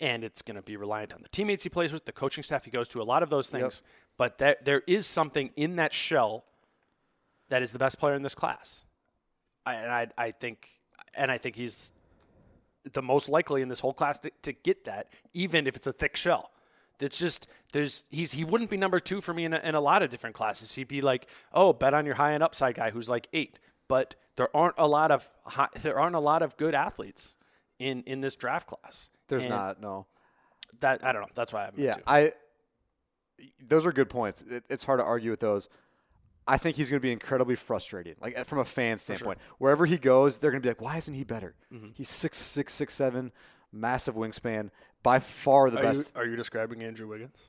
And 0.00 0.22
it's 0.22 0.42
going 0.42 0.54
to 0.54 0.62
be 0.62 0.76
reliant 0.76 1.12
on 1.12 1.22
the 1.22 1.28
teammates 1.30 1.64
he 1.64 1.70
plays 1.70 1.92
with, 1.92 2.04
the 2.04 2.12
coaching 2.12 2.44
staff 2.44 2.64
he 2.64 2.70
goes 2.70 2.86
to, 2.90 3.02
a 3.02 3.02
lot 3.02 3.24
of 3.24 3.30
those 3.30 3.48
things. 3.48 3.82
But 4.16 4.38
that 4.38 4.64
there 4.64 4.82
is 4.86 5.08
something 5.08 5.50
in 5.56 5.74
that 5.74 5.92
shell 5.92 6.44
that 7.48 7.64
is 7.64 7.72
the 7.72 7.80
best 7.80 7.98
player 7.98 8.14
in 8.14 8.22
this 8.22 8.36
class. 8.36 8.84
I, 9.66 9.74
and 9.74 9.90
I, 9.92 10.06
I 10.16 10.30
think, 10.30 10.68
and 11.14 11.30
I 11.30 11.38
think 11.38 11.56
he's 11.56 11.92
the 12.92 13.02
most 13.02 13.28
likely 13.28 13.62
in 13.62 13.68
this 13.68 13.80
whole 13.80 13.92
class 13.92 14.18
to, 14.20 14.30
to 14.42 14.52
get 14.52 14.84
that, 14.84 15.08
even 15.34 15.66
if 15.66 15.76
it's 15.76 15.86
a 15.86 15.92
thick 15.92 16.16
shell. 16.16 16.50
It's 17.00 17.18
just 17.18 17.48
there's 17.72 18.06
he's 18.10 18.32
he 18.32 18.44
wouldn't 18.44 18.70
be 18.70 18.76
number 18.76 18.98
two 18.98 19.20
for 19.20 19.32
me 19.32 19.44
in 19.44 19.52
a, 19.54 19.58
in 19.58 19.76
a 19.76 19.80
lot 19.80 20.02
of 20.02 20.10
different 20.10 20.34
classes. 20.34 20.74
He'd 20.74 20.88
be 20.88 21.00
like, 21.00 21.28
oh, 21.52 21.72
bet 21.72 21.94
on 21.94 22.04
your 22.06 22.16
high 22.16 22.34
end 22.34 22.42
upside 22.42 22.74
guy 22.74 22.90
who's 22.90 23.08
like 23.08 23.28
eight. 23.32 23.60
But 23.86 24.16
there 24.36 24.54
aren't 24.54 24.74
a 24.78 24.86
lot 24.88 25.10
of 25.12 25.30
high, 25.44 25.68
there 25.80 25.98
aren't 25.98 26.16
a 26.16 26.20
lot 26.20 26.42
of 26.42 26.56
good 26.56 26.74
athletes 26.74 27.36
in 27.78 28.02
in 28.02 28.20
this 28.20 28.34
draft 28.34 28.66
class. 28.66 29.10
There's 29.28 29.42
And 29.44 29.50
not, 29.50 29.80
no. 29.80 30.06
that 30.80 31.04
I 31.04 31.12
don't 31.12 31.22
know. 31.22 31.28
That's 31.34 31.52
why 31.52 31.62
I 31.62 31.64
have 31.66 31.78
Yeah. 31.78 31.94
I. 32.06 32.32
Those 33.64 33.86
are 33.86 33.92
good 33.92 34.08
points. 34.08 34.42
It, 34.42 34.64
it's 34.68 34.82
hard 34.82 34.98
to 34.98 35.04
argue 35.04 35.30
with 35.30 35.40
those. 35.40 35.68
I 36.48 36.56
think 36.56 36.76
he's 36.76 36.88
going 36.90 36.98
to 36.98 37.02
be 37.02 37.12
incredibly 37.12 37.54
frustrating, 37.54 38.14
like 38.20 38.38
uh, 38.38 38.44
from 38.44 38.58
a 38.58 38.64
fan 38.64 38.98
standpoint. 38.98 39.38
Wherever 39.58 39.86
he 39.86 39.98
goes, 39.98 40.38
they're 40.38 40.50
going 40.50 40.62
to 40.62 40.66
be 40.66 40.70
like, 40.70 40.80
"Why 40.80 40.96
isn't 40.96 41.14
he 41.14 41.22
better? 41.24 41.54
Mm-hmm. 41.72 41.88
He's 41.94 42.08
six 42.08 42.38
six 42.38 42.72
six 42.72 42.94
seven, 42.94 43.32
massive 43.70 44.14
wingspan, 44.14 44.70
by 45.02 45.18
far 45.20 45.70
the 45.70 45.78
Are 45.78 45.82
best." 45.82 46.12
you, 46.14 46.20
are 46.20 46.26
you 46.26 46.36
describing 46.36 46.82
Andrew 46.82 47.06
Wiggins? 47.06 47.46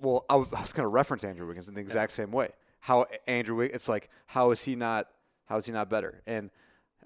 well, 0.00 0.24
I 0.30 0.36
was, 0.36 0.48
I 0.52 0.60
was 0.60 0.72
going 0.72 0.84
to 0.84 0.88
reference 0.88 1.24
Andrew 1.24 1.46
Wiggins 1.46 1.68
in 1.68 1.74
the 1.74 1.80
exact 1.80 2.12
same 2.12 2.30
way. 2.30 2.50
How 2.80 3.06
Andrew 3.26 3.56
Wiggins, 3.56 3.74
it's 3.74 3.88
like, 3.88 4.08
how 4.26 4.50
is 4.52 4.62
he 4.64 4.76
not? 4.76 5.08
How 5.46 5.56
is 5.56 5.66
he 5.66 5.72
not 5.72 5.90
better? 5.90 6.22
And 6.26 6.50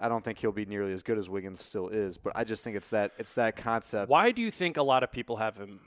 I 0.00 0.08
don't 0.08 0.24
think 0.24 0.38
he'll 0.38 0.52
be 0.52 0.66
nearly 0.66 0.92
as 0.92 1.02
good 1.02 1.16
as 1.18 1.30
Wiggins 1.30 1.60
still 1.60 1.88
is. 1.88 2.18
But 2.18 2.36
I 2.36 2.44
just 2.44 2.62
think 2.64 2.76
it's 2.76 2.90
that 2.90 3.12
it's 3.18 3.34
that 3.34 3.56
concept 3.56 4.10
Why 4.10 4.30
do 4.30 4.42
you 4.42 4.50
think 4.50 4.76
a 4.76 4.82
lot 4.82 5.02
of 5.02 5.10
people 5.10 5.36
have 5.36 5.56
him? 5.56 5.80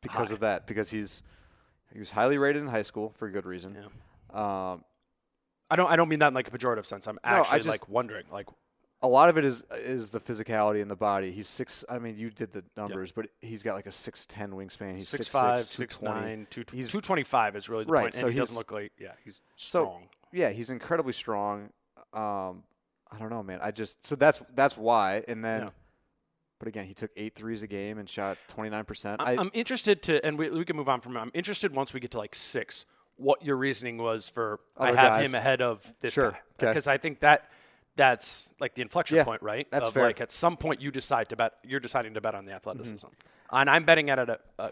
because 0.00 0.28
high? 0.28 0.34
of 0.34 0.40
that. 0.40 0.66
Because 0.66 0.90
he's 0.90 1.22
he 1.92 1.98
was 1.98 2.10
highly 2.10 2.38
rated 2.38 2.62
in 2.62 2.68
high 2.68 2.82
school 2.82 3.12
for 3.16 3.28
good 3.30 3.46
reason. 3.46 3.76
Um, 4.32 4.84
I 5.70 5.76
don't. 5.76 5.90
I 5.90 5.96
don't 5.96 6.08
mean 6.08 6.18
that 6.20 6.28
in 6.28 6.34
like 6.34 6.48
a 6.48 6.50
pejorative 6.50 6.84
sense. 6.86 7.06
I'm 7.06 7.18
actually 7.24 7.58
just- 7.60 7.68
like 7.68 7.88
wondering, 7.88 8.24
like, 8.30 8.46
a 9.02 9.08
lot 9.08 9.28
of 9.28 9.38
it 9.38 9.44
is 9.44 9.64
is 9.72 10.10
the 10.10 10.20
physicality 10.20 10.80
in 10.82 10.88
the 10.88 10.96
body. 10.96 11.32
He's 11.32 11.48
six. 11.48 11.84
I 11.88 11.98
mean, 11.98 12.16
you 12.18 12.30
did 12.30 12.52
the 12.52 12.62
numbers, 12.76 13.10
but 13.12 13.28
he's 13.40 13.62
got 13.62 13.74
like 13.74 13.86
a 13.86 13.92
six 13.92 14.26
ten 14.26 14.52
wingspan. 14.52 14.94
He's 14.94 15.08
six 15.08 15.26
six 15.26 15.28
five, 15.28 15.58
six, 15.60 15.72
six 15.72 15.98
220. 15.98 16.36
nine, 16.36 16.46
two 16.50 16.64
He's- 16.72 16.88
two 16.88 17.00
twenty 17.00 17.24
five 17.24 17.56
is 17.56 17.68
really 17.68 17.84
the 17.84 17.92
Right, 17.92 18.02
point, 18.02 18.14
so 18.14 18.26
and 18.26 18.32
he 18.32 18.38
doesn't 18.38 18.56
look 18.56 18.70
like 18.72 18.92
yeah, 18.98 19.12
he's 19.24 19.40
So 19.54 19.84
strong. 19.84 20.08
yeah, 20.32 20.50
he's 20.50 20.70
incredibly 20.70 21.12
strong. 21.14 21.70
Um, 22.12 22.64
I 23.10 23.18
don't 23.18 23.30
know, 23.30 23.42
man. 23.42 23.58
I 23.62 23.70
just 23.70 24.04
so 24.06 24.14
that's 24.14 24.42
that's 24.54 24.76
why. 24.76 25.24
And 25.26 25.42
then, 25.44 25.62
Yeah. 25.62 25.70
but 26.58 26.68
again, 26.68 26.84
he 26.86 26.94
took 26.94 27.10
eight 27.16 27.34
threes 27.34 27.62
a 27.62 27.66
game 27.66 27.98
and 27.98 28.08
shot 28.08 28.36
twenty 28.48 28.68
nine 28.70 28.84
percent. 28.84 29.20
I'm, 29.22 29.38
I'm 29.38 29.50
interested 29.54 30.02
to, 30.04 30.24
and 30.24 30.38
we, 30.38 30.50
we 30.50 30.64
can 30.66 30.76
move 30.76 30.88
on 30.88 31.00
from. 31.00 31.16
I'm 31.16 31.30
interested 31.34 31.74
once 31.74 31.92
we 31.94 32.00
get 32.00 32.10
to 32.12 32.18
like 32.18 32.34
six. 32.34 32.84
What 33.16 33.44
your 33.44 33.56
reasoning 33.56 33.98
was 33.98 34.28
for 34.28 34.58
I 34.76 34.88
have 34.88 34.96
guys. 34.96 35.28
him 35.28 35.34
ahead 35.34 35.62
of 35.62 35.92
this 36.00 36.14
Sure, 36.14 36.30
guy 36.32 36.38
okay. 36.58 36.66
because 36.68 36.88
I 36.88 36.96
think 36.96 37.20
that 37.20 37.50
that's 37.94 38.52
like 38.58 38.74
the 38.74 38.82
inflection 38.82 39.16
Yeah, 39.18 39.24
point, 39.24 39.42
right? 39.42 39.68
that's 39.70 39.84
of 39.86 39.94
fair. 39.94 40.04
like 40.04 40.20
at 40.20 40.30
some 40.32 40.56
point 40.56 40.80
you 40.80 40.90
decide 40.90 41.28
to 41.28 41.36
bet. 41.36 41.52
You're 41.64 41.78
deciding 41.80 42.14
to 42.14 42.20
bet 42.20 42.34
on 42.34 42.44
the 42.44 42.50
Mm-hmm. 42.52 42.56
athleticism, 42.56 43.08
and 43.50 43.68
I'm 43.70 43.84
betting 43.84 44.10
at 44.10 44.18
a, 44.18 44.38
a. 44.58 44.70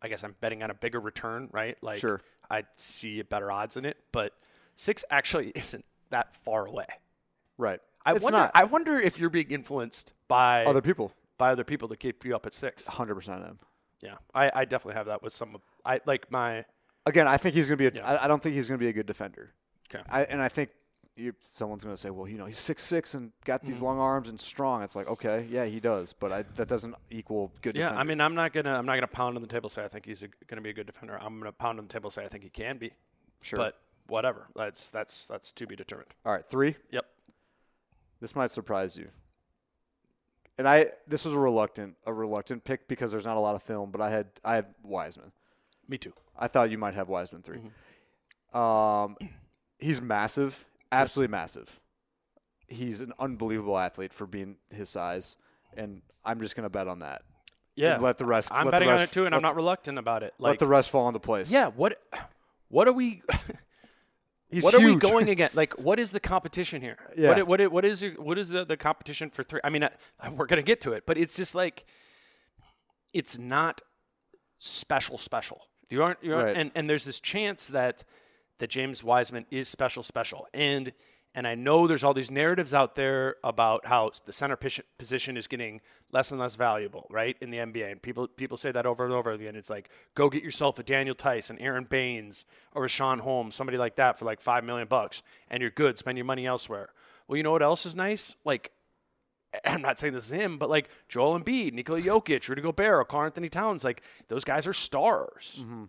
I 0.00 0.08
guess 0.08 0.22
I'm 0.22 0.36
betting 0.40 0.62
on 0.62 0.70
a 0.70 0.74
bigger 0.74 1.00
return, 1.00 1.48
right? 1.52 1.76
Like 1.82 1.98
Sure. 2.00 2.20
I 2.50 2.64
see 2.76 3.22
better 3.22 3.50
odds 3.50 3.76
in 3.76 3.84
it, 3.84 3.96
but 4.12 4.32
six 4.74 5.04
actually 5.10 5.48
isn't 5.54 5.84
that 6.10 6.34
far 6.44 6.66
away. 6.66 6.86
right. 7.56 7.80
I 8.06 8.12
it's 8.14 8.22
wonder. 8.24 8.38
not 8.38 8.52
I 8.54 8.64
wonder 8.64 8.96
if 8.98 9.18
you're 9.18 9.28
being 9.30 9.50
influenced 9.50 10.12
by 10.28 10.64
other 10.64 10.80
people. 10.80 11.12
by 11.36 11.50
other 11.50 11.64
people 11.64 11.88
to 11.88 11.96
keep 11.96 12.24
you 12.24 12.36
up 12.36 12.46
at 12.46 12.54
six. 12.54 12.86
Hundred 12.86 13.16
percent 13.16 13.40
of 13.40 13.46
them. 13.46 13.58
Yeah, 14.02 14.14
I, 14.34 14.50
I 14.54 14.64
definitely 14.64 14.94
have 14.98 15.06
that 15.06 15.22
with 15.22 15.32
some. 15.32 15.56
of 15.56 15.60
I 15.84 16.00
like 16.06 16.30
my. 16.30 16.64
Again, 17.08 17.26
I 17.28 17.36
think 17.36 17.54
he's 17.54 17.68
going 17.68 17.78
to 17.78 17.90
be. 17.90 17.96
A, 17.96 18.00
Yeah. 18.00 18.08
I, 18.08 18.24
I 18.24 18.28
don't 18.28 18.42
think 18.42 18.54
he's 18.54 18.68
going 18.68 18.78
to 18.78 18.82
be 18.84 18.88
a 18.88 18.92
good 18.92 19.06
defender. 19.06 19.52
Okay. 19.92 20.02
I, 20.08 20.24
and 20.24 20.40
I 20.42 20.48
think 20.48 20.70
you, 21.16 21.34
someone's 21.44 21.82
going 21.82 21.96
to 21.96 22.00
say, 22.00 22.10
well, 22.10 22.28
you 22.28 22.36
know, 22.38 22.44
he's 22.46 22.58
six 22.58 22.82
six 22.84 23.14
and 23.14 23.32
got 23.44 23.60
Mm-hmm. 23.60 23.68
these 23.68 23.82
long 23.82 23.98
arms 23.98 24.28
and 24.28 24.38
strong. 24.38 24.82
It's 24.82 24.94
like, 24.94 25.08
okay, 25.08 25.46
yeah, 25.50 25.64
he 25.64 25.80
does, 25.80 26.12
but 26.12 26.30
I, 26.32 26.42
that 26.56 26.68
doesn't 26.68 26.94
equal 27.10 27.50
good. 27.62 27.74
Yeah, 27.74 27.84
defender. 27.86 28.00
I 28.00 28.04
mean, 28.04 28.20
I'm 28.20 28.34
not 28.34 28.52
gonna 28.52 28.74
I'm 28.74 28.86
not 28.86 28.94
gonna 28.94 29.06
pound 29.08 29.36
on 29.36 29.42
the 29.42 29.48
table 29.48 29.68
say 29.68 29.82
I 29.84 29.88
think 29.88 30.04
he's 30.06 30.20
going 30.20 30.56
to 30.56 30.60
be 30.60 30.70
a 30.70 30.72
good 30.74 30.86
defender. 30.86 31.18
I'm 31.20 31.38
gonna 31.38 31.50
pound 31.52 31.78
on 31.80 31.86
the 31.88 31.92
table 31.92 32.10
say 32.10 32.24
I 32.24 32.28
think 32.28 32.44
he 32.44 32.50
can 32.50 32.76
be. 32.78 32.92
Sure. 33.40 33.56
But 33.56 33.78
whatever. 34.06 34.46
That's 34.54 34.90
that's 34.90 35.26
that's 35.26 35.50
to 35.52 35.66
be 35.66 35.74
determined. 35.76 36.10
all 36.26 36.32
right, 36.32 36.44
three. 36.46 36.76
Yep. 36.90 37.04
This 38.20 38.34
might 38.36 38.50
surprise 38.50 38.96
you. 38.96 39.08
and 40.58 40.68
I 40.68 40.86
this 41.06 41.24
was 41.24 41.34
a 41.34 41.38
reluctant 41.38 41.96
a 42.06 42.12
reluctant 42.12 42.64
pick 42.64 42.88
because 42.88 43.10
there's 43.12 43.26
not 43.26 43.36
a 43.36 43.40
lot 43.40 43.54
of 43.54 43.62
film, 43.62 43.90
but 43.90 44.00
I 44.00 44.10
had 44.10 44.26
I 44.44 44.56
had 44.56 44.66
Wiseman. 44.82 45.32
Me 45.88 45.98
too. 45.98 46.12
I 46.38 46.48
thought 46.48 46.70
you 46.70 46.78
might 46.78 46.94
have 46.94 47.08
Wiseman 47.08 47.42
3 47.42 47.58
Mm-hmm. 47.58 48.56
Um, 48.56 49.16
he's 49.78 50.00
massive, 50.00 50.64
absolutely 50.90 51.30
massive. 51.30 51.80
He's 52.66 53.00
an 53.02 53.12
unbelievable 53.18 53.76
athlete 53.76 54.12
for 54.12 54.26
being 54.26 54.56
his 54.70 54.88
size, 54.88 55.36
and 55.76 56.00
I'm 56.24 56.40
just 56.40 56.56
gonna 56.56 56.70
bet 56.70 56.88
on 56.88 57.00
that. 57.00 57.22
Yeah. 57.76 57.94
And 57.94 58.02
let 58.02 58.16
the 58.18 58.24
rest. 58.24 58.48
I'm 58.50 58.64
let 58.64 58.64
the 58.66 58.70
betting 58.72 58.88
on 58.88 58.94
rest- 59.00 59.12
it 59.12 59.14
too, 59.14 59.26
and 59.26 59.34
I'm 59.34 59.42
not 59.42 59.54
reluctant 59.54 59.98
about 59.98 60.22
it. 60.22 60.32
let 60.38 60.58
the 60.58 60.66
rest 60.66 60.88
fall 60.90 61.08
into 61.08 61.20
place. 61.20 61.50
yeah. 61.50 61.68
What? 61.68 62.00
What 62.68 62.88
are 62.88 62.92
we? 62.92 63.22
he's 64.50 64.62
what 64.62 64.74
are 64.74 64.80
we 64.84 64.96
going 64.96 65.28
against? 65.28 65.54
Like, 65.54 65.74
what 65.78 66.00
is 66.00 66.12
the 66.12 66.20
competition 66.20 66.80
here? 66.82 66.96
Yeah. 67.16 67.42
What, 67.42 67.46
what, 67.60 67.72
what 67.72 67.84
is 67.84 68.04
what 68.16 68.38
is 68.38 68.48
the, 68.48 68.64
the 68.64 68.76
competition 68.76 69.30
for 69.30 69.42
three? 69.42 69.60
I 69.62 69.70
mean, 69.70 69.84
I, 69.84 70.28
we're 70.30 70.46
gonna 70.46 70.62
get 70.62 70.80
to 70.82 70.92
it, 70.92 71.04
but 71.06 71.18
it's 71.18 71.36
just 71.36 71.54
like 71.54 71.84
it's 73.12 73.38
not 73.38 73.82
special, 74.58 75.18
special. 75.18 75.62
You 75.90 76.02
aren't, 76.02 76.22
you 76.22 76.34
aren't 76.34 76.46
Right. 76.46 76.56
and 76.56 76.70
and 76.74 76.88
there's 76.88 77.04
this 77.04 77.20
chance 77.20 77.66
that 77.68 78.04
that 78.58 78.70
James 78.70 79.04
Wiseman 79.04 79.46
is 79.50 79.68
special, 79.68 80.02
special, 80.02 80.46
and 80.52 80.92
and 81.34 81.46
I 81.46 81.54
know 81.54 81.86
there's 81.86 82.02
all 82.02 82.14
these 82.14 82.30
narratives 82.30 82.74
out 82.74 82.94
there 82.96 83.36
about 83.44 83.86
how 83.86 84.10
the 84.24 84.32
center 84.32 84.56
pos- 84.56 84.80
position 84.98 85.36
is 85.36 85.46
getting 85.46 85.80
less 86.10 86.32
and 86.32 86.40
less 86.40 86.56
valuable, 86.56 87.06
right, 87.10 87.36
in 87.40 87.50
the 87.50 87.58
NBA, 87.58 87.92
and 87.92 88.02
people 88.02 88.26
people 88.26 88.56
say 88.56 88.72
that 88.72 88.86
over 88.86 89.04
and 89.04 89.12
over 89.14 89.30
again. 89.30 89.54
It's 89.54 89.70
like 89.70 89.88
go 90.14 90.28
get 90.28 90.42
yourself 90.42 90.78
a 90.78 90.82
Daniel 90.82 91.14
Theis, 91.14 91.50
an 91.50 91.58
Aron 91.58 91.84
Baynes, 91.84 92.44
or 92.74 92.84
a 92.84 92.88
Sean 92.88 93.20
Holmes, 93.20 93.54
somebody 93.54 93.78
like 93.78 93.96
that 93.96 94.18
for 94.18 94.24
like 94.24 94.40
five 94.40 94.64
million 94.64 94.88
bucks, 94.88 95.22
and 95.48 95.60
you're 95.60 95.70
good. 95.70 95.98
Spend 95.98 96.18
your 96.18 96.24
money 96.24 96.46
elsewhere. 96.46 96.88
Well, 97.28 97.36
you 97.36 97.42
know 97.42 97.52
what 97.52 97.62
else 97.62 97.86
is 97.86 97.94
nice? 97.94 98.34
Like 98.44 98.72
I'm 99.64 99.82
not 99.82 99.98
saying 99.98 100.14
this 100.14 100.26
is 100.26 100.32
him, 100.32 100.58
but 100.58 100.70
like 100.70 100.88
Joel 101.08 101.38
Embiid, 101.38 101.72
Nikola 101.72 102.00
Jokic, 102.00 102.48
Rudy 102.48 102.62
Gobert, 102.62 103.08
Karl-Anthony 103.08 103.48
Towns, 103.48 103.84
like 103.84 104.02
those 104.28 104.44
guys 104.44 104.66
are 104.66 104.72
stars. 104.72 105.60
Mm-hmm. 105.62 105.84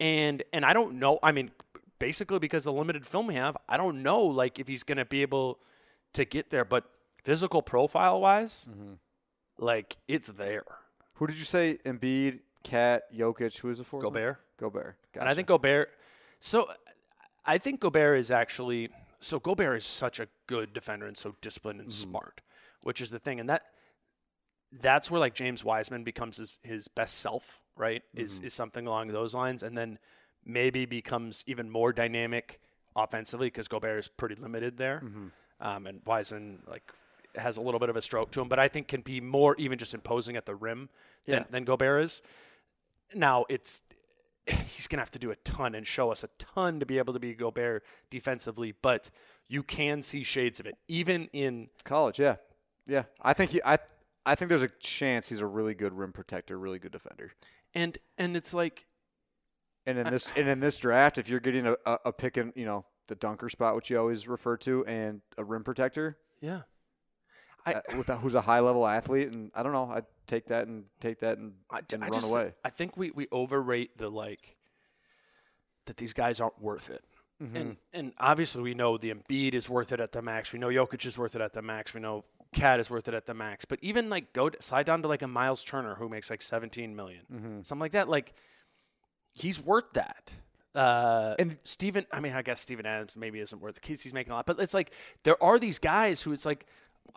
And 0.00 0.42
and 0.52 0.64
I 0.64 0.72
don't 0.72 0.98
know. 0.98 1.18
I 1.22 1.32
mean, 1.32 1.50
basically 1.98 2.38
because 2.38 2.64
the 2.64 2.72
limited 2.72 3.06
film 3.06 3.26
we 3.26 3.34
have, 3.34 3.56
I 3.68 3.76
don't 3.76 4.02
know 4.02 4.22
like 4.22 4.58
if 4.58 4.68
he's 4.68 4.82
going 4.82 4.98
to 4.98 5.04
be 5.04 5.22
able 5.22 5.60
to 6.14 6.24
get 6.24 6.50
there. 6.50 6.64
But 6.64 6.84
physical 7.22 7.62
profile 7.62 8.20
wise, 8.20 8.68
mm-hmm. 8.70 8.94
like 9.58 9.96
it's 10.08 10.28
there. 10.28 10.64
Who 11.14 11.26
did 11.26 11.36
you 11.36 11.44
say? 11.44 11.78
Embiid, 11.84 12.40
KAT, 12.64 13.02
Jokic. 13.14 13.58
Who 13.58 13.70
is 13.70 13.78
the 13.78 13.84
fourth? 13.84 14.04
one? 14.04 14.12
Gobert. 14.12 14.38
Gobert. 14.58 14.96
And 15.14 15.28
I 15.28 15.34
think 15.34 15.48
Gobert. 15.48 15.90
So 16.40 16.68
I 17.44 17.58
think 17.58 17.80
Gobert 17.80 18.18
is 18.18 18.30
actually. 18.30 18.90
So 19.20 19.38
Gobert 19.38 19.78
is 19.78 19.86
such 19.86 20.20
a 20.20 20.28
good 20.46 20.74
defender 20.74 21.06
and 21.06 21.16
so 21.16 21.34
disciplined 21.40 21.80
and 21.80 21.88
mm-hmm. 21.88 22.10
smart, 22.10 22.42
which 22.84 23.00
is 23.00 23.10
the 23.10 23.18
thing. 23.18 23.40
And 23.40 23.48
that 23.50 23.64
that's 24.72 25.10
where 25.10 25.20
like 25.20 25.34
James 25.34 25.64
Wiseman 25.64 26.04
becomes 26.04 26.38
his, 26.38 26.58
his 26.62 26.88
best 26.88 27.18
self, 27.18 27.60
right? 27.76 28.02
Is 28.14 28.40
is 28.40 28.54
something 28.54 28.86
along 28.86 29.08
those 29.08 29.34
lines, 29.34 29.62
and 29.62 29.76
then 29.76 29.98
maybe 30.44 30.84
becomes 30.86 31.44
even 31.46 31.70
more 31.70 31.92
dynamic 31.92 32.60
offensively 32.96 33.48
because 33.48 33.66
Gobert 33.68 33.98
is 33.98 34.08
pretty 34.08 34.34
limited 34.36 34.76
there, 34.76 35.02
um, 35.60 35.86
and 35.86 36.00
Wiseman 36.04 36.62
like 36.68 36.82
has 37.36 37.56
a 37.56 37.60
little 37.62 37.80
bit 37.80 37.88
of 37.88 37.96
a 37.96 38.02
stroke 38.02 38.30
to 38.32 38.40
him, 38.40 38.48
but 38.48 38.58
I 38.60 38.68
think 38.68 38.86
can 38.86 39.00
be 39.00 39.20
more 39.20 39.56
even 39.58 39.76
just 39.78 39.92
imposing 39.94 40.36
at 40.36 40.46
the 40.46 40.54
rim 40.54 40.88
than, 41.26 41.38
Yeah. 41.40 41.44
than 41.50 41.64
Gobert 41.64 42.04
is. 42.04 42.22
Now 43.14 43.44
it's 43.48 43.82
he's 44.46 44.86
gonna 44.88 45.00
have 45.02 45.10
to 45.12 45.18
do 45.18 45.30
a 45.30 45.36
ton 45.36 45.74
and 45.74 45.86
show 45.86 46.10
us 46.12 46.22
a 46.24 46.28
ton 46.38 46.78
to 46.80 46.86
be 46.86 46.98
able 46.98 47.12
to 47.12 47.18
be 47.20 47.34
Gobert 47.34 47.84
defensively, 48.10 48.72
but 48.82 49.10
you 49.48 49.62
can 49.62 50.02
see 50.02 50.22
shades 50.24 50.58
of 50.60 50.66
it 50.66 50.76
even 50.88 51.28
in 51.32 51.68
college. 51.84 52.18
Yeah, 52.20 52.36
yeah. 52.86 53.04
I 53.20 53.32
think 53.32 53.50
he. 53.50 53.60
I. 53.64 53.78
I 54.26 54.34
think 54.34 54.48
there's 54.48 54.62
a 54.62 54.70
chance 54.80 55.28
he's 55.28 55.42
a 55.42 55.46
really 55.46 55.74
good 55.74 55.92
rim 55.92 56.10
protector, 56.10 56.58
really 56.58 56.78
good 56.78 56.92
defender. 56.92 57.32
and 57.74 57.98
and 58.16 58.36
it's 58.38 58.54
like 58.54 58.86
And 59.86 59.98
in 59.98 60.10
this 60.10 60.28
and 60.36 60.48
in 60.48 60.60
this 60.60 60.76
draft, 60.78 61.18
if 61.18 61.28
you're 61.28 61.40
getting 61.40 61.66
a, 61.66 61.76
a, 61.84 61.98
a 62.06 62.12
pick 62.12 62.38
in, 62.38 62.52
you 62.56 62.64
know, 62.64 62.86
the 63.08 63.14
dunker 63.14 63.48
spot, 63.48 63.76
which 63.76 63.90
you 63.90 63.98
always 63.98 64.26
refer 64.26 64.56
to, 64.58 64.84
and 64.86 65.20
a 65.36 65.44
rim 65.44 65.62
protector, 65.62 66.16
yeah. 66.40 66.62
I, 67.66 67.74
uh, 67.74 67.80
with 67.96 68.08
a, 68.08 68.16
who's 68.16 68.34
a 68.34 68.40
high 68.40 68.60
level 68.60 68.86
athlete, 68.86 69.28
and 69.32 69.50
I 69.54 69.62
don't 69.62 69.72
know, 69.72 69.90
I'd 69.90 70.04
take 70.26 70.46
that 70.48 70.66
and 70.66 70.84
take 71.00 71.20
that 71.20 71.38
and, 71.38 71.54
I, 71.70 71.80
and 71.92 72.02
I 72.02 72.08
run 72.08 72.14
just, 72.14 72.32
away. 72.32 72.54
I 72.64 72.70
think 72.70 72.96
we, 72.96 73.10
we 73.10 73.26
overrate 73.32 73.98
the 73.98 74.08
like 74.08 74.56
that 75.86 75.96
these 75.98 76.12
guys 76.12 76.40
aren't 76.40 76.60
worth 76.60 76.90
it. 76.90 77.04
Mm-hmm. 77.42 77.56
And 77.56 77.76
and 77.92 78.12
obviously 78.18 78.62
we 78.62 78.74
know 78.74 78.96
the 78.96 79.12
Embiid 79.12 79.54
is 79.54 79.68
worth 79.68 79.92
it 79.92 80.00
at 80.00 80.12
the 80.12 80.22
max. 80.22 80.52
We 80.52 80.58
know 80.58 80.68
Jokic 80.68 81.04
is 81.04 81.18
worth 81.18 81.34
it 81.34 81.42
at 81.42 81.52
the 81.52 81.62
max. 81.62 81.92
We 81.92 82.00
know 82.00 82.24
KAT 82.54 82.80
is 82.80 82.88
worth 82.90 83.08
it 83.08 83.14
at 83.14 83.26
the 83.26 83.34
max. 83.34 83.64
But 83.64 83.78
even 83.82 84.08
like 84.08 84.32
go 84.32 84.48
to, 84.48 84.62
slide 84.62 84.86
down 84.86 85.02
to 85.02 85.08
like 85.08 85.22
a 85.22 85.28
Miles 85.28 85.64
Turner 85.64 85.94
who 85.96 86.08
makes 86.08 86.30
like 86.30 86.42
17 86.42 86.94
million. 86.96 87.22
Mm-hmm. 87.32 87.62
something 87.62 87.80
like 87.80 87.92
that. 87.92 88.08
Like 88.08 88.32
he's 89.34 89.60
worth 89.62 89.92
that. 89.94 90.34
Uh, 90.74 91.34
And- 91.38 91.58
Stephen, 91.64 92.06
I 92.12 92.20
mean, 92.20 92.32
I 92.32 92.42
guess 92.42 92.60
Steven 92.60 92.86
Adams 92.86 93.16
maybe 93.16 93.40
isn't 93.40 93.60
worth 93.60 93.76
it. 93.76 93.84
He's, 93.84 94.02
he's 94.02 94.12
making 94.14 94.32
a 94.32 94.36
lot, 94.36 94.46
but 94.46 94.58
it's 94.58 94.74
like 94.74 94.92
there 95.22 95.40
are 95.42 95.58
these 95.58 95.78
guys 95.78 96.22
who 96.22 96.32
it's 96.32 96.46
like, 96.46 96.66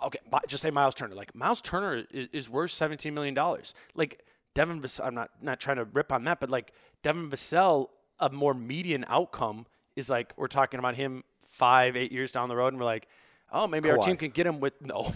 okay, 0.03 0.19
just 0.47 0.61
say 0.63 0.69
Miles 0.71 0.93
Turner. 0.95 1.15
Like 1.15 1.33
Miles 1.33 1.61
Turner 1.61 2.03
is, 2.11 2.27
is 2.33 2.49
worth 2.49 2.71
seventeen 2.71 3.13
million 3.13 3.33
dollars. 3.33 3.73
Like 3.95 4.23
Devin, 4.53 4.81
Vassell, 4.81 5.05
I'm 5.07 5.15
not 5.15 5.31
not 5.41 5.59
trying 5.59 5.77
to 5.77 5.85
rip 5.85 6.11
on 6.11 6.23
that, 6.25 6.39
but 6.39 6.49
like 6.49 6.71
Devin 7.03 7.29
Vassell, 7.29 7.88
a 8.19 8.29
more 8.29 8.53
median 8.53 9.05
outcome 9.07 9.65
is 9.95 10.09
like 10.09 10.33
we're 10.38 10.47
talking 10.47 10.79
about 10.79 10.95
him 10.95 11.23
five, 11.47 11.95
eight 11.95 12.11
years 12.11 12.31
down 12.31 12.49
the 12.49 12.55
road, 12.55 12.69
and 12.69 12.77
we're 12.79 12.85
like, 12.85 13.07
oh, 13.52 13.68
maybe 13.68 13.89
our 13.89 13.98
team 13.98 14.16
can 14.18 14.32
get 14.32 14.45
him 14.48 14.60
with 14.60 14.74
no, 14.82 15.14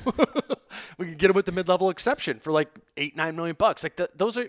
we 0.97 1.05
can 1.07 1.15
get 1.15 1.29
him 1.29 1.35
with 1.35 1.45
the 1.45 1.51
mid-level 1.51 1.89
exception 1.89 2.39
for 2.39 2.51
like 2.51 2.69
eight, 2.97 3.15
nine 3.15 3.35
million 3.35 3.55
bucks. 3.57 3.83
Like 3.83 3.95
the, 3.95 4.09
those 4.15 4.37
are. 4.37 4.47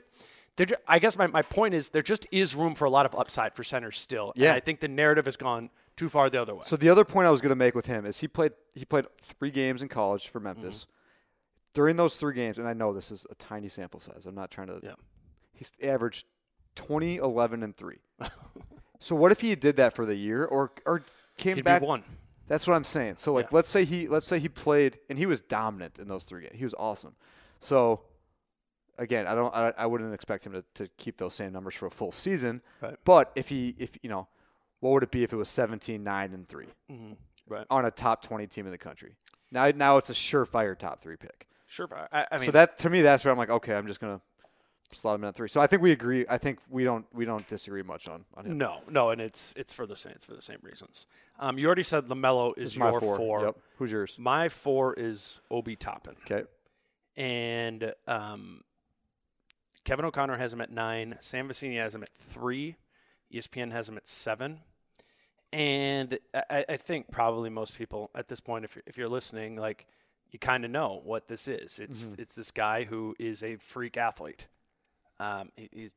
There, 0.57 0.67
ju- 0.67 0.75
I 0.87 0.99
guess 0.99 1.17
my, 1.17 1.27
my 1.29 1.41
point 1.41 1.73
is 1.73 1.89
there 1.89 2.03
just 2.03 2.27
is 2.31 2.55
room 2.55 2.75
for 2.75 2.85
a 2.85 2.91
lot 2.91 3.07
of 3.07 3.15
upside 3.15 3.55
for 3.57 3.65
centers 3.65 3.99
still. 3.99 4.33
And 4.35 4.43
Yeah. 4.45 4.53
I 4.53 4.61
think 4.61 4.81
the 4.81 4.89
narrative 4.89 5.25
has 5.25 5.39
gone 5.39 5.71
too 5.97 6.11
far 6.11 6.29
the 6.29 6.43
other 6.43 6.55
way. 6.55 6.61
So 6.63 6.77
the 6.77 6.91
other 6.91 7.07
point 7.07 7.27
I 7.27 7.31
was 7.31 7.41
going 7.41 7.51
to 7.53 7.57
make 7.57 7.75
with 7.75 7.87
him 7.87 8.05
is 8.05 8.21
he 8.21 8.29
played 8.29 8.53
he 8.75 8.85
played 8.85 9.07
three 9.23 9.51
games 9.51 9.81
in 9.81 9.89
college 9.89 10.29
for 10.29 10.41
Memphis. 10.41 10.81
Mm-hmm. 10.85 10.89
During 11.73 11.97
those 11.97 12.19
three 12.19 12.35
games, 12.35 12.59
and 12.59 12.69
I 12.69 12.75
know 12.75 12.93
this 12.93 13.11
is 13.11 13.27
a 13.31 13.35
tiny 13.37 13.69
sample 13.69 13.99
size. 13.99 14.27
I'm 14.27 14.35
not 14.35 14.51
trying 14.51 14.67
to. 14.67 14.79
Yeah. 14.83 14.93
He's 15.55 15.73
averaged 15.83 16.27
20, 16.75 17.17
11, 17.17 17.63
and 17.63 17.75
three. 17.75 18.01
so 19.01 19.17
what 19.17 19.33
if 19.33 19.41
he 19.41 19.55
did 19.55 19.77
that 19.77 19.95
for 19.95 20.05
the 20.05 20.15
year, 20.15 20.45
or 20.45 20.73
or 20.85 21.03
came 21.39 21.57
He'd 21.57 21.65
back? 21.65 21.81
one. 21.81 22.05
That's 22.49 22.67
what 22.67 22.75
I'm 22.75 22.85
saying. 22.85 23.17
So 23.17 23.33
like, 23.33 23.47
Yeah. 23.47 23.57
let's 23.57 23.69
say 23.69 23.85
he 23.85 24.09
let's 24.09 24.27
say 24.27 24.39
he 24.39 24.49
played 24.49 24.99
and 25.09 25.19
he 25.19 25.27
was 25.27 25.41
dominant 25.41 25.99
in 25.99 26.09
those 26.09 26.25
three 26.25 26.43
games. 26.43 26.55
He 26.57 26.65
was 26.65 26.75
awesome. 26.79 27.15
So 27.61 28.03
again, 28.99 29.27
I 29.27 29.35
don't 29.35 29.55
I, 29.55 29.73
I 29.77 29.87
wouldn't 29.87 30.13
expect 30.15 30.45
him 30.45 30.53
to, 30.53 30.65
to 30.75 30.89
keep 30.99 31.17
those 31.19 31.35
same 31.35 31.53
numbers 31.53 31.75
for 31.75 31.87
a 31.87 31.91
full 31.91 32.13
season. 32.13 32.63
Right. 32.81 32.97
But 33.05 33.33
if 33.35 33.49
he 33.49 33.75
if 33.79 33.91
you 34.03 34.11
know, 34.11 34.29
what 34.81 34.91
would 34.91 35.03
it 35.03 35.11
be 35.11 35.23
if 35.23 35.33
it 35.33 35.37
was 35.37 35.49
17, 35.49 36.03
9, 36.03 36.33
and 36.33 36.47
three 36.47 36.67
mm-hmm. 36.91 37.13
Right. 37.49 37.67
on 37.71 37.85
a 37.85 37.91
top 37.91 38.23
20 38.23 38.47
team 38.47 38.67
in 38.67 38.73
the 38.73 38.79
country? 38.79 39.15
Now 39.51 39.71
now 39.71 39.97
it's 39.97 40.11
a 40.11 40.15
surefire 40.15 40.77
top 40.79 41.01
three 41.01 41.17
pick. 41.17 41.47
Sure. 41.67 41.89
I, 42.13 42.27
I 42.31 42.39
mean, 42.39 42.47
so 42.47 42.53
that 42.53 42.79
to 42.79 42.91
me 42.91 43.03
that's 43.03 43.25
where 43.25 43.33
I'm 43.33 43.39
like, 43.39 43.51
okay, 43.51 43.75
I'm 43.75 43.87
just 43.87 44.01
gonna 44.01 44.21
slot 44.95 45.17
him 45.17 45.25
in 45.25 45.29
at 45.29 45.35
three. 45.35 45.49
So 45.49 45.61
I 45.61 45.67
think 45.67 45.83
we 45.83 45.93
agree. 45.93 46.25
I 46.29 46.39
think 46.39 46.59
we 46.71 46.85
don't 46.85 47.07
we 47.13 47.25
don't 47.25 47.47
disagree 47.49 47.83
much 47.83 48.09
on 48.09 48.25
on 48.35 48.47
him. 48.47 48.59
no, 48.59 48.81
no, 48.91 49.11
and 49.11 49.21
it's 49.21 49.55
it's 49.57 49.73
for 49.73 49.87
the 49.87 49.97
same 49.97 50.13
it's 50.15 50.25
for 50.25 50.35
the 50.35 50.43
same 50.43 50.59
reasons. 50.63 51.07
Um, 51.39 51.59
you 51.59 51.67
already 51.67 51.83
said 51.83 52.07
LaMelo 52.07 52.53
is 52.57 52.71
It's 52.71 52.79
my 52.79 52.91
your 52.91 53.01
four. 53.01 53.17
four. 53.17 53.45
Yep. 53.45 53.57
Who's 53.79 53.93
yours? 53.93 54.17
My 54.19 54.49
four 54.49 54.95
is 54.95 55.41
Obi 55.51 55.77
Toppin, 55.77 56.15
Okay. 56.31 56.45
and 57.17 57.93
um, 58.07 58.63
Kevin 59.85 60.05
O'Connor 60.05 60.37
has 60.39 60.53
him 60.53 60.61
at 60.61 60.71
nine. 60.71 61.17
Sam 61.21 61.49
Vecenie 61.49 61.79
has 61.81 61.95
him 61.95 62.03
at 62.03 62.13
three. 62.15 62.77
ESPN 63.33 63.73
has 63.73 63.89
him 63.89 63.97
at 63.97 64.07
seven. 64.07 64.61
And 65.53 66.19
I, 66.35 66.65
I 66.69 66.77
think 66.77 67.11
probably 67.11 67.51
most 67.51 67.77
people 67.77 68.11
at 68.15 68.29
this 68.29 68.41
point, 68.41 68.65
if 68.65 68.75
you're, 68.77 68.83
if 68.87 68.97
you're 68.97 69.09
listening, 69.09 69.57
like 69.57 69.87
you 70.31 70.39
kind 70.39 70.65
of 70.65 70.71
know 70.71 71.01
what 71.05 71.29
this 71.29 71.47
is. 71.49 71.79
It's 71.79 72.15
it's 72.19 72.35
this 72.35 72.51
guy 72.51 72.85
who 72.85 73.15
is 73.19 73.43
a 73.43 73.57
freak 73.57 73.97
athlete. 73.99 74.49
Um, 75.23 75.51
he, 75.57 75.69
he's 75.73 75.95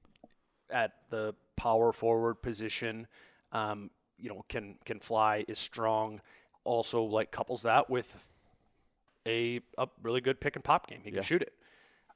at 0.70 0.92
the 1.10 1.34
power 1.56 1.92
forward 1.92 2.42
position. 2.42 3.08
Um, 3.52 3.90
you 4.20 4.30
know, 4.30 4.46
can 4.50 4.76
can 4.86 5.00
fly, 5.00 5.44
is 5.48 5.60
strong. 5.60 6.22
Also, 6.64 7.04
like 7.04 7.32
couples 7.32 7.64
that 7.64 7.90
with 7.90 8.28
a 9.28 9.62
a 9.78 9.88
really 10.02 10.22
good 10.22 10.40
pick 10.40 10.56
and 10.56 10.64
pop 10.64 10.88
game. 10.88 11.02
He 11.04 11.12
can 11.12 11.24
shoot 11.24 11.42
it, 11.42 11.54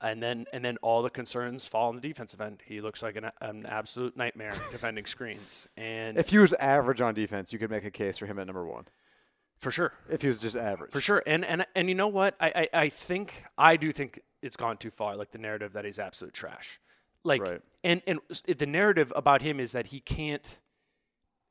and 0.02 0.22
then 0.22 0.46
and 0.54 0.64
then 0.64 0.78
all 0.82 1.02
the 1.02 1.10
concerns 1.10 1.68
fall 1.68 1.90
on 1.90 1.96
the 1.96 2.02
defensive 2.02 2.42
end. 2.42 2.62
He 2.66 2.82
looks 2.82 3.02
like 3.04 3.16
an, 3.16 3.30
an 3.42 3.66
absolute 3.66 4.16
nightmare 4.18 4.54
defending 4.72 5.06
screens, 5.06 5.68
and 5.78 6.18
If 6.18 6.30
he 6.30 6.38
was 6.38 6.54
average 6.54 7.02
on 7.02 7.14
defense, 7.14 7.52
you 7.54 7.60
could 7.60 7.70
make 7.72 7.86
a 7.86 7.92
case 7.92 8.18
for 8.18 8.26
him 8.26 8.40
at 8.40 8.48
number 8.48 8.66
one. 8.66 8.86
for 9.60 9.72
sure, 9.72 9.94
If 10.10 10.22
he 10.22 10.28
was 10.28 10.40
just 10.40 10.56
average. 10.56 10.92
for 10.92 11.02
sure. 11.02 11.22
And 11.28 11.44
and 11.46 11.66
and 11.76 11.90
you 11.90 11.96
know 11.96 12.08
what? 12.08 12.36
I, 12.40 12.52
I 12.74 12.82
I 12.86 12.90
think 12.90 13.44
I 13.58 13.78
do 13.78 13.92
think 13.92 14.22
it's 14.42 14.56
gone 14.58 14.78
too 14.78 14.92
far. 14.92 15.16
Like 15.16 15.32
the 15.32 15.38
narrative 15.40 15.74
that 15.74 15.86
he's 15.86 16.00
absolute 16.00 16.34
trash. 16.34 16.80
Like 17.24 17.42
Right. 17.42 17.62
and 17.84 18.02
and 18.08 18.20
the 18.48 18.66
narrative 18.66 19.12
about 19.16 19.42
him 19.42 19.60
is 19.60 19.72
that 19.74 19.88
he 19.88 20.00
can't 20.00 20.62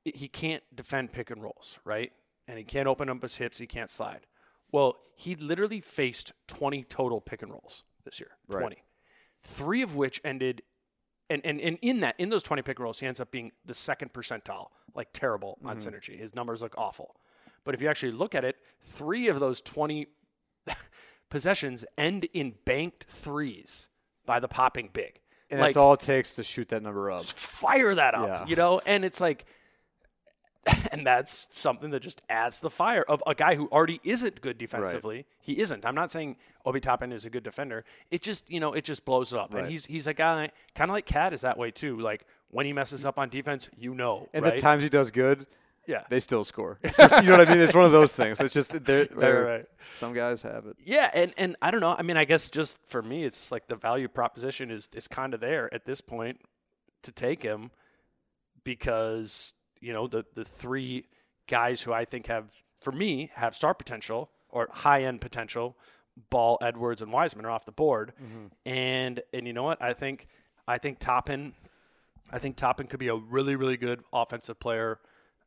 he 0.05 0.29
can't 0.29 0.63
defend 0.75 1.13
pick 1.13 1.31
and 1.31 1.43
rolls, 1.43 1.79
right? 1.85 2.13
And 2.47 2.57
he 2.59 2.65
can't 2.65 2.89
open 2.89 3.11
up 3.11 3.21
his 3.23 3.37
hips. 3.37 3.59
He 3.59 3.67
can't 3.67 3.91
slide. 3.91 4.27
Well, 4.73 4.97
he 5.15 5.35
literally 5.35 5.81
faced 5.81 6.33
20 6.47 6.85
total 6.85 7.21
pick 7.21 7.43
and 7.43 7.51
rolls 7.53 7.85
this 8.05 8.19
year. 8.21 8.31
Right. 8.49 8.61
20. 8.61 8.77
Three 9.43 9.83
of 9.83 9.95
which 9.97 10.21
ended 10.25 10.63
and, 11.31 11.45
and, 11.45 11.61
and 11.61 11.79
in 11.83 12.01
that 12.01 12.15
in 12.19 12.31
those 12.31 12.43
20 12.43 12.63
pick 12.63 12.79
and 12.79 12.85
rolls, 12.85 13.01
he 13.01 13.07
ends 13.07 13.21
up 13.21 13.31
being 13.31 13.53
the 13.67 13.75
second 13.75 14.15
percentile, 14.15 14.69
like 14.95 15.09
terrible 15.13 15.59
on 15.63 15.77
Mm-hmm. 15.77 15.95
synergy. 15.95 16.19
His 16.19 16.35
numbers 16.35 16.63
look 16.63 16.75
awful. 16.79 17.17
But 17.65 17.75
if 17.75 17.83
you 17.83 17.89
actually 17.89 18.13
look 18.13 18.35
at 18.35 18.45
it, 18.47 18.57
three 18.81 19.29
of 19.29 19.39
those 19.41 19.61
20 19.61 20.07
possessions 21.31 21.85
end 21.97 22.27
in 22.33 22.55
banked 22.65 23.05
threes 23.05 23.89
by 24.25 24.41
the 24.41 24.49
popping 24.49 24.89
big. 24.93 25.21
And 25.51 25.61
like, 25.61 25.69
that's 25.69 25.77
all 25.77 25.95
it 25.95 26.01
takes 26.01 26.37
to 26.37 26.45
shoot 26.45 26.69
that 26.69 26.83
number 26.83 27.11
up. 27.11 27.25
fire 27.25 27.95
that 27.95 28.15
up, 28.15 28.27
Yeah. 28.29 28.47
you 28.47 28.57
know? 28.57 28.81
And 28.85 29.05
it's 29.05 29.21
like, 29.21 29.47
and 30.93 31.07
that's 31.07 31.49
something 31.51 31.91
that 31.91 32.01
just 32.01 32.21
adds 32.29 32.61
the 32.61 32.69
fire 32.69 33.03
of 33.09 33.23
a 33.27 33.35
guy 33.35 33.55
who 33.55 33.69
already 33.69 34.01
isn't 34.05 34.41
good 34.43 34.59
defensively. 34.59 35.25
He 35.41 35.59
isn't. 35.61 35.87
I'm 35.87 35.95
not 35.95 36.11
saying 36.11 36.37
Obi 36.67 36.81
Toppin 36.81 37.11
is 37.13 37.25
a 37.25 37.31
good 37.31 37.43
defender. 37.43 37.85
It 38.11 38.21
just, 38.21 38.51
you 38.51 38.61
know, 38.61 38.75
it 38.75 38.85
just 38.85 39.05
blows 39.07 39.33
it 39.33 39.39
up. 39.39 39.55
And 39.55 39.67
he's 39.69 39.87
he's 39.87 40.07
a 40.07 40.13
guy 40.15 40.51
kind 40.75 40.91
of 40.91 40.95
like 40.95 41.07
KAT 41.07 41.33
is 41.33 41.41
that 41.43 41.57
way 41.57 41.71
too. 41.71 41.99
Like 41.99 42.27
when 42.51 42.67
he 42.67 42.75
messes 42.75 43.07
up 43.07 43.19
on 43.19 43.31
defense, 43.31 43.71
you 43.79 43.95
know, 43.95 44.29
And 44.35 44.45
right? 44.45 44.55
the 44.57 44.61
times 44.61 44.83
he 44.83 44.91
does 44.91 45.11
good, 45.11 45.47
yeah, 45.89 46.03
they 46.11 46.21
still 46.21 46.45
score. 46.45 46.79
Just- 46.85 47.25
you 47.25 47.31
know 47.31 47.39
what 47.39 47.49
I 47.49 47.51
mean? 47.51 47.63
It's 47.63 47.75
one 47.75 47.87
of 47.87 47.93
those 47.93 48.15
things. 48.15 48.39
It's 48.41 48.53
just 48.53 48.73
they're, 48.85 49.05
they're 49.17 49.45
right. 49.45 49.67
some 49.91 50.13
guys 50.13 50.43
have 50.43 50.67
it. 50.67 50.77
Yeah, 50.85 51.11
and, 51.15 51.33
and 51.39 51.57
I 51.63 51.71
don't 51.71 51.81
know. 51.81 51.97
I 51.99 52.03
mean, 52.03 52.19
I 52.19 52.27
guess 52.27 52.51
just 52.51 52.87
for 52.87 53.03
me, 53.03 53.25
it's 53.25 53.39
just 53.39 53.51
like 53.51 53.69
the 53.69 53.75
value 53.75 54.07
proposition 54.07 54.71
is 54.71 54.91
is 54.93 55.09
kind 55.09 55.33
of 55.33 55.41
there 55.41 55.73
at 55.73 55.87
this 55.87 56.03
point 56.03 56.41
to 57.03 57.11
take 57.11 57.43
him 57.43 57.71
because 58.65 59.55
you 59.81 59.95
know 59.95 60.07
the 60.07 60.27
the 60.35 60.45
three 60.45 61.07
guys 61.47 61.81
who 61.81 61.95
I 61.95 62.05
think 62.05 62.27
have 62.27 62.53
for 62.83 62.93
me 62.93 63.31
have 63.35 63.57
star 63.57 63.73
potential 63.73 64.31
or 64.51 64.69
high 64.71 65.05
end 65.05 65.23
potential, 65.23 65.79
Ball, 66.29 66.59
Edwards, 66.61 67.01
and 67.01 67.11
Wiseman 67.11 67.47
are 67.47 67.51
off 67.51 67.65
the 67.65 67.73
board, 67.73 68.13
mm-hmm. 68.23 68.47
and 68.67 69.21
and 69.33 69.47
you 69.47 69.55
know 69.55 69.63
what? 69.63 69.81
I 69.81 69.95
think 69.95 70.27
I 70.67 70.77
think 70.77 70.99
Toppin, 70.99 71.55
I 72.31 72.39
think 72.39 72.57
Toppin 72.57 72.89
could 72.89 73.01
be 73.01 73.09
a 73.09 73.17
really 73.17 73.57
really 73.57 73.79
good 73.79 74.03
offensive 74.13 74.61
player 74.61 74.99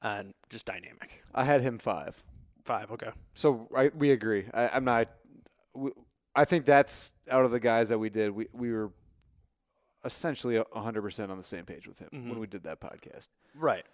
and 0.02 0.34
just 0.50 0.66
dynamic. 0.66 1.24
I 1.34 1.44
had 1.44 1.62
him 1.62 1.78
five. 1.78 2.22
Five, 2.66 2.92
okay. 2.92 3.10
So 3.34 3.68
I, 3.76 3.90
we 3.96 4.12
agree. 4.12 4.46
I, 4.54 4.70
I'm 4.70 4.84
not. 4.86 5.08
We, 5.74 5.92
I 6.36 6.46
think 6.46 6.66
that's 6.66 7.12
out 7.30 7.44
of 7.46 7.52
the 7.52 7.60
guys 7.60 7.90
that 7.90 7.98
we 8.00 8.10
did. 8.10 8.32
We 8.32 8.48
we 8.54 8.72
were 8.72 8.92
essentially 10.04 10.58
100 10.58 11.02
percent 11.02 11.32
on 11.32 11.38
the 11.38 11.44
same 11.44 11.66
page 11.66 11.88
with 11.88 12.00
him 12.00 12.10
when 12.30 12.40
we 12.40 12.48
did 12.48 12.64
that 12.64 12.80
podcast. 12.80 13.28
Right. 13.56 13.86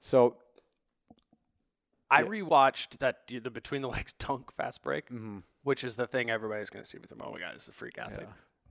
So 0.00 0.36
I 2.10 2.20
Yeah. 2.22 2.26
rewatched 2.28 2.98
that 2.98 3.26
the 3.26 3.50
between 3.50 3.82
the 3.82 3.88
legs 3.88 4.12
dunk 4.12 4.52
fast 4.54 4.82
break, 4.82 5.06
Mm-hmm. 5.06 5.38
which 5.62 5.84
is 5.84 5.96
the 5.96 6.06
thing 6.06 6.30
everybody's 6.30 6.70
going 6.70 6.82
to 6.82 6.88
see 6.88 6.98
with 6.98 7.10
him. 7.10 7.20
Oh 7.22 7.32
my 7.32 7.40
god, 7.40 7.54
it's 7.54 7.68
a 7.68 7.72
freak 7.72 7.98
athlete. 7.98 8.28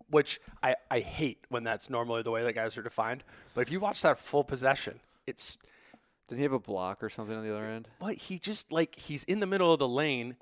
Which 0.10 0.40
I, 0.62 0.76
I 0.92 1.00
hate 1.00 1.46
when 1.50 1.64
that's 1.64 1.90
normally 1.90 2.22
the 2.22 2.30
way 2.32 2.44
that 2.44 2.54
guys 2.54 2.78
are 2.78 2.84
defined. 2.84 3.24
But 3.56 3.62
if 3.62 3.72
you 3.72 3.80
watch 3.80 4.02
that 4.04 4.20
full 4.20 4.44
possession, 4.44 5.00
it's 5.26 5.58
did 6.28 6.38
he 6.38 6.44
have 6.44 6.54
a 6.54 6.60
block 6.60 7.04
or 7.04 7.10
something 7.10 7.36
on 7.36 7.44
the 7.44 7.54
other 7.54 7.66
end? 7.66 7.88
But 8.00 8.16
he 8.16 8.40
just 8.40 8.72
like 8.72 8.96
he's 8.96 9.24
in 9.26 9.40
the 9.40 9.48
middle 9.48 9.72
of 9.72 9.80
the 9.80 9.88
lane. 9.88 10.38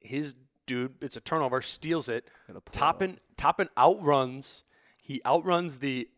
His 0.00 0.34
dude, 0.66 0.94
it's 1.00 1.16
a 1.16 1.20
turnover, 1.20 1.60
steals 1.60 2.08
it. 2.08 2.28
Toppin 2.72 3.18
Toppin 3.36 3.68
outruns. 3.78 4.64
He 4.98 5.20
outruns 5.26 5.78
the 5.78 6.08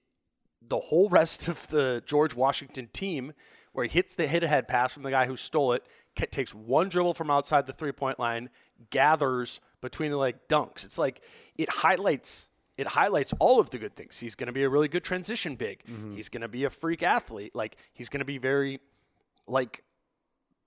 the 0.67 0.79
whole 0.79 1.09
rest 1.09 1.49
of 1.49 1.69
the 1.69 2.03
George 2.07 2.35
Washington 2.35 2.89
team, 2.93 3.33
where 3.73 3.85
he 3.85 3.91
hits 3.91 4.15
the 4.15 4.27
hit 4.27 4.43
ahead 4.43 4.69
pass 4.69 4.93
from 4.93 5.03
the 5.03 5.11
guy 5.11 5.27
who 5.27 5.37
stole 5.37 5.73
it, 5.73 5.87
takes 6.31 6.55
one 6.55 6.89
dribble 6.89 7.15
from 7.15 7.31
outside 7.31 7.67
the 7.67 7.73
three 7.73 7.93
point 7.93 8.19
line, 8.19 8.51
gathers 8.91 9.61
between 9.81 10.11
the 10.11 10.17
leg 10.17 10.37
dunks. 10.49 10.85
It's 10.85 10.99
like 10.99 11.23
it 11.57 11.69
highlights 11.71 12.49
it 12.77 12.89
highlights 12.89 13.33
all 13.39 13.61
of 13.61 13.71
the 13.71 13.79
good 13.79 13.95
things. 13.95 14.19
He's 14.19 14.35
going 14.35 14.49
to 14.49 14.53
be 14.53 14.65
a 14.65 14.69
really 14.69 14.89
good 14.89 15.05
transition 15.05 15.55
big. 15.55 15.85
Mm-hmm. 15.85 16.17
He's 16.17 16.29
going 16.29 16.41
to 16.41 16.49
be 16.49 16.65
a 16.65 16.71
freak 16.71 17.03
athlete. 17.03 17.55
Like 17.55 17.77
he's 17.93 18.09
going 18.09 18.19
to 18.19 18.25
be 18.25 18.39
very 18.39 18.81
like 19.47 19.85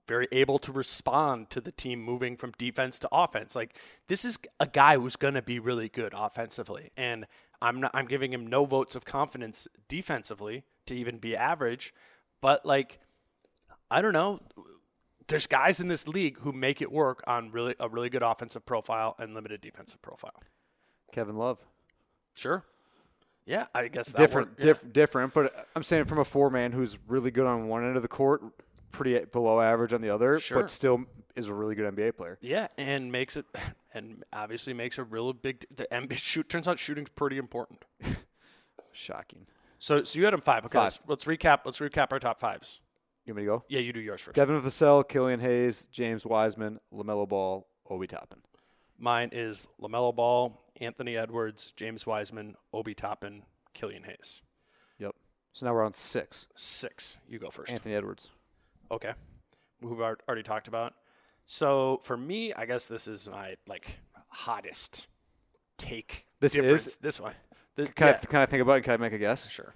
very 0.06 0.26
able 0.32 0.58
to 0.58 0.72
respond 0.72 1.50
to 1.50 1.60
the 1.60 1.70
team 1.70 2.02
moving 2.02 2.36
from 2.36 2.52
defense 2.56 2.98
to 2.98 3.08
offense. 3.12 3.54
Like 3.54 3.78
this 4.08 4.24
is 4.24 4.38
a 4.58 4.66
guy 4.66 4.96
who's 4.96 5.16
going 5.16 5.34
to 5.34 5.42
be 5.42 5.58
really 5.58 5.88
good 5.88 6.14
offensively, 6.16 6.90
and 6.96 7.26
I'm 7.60 7.80
not. 7.80 7.90
I'm 7.94 8.06
giving 8.06 8.32
him 8.32 8.46
no 8.46 8.64
votes 8.64 8.96
of 8.96 9.04
confidence 9.04 9.68
defensively 9.88 10.64
to 10.86 10.96
even 10.96 11.18
be 11.18 11.36
average, 11.36 11.92
but 12.40 12.64
like 12.64 12.98
I 13.90 14.02
don't 14.02 14.12
know. 14.12 14.40
There's 15.28 15.46
guys 15.46 15.78
in 15.78 15.88
this 15.88 16.08
league 16.08 16.38
who 16.40 16.52
make 16.52 16.80
it 16.80 16.90
work 16.90 17.22
on 17.26 17.50
really 17.52 17.74
a 17.78 17.88
really 17.88 18.08
good 18.08 18.22
offensive 18.22 18.64
profile 18.64 19.14
and 19.18 19.34
limited 19.34 19.60
defensive 19.60 20.00
profile. 20.00 20.42
Kevin 21.12 21.36
Love. 21.36 21.58
Sure. 22.34 22.64
Yeah, 23.44 23.66
I 23.74 23.88
guess 23.88 24.12
different, 24.12 24.48
worked, 24.48 24.60
yeah. 24.60 24.66
diff- 24.66 24.92
different. 24.92 25.34
But 25.34 25.68
I'm 25.74 25.82
saying 25.82 26.04
from 26.04 26.18
a 26.18 26.24
four 26.24 26.50
man 26.50 26.72
who's 26.72 26.98
really 27.08 27.30
good 27.30 27.46
on 27.46 27.68
one 27.68 27.84
end 27.84 27.96
of 27.96 28.02
the 28.02 28.08
court, 28.08 28.42
pretty 28.90 29.24
below 29.26 29.60
average 29.60 29.92
on 29.92 30.00
the 30.00 30.10
other, 30.10 30.38
Sure. 30.38 30.60
but 30.60 30.70
still 30.70 31.04
is 31.36 31.48
a 31.48 31.54
really 31.54 31.74
good 31.74 31.94
NBA 31.94 32.16
player. 32.16 32.38
Yeah, 32.40 32.68
and 32.76 33.12
makes 33.12 33.36
it, 33.36 33.46
and 33.94 34.24
obviously 34.32 34.72
makes 34.72 34.98
a 34.98 35.04
real 35.04 35.32
big. 35.32 35.64
The 35.74 35.86
NBA 35.92 36.14
shoot 36.16 36.48
turns 36.48 36.68
out 36.68 36.78
shooting's 36.78 37.10
pretty 37.10 37.38
important. 37.38 37.84
Shocking. 38.92 39.46
So, 39.78 40.02
so 40.02 40.18
you 40.18 40.24
had 40.24 40.34
him 40.34 40.40
five. 40.40 40.64
Okay. 40.64 40.78
Let's, 40.78 40.98
let's 41.06 41.24
recap. 41.24 41.60
Let's 41.64 41.78
recap 41.78 42.08
our 42.12 42.18
top 42.18 42.40
fives. 42.40 42.80
You 43.24 43.34
want 43.34 43.36
me 43.36 43.42
to 43.44 43.58
go? 43.58 43.64
Yeah, 43.68 43.80
you 43.80 43.92
do 43.92 44.00
yours 44.00 44.20
first. 44.20 44.34
Devin 44.34 44.60
Vassell, 44.60 45.06
Killian 45.06 45.38
Hayes, 45.40 45.82
James 45.92 46.24
Wiseman, 46.24 46.80
LaMelo 46.92 47.28
Ball, 47.28 47.66
Obi 47.88 48.06
Toppin. 48.06 48.40
Mine 48.98 49.28
is 49.32 49.68
LaMelo 49.80 50.14
Ball, 50.14 50.58
Anthony 50.80 51.16
Edwards, 51.16 51.72
James 51.76 52.06
Wiseman, 52.06 52.56
Obi 52.72 52.94
Toppin, 52.94 53.42
Killian 53.74 54.02
Hayes. 54.04 54.42
Yep. 54.98 55.14
So 55.52 55.66
now 55.66 55.74
we're 55.74 55.84
on 55.84 55.92
six. 55.92 56.46
Six. 56.54 57.18
You 57.28 57.38
go 57.38 57.50
first. 57.50 57.70
Anthony 57.70 57.94
Edwards. 57.94 58.30
Okay. 58.90 59.12
Who 59.80 59.88
we've 59.88 60.00
already 60.00 60.42
talked 60.42 60.68
about. 60.68 60.94
So 61.44 62.00
for 62.02 62.16
me, 62.16 62.52
I 62.52 62.66
guess 62.66 62.88
this 62.88 63.08
is 63.08 63.28
my 63.30 63.56
like 63.66 63.98
hottest 64.28 65.08
take. 65.76 66.26
This 66.40 66.52
difference. 66.52 66.86
is? 66.86 66.96
this 66.96 67.20
one. 67.20 67.34
The, 67.76 67.86
Can, 67.86 68.08
yeah, 68.08 68.18
I, 68.20 68.26
can 68.26 68.40
I 68.40 68.46
think 68.46 68.62
about 68.62 68.78
it? 68.78 68.80
Can 68.82 68.94
I 68.94 68.96
make 68.96 69.12
a 69.12 69.18
guess? 69.18 69.48
sure. 69.48 69.74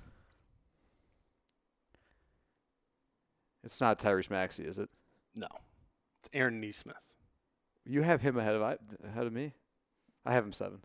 It's 3.64 3.80
not 3.80 3.98
Tyrese 3.98 4.28
Maxey, 4.28 4.64
is 4.64 4.78
it? 4.78 4.90
No, 5.34 5.46
it's 6.18 6.28
Aaron 6.32 6.60
Nesmith. 6.60 7.14
You 7.84 8.02
have 8.02 8.20
him 8.20 8.36
ahead 8.36 8.54
of 8.54 8.62
I, 8.62 8.76
ahead 9.06 9.26
of 9.26 9.32
me. 9.32 9.52
I 10.26 10.32
have 10.32 10.44
him 10.44 10.52
seven. 10.52 10.80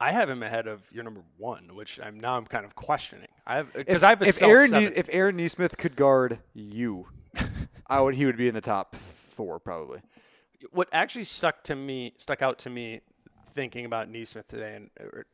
I 0.00 0.12
have 0.12 0.28
him 0.28 0.42
ahead 0.42 0.66
of 0.66 0.90
your 0.92 1.04
number 1.04 1.22
one, 1.36 1.74
which 1.74 2.00
I'm 2.02 2.18
now 2.18 2.36
I'm 2.36 2.46
kind 2.46 2.64
of 2.64 2.74
questioning. 2.74 3.28
I 3.46 3.56
have 3.56 3.72
because 3.72 4.02
I 4.02 4.10
have 4.10 4.22
a 4.22 4.28
if 4.28 4.42
Aaron 4.42 4.68
seven. 4.68 4.92
If 4.96 5.08
Aaron 5.12 5.36
Nesmith 5.36 5.76
could 5.76 5.96
guard 5.96 6.38
you, 6.52 7.06
I 7.88 8.00
would 8.00 8.14
he 8.14 8.24
would 8.26 8.36
be 8.36 8.48
in 8.48 8.54
the 8.54 8.60
top 8.60 8.96
four 8.96 9.58
probably. 9.60 10.00
what 10.70 10.88
actually 10.92 11.24
stuck 11.24 11.62
to 11.64 11.74
me 11.76 12.14
stuck 12.16 12.42
out 12.42 12.58
to 12.60 12.70
me 12.70 13.00
thinking 13.50 13.84
about 13.84 14.08
Nesmith 14.08 14.46
today 14.48 14.74
and 14.76 14.90
or 15.00 15.26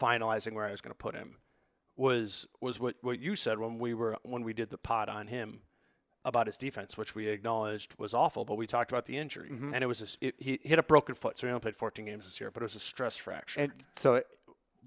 finalizing 0.00 0.52
where 0.54 0.66
I 0.66 0.70
was 0.70 0.80
going 0.80 0.92
to 0.92 0.98
put 0.98 1.14
him 1.14 1.36
was 1.96 2.46
was 2.60 2.80
what 2.80 2.96
what 3.02 3.18
you 3.20 3.34
said 3.34 3.58
when 3.58 3.78
we 3.78 3.94
were 3.94 4.16
when 4.22 4.42
we 4.42 4.52
did 4.52 4.70
the 4.70 4.78
pod 4.78 5.08
on 5.08 5.26
him 5.26 5.60
about 6.24 6.46
his 6.46 6.58
defense, 6.58 6.98
which 6.98 7.14
we 7.14 7.28
acknowledged 7.28 7.94
was 7.98 8.12
awful, 8.12 8.44
but 8.44 8.56
we 8.56 8.66
talked 8.66 8.92
about 8.92 9.06
the 9.06 9.16
injury 9.16 9.48
Mm-hmm. 9.50 9.72
and 9.74 9.82
it 9.82 9.86
was 9.86 10.02
a, 10.20 10.26
it, 10.26 10.34
he 10.38 10.58
hit 10.62 10.78
a 10.78 10.82
broken 10.82 11.14
foot, 11.14 11.38
so 11.38 11.46
he 11.46 11.50
only 11.50 11.60
played 11.62 11.74
14 11.76 12.04
games 12.04 12.26
this 12.26 12.38
year, 12.40 12.50
but 12.50 12.62
it 12.62 12.64
was 12.64 12.74
a 12.74 12.78
stress 12.80 13.16
fracture. 13.16 13.62
And 13.62 13.72
so 13.96 14.22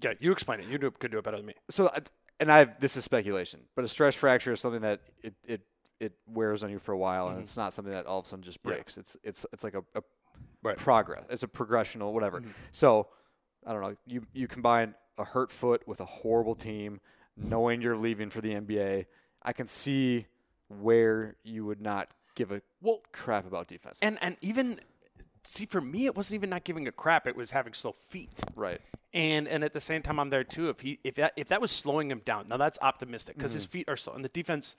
yeah, 0.00 0.12
you 0.20 0.30
explain 0.30 0.60
it. 0.60 0.66
You 0.68 0.78
do, 0.78 0.90
could 0.92 1.10
do 1.10 1.18
it 1.18 1.24
better 1.24 1.36
than 1.38 1.46
me. 1.46 1.54
so 1.70 1.88
I- 1.88 1.98
and 2.40 2.50
I 2.50 2.64
this 2.64 2.96
is 2.96 3.04
speculation, 3.04 3.60
but 3.76 3.84
a 3.84 3.88
stress 3.88 4.14
fracture 4.16 4.52
is 4.52 4.60
something 4.60 4.80
that 4.82 5.00
it 5.22 5.34
it, 5.46 5.60
it 6.00 6.12
wears 6.26 6.62
on 6.64 6.70
you 6.70 6.78
for 6.78 6.92
a 6.92 6.98
while, 6.98 7.28
and 7.28 7.40
it's 7.40 7.56
not 7.56 7.72
something 7.72 7.92
that 7.92 8.06
all 8.06 8.18
of 8.18 8.24
a 8.24 8.28
sudden 8.28 8.42
just 8.42 8.60
Mm-hmm. 8.62 8.70
Yeah. 8.70 8.74
breaks. 8.76 8.98
It's 8.98 9.16
it's 9.22 9.46
it's 9.52 9.64
like 9.64 9.74
a, 9.74 9.84
a 9.94 10.02
Right. 10.62 10.76
Mm-hmm. 10.76 10.84
progress. 10.84 11.24
It's 11.30 11.42
a 11.42 11.48
progressional 11.48 12.12
whatever. 12.12 12.42
So 12.72 13.08
I 13.66 13.72
don't 13.72 13.82
know. 13.82 13.96
You 14.06 14.26
you 14.32 14.46
combine 14.48 14.94
a 15.18 15.24
hurt 15.24 15.50
foot 15.52 15.86
with 15.86 16.00
a 16.00 16.04
horrible 16.04 16.54
team, 16.54 17.00
knowing 17.36 17.80
you're 17.82 17.96
leaving 17.96 18.30
for 18.30 18.40
the 18.40 18.54
NBA. 18.54 19.06
I 19.42 19.52
can 19.52 19.66
see 19.66 20.26
where 20.68 21.36
you 21.44 21.64
would 21.66 21.80
not 21.80 22.08
give 22.34 22.50
a 22.50 22.62
Well, 22.80 23.02
crap 23.12 23.46
about 23.46 23.68
defense. 23.68 23.98
and 24.02 24.18
and 24.22 24.36
even 24.40 24.80
see 25.44 25.66
for 25.66 25.80
me, 25.80 26.06
it 26.06 26.16
wasn't 26.16 26.36
even 26.40 26.50
not 26.50 26.64
giving 26.64 26.88
a 26.88 26.92
crap. 26.92 27.26
It 27.26 27.36
was 27.36 27.50
having 27.52 27.74
slow 27.74 27.92
feet. 27.92 28.42
right. 28.56 28.80
And 29.12 29.46
and 29.46 29.62
at 29.62 29.72
the 29.72 29.80
same 29.80 30.02
time, 30.02 30.18
I'm 30.18 30.30
there 30.30 30.42
too. 30.44 30.70
If 30.70 30.80
he 30.80 30.98
if 31.04 31.14
that 31.16 31.34
if 31.36 31.48
that 31.48 31.60
was 31.60 31.70
slowing 31.70 32.10
him 32.10 32.22
down, 32.24 32.48
now 32.48 32.56
that's 32.56 32.78
optimistic 32.82 33.36
because 33.36 33.52
his 33.52 33.64
feet 33.66 33.88
are 33.88 33.96
slow, 33.96 34.14
and 34.14 34.24
the 34.24 34.28
defense, 34.30 34.74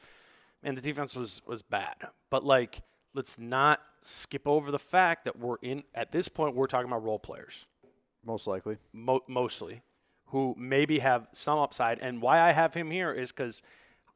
and 0.65 0.77
the 0.77 0.81
defense 0.81 1.15
was 1.15 1.41
was 1.47 1.61
bad. 1.61 1.95
But 2.29 2.43
like, 2.43 2.81
let's 3.13 3.39
not 3.39 3.81
skip 4.01 4.47
over 4.47 4.71
the 4.71 4.79
fact 4.79 5.25
that 5.25 5.39
we're 5.39 5.57
in 5.61 5.83
at 5.93 6.11
this 6.11 6.27
point. 6.27 6.55
We're 6.55 6.67
talking 6.67 6.87
about 6.87 7.03
role 7.03 7.19
players 7.19 7.65
Most 8.25 8.45
likely. 8.47 8.77
mo- 8.93 9.23
mostly, 9.27 9.81
who 10.27 10.53
maybe 10.57 10.99
have 10.99 11.27
some 11.31 11.57
upside. 11.59 11.99
And 11.99 12.21
why 12.21 12.39
I 12.41 12.51
have 12.51 12.73
him 12.73 12.91
here 12.91 13.11
is 13.13 13.31
because 13.31 13.63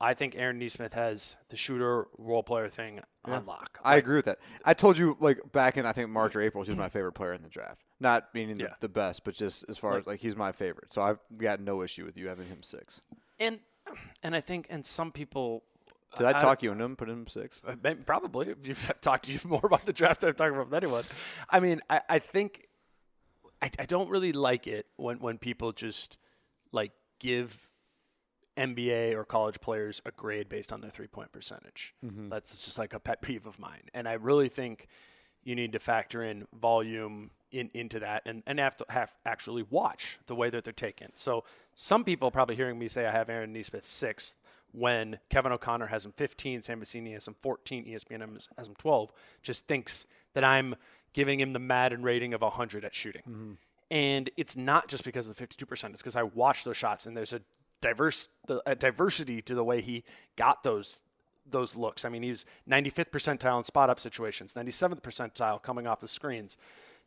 I 0.01 0.13
think 0.13 0.35
Aaron 0.37 0.59
Nesmith 0.59 0.93
has 0.93 1.35
the 1.49 1.55
shooter 1.57 2.07
role 2.17 2.43
player 2.43 2.69
thing 2.69 3.01
on 3.25 3.45
lock. 3.45 3.79
I 3.83 3.97
agree 3.97 4.15
with 4.15 4.25
that. 4.25 4.39
I 4.63 4.73
told 4.73 4.97
you 4.97 5.17
like 5.19 5.39
back 5.51 5.77
in 5.77 5.85
I 5.85 5.91
think 5.91 6.09
March 6.09 6.35
or 6.35 6.41
April, 6.41 6.63
he's 6.63 6.77
my 6.77 6.89
favorite 6.89 7.13
player 7.13 7.33
in 7.33 7.41
the 7.43 7.49
draft. 7.49 7.81
Not 7.99 8.29
meaning 8.33 8.55
the, 8.57 8.63
Yeah. 8.63 8.73
the 8.79 8.87
best, 8.89 9.23
but 9.25 9.33
just 9.33 9.65
as 9.69 9.77
far 9.77 9.97
as 9.97 10.07
like 10.07 10.19
he's 10.21 10.35
my 10.37 10.51
favorite. 10.53 10.93
So 10.93 11.01
I've 11.01 11.19
got 11.37 11.59
no 11.59 11.81
issue 11.83 12.05
with 12.05 12.15
you 12.15 12.27
having 12.29 12.47
him 12.47 12.63
six. 12.63 13.01
and 13.39 13.59
and 14.23 14.35
I 14.35 14.41
think 14.41 14.67
and 14.69 14.85
some 14.85 15.11
people 15.11 15.63
Did 16.17 16.25
I 16.25 16.33
talk 16.33 16.63
you 16.63 16.71
into 16.71 16.83
him? 16.83 16.95
Put 16.95 17.09
him 17.09 17.27
six. 17.27 17.61
Uh, 17.65 17.75
Probably. 18.05 18.47
You've 18.63 18.89
I've 18.89 19.01
talked 19.01 19.25
to 19.25 19.31
you 19.31 19.39
more 19.45 19.61
about 19.63 19.85
the 19.85 19.93
draft 19.93 20.21
than 20.21 20.29
I've 20.29 20.35
talked 20.35 20.51
about 20.51 20.69
with 20.69 20.83
anyone. 20.83 21.03
I 21.49 21.59
mean, 21.59 21.81
I, 21.89 22.01
I 22.09 22.19
think 22.19 22.67
I, 23.61 23.69
I 23.77 23.85
don't 23.85 24.09
really 24.09 24.33
like 24.33 24.67
it 24.67 24.87
when, 24.95 25.19
when 25.19 25.37
people 25.37 25.71
just 25.71 26.17
like 26.71 26.91
give 27.19 27.67
NBA 28.57 29.13
or 29.13 29.23
college 29.23 29.61
players 29.61 30.01
a 30.05 30.11
grade 30.11 30.49
based 30.49 30.73
on 30.73 30.81
their 30.81 30.89
three 30.89 31.07
point 31.07 31.31
percentage. 31.31 31.93
That's 32.29 32.65
just 32.65 32.77
like 32.77 32.93
a 32.93 32.99
pet 32.99 33.21
peeve 33.21 33.45
of 33.45 33.59
mine. 33.59 33.83
And 33.93 34.07
I 34.07 34.13
really 34.13 34.49
think 34.49 34.87
you 35.43 35.55
need 35.55 35.71
to 35.73 35.79
factor 35.79 36.23
in 36.23 36.45
volume 36.53 37.31
in, 37.51 37.69
into 37.73 37.99
that 37.99 38.23
and, 38.25 38.43
and 38.45 38.59
have 38.59 38.77
to 38.77 38.85
have 38.89 39.15
actually 39.25 39.63
watch 39.69 40.19
the 40.27 40.35
way 40.35 40.49
that 40.49 40.63
they're 40.63 40.73
taken. 40.73 41.11
So 41.15 41.43
some 41.75 42.03
people 42.03 42.31
probably 42.31 42.55
hearing 42.55 42.77
me 42.77 42.87
say 42.87 43.05
I 43.05 43.11
have 43.11 43.29
Aaron 43.29 43.53
Nesmith 43.53 43.85
sixth 43.85 44.37
when 44.71 45.19
Kevin 45.29 45.51
O'Connor 45.51 45.87
has 45.87 46.05
him 46.05 46.11
15, 46.11 46.61
Sam 46.61 46.81
Vecenie 46.81 47.13
has 47.13 47.27
him 47.27 47.35
14, 47.41 47.85
ESPN 47.85 48.33
has- 48.33 48.49
has 48.57 48.67
him 48.67 48.75
12, 48.75 49.11
just 49.41 49.67
thinks 49.67 50.05
that 50.33 50.43
I'm 50.43 50.75
giving 51.13 51.39
him 51.39 51.53
the 51.53 51.59
Madden 51.59 52.03
rating 52.03 52.33
of 52.33 52.41
100 52.41 52.85
at 52.85 52.93
shooting. 52.93 53.23
Mm-hmm. 53.23 53.51
And 53.91 54.29
it's 54.37 54.55
not 54.55 54.87
just 54.87 55.03
because 55.03 55.27
of 55.27 55.35
the 55.35 55.47
52%. 55.47 55.91
It's 55.91 56.01
because 56.01 56.15
I 56.15 56.23
watched 56.23 56.65
those 56.65 56.77
shots 56.77 57.05
and 57.07 57.17
there's 57.17 57.33
a 57.33 57.41
diverse 57.81 58.27
a 58.65 58.75
diversity 58.75 59.41
to 59.41 59.55
the 59.55 59.63
way 59.63 59.81
he 59.81 60.03
got 60.35 60.63
those 60.63 61.01
those 61.51 61.75
looks. 61.75 62.05
I 62.05 62.09
mean, 62.09 62.21
he 62.21 62.29
was 62.29 62.45
95th 62.69 63.09
percentile 63.09 63.57
in 63.57 63.63
spot 63.63 63.89
up 63.89 63.99
situations, 63.99 64.53
97th 64.53 65.01
percentile 65.01 65.61
coming 65.61 65.87
off 65.87 65.99
the 65.99 66.07
screens, 66.07 66.57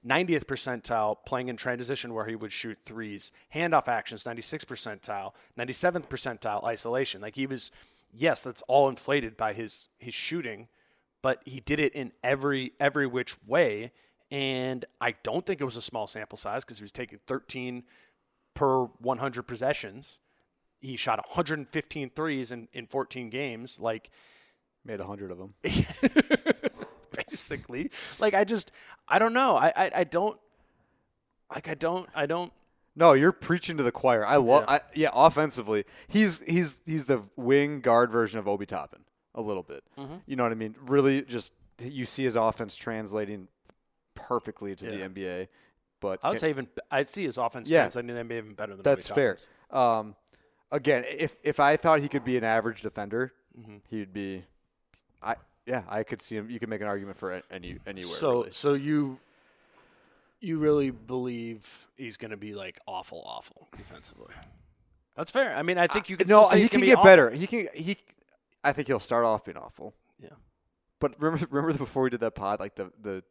90th 0.07 0.44
percentile 0.44 1.16
playing 1.24 1.48
in 1.48 1.57
transition 1.57 2.12
where 2.14 2.26
he 2.26 2.34
would 2.34 2.53
shoot 2.53 2.78
threes, 2.84 3.32
handoff 3.55 3.88
actions, 3.88 4.24
96th 4.24 4.66
percentile, 4.66 5.32
97th 5.59 6.09
percentile 6.09 6.64
isolation. 6.64 7.20
Like 7.20 7.36
he 7.36 7.46
was, 7.46 7.70
yes, 8.12 8.42
that's 8.42 8.62
all 8.62 8.88
inflated 8.88 9.36
by 9.36 9.53
his 9.53 9.88
his 9.98 10.14
shooting, 10.14 10.68
but 11.22 11.40
he 11.44 11.61
did 11.61 11.78
it 11.80 11.94
in 11.94 12.12
every 12.22 12.72
every 12.80 13.07
which 13.07 13.36
way. 13.46 13.92
And 14.30 14.84
I 15.00 15.14
don't 15.22 15.44
think 15.44 15.61
it 15.61 15.64
was 15.64 15.76
a 15.76 15.82
small 15.82 16.07
sample 16.07 16.38
size 16.38 16.64
because 16.64 16.78
he 16.78 16.84
was 16.84 16.92
taking 16.92 17.20
13 17.26 17.84
per 18.55 18.84
100 18.84 19.42
possessions. 19.42 20.20
He 20.80 20.96
shot 20.96 21.18
115 21.18 22.11
threes 22.11 22.50
in, 22.50 22.68
in 22.72 22.86
14 22.86 23.28
games. 23.30 23.78
Like, 23.78 24.11
Made 24.84 25.00
a 25.00 25.07
hundred 25.07 25.30
of 25.30 25.38
them. 25.38 25.55
basically, 27.33 27.91
like, 28.18 28.35
I 28.35 28.45
just, 28.45 28.70
I 29.09 29.18
don't 29.18 29.33
know. 29.33 29.57
I, 29.57 29.72
I, 29.74 29.91
I 29.97 30.05
don't, 30.05 30.39
like, 31.53 31.68
I 31.68 31.74
don't, 31.74 32.09
I 32.14 32.26
don't, 32.26 32.53
No, 32.95 33.12
you're 33.14 33.33
preaching 33.33 33.76
to 33.78 33.83
the 33.83 33.93
choir. 33.93 34.24
I 34.26 34.37
love. 34.37 34.64
Yeah. 34.68 34.78
yeah, 34.95 35.11
offensively, 35.12 35.85
he's 36.09 36.41
he's 36.47 36.78
he's 36.87 37.07
the 37.07 37.22
wing 37.37 37.80
guard 37.80 38.11
version 38.11 38.39
of 38.39 38.47
Obi 38.49 38.66
Toppin 38.66 39.01
a 39.35 39.41
little 39.41 39.62
bit. 39.62 39.83
Mm-hmm. 39.99 40.16
You 40.26 40.37
know 40.37 40.43
what 40.43 40.53
I 40.53 40.57
mean? 40.57 40.74
Really, 40.87 41.22
just 41.22 41.53
you 41.80 42.05
see 42.05 42.24
his 42.24 42.37
offense 42.37 42.76
translating 42.76 43.49
perfectly 44.14 44.76
to 44.76 44.85
Yeah. 44.85 45.09
the 45.09 45.09
NBA. 45.09 45.49
But 46.01 46.18
I 46.22 46.30
would 46.30 46.41
say 46.41 46.51
even, 46.51 46.66
I'd 46.91 47.09
see 47.09 47.24
his 47.24 47.39
offense 47.39 47.70
Yeah. 47.70 47.83
translating 47.89 48.14
the 48.14 48.20
NBA 48.24 48.39
even 48.39 48.55
better 48.55 48.74
than 48.74 48.83
that's 48.83 49.11
Obi 49.11 49.14
fair. 49.20 49.37
Um, 49.70 50.16
again, 50.70 51.05
if 51.09 51.37
if 51.43 51.61
I 51.61 51.76
thought 51.76 52.01
he 52.01 52.09
could 52.09 52.24
be 52.24 52.37
an 52.37 52.45
average 52.45 52.83
defender, 52.83 53.33
Mm-hmm. 53.59 53.76
he'd 53.91 54.12
be. 54.12 54.45
I 55.22 55.37
yeah, 55.67 55.83
I 55.89 56.03
could 56.03 56.21
see 56.21 56.37
him. 56.37 56.51
You 56.51 56.59
could 56.59 56.69
make 56.69 56.81
an 56.81 56.87
argument 56.87 57.19
for 57.19 57.43
any 57.51 57.79
anywhere. 57.87 58.09
So, 58.09 58.33
really. 58.33 58.51
so 58.51 58.75
you, 58.75 59.19
you 60.41 60.59
really 60.59 60.91
believe 60.91 61.89
he's 61.97 62.17
going 62.17 62.33
to 62.33 62.37
be 62.37 62.55
like 62.55 62.79
awful, 62.87 63.23
awful 63.25 63.69
defensively? 63.77 64.35
That's 65.17 65.31
fair. 65.31 65.55
I 65.55 65.63
mean, 65.63 65.79
I 65.79 65.87
think 65.87 66.09
you 66.09 66.17
could 66.17 66.29
no, 66.29 66.49
he 66.49 66.69
can 66.69 66.81
get 66.81 66.97
awful. 66.97 67.05
better. 67.05 67.31
He 67.31 67.47
can 67.47 67.69
he. 67.75 67.97
I 68.65 68.73
think 68.73 68.89
he'll 68.89 69.01
start 69.01 69.25
off 69.25 69.45
being 69.45 69.57
awful. 69.57 69.95
Yeah. 70.21 70.31
But 71.01 71.21
remember, 71.21 71.47
remember 71.51 71.79
before 71.79 72.05
we 72.05 72.11
did 72.11 72.21
that 72.21 72.35
pod, 72.35 72.61
like 72.61 72.75
the 72.75 72.91
the 73.01 73.23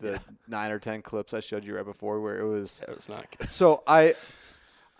the 0.00 0.20
nine 0.48 0.70
or 0.70 0.78
ten 0.78 1.02
clips 1.02 1.34
I 1.34 1.40
showed 1.40 1.64
you 1.64 1.76
right 1.76 1.84
before, 1.84 2.20
where 2.20 2.38
it 2.38 2.46
was. 2.46 2.80
That 2.80 2.94
was 2.94 3.08
not 3.08 3.26
good. 3.36 3.52
So 3.52 3.82
I, 3.86 4.14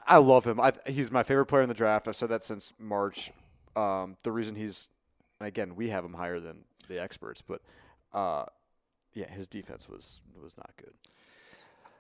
I 0.07 0.19
love 0.19 0.47
him. 0.47 0.61
I, 0.61 0.73
he's 0.87 1.11
my 1.11 1.23
favorite 1.23 1.47
player 1.47 1.63
in 1.63 1.69
the 1.69 1.75
draft. 1.75 2.09
I've 2.09 2.17
said 2.17 2.29
that 2.31 2.45
since 2.45 2.73
March. 2.79 3.31
Um, 3.75 4.17
the 4.23 4.33
reason 4.33 4.55
he's, 4.55 4.91
again, 5.41 5.77
we 5.77 5.89
have 5.89 6.05
him 6.05 6.13
higher 6.13 6.41
than 6.41 6.65
the 6.93 7.01
experts, 7.03 7.43
but, 7.43 7.61
uh, 8.13 8.45
yeah, 9.15 9.29
his 9.29 9.47
defense 9.47 9.89
was 9.89 10.21
was 10.43 10.57
not 10.57 10.71
good. 10.77 10.95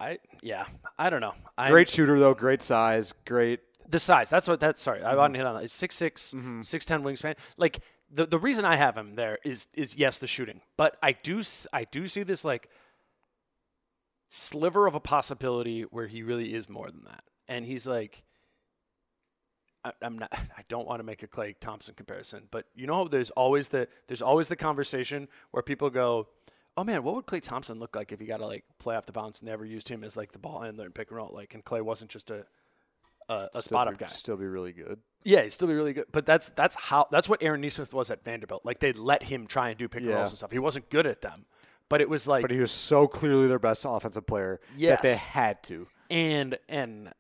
I 0.00 0.18
yeah, 0.42 0.64
I 0.98 1.10
don't 1.10 1.20
know. 1.20 1.34
I, 1.58 1.70
Great 1.70 1.88
shooter 1.88 2.18
though, 2.18 2.34
great 2.34 2.62
size, 2.62 3.12
great. 3.26 3.60
the 3.88 4.00
size. 4.00 4.30
That's 4.30 4.48
what 4.48 4.60
that's 4.60 4.80
sorry. 4.80 5.00
Mm-hmm. 5.00 5.08
I 5.08 5.16
want 5.16 5.34
to 5.34 5.38
hit 5.38 5.46
on 5.46 5.54
that. 5.56 5.64
It's 5.64 5.80
6'6", 5.80 6.34
6'10 6.34 7.02
wingspan. 7.02 7.36
Like 7.56 7.80
the 8.10 8.26
the 8.26 8.38
reason 8.38 8.64
I 8.64 8.76
have 8.76 8.96
him 8.96 9.14
there 9.14 9.38
is 9.44 9.68
is 9.74 9.96
yes 9.96 10.18
the 10.18 10.26
shooting, 10.26 10.60
but 10.76 10.96
I 11.02 11.12
do 11.12 11.42
I 11.72 11.84
do 11.84 12.06
see 12.06 12.22
this 12.22 12.44
like 12.44 12.68
sliver 14.28 14.86
of 14.86 14.94
a 14.94 15.00
possibility 15.00 15.82
where 15.82 16.06
he 16.06 16.22
really 16.22 16.54
is 16.54 16.68
more 16.68 16.90
than 16.90 17.04
that, 17.04 17.24
and 17.48 17.64
he's 17.64 17.86
like. 17.86 18.24
I, 19.84 19.92
I'm 20.02 20.18
not. 20.18 20.32
I 20.32 20.62
don't 20.68 20.86
want 20.86 21.00
to 21.00 21.04
make 21.04 21.22
a 21.22 21.26
Klay 21.28 21.54
Thompson 21.58 21.94
comparison, 21.94 22.44
but 22.50 22.66
you 22.74 22.86
know, 22.86 23.08
there's 23.08 23.30
always 23.30 23.68
the 23.68 23.88
there's 24.06 24.22
always 24.22 24.48
the 24.48 24.56
conversation 24.56 25.28
where 25.50 25.62
people 25.62 25.90
go, 25.90 26.28
"Oh 26.76 26.84
man, 26.84 27.02
what 27.02 27.14
would 27.14 27.26
Klay 27.26 27.42
Thompson 27.42 27.78
look 27.78 27.96
like 27.96 28.12
if 28.12 28.20
he 28.20 28.26
got 28.26 28.38
to 28.38 28.46
like 28.46 28.64
play 28.78 28.96
off 28.96 29.06
the 29.06 29.12
bounce? 29.12 29.40
And 29.40 29.48
never 29.48 29.64
used 29.64 29.88
him 29.88 30.04
as 30.04 30.16
like 30.16 30.32
the 30.32 30.38
ball 30.38 30.60
handler 30.62 30.84
and 30.84 30.94
pick 30.94 31.10
and 31.10 31.16
roll, 31.16 31.30
like, 31.32 31.54
and 31.54 31.64
Klay 31.64 31.82
wasn't 31.82 32.10
just 32.10 32.30
a 32.30 32.44
a, 33.28 33.48
a 33.54 33.62
spot 33.62 33.88
up 33.88 33.98
guy. 33.98 34.06
Still 34.06 34.36
be 34.36 34.46
really 34.46 34.72
good. 34.72 34.98
Yeah, 35.24 35.42
he'd 35.42 35.52
still 35.52 35.68
be 35.68 35.74
really 35.74 35.92
good. 35.92 36.06
But 36.12 36.26
that's 36.26 36.50
that's 36.50 36.76
how 36.76 37.06
that's 37.10 37.28
what 37.28 37.42
Aaron 37.42 37.60
Nesmith 37.60 37.94
was 37.94 38.10
at 38.10 38.24
Vanderbilt. 38.24 38.64
Like 38.64 38.80
they 38.80 38.92
let 38.92 39.22
him 39.22 39.46
try 39.46 39.68
and 39.70 39.78
do 39.78 39.88
pick 39.88 40.02
and 40.02 40.10
Yeah. 40.10 40.16
rolls 40.16 40.30
and 40.30 40.38
stuff. 40.38 40.50
He 40.52 40.58
wasn't 40.58 40.90
good 40.90 41.06
at 41.06 41.20
them, 41.22 41.46
but 41.88 42.00
it 42.00 42.08
was 42.08 42.26
like 42.26 42.42
But 42.42 42.50
he 42.50 42.58
was 42.58 42.72
so 42.72 43.06
clearly 43.06 43.46
their 43.48 43.60
best 43.60 43.84
offensive 43.88 44.26
player 44.26 44.60
that 44.80 45.02
they 45.02 45.14
had 45.16 45.62
to. 45.64 45.86
and 46.10 46.58
and 46.68 47.12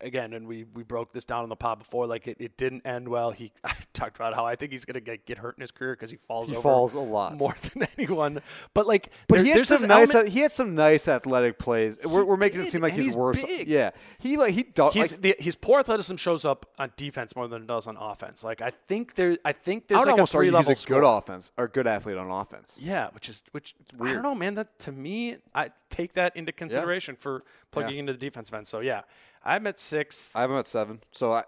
again, 0.00 0.32
and 0.32 0.46
we 0.46 0.64
we 0.74 0.82
broke 0.82 1.12
this 1.12 1.24
down 1.24 1.42
on 1.42 1.48
the 1.48 1.56
pod 1.56 1.78
before. 1.78 2.06
Like 2.06 2.26
it, 2.28 2.36
it 2.40 2.56
didn't 2.56 2.86
end 2.86 3.08
well. 3.08 3.30
He 3.30 3.52
I 3.64 3.74
talked 3.92 4.16
about 4.16 4.34
how 4.34 4.44
I 4.46 4.56
think 4.56 4.72
he's 4.72 4.84
gonna 4.84 5.00
get, 5.00 5.26
get 5.26 5.38
hurt 5.38 5.56
in 5.56 5.60
his 5.60 5.70
career 5.70 5.92
because 5.94 6.10
he 6.10 6.16
falls 6.16 6.48
He 6.48 6.54
over 6.56 6.62
falls 6.62 6.94
a 6.94 7.00
lot. 7.00 7.36
more 7.36 7.54
than 7.74 7.86
anyone. 7.98 8.40
But 8.74 8.86
like, 8.86 9.10
But 9.28 9.36
there- 9.36 9.44
he 9.44 9.50
had 9.50 9.66
some 9.66 9.86
nice. 9.88 10.14
element- 10.14 10.32
he 10.32 10.40
had 10.40 10.52
some 10.52 10.74
nice 10.74 11.08
athletic 11.08 11.58
plays. 11.58 11.98
We're, 12.04 12.24
we're 12.24 12.36
making 12.36 12.60
it 12.60 12.68
seem 12.70 12.80
like 12.82 12.92
he's, 12.94 13.04
he's 13.04 13.16
worse. 13.16 13.42
big. 13.42 13.68
Yeah, 13.68 13.90
he 14.18 14.36
like 14.36 14.52
he 14.54 14.62
does. 14.62 14.94
He's 14.94 15.12
like, 15.12 15.20
the, 15.22 15.36
his 15.38 15.56
poor 15.56 15.80
athleticism 15.80 16.16
shows 16.16 16.44
up 16.44 16.66
on 16.78 16.92
defense 16.96 17.34
more 17.36 17.48
than 17.48 17.62
it 17.62 17.66
does 17.68 17.86
on 17.86 17.96
offense. 17.96 18.44
Like 18.44 18.60
I 18.62 18.70
think 18.70 19.14
there, 19.14 19.36
I 19.44 19.52
think 19.52 19.84
I 19.84 19.86
there's 19.88 20.06
would 20.06 20.12
like 20.12 20.20
a 20.20 20.26
three 20.26 20.38
argue 20.48 20.58
he's 20.58 20.68
level 20.68 20.82
a 20.98 21.00
good 21.00 21.06
offense 21.06 21.52
or 21.56 21.68
good 21.68 21.86
athlete 21.86 22.16
on 22.16 22.30
offense. 22.30 22.78
Yeah, 22.80 23.08
which 23.12 23.28
is 23.28 23.42
which 23.52 23.74
I 24.00 24.12
don't 24.12 24.22
know, 24.22 24.34
man. 24.34 24.54
That 24.54 24.78
to 24.80 24.92
me, 24.92 25.36
I 25.54 25.70
take 25.90 26.12
that 26.14 26.36
into 26.36 26.52
consideration 26.52 27.16
for 27.16 27.42
plugging 27.70 27.94
Yeah. 27.94 28.00
into 28.00 28.12
the 28.14 28.18
defensive 28.18 28.54
end. 28.54 28.66
So 28.66 28.80
yeah, 28.80 29.02
I'm 29.44 29.66
at 29.66 29.78
six. 29.80 30.34
I 30.34 30.42
have 30.42 30.50
him 30.50 30.56
at 30.56 30.66
seven, 30.66 31.00
so 31.10 31.32
I, 31.32 31.44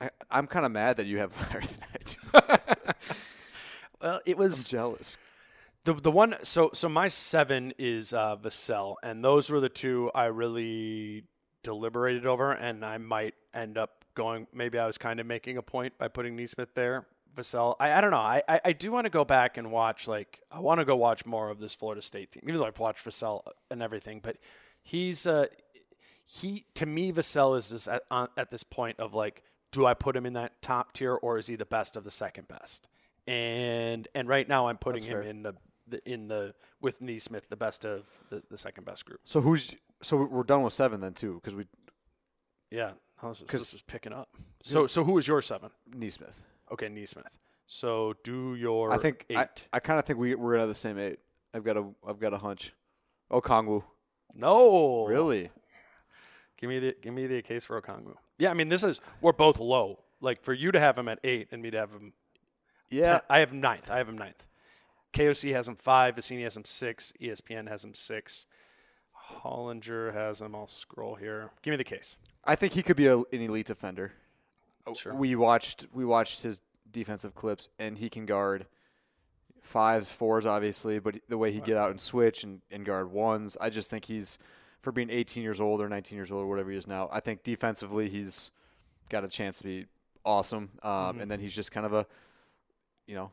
I 0.00 0.10
I'm 0.30 0.46
kind 0.46 0.66
of 0.66 0.72
mad 0.72 0.96
that 0.96 1.06
you 1.06 1.18
have 1.18 1.34
higher 1.36 1.60
than 1.60 1.78
I 1.94 1.98
do. 2.06 2.92
well, 4.02 4.20
it 4.26 4.32
I'm 4.32 4.38
was 4.38 4.68
jealous. 4.68 5.16
the 5.84 5.94
the 5.94 6.10
one. 6.10 6.36
So 6.42 6.70
so 6.74 6.88
my 6.88 7.08
seven 7.08 7.72
is 7.78 8.12
uh, 8.12 8.36
Vassell, 8.36 8.96
and 9.02 9.24
those 9.24 9.50
were 9.50 9.60
the 9.60 9.68
two 9.68 10.10
I 10.14 10.26
really 10.26 11.24
deliberated 11.62 12.26
over, 12.26 12.52
and 12.52 12.84
I 12.84 12.98
might 12.98 13.34
end 13.54 13.78
up 13.78 14.04
going. 14.14 14.46
Maybe 14.52 14.78
I 14.78 14.86
was 14.86 14.98
kind 14.98 15.20
of 15.20 15.26
making 15.26 15.56
a 15.56 15.62
point 15.62 15.96
by 15.98 16.08
putting 16.08 16.36
Nesmith 16.36 16.74
there. 16.74 17.06
Vassell, 17.36 17.76
I, 17.78 17.92
I 17.92 18.00
don't 18.00 18.10
know. 18.10 18.16
I, 18.16 18.42
I, 18.48 18.60
I 18.66 18.72
do 18.72 18.90
want 18.90 19.04
to 19.04 19.10
go 19.10 19.24
back 19.24 19.56
and 19.56 19.70
watch 19.70 20.08
like 20.08 20.42
I 20.50 20.58
want 20.60 20.80
to 20.80 20.84
go 20.84 20.96
watch 20.96 21.24
more 21.24 21.48
of 21.48 21.60
this 21.60 21.74
Florida 21.76 22.02
State 22.02 22.32
team, 22.32 22.42
even 22.44 22.56
though 22.60 22.66
I've 22.66 22.78
watched 22.80 23.04
Vassell 23.06 23.42
and 23.70 23.82
everything. 23.82 24.20
But 24.20 24.38
he's 24.82 25.26
uh 25.28 25.46
he 26.38 26.64
to 26.74 26.86
me 26.86 27.12
Vassell 27.12 27.56
is 27.56 27.70
this 27.70 27.88
at, 27.88 28.02
on, 28.10 28.28
at 28.36 28.50
this 28.50 28.62
point 28.62 29.00
of 29.00 29.14
like, 29.14 29.42
do 29.72 29.84
I 29.86 29.94
put 29.94 30.14
him 30.16 30.26
in 30.26 30.34
that 30.34 30.62
top 30.62 30.92
tier 30.92 31.14
or 31.14 31.38
is 31.38 31.48
he 31.48 31.56
the 31.56 31.66
best 31.66 31.96
of 31.96 32.04
the 32.04 32.10
second 32.10 32.46
best? 32.46 32.88
And 33.26 34.06
and 34.14 34.28
right 34.28 34.48
now 34.48 34.68
I'm 34.68 34.78
putting 34.78 35.02
him 35.02 35.22
in 35.22 35.42
the, 35.42 35.54
the 35.88 36.08
in 36.08 36.28
the 36.28 36.54
with 36.80 37.00
Nesmith 37.00 37.48
the 37.48 37.56
best 37.56 37.84
of 37.84 38.08
the, 38.30 38.42
the 38.48 38.56
second 38.56 38.84
best 38.84 39.06
group. 39.06 39.20
So 39.24 39.40
who's 39.40 39.74
so 40.02 40.16
we're 40.16 40.44
done 40.44 40.62
with 40.62 40.72
seven 40.72 41.00
then 41.00 41.14
too 41.14 41.34
because 41.34 41.54
we 41.54 41.64
Yeah, 42.70 42.92
how's 43.16 43.40
this? 43.40 43.50
This 43.50 43.74
is 43.74 43.82
picking 43.82 44.12
up. 44.12 44.28
So 44.62 44.86
so 44.86 45.02
who 45.02 45.18
is 45.18 45.26
your 45.26 45.42
seven? 45.42 45.70
Nesmith. 45.92 46.42
Okay, 46.70 46.88
Nesmith. 46.88 47.38
So 47.66 48.14
do 48.22 48.54
your 48.54 48.92
I 48.92 48.98
think 48.98 49.26
eight. 49.30 49.36
I, 49.36 49.48
I 49.72 49.80
kind 49.80 49.98
of 49.98 50.04
think 50.04 50.18
we 50.18 50.34
we're 50.36 50.56
at 50.56 50.66
the 50.66 50.74
same 50.74 50.98
eight. 50.98 51.18
I've 51.52 51.64
got 51.64 51.76
a 51.76 51.88
I've 52.06 52.20
got 52.20 52.32
a 52.32 52.38
hunch. 52.38 52.72
Oh, 53.32 53.40
Kongwu. 53.40 53.82
no, 54.34 55.06
Really? 55.06 55.50
Give 56.60 56.68
me 56.68 56.78
the 56.78 56.94
give 57.00 57.14
me 57.14 57.26
the 57.26 57.42
case 57.42 57.64
for 57.64 57.80
Okongwu. 57.80 58.14
Yeah, 58.38 58.50
I 58.50 58.54
mean 58.54 58.68
this 58.68 58.84
is 58.84 59.00
we're 59.20 59.32
both 59.32 59.58
low 59.58 60.00
Like 60.20 60.42
for 60.42 60.52
you 60.52 60.70
to 60.72 60.80
have 60.80 60.98
him 60.98 61.08
at 61.08 61.18
eight 61.24 61.48
and 61.50 61.62
me 61.62 61.70
to 61.70 61.78
have 61.78 61.90
him. 61.90 62.12
Yeah, 62.90 63.04
ten- 63.04 63.20
I 63.30 63.38
have 63.38 63.52
him 63.52 63.60
ninth. 63.60 63.90
I 63.90 63.98
have 63.98 64.08
him 64.08 64.18
ninth. 64.18 64.46
KOC 65.12 65.52
has 65.52 65.66
him 65.66 65.74
five. 65.74 66.16
Vecenie 66.16 66.44
has 66.44 66.56
him 66.56 66.64
six. 66.64 67.12
ESPN 67.20 67.68
has 67.68 67.84
him 67.84 67.94
six. 67.94 68.46
Hollinger 69.42 70.12
has 70.12 70.40
him. 70.40 70.54
I'll 70.54 70.66
scroll 70.66 71.14
here. 71.14 71.50
Give 71.62 71.72
me 71.72 71.76
the 71.76 71.84
case. 71.84 72.16
I 72.44 72.54
think 72.54 72.74
he 72.74 72.82
could 72.82 72.96
be 72.96 73.06
a, 73.06 73.18
an 73.18 73.26
elite 73.32 73.66
defender. 73.66 74.12
Oh, 74.86 74.94
sure. 74.94 75.14
We 75.14 75.36
watched 75.36 75.86
we 75.92 76.04
watched 76.04 76.42
his 76.42 76.60
defensive 76.90 77.34
clips, 77.34 77.68
and 77.78 77.98
he 77.98 78.08
can 78.10 78.26
guard 78.26 78.66
fives, 79.62 80.10
fours, 80.10 80.46
obviously, 80.46 80.98
but 80.98 81.16
the 81.28 81.38
way 81.38 81.52
he 81.52 81.60
get 81.60 81.76
out 81.76 81.90
and 81.90 82.00
switch 82.00 82.44
and, 82.44 82.60
and 82.70 82.84
guard 82.84 83.10
ones, 83.12 83.56
I 83.60 83.70
just 83.70 83.90
think 83.90 84.06
he's 84.06 84.38
for 84.82 84.92
being 84.92 85.10
18 85.10 85.42
years 85.42 85.60
old 85.60 85.80
or 85.80 85.88
19 85.88 86.16
years 86.16 86.30
old 86.32 86.42
or 86.42 86.46
whatever 86.46 86.70
he 86.70 86.76
is 86.76 86.86
now. 86.86 87.08
I 87.12 87.20
think 87.20 87.42
defensively 87.42 88.08
he's 88.08 88.50
got 89.10 89.24
a 89.24 89.28
chance 89.28 89.58
to 89.58 89.64
be 89.64 89.86
awesome, 90.24 90.70
um, 90.82 90.90
Mm-hmm. 90.92 91.20
and 91.22 91.30
then 91.30 91.40
he's 91.40 91.54
just 91.54 91.72
kind 91.72 91.84
of 91.86 91.92
a 91.92 92.06
you 93.06 93.14
know 93.14 93.30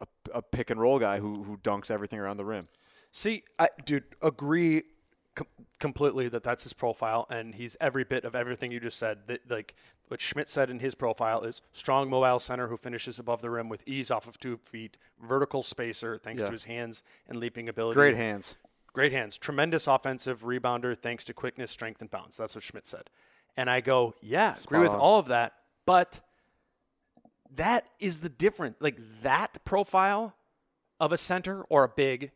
a, 0.00 0.06
a 0.34 0.42
pick 0.42 0.70
and 0.70 0.80
roll 0.80 0.98
guy 0.98 1.18
who 1.20 1.42
who 1.44 1.56
dunks 1.58 1.90
everything 1.90 2.18
around 2.18 2.36
the 2.36 2.44
rim. 2.44 2.64
See, 3.12 3.44
I, 3.58 3.68
dude, 3.86 4.04
agree 4.20 4.82
com- 5.34 5.46
completely 5.78 6.28
that 6.28 6.42
that's 6.42 6.64
his 6.64 6.72
profile, 6.74 7.26
and 7.30 7.54
he's 7.54 7.76
every 7.80 8.04
bit 8.04 8.24
of 8.24 8.34
everything 8.34 8.70
you 8.72 8.80
just 8.80 8.98
said. 8.98 9.20
That, 9.28 9.50
like 9.50 9.74
what 10.08 10.20
Schmitz 10.20 10.52
said 10.52 10.70
in 10.70 10.78
his 10.80 10.94
profile 10.94 11.42
is 11.42 11.62
strong 11.72 12.10
mobile 12.10 12.38
center 12.38 12.68
who 12.68 12.76
finishes 12.76 13.18
above 13.18 13.40
the 13.40 13.50
rim 13.50 13.68
with 13.68 13.82
ease 13.88 14.10
off 14.10 14.28
of 14.28 14.38
two 14.38 14.58
feet, 14.58 14.98
vertical 15.20 15.62
spacer 15.62 16.16
thanks 16.18 16.42
Yeah. 16.42 16.46
to 16.46 16.52
his 16.52 16.64
hands 16.64 17.02
and 17.28 17.38
leaping 17.40 17.68
ability. 17.68 17.94
Great 17.94 18.16
hands. 18.16 18.56
Great 18.96 19.12
hands. 19.12 19.36
Tremendous 19.36 19.86
offensive 19.86 20.42
rebounder 20.42 20.96
thanks 20.96 21.22
to 21.24 21.34
quickness, 21.34 21.70
strength, 21.70 22.00
and 22.00 22.10
bounce. 22.10 22.38
That's 22.38 22.54
what 22.54 22.64
Schmitz 22.64 22.88
said. 22.88 23.10
And 23.54 23.68
I 23.68 23.82
go, 23.82 24.14
yeah, 24.22 24.54
agree 24.64 24.78
with 24.78 24.92
on. 24.92 24.98
all 24.98 25.18
of 25.18 25.26
that. 25.26 25.52
But 25.84 26.20
that 27.56 27.84
is 28.00 28.20
the 28.20 28.30
difference. 28.30 28.76
Like 28.80 28.96
that 29.20 29.62
profile 29.66 30.34
of 30.98 31.12
a 31.12 31.18
center 31.18 31.60
or 31.64 31.84
a 31.84 31.90
big, 31.90 32.30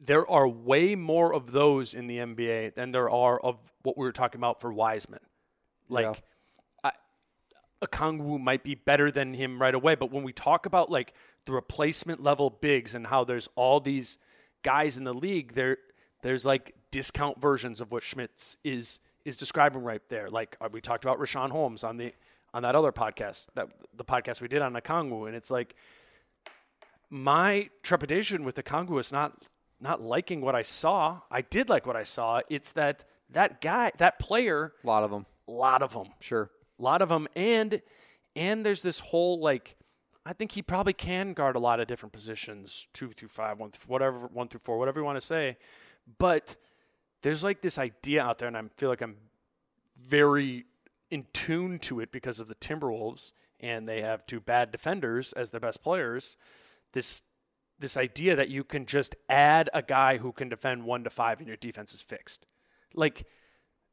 there 0.00 0.26
are 0.26 0.48
way 0.48 0.94
more 0.94 1.34
of 1.34 1.52
those 1.52 1.92
in 1.92 2.06
the 2.06 2.16
NBA 2.16 2.74
than 2.74 2.92
there 2.92 3.10
are 3.10 3.38
of 3.38 3.60
what 3.82 3.98
we 3.98 4.06
were 4.06 4.12
talking 4.12 4.40
about 4.40 4.62
for 4.62 4.72
Wiseman. 4.72 5.20
Like, 5.90 6.22
I, 6.82 6.92
Okongwu 7.84 8.40
might 8.40 8.64
be 8.64 8.74
better 8.74 9.10
than 9.10 9.34
him 9.34 9.60
right 9.60 9.74
away, 9.74 9.96
but 9.96 10.10
when 10.10 10.22
we 10.22 10.32
talk 10.32 10.64
about 10.64 10.90
like 10.90 11.12
the 11.44 11.52
replacement 11.52 12.22
level 12.22 12.48
bigs 12.48 12.94
and 12.94 13.06
how 13.06 13.24
there's 13.24 13.50
all 13.54 13.80
these 13.80 14.16
guys 14.62 14.98
in 14.98 15.04
the 15.04 15.14
league, 15.14 15.52
there 15.54 15.78
there's 16.22 16.44
like 16.44 16.74
discount 16.90 17.40
versions 17.40 17.80
of 17.80 17.90
what 17.92 18.02
Schmitz 18.02 18.56
is 18.64 19.00
is 19.24 19.36
describing 19.36 19.82
right 19.82 20.02
there. 20.08 20.30
Like 20.30 20.56
uh, 20.60 20.68
we 20.72 20.80
talked 20.80 21.04
about 21.04 21.18
Richaun 21.18 21.50
Holmes 21.50 21.84
on 21.84 21.96
the 21.96 22.12
on 22.54 22.62
that 22.62 22.74
other 22.74 22.92
podcast, 22.92 23.48
that 23.54 23.68
the 23.94 24.04
podcast 24.04 24.40
we 24.40 24.48
did 24.48 24.62
on 24.62 24.72
Okongwu, 24.72 25.26
and 25.26 25.36
it's 25.36 25.50
like 25.50 25.74
my 27.10 27.68
trepidation 27.82 28.44
with 28.44 28.56
Okongwu 28.56 29.00
is 29.00 29.12
not 29.12 29.46
not 29.80 30.02
liking 30.02 30.40
what 30.40 30.54
I 30.54 30.62
saw. 30.62 31.20
I 31.30 31.42
did 31.42 31.68
like 31.68 31.86
what 31.86 31.96
I 31.96 32.02
saw. 32.02 32.40
It's 32.50 32.72
that 32.72 33.04
that 33.30 33.60
guy, 33.60 33.92
that 33.98 34.18
player, 34.18 34.72
A 34.82 34.86
lot 34.86 35.04
of 35.04 35.10
them, 35.10 35.26
a 35.46 35.52
lot 35.52 35.82
of 35.82 35.92
them 35.92 36.08
sure. 36.20 36.50
a 36.78 36.82
lot 36.82 37.02
of 37.02 37.08
them 37.08 37.28
and 37.36 37.82
and 38.34 38.64
there's 38.64 38.82
this 38.82 38.98
whole 38.98 39.40
like 39.40 39.76
i 40.28 40.32
think 40.32 40.52
he 40.52 40.62
probably 40.62 40.92
can 40.92 41.32
guard 41.32 41.56
a 41.56 41.58
lot 41.58 41.80
of 41.80 41.88
different 41.88 42.12
positions 42.12 42.86
two 42.92 43.10
through 43.10 43.28
five 43.28 43.58
one 43.58 43.70
through 43.70 43.92
whatever 43.92 44.28
one 44.28 44.46
through 44.46 44.60
four 44.62 44.78
whatever 44.78 45.00
you 45.00 45.04
want 45.04 45.16
to 45.16 45.26
say. 45.26 45.56
But 46.18 46.56
there's 47.22 47.42
like 47.42 47.60
this 47.60 47.78
idea 47.78 48.22
out 48.22 48.38
there 48.38 48.48
and 48.48 48.56
i 48.56 48.62
feel 48.76 48.88
like 48.88 49.02
i'm 49.02 49.16
very 49.98 50.64
in 51.10 51.26
tune 51.32 51.78
to 51.78 52.00
it 52.00 52.12
because 52.12 52.40
of 52.40 52.46
the 52.46 52.54
timberwolves 52.54 53.32
and 53.60 53.88
they 53.88 54.02
have 54.02 54.26
two 54.26 54.40
bad 54.40 54.70
defenders 54.70 55.32
as 55.32 55.50
their 55.50 55.60
best 55.60 55.82
players. 55.82 56.36
This 56.92 57.22
this 57.80 57.96
idea 57.96 58.34
that 58.34 58.48
you 58.48 58.64
can 58.64 58.86
just 58.86 59.14
add 59.28 59.70
a 59.72 59.82
guy 59.82 60.18
who 60.18 60.32
can 60.32 60.48
defend 60.48 60.84
one 60.84 61.04
to 61.04 61.10
five 61.10 61.38
and 61.38 61.46
your 61.46 61.56
defense 61.56 61.94
is 61.94 62.02
fixed. 62.02 62.46
Like 62.92 63.24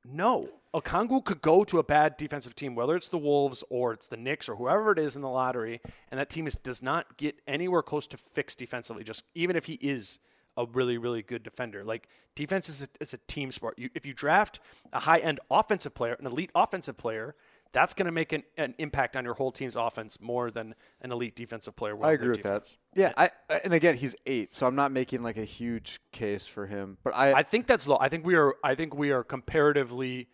no. 0.06 0.50
Okongwu 0.74 1.24
could 1.24 1.42
go 1.42 1.64
to 1.64 1.80
a 1.80 1.84
bad 1.84 2.18
defensive 2.18 2.54
team, 2.54 2.76
whether 2.76 2.96
it's 2.96 3.08
the 3.08 3.18
Wolves 3.18 3.64
or 3.70 3.94
it's 3.94 4.08
the 4.08 4.18
Knicks 4.18 4.50
or 4.50 4.56
whoever 4.56 4.92
it 4.92 5.00
is 5.00 5.16
in 5.16 5.22
the 5.22 5.30
lottery, 5.30 5.80
and 6.12 6.20
that 6.20 6.30
team 6.30 6.48
is, 6.48 6.56
does 6.56 6.84
not 6.84 7.16
get 7.18 7.40
anywhere 7.48 7.82
close 7.82 8.06
to 8.08 8.18
fixed 8.18 8.60
defensively, 8.60 9.04
just 9.04 9.24
even 9.36 9.56
if 9.56 9.66
he 9.66 9.76
is 9.76 10.20
a 10.58 10.66
really, 10.66 10.98
really 10.98 11.22
good 11.22 11.44
defender. 11.44 11.84
Like, 11.84 12.10
defense 12.36 12.68
is 12.70 12.84
a, 12.84 12.88
is 13.00 13.14
a 13.14 13.18
team 13.28 13.52
sport. 13.52 13.80
You, 13.80 13.90
if 13.96 14.06
you 14.06 14.14
draft 14.14 14.60
a 14.92 15.00
high 15.00 15.20
end 15.20 15.40
offensive 15.50 15.94
player, 15.94 16.16
an 16.20 16.26
elite 16.26 16.52
offensive 16.56 16.98
player, 16.98 17.36
that's 17.72 17.94
going 17.94 18.06
to 18.06 18.12
make 18.12 18.32
an, 18.32 18.44
an 18.58 18.74
impact 18.78 19.16
on 19.18 19.26
your 19.26 19.34
whole 19.34 19.52
team's 19.52 19.76
offense 19.76 20.20
more 20.22 20.50
than 20.50 20.76
an 21.02 21.12
elite 21.12 21.36
defensive 21.36 21.76
player. 21.76 21.98
I 22.02 22.14
agree 22.14 22.30
with 22.30 22.38
defense. 22.42 22.78
that. 22.94 23.00
Yeah, 23.02 23.14
I, 23.18 23.30
I- 23.50 23.62
and 23.66 23.74
again, 23.74 23.96
he's 23.96 24.16
eight, 24.26 24.52
so 24.54 24.66
I'm 24.66 24.76
not 24.76 24.92
making 24.92 25.22
like 25.22 25.38
a 25.38 25.44
huge 25.46 26.00
case 26.12 26.48
for 26.48 26.68
him. 26.68 26.98
But 27.04 27.16
I, 27.16 27.34
I 27.34 27.44
think 27.44 27.68
that's 27.68 27.88
low. 27.88 27.98
I 28.00 28.08
think 28.10 28.26
we 28.26 28.36
are. 28.36 28.56
I 28.64 28.76
think 28.76 28.96
we 28.96 29.12
are 29.12 29.24
comparatively. 29.24 30.30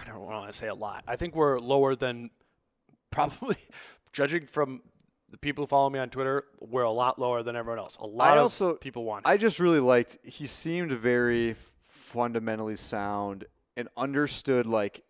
I 0.00 0.04
don't 0.06 0.20
want 0.20 0.52
to 0.52 0.56
say 0.56 0.68
a 0.68 0.74
lot. 0.74 1.02
I 1.08 1.16
think 1.16 1.34
we're 1.34 1.58
lower 1.58 1.94
than 1.94 2.30
probably, 3.10 3.56
judging 4.12 4.46
from 4.46 4.82
the 5.30 5.38
people 5.38 5.64
who 5.64 5.66
follow 5.66 5.90
me 5.90 5.98
on 5.98 6.10
Twitter, 6.10 6.44
we're 6.60 6.82
a 6.82 6.90
lot 6.90 7.18
lower 7.18 7.42
than 7.42 7.56
everyone 7.56 7.78
else. 7.78 7.96
A 7.96 8.06
lot 8.06 8.32
I 8.32 8.36
of 8.36 8.42
also 8.44 8.74
people 8.74 9.04
want. 9.04 9.26
I 9.26 9.36
just 9.36 9.58
really 9.60 9.80
liked. 9.80 10.18
He 10.22 10.46
seemed 10.46 10.92
very 10.92 11.56
fundamentally 11.82 12.76
sound 12.76 13.44
and 13.76 13.88
understood 13.96 14.66
like 14.66 15.02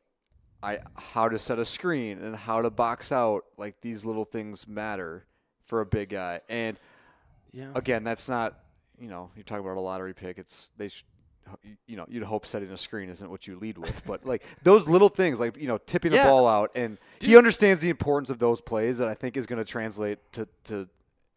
I 0.62 0.78
how 0.96 1.28
to 1.28 1.38
set 1.38 1.58
a 1.58 1.64
screen 1.64 2.18
and 2.22 2.34
how 2.34 2.62
to 2.62 2.70
box 2.70 3.12
out. 3.12 3.44
Like 3.56 3.80
these 3.80 4.04
little 4.04 4.24
things 4.24 4.66
matter 4.66 5.24
for 5.66 5.80
a 5.80 5.86
big 5.86 6.10
guy. 6.10 6.40
And 6.48 6.78
yeah. 7.52 7.70
again, 7.74 8.04
that's 8.04 8.28
not 8.28 8.58
you 9.00 9.08
know 9.08 9.30
you're 9.36 9.44
talking 9.44 9.64
about 9.64 9.76
a 9.76 9.80
lottery 9.80 10.14
pick. 10.14 10.38
It's 10.38 10.72
they. 10.76 10.88
Sh- 10.88 11.04
you 11.86 11.96
know, 11.96 12.04
you'd 12.10 12.24
hope 12.24 12.44
setting 12.44 12.70
a 12.72 12.76
screen 12.76 13.08
isn't 13.08 13.30
what 13.30 13.46
you 13.46 13.56
lead 13.58 13.78
with, 13.78 14.02
but 14.06 14.26
like 14.26 14.44
those 14.64 14.86
little 14.86 15.08
things, 15.08 15.40
like 15.40 15.56
you 15.56 15.66
know, 15.66 15.78
tipping 15.78 16.12
Yeah. 16.12 16.24
the 16.24 16.28
ball 16.28 16.46
out, 16.46 16.72
and 16.74 16.98
he 17.22 17.38
understands 17.38 17.80
the 17.80 17.88
importance 17.88 18.28
of 18.28 18.38
those 18.38 18.60
plays 18.60 18.98
that 18.98 19.08
I 19.08 19.14
think 19.14 19.34
is 19.34 19.46
going 19.46 19.58
to 19.58 19.64
translate 19.64 20.18
to 20.32 20.46
to 20.64 20.86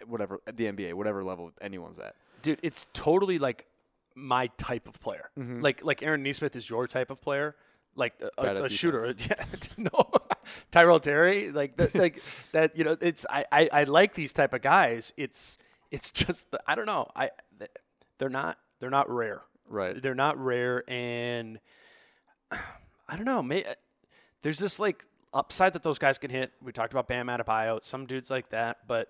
whatever 0.06 0.42
the 0.54 0.66
NBA, 0.66 0.96
whatever 0.96 1.24
level 1.24 1.54
anyone's 1.62 1.98
at. 1.98 2.16
dude, 2.42 2.60
it's 2.62 2.88
totally 2.92 3.40
like 3.40 3.68
my 4.14 4.48
type 4.58 4.90
of 4.90 5.00
player. 5.00 5.30
Mm-hmm. 5.40 5.62
Like 5.62 5.86
like 5.86 6.04
Aaron 6.04 6.24
Nesmith 6.24 6.58
is 6.58 6.70
your 6.70 6.88
type 6.88 7.10
of 7.10 7.22
player, 7.22 7.56
like 7.96 8.14
a, 8.38 8.42
a, 8.42 8.64
a 8.64 8.70
shooter. 8.70 9.14
Yeah, 9.30 9.44
no, 9.78 10.12
Tyrell 10.72 11.00
Terry, 11.00 11.52
like 11.52 11.78
that, 11.78 11.96
like 11.96 12.22
that. 12.52 12.78
You 12.78 12.84
know, 12.84 12.98
it's 13.00 13.26
I, 13.30 13.46
I 13.52 13.70
I 13.72 13.84
like 13.84 14.14
these 14.14 14.34
type 14.34 14.54
of 14.54 14.62
guys. 14.62 15.14
It's 15.18 15.58
it's 15.92 16.12
just 16.12 16.52
the, 16.52 16.60
I 16.68 16.76
don't 16.76 16.86
know. 16.86 17.08
I 17.16 17.30
they're 18.18 18.30
not 18.30 18.58
they're 18.80 18.90
not 18.90 19.10
rare. 19.10 19.42
Right. 19.70 20.02
They're 20.02 20.16
not 20.16 20.38
rare, 20.38 20.84
and 20.90 21.60
I 22.52 23.16
don't 23.16 23.26
know. 23.26 23.42
May, 23.42 23.64
there's 24.42 24.60
this 24.60 24.80
like 24.80 25.06
upside 25.34 25.74
that 25.74 25.84
those 25.84 25.98
guys 26.00 26.18
can 26.18 26.30
hit. 26.30 26.52
We 26.62 26.72
talked 26.72 26.92
about 26.94 27.08
Bam 27.08 27.28
Adebayo, 27.28 27.84
some 27.84 28.06
dudes 28.06 28.30
like 28.30 28.50
that, 28.50 28.80
but 28.88 29.08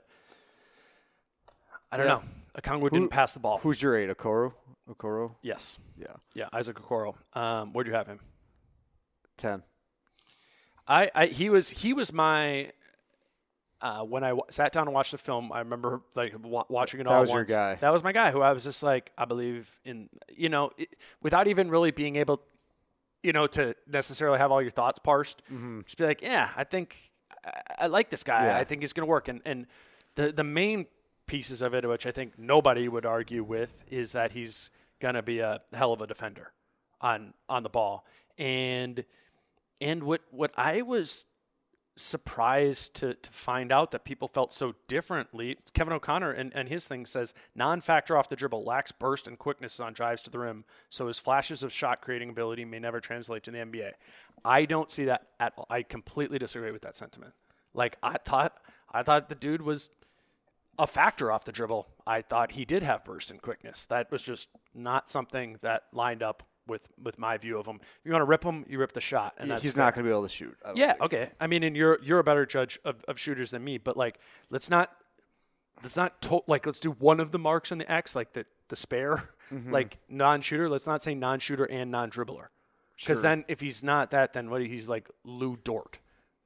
I 1.91 1.97
don't 1.97 2.05
Yeah. 2.05 2.13
know. 2.13 2.23
Okongwu 2.59 2.91
didn't 2.91 3.09
pass 3.09 3.34
the 3.34 3.39
ball. 3.39 3.57
Who's 3.59 3.82
your 3.82 3.97
eight? 3.97 4.09
Okoro? 4.09 4.53
Okoro? 4.89 5.36
Yes. 5.41 5.79
Yeah. 5.97 6.07
Yeah, 6.36 6.49
Isaac 6.53 6.77
Okoro. 6.79 7.15
Um, 7.34 7.71
where'd 7.73 7.88
you 7.88 7.93
have 7.93 8.07
him? 8.07 8.19
Ten. 9.38 9.63
I, 10.88 11.09
I 11.15 11.25
he 11.27 11.49
was 11.49 11.69
he 11.69 11.93
was 11.93 12.11
my 12.11 12.71
uh, 13.82 14.03
when 14.03 14.23
I 14.23 14.29
w- 14.29 14.43
sat 14.49 14.71
down 14.71 14.88
and 14.88 14.93
watched 14.93 15.11
the 15.11 15.17
film. 15.17 15.51
I 15.51 15.59
remember 15.59 16.01
like 16.15 16.34
wa- 16.43 16.65
watching 16.69 16.99
it 16.99 17.05
That 17.05 17.13
all 17.13 17.21
was 17.21 17.29
at 17.29 17.34
your 17.36 17.45
guy. 17.45 17.75
That 17.75 17.91
was 17.93 18.03
my 18.03 18.11
guy 18.11 18.32
who 18.32 18.41
I 18.41 18.51
was 18.51 18.63
just 18.63 18.84
like 18.84 19.11
I 19.17 19.25
believe 19.25 19.79
in. 19.86 20.09
You 20.29 20.49
know, 20.49 20.71
it, 20.77 20.89
without 21.21 21.47
even 21.47 21.69
really 21.69 21.91
being 21.91 22.15
able, 22.17 22.41
you 23.23 23.34
know, 23.34 23.47
to 23.47 23.75
necessarily 23.88 24.38
have 24.39 24.51
all 24.51 24.61
your 24.61 24.71
thoughts 24.71 24.99
parsed. 24.99 25.41
Just 25.86 25.97
be 25.97 26.05
like, 26.05 26.21
yeah, 26.21 26.49
I 26.55 26.63
think 26.63 26.95
I, 27.45 27.61
I 27.79 27.88
like 27.88 28.09
this 28.09 28.23
guy. 28.23 28.39
Mm-hmm. 28.41 28.45
Yeah. 28.47 28.57
I 28.57 28.63
think 28.63 28.82
he's 28.82 28.93
going 28.93 29.05
to 29.05 29.09
work. 29.09 29.27
And 29.27 29.41
and 29.45 29.67
the 30.15 30.32
the 30.32 30.43
main 30.43 30.88
pieces 31.25 31.61
of 31.61 31.73
it, 31.73 31.88
which 31.88 32.05
I 32.05 32.11
think 32.11 32.38
nobody 32.38 32.88
would 32.88 33.05
argue 33.05 33.43
with, 33.43 33.84
is 33.89 34.11
that 34.11 34.34
he's 34.34 34.69
going 34.99 35.15
to 35.15 35.21
be 35.23 35.39
a 35.39 35.61
hell 35.73 35.93
of 35.93 36.01
a 36.01 36.07
defender 36.07 36.51
on 36.99 37.34
on 37.47 37.63
the 37.63 37.69
ball. 37.69 38.05
And 38.38 39.05
and 39.82 40.03
what 40.03 40.21
what 40.29 40.51
I 40.55 40.84
was 40.84 41.25
surprised 41.97 42.95
to 42.95 43.13
to 43.15 43.29
find 43.29 43.71
out 43.71 43.91
that 43.91 44.05
people 44.05 44.27
felt 44.27 44.53
so 44.53 44.75
differently. 44.88 45.57
Kevin 45.73 45.93
O'Connor 45.93 46.32
and, 46.32 46.51
and 46.55 46.69
his 46.69 46.88
thing 46.88 47.05
says 47.05 47.34
non-factor 47.53 48.15
off 48.15 48.29
the 48.29 48.36
dribble 48.36 48.63
lacks 48.63 48.91
burst 48.91 49.27
and 49.27 49.38
quickness 49.38 49.79
on 49.79 49.93
drives 49.93 50.21
to 50.23 50.29
the 50.29 50.39
rim, 50.39 50.63
so 50.89 51.07
his 51.07 51.19
flashes 51.19 51.63
of 51.63 51.73
shot 51.73 52.01
creating 52.01 52.29
ability 52.29 52.63
may 52.63 52.79
never 52.79 52.99
translate 52.99 53.43
to 53.43 53.51
the 53.51 53.57
NBA. 53.57 53.91
I 54.45 54.65
don't 54.65 54.89
see 54.89 55.05
that 55.05 55.27
at 55.39 55.53
all. 55.57 55.67
I 55.69 55.84
completely 55.84 56.39
disagree 56.39 56.71
with 56.71 56.84
that 56.84 56.95
sentiment. 56.95 57.34
Like 57.73 57.97
I 58.01 58.17
thought 58.17 58.57
I 58.91 59.03
thought 59.03 59.29
the 59.29 59.36
dude 59.36 59.61
was 59.61 59.89
a 60.79 60.88
factor 60.88 61.32
off 61.32 61.45
the 61.45 61.51
dribble. 61.51 61.88
I 62.07 62.21
thought 62.21 62.53
he 62.53 62.65
did 62.65 62.84
have 62.84 63.03
burst 63.03 63.32
and 63.32 63.41
quickness. 63.41 63.86
That 63.86 64.11
was 64.11 64.23
just 64.23 64.49
not 64.73 65.09
something 65.09 65.57
that 65.61 65.84
lined 65.91 66.23
up 66.23 66.43
with 66.72 66.89
with 67.03 67.19
my 67.19 67.38
view 67.38 67.59
of 67.59 67.67
him. 67.67 67.76
If 67.82 67.99
you 68.05 68.11
want 68.11 68.22
to 68.22 68.26
rip 68.26 68.43
him, 68.43 68.65
you 68.67 68.80
rip 68.80 68.93
the 68.93 69.01
shot, 69.01 69.36
and 69.38 69.51
that's 69.51 69.61
he's 69.61 69.74
fair. 69.74 69.86
not 69.86 69.93
going 69.93 70.03
to 70.05 70.09
be 70.09 70.11
able 70.11 70.24
to 70.24 70.30
shoot. 70.30 70.57
Yeah, 70.74 70.93
think. 70.93 71.03
okay. 71.03 71.30
I 71.39 71.45
mean, 71.45 71.61
and 71.61 71.78
you're 71.78 71.99
you're 72.01 72.17
a 72.19 72.24
better 72.24 72.47
judge 72.47 72.80
of, 72.84 73.03
of 73.07 73.19
shooters 73.19 73.51
than 73.51 73.63
me, 73.63 73.78
but 73.78 73.95
like, 73.95 74.17
let's 74.49 74.69
not 74.72 74.89
let's 75.84 75.97
not 75.97 76.19
to, 76.24 76.41
like 76.47 76.65
let's 76.65 76.80
do 76.80 76.91
one 76.91 77.19
of 77.19 77.30
the 77.32 77.39
marks 77.39 77.72
on 77.72 77.78
the 77.78 77.91
X, 77.91 78.15
like 78.15 78.34
the 78.34 78.45
the 78.69 78.76
spare, 78.76 79.30
Mm-hmm. 79.53 79.72
like 79.74 79.97
non-shooter. 80.07 80.69
Let's 80.69 80.88
not 80.88 81.03
say 81.03 81.13
non-shooter 81.13 81.65
and 81.65 81.91
non-dribbler, 81.91 82.47
because 82.97 83.22
then 83.22 83.43
if 83.49 83.59
he's 83.59 83.84
not 83.84 84.11
that, 84.11 84.32
then 84.32 84.49
what 84.49 84.61
he's 84.61 84.88
like 84.88 85.09
Lu 85.26 85.57
Dort. 85.63 85.99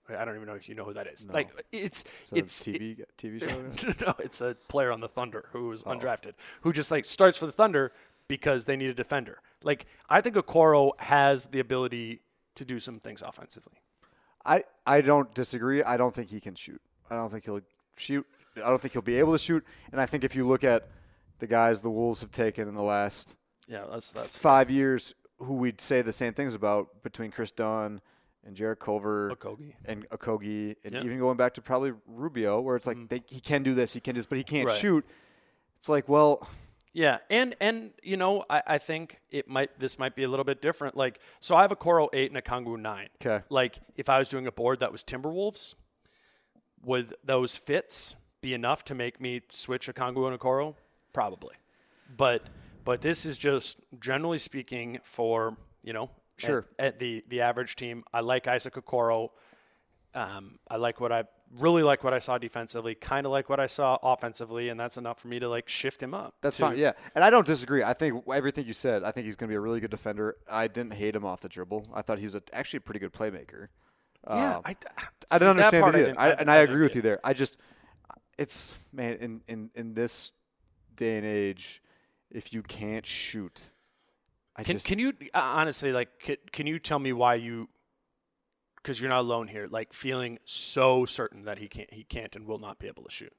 I 0.08 0.24
don't 0.26 0.36
even 0.36 0.48
know 0.48 0.54
if 0.54 0.68
you 0.70 0.76
know 0.76 0.86
who 0.86 0.94
that 0.94 1.08
is. 1.08 1.28
Like 1.28 1.50
it's 1.72 2.04
So 2.26 2.36
it's 2.36 2.64
TV 2.64 3.04
TV 3.18 3.40
show. 3.42 4.06
no, 4.06 4.14
it's 4.20 4.40
a 4.42 4.56
player 4.70 4.92
on 4.92 5.02
the 5.02 5.08
Thunder 5.08 5.46
who 5.52 5.68
Oh. 5.68 5.70
was 5.70 5.84
undrafted, 5.84 6.34
who 6.62 6.74
just 6.74 6.90
like 6.92 7.06
starts 7.06 7.38
for 7.38 7.46
the 7.48 7.52
Thunder 7.52 7.92
because 8.28 8.66
they 8.66 8.76
need 8.76 8.90
a 8.90 8.94
defender. 8.94 9.40
Like 9.64 9.86
I 10.10 10.22
think 10.22 10.36
Okoro 10.36 10.92
has 11.00 11.48
the 11.48 11.60
ability 11.60 12.22
to 12.56 12.66
do 12.66 12.80
some 12.80 13.00
things 13.00 13.22
offensively. 13.22 13.82
I 14.46 14.64
I 14.86 15.02
don't 15.02 15.34
disagree. 15.34 15.84
I 15.84 15.98
don't 15.98 16.14
think 16.14 16.30
he 16.30 16.40
can 16.40 16.56
shoot. 16.56 16.82
I 17.10 17.16
don't 17.16 17.30
think 17.30 17.46
he'll 17.46 17.62
shoot. 17.98 18.26
I 18.58 18.70
don't 18.70 18.82
think 18.82 18.94
he'll 18.94 19.02
be 19.02 19.20
able 19.20 19.34
to 19.34 19.40
shoot. 19.40 19.66
And 19.92 20.00
I 20.00 20.06
think 20.06 20.24
if 20.24 20.36
you 20.36 20.48
look 20.48 20.64
at 20.64 20.88
the 21.40 21.48
guys 21.48 21.82
the 21.82 21.90
Wolves 21.90 22.22
have 22.22 22.32
taken 22.32 22.68
in 22.68 22.76
the 22.76 22.84
last 22.84 23.36
Yeah, 23.68 23.86
that's 23.92 24.12
that's 24.12 24.38
five 24.38 24.70
years, 24.70 25.14
who 25.40 25.56
we'd 25.56 25.82
say 25.82 26.02
the 26.02 26.14
same 26.14 26.34
things 26.34 26.54
about 26.54 27.04
between 27.04 27.32
Kris 27.32 27.52
Dunn 27.52 28.02
and 28.46 28.56
Jarrett 28.56 28.80
Culver 28.80 29.32
Okogie. 29.32 29.74
and 29.86 30.08
Okogie, 30.10 30.76
and 30.84 30.94
Yeah. 30.94 31.04
even 31.04 31.18
going 31.18 31.36
back 31.36 31.56
to 31.56 31.62
probably 31.62 31.94
Rubio, 32.08 32.62
where 32.62 32.76
it's 32.76 32.86
like 32.88 32.98
mm. 32.98 33.10
they, 33.10 33.24
he 33.28 33.40
can 33.40 33.64
do 33.64 33.74
this, 33.74 33.94
he 33.94 34.00
can 34.00 34.14
do 34.14 34.20
this, 34.20 34.28
but 34.28 34.38
he 34.38 34.44
can't 34.44 34.70
Right. 34.70 34.78
shoot. 34.78 35.06
It's 35.78 35.90
like, 35.90 36.08
well, 36.08 36.48
Yeah, 36.96 37.18
and 37.30 37.56
and 37.60 37.92
you 38.04 38.16
know, 38.16 38.46
I, 38.50 38.64
I 38.66 38.78
think 38.78 39.20
it 39.30 39.50
might 39.50 39.78
this 39.82 40.00
might 40.00 40.16
be 40.16 40.24
a 40.24 40.30
little 40.30 40.46
bit 40.46 40.62
different. 40.62 40.96
Like, 40.96 41.20
so 41.42 41.54
I 41.54 41.62
have 41.64 41.72
Okoro 41.72 42.08
eight 42.14 42.32
and 42.34 42.42
Okongwu 42.42 42.80
nine. 42.80 43.10
Okay. 43.22 43.44
Like, 43.50 43.80
if 43.98 44.08
I 44.08 44.18
was 44.18 44.30
doing 44.30 44.48
a 44.48 44.52
board 44.52 44.80
that 44.80 44.94
was 44.94 45.04
Timberwolves, 45.04 45.76
would 46.86 47.14
those 47.22 47.58
fits 47.58 48.16
be 48.40 48.54
enough 48.54 48.86
to 48.86 48.96
make 48.96 49.20
me 49.20 49.42
switch 49.50 49.88
Okongwu 49.88 50.26
and 50.32 50.40
Okoro? 50.40 50.76
Probably, 51.12 51.56
but 52.16 52.44
but 52.86 53.02
this 53.02 53.26
is 53.26 53.38
just 53.38 53.82
generally 54.00 54.38
speaking 54.40 55.00
for 55.04 55.58
you 55.84 55.92
know 55.92 56.04
at- 56.38 56.46
Sure. 56.46 56.66
at, 56.80 57.00
the 57.00 57.26
the 57.28 57.42
average 57.42 57.76
team. 57.76 58.06
I 58.14 58.22
like 58.22 58.48
Isaac 58.48 58.76
Okoro. 58.76 59.32
Um, 60.14 60.60
I 60.70 60.78
like 60.78 61.02
what 61.02 61.12
I 61.12 61.26
really 61.60 61.84
like 61.84 62.04
what 62.04 62.14
I 62.14 62.20
saw 62.20 62.38
defensively, 62.38 62.96
kind 62.96 63.26
of 63.26 63.32
like 63.32 63.50
what 63.50 63.60
I 63.60 63.68
saw 63.68 63.98
offensively, 64.02 64.70
and 64.70 64.80
that's 64.80 64.98
enough 64.98 65.20
for 65.20 65.28
me 65.28 65.40
to 65.40 65.48
like 65.50 65.70
shift 65.70 66.02
him 66.02 66.14
up. 66.14 66.36
That's 66.42 66.58
to- 66.58 66.64
fine. 66.64 66.78
Yeah, 66.78 66.94
and 67.14 67.24
I 67.24 67.30
don't 67.30 67.46
disagree. 67.46 67.84
I 67.84 67.94
think 67.94 68.24
everything 68.32 68.66
you 68.66 68.74
said. 68.74 69.04
I 69.04 69.12
think 69.12 69.26
he's 69.26 69.36
going 69.36 69.48
to 69.48 69.52
be 69.52 69.56
a 69.56 69.60
really 69.60 69.80
good 69.80 69.92
defender. 69.92 70.38
I 70.50 70.68
didn't 70.68 70.94
hate 70.94 71.16
him 71.16 71.26
off 71.26 71.42
the 71.42 71.50
dribble. 71.50 71.86
I 71.94 72.02
thought 72.02 72.20
he 72.20 72.26
was 72.26 72.36
a, 72.36 72.44
actually 72.54 72.78
a 72.78 72.82
pretty 72.82 73.00
good 73.00 73.14
playmaker. 73.14 73.68
Yeah, 74.28 74.58
Um, 74.58 74.62
I, 74.66 74.76
I 75.32 75.38
that 75.38 75.48
understand 75.48 75.84
part 75.84 75.96
it 75.96 76.16
I 76.18 76.30
I, 76.30 76.30
and 76.32 76.50
I 76.50 76.56
agree 76.58 76.82
with 76.82 76.96
you 76.96 77.02
there. 77.04 77.20
I 77.24 77.34
just, 77.34 77.58
it's 78.38 78.78
man, 78.92 79.18
in 79.18 79.42
in 79.48 79.70
in 79.76 79.94
this 79.94 80.32
day 80.96 81.18
and 81.18 81.26
age, 81.26 81.82
if 82.32 82.52
you 82.52 82.64
can't 82.64 83.06
shoot, 83.06 83.70
I 84.56 84.64
Can 84.64 84.78
just 84.78 84.88
can 84.88 84.98
you 84.98 85.14
uh, 85.34 85.40
honestly 85.42 85.92
like 85.94 86.20
can, 86.20 86.38
can 86.52 86.66
you 86.66 86.80
tell 86.80 86.98
me 86.98 87.14
why 87.14 87.36
you? 87.36 87.70
Because 88.86 89.02
you're 89.02 89.10
not 89.10 89.22
alone 89.22 89.48
here. 89.48 89.66
Like 89.68 89.94
feeling 89.94 90.38
so 90.46 91.06
certain 91.06 91.46
that 91.46 91.58
he 91.58 91.68
can't 91.68 91.92
he 91.92 92.04
can't 92.04 92.36
and 92.36 92.46
will 92.46 92.60
not 92.60 92.78
be 92.78 92.86
able 92.86 93.04
to 93.04 93.10
shoot. 93.10 93.34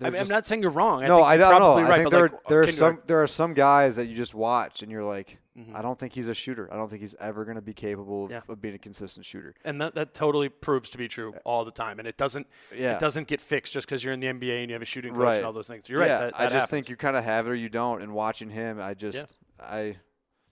I 0.00 0.10
mean, 0.10 0.20
I'm 0.20 0.28
not 0.28 0.44
saying 0.44 0.62
you're 0.62 0.70
wrong. 0.72 1.04
I 1.04 1.06
no, 1.08 1.16
think 1.18 1.26
I 1.28 1.36
don't 1.36 1.50
know. 1.60 1.74
probably 1.74 1.84
I 1.84 1.98
think 1.98 2.10
there 2.10 2.22
like, 2.22 2.32
are, 2.32 2.40
there 2.48 2.60
are 2.62 2.66
some 2.66 2.98
there 3.06 3.22
are 3.22 3.26
some 3.26 3.52
guys 3.54 3.96
that 3.96 4.06
you 4.06 4.16
just 4.16 4.34
watch 4.34 4.82
and 4.82 4.90
you're 4.90 5.04
like, 5.04 5.38
Mhm. 5.56 5.72
I 5.76 5.82
don't 5.82 5.96
think 5.96 6.14
he's 6.14 6.26
a 6.26 6.34
shooter. 6.34 6.68
I 6.72 6.76
don't 6.76 6.88
think 6.88 7.00
he's 7.02 7.14
ever 7.20 7.44
going 7.44 7.54
to 7.54 7.62
be 7.62 7.74
capable 7.74 8.24
of, 8.24 8.30
Yeah. 8.32 8.40
of 8.48 8.60
being 8.60 8.74
a 8.74 8.78
consistent 8.78 9.24
shooter. 9.24 9.54
and 9.64 9.80
that, 9.80 9.94
that 9.94 10.12
totally 10.14 10.48
proves 10.48 10.90
to 10.90 10.98
be 10.98 11.06
true 11.06 11.32
all 11.44 11.64
the 11.64 11.70
time. 11.70 12.00
And 12.00 12.08
it 12.08 12.16
doesn't 12.16 12.48
Yeah. 12.74 12.94
it 12.94 12.98
doesn't 12.98 13.28
get 13.28 13.40
fixed 13.40 13.72
just 13.72 13.86
because 13.86 14.02
you're 14.02 14.14
in 14.14 14.18
the 14.20 14.26
NBA 14.26 14.62
and 14.62 14.70
you 14.70 14.74
have 14.74 14.82
a 14.82 14.86
shooting 14.86 15.12
coach 15.12 15.22
Right. 15.22 15.36
and 15.36 15.46
all 15.46 15.52
those 15.52 15.68
things. 15.68 15.88
You're 15.88 16.00
right. 16.00 16.08
Yeah, 16.08 16.18
that, 16.22 16.40
I 16.40 16.44
that 16.46 16.52
just 16.52 16.70
think 16.70 16.88
you 16.88 16.96
kind 16.96 17.14
of 17.16 17.22
have 17.22 17.46
it 17.46 17.50
or 17.50 17.54
you 17.54 17.68
don't. 17.68 18.02
And 18.02 18.14
watching 18.14 18.50
him, 18.50 18.80
I 18.80 18.94
just 18.94 19.36
I 19.60 19.96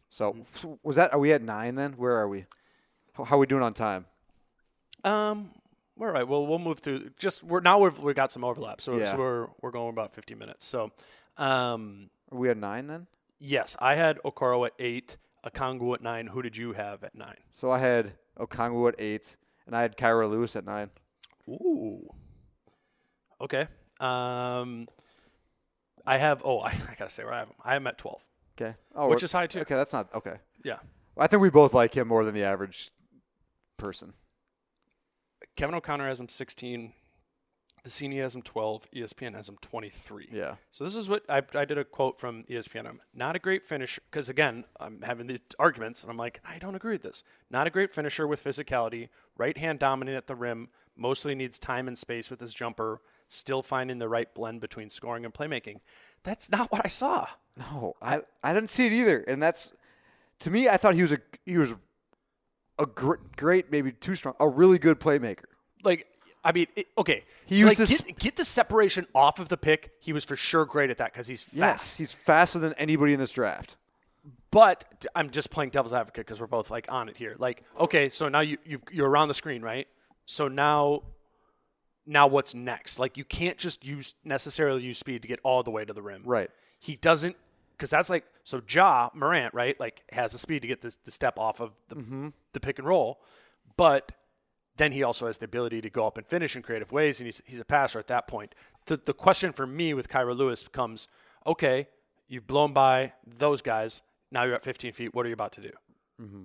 so, 0.09 0.36
so 0.55 0.78
was 0.84 0.95
that? 0.97 1.12
Are 1.14 1.18
we 1.18 1.32
at 1.32 1.43
nine 1.43 1.74
then? 1.74 1.95
Where 1.95 2.12
are 2.16 2.28
we? 2.28 2.45
How, 3.15 3.25
how 3.25 3.37
are 3.37 3.39
we 3.41 3.47
doing 3.47 3.63
on 3.63 3.75
time? 3.75 4.07
Um, 5.05 5.51
all 6.01 6.07
right. 6.07 6.27
Well, 6.27 6.47
we'll 6.47 6.59
move 6.59 6.79
through. 6.81 7.11
Just 7.19 7.43
we're 7.43 7.61
now 7.61 7.79
we've 7.79 7.99
we 7.99 8.15
got 8.15 8.31
some 8.33 8.45
overlap, 8.45 8.81
so, 8.81 8.97
Yeah. 8.99 9.05
so 9.07 9.19
we're 9.19 9.47
we're 9.61 9.71
going 9.71 9.91
about 9.91 10.15
50 10.15 10.35
minutes. 10.35 10.65
So, 10.65 10.91
um, 11.37 12.11
Are 12.31 12.39
we 12.39 12.49
at 12.51 12.57
nine 12.57 12.87
then? 12.87 13.07
yes, 13.39 13.77
I 13.81 13.95
had 13.97 14.19
Okoro 14.25 14.67
at 14.67 14.73
eight, 14.79 15.17
Okongwu 15.47 15.95
at 15.95 16.03
nine. 16.03 16.29
Who 16.29 16.43
did 16.43 16.57
you 16.57 16.73
have 16.73 17.03
at 17.05 17.15
nine? 17.15 17.37
So 17.51 17.71
I 17.71 17.79
had 17.79 18.13
Okongwu 18.39 18.89
at 18.89 18.95
eight, 19.01 19.37
and 19.67 19.77
I 19.77 19.83
had 19.83 19.97
Kira 19.97 20.31
Lewis 20.31 20.57
at 20.57 20.65
nine. 20.65 20.91
Ooh. 21.49 22.09
Okay. 23.41 23.67
Um, 24.01 24.87
I 26.07 26.17
have. 26.19 26.43
Oh, 26.45 26.61
I, 26.61 26.69
I 26.89 26.95
gotta 26.99 27.11
say 27.11 27.25
where 27.25 27.33
I 27.35 27.39
have 27.41 27.49
him. 27.49 27.57
I 27.65 27.73
have 27.75 27.87
at 27.87 27.99
12. 27.99 28.25
Okay, 28.61 28.75
oh, 28.95 29.09
Which 29.09 29.23
is 29.23 29.33
high, 29.33 29.47
too. 29.47 29.61
Okay, 29.61 29.75
that's 29.75 29.93
not 29.95 30.15
okay. 30.15 30.37
Yeah. 30.63 30.77
I 31.17 31.27
think 31.27 31.41
we 31.43 31.49
both 31.51 31.73
like 31.75 31.97
him 31.97 32.09
more 32.09 32.23
than 32.25 32.35
the 32.35 32.45
average 32.45 32.91
person. 33.83 34.12
Kevin 35.57 35.74
O'Connor 35.74 36.07
has 36.07 36.20
him 36.20 36.28
16. 36.28 36.93
Vecenie 37.85 38.20
has 38.20 38.37
him 38.37 38.43
12. 38.43 38.87
ESPN 38.95 39.35
has 39.35 39.49
him 39.49 39.57
23. 39.61 40.28
Yeah. 40.30 40.55
So 40.70 40.85
this 40.85 40.95
is 40.95 41.09
what 41.09 41.24
I, 41.28 41.43
I 41.55 41.64
did 41.64 41.78
a 41.78 41.85
quote 41.85 42.20
from 42.20 42.45
ESPN. 42.45 42.87
I'm 42.87 43.01
not 43.12 43.35
a 43.35 43.41
great 43.41 43.64
finisher 43.64 44.01
because 44.09 44.28
again 44.28 44.64
I'm 44.78 45.03
having 45.03 45.26
these 45.26 45.41
arguments 45.59 46.03
and 46.03 46.12
I'm 46.12 46.16
like 46.16 46.41
I 46.49 46.59
don't 46.59 46.76
agree 46.76 46.93
with 46.93 47.03
this. 47.03 47.24
Not 47.51 47.66
a 47.66 47.70
great 47.70 47.93
finisher 47.93 48.28
with 48.28 48.43
physicality. 48.43 49.09
Right 49.37 49.59
hand 49.59 49.80
dominant 49.80 50.16
at 50.16 50.28
the 50.28 50.37
rim. 50.37 50.68
Mostly 50.97 51.35
needs 51.35 51.59
time 51.59 51.89
and 51.89 51.99
space 51.99 52.30
with 52.30 52.41
his 52.41 52.55
jumper. 52.55 53.01
Still 53.26 53.62
finding 53.62 53.99
the 53.99 54.09
right 54.09 54.33
blend 54.33 54.61
between 54.61 54.91
scoring 54.91 55.24
and 55.24 55.35
playmaking. 55.35 55.80
That's 56.22 56.53
not 56.53 56.70
what 56.70 56.83
I 56.85 56.89
saw. 56.89 57.26
No, 57.57 57.97
I 58.01 58.20
I 58.45 58.55
didn't 58.55 58.70
see 58.70 58.87
it 58.87 58.93
either, 58.93 59.24
and 59.26 59.43
that's 59.43 59.72
to 60.39 60.51
me. 60.51 60.68
I 60.68 60.76
thought 60.76 60.95
he 60.95 61.03
was 61.03 61.12
a 61.12 61.18
he 61.45 61.59
was 61.59 61.74
a 62.83 62.87
gr- 62.87 63.14
great, 63.37 63.70
maybe 63.70 63.93
too 63.93 64.14
strong, 64.14 64.35
a 64.41 64.49
really 64.49 64.78
good 64.78 65.01
playmaker. 65.01 65.45
Like 65.85 66.07
I 66.45 66.53
mean, 66.53 66.66
it, 66.74 66.87
okay. 66.99 67.24
He 67.47 67.61
So, 67.61 67.68
used 67.68 67.80
like, 67.80 68.07
get, 68.07 68.18
get 68.18 68.37
the 68.37 68.45
separation 68.45 69.07
off 69.14 69.39
of 69.39 69.49
the 69.49 69.57
pick. 69.57 69.93
He 70.01 70.12
was 70.12 70.24
for 70.24 70.37
sure 70.37 70.64
great 70.64 70.91
at 70.91 70.99
that 70.99 71.12
because 71.12 71.26
he's 71.26 71.45
fast. 71.45 71.57
Yes, 71.57 71.97
he's 71.97 72.12
faster 72.12 72.59
than 72.59 72.72
anybody 72.74 73.12
in 73.12 73.20
this 73.20 73.30
draft. 73.30 73.76
But 74.51 75.07
I'm 75.14 75.30
just 75.30 75.51
playing 75.51 75.70
devil's 75.70 75.95
advocate 75.95 76.26
because 76.26 76.41
we're 76.41 76.47
both 76.47 76.70
like 76.70 76.87
on 76.91 77.09
it 77.09 77.16
here. 77.16 77.37
Like, 77.39 77.62
okay, 77.78 78.09
so 78.09 78.28
now 78.28 78.41
you 78.41 78.59
you've, 78.66 78.83
you're 78.91 79.09
around 79.09 79.28
the 79.28 79.35
screen, 79.35 79.62
right? 79.62 79.87
So 80.24 80.49
now, 80.49 81.03
now 82.07 82.26
what's 82.26 82.55
next? 82.55 82.99
Like, 82.99 83.16
you 83.16 83.24
can't 83.24 83.57
just 83.57 83.87
use 83.87 84.14
necessarily 84.24 84.83
use 84.83 84.99
speed 84.99 85.22
to 85.22 85.28
get 85.28 85.41
all 85.43 85.62
the 85.62 85.70
way 85.70 85.85
to 85.85 85.93
the 85.93 86.03
rim. 86.03 86.22
Right. 86.24 86.51
He 86.80 86.97
doesn't 86.97 87.37
because 87.83 87.91
that's 87.91 88.09
like 88.11 88.24
so. 88.45 88.62
Ja 88.70 89.11
Morant, 89.12 89.53
right? 89.55 89.78
Like 89.80 90.05
has 90.12 90.30
the 90.30 90.39
speed 90.39 90.62
to 90.62 90.68
get 90.68 90.83
this 90.83 90.99
the 90.99 91.11
step 91.11 91.37
off 91.37 91.61
of 91.61 91.72
the 91.89 91.97
Mm-hmm. 91.97 92.28
the 92.53 92.61
pick 92.61 92.78
and 92.78 92.87
roll, 92.87 93.20
but 93.76 94.12
then 94.76 94.93
he 94.93 95.03
also 95.03 95.26
has 95.26 95.39
the 95.39 95.47
ability 95.47 95.80
to 95.80 95.91
go 95.91 96.07
up 96.07 96.16
and 96.16 96.24
finish 96.24 96.55
in 96.55 96.62
creative 96.62 96.93
ways, 96.93 97.18
and 97.18 97.26
he's 97.26 97.43
he's 97.45 97.59
a 97.59 97.64
passer 97.64 97.99
at 97.99 98.07
that 98.07 98.28
point. 98.28 98.55
The 98.87 99.01
the 99.05 99.12
question 99.12 99.53
for 99.53 99.66
me 99.66 99.95
with 99.95 100.09
Kira 100.09 100.37
Lewis 100.37 100.62
becomes, 100.62 101.09
okay, 101.45 101.89
you've 102.28 102.47
blown 102.47 102.72
by 102.72 103.14
those 103.26 103.62
guys. 103.62 104.03
Now 104.30 104.45
you're 104.45 104.55
at 104.55 104.62
15 104.62 104.93
feet. 104.93 105.12
What 105.12 105.26
are 105.26 105.28
you 105.28 105.35
about 105.35 105.53
to 105.53 105.61
do? 105.61 105.70
Mm-hmm. 106.20 106.43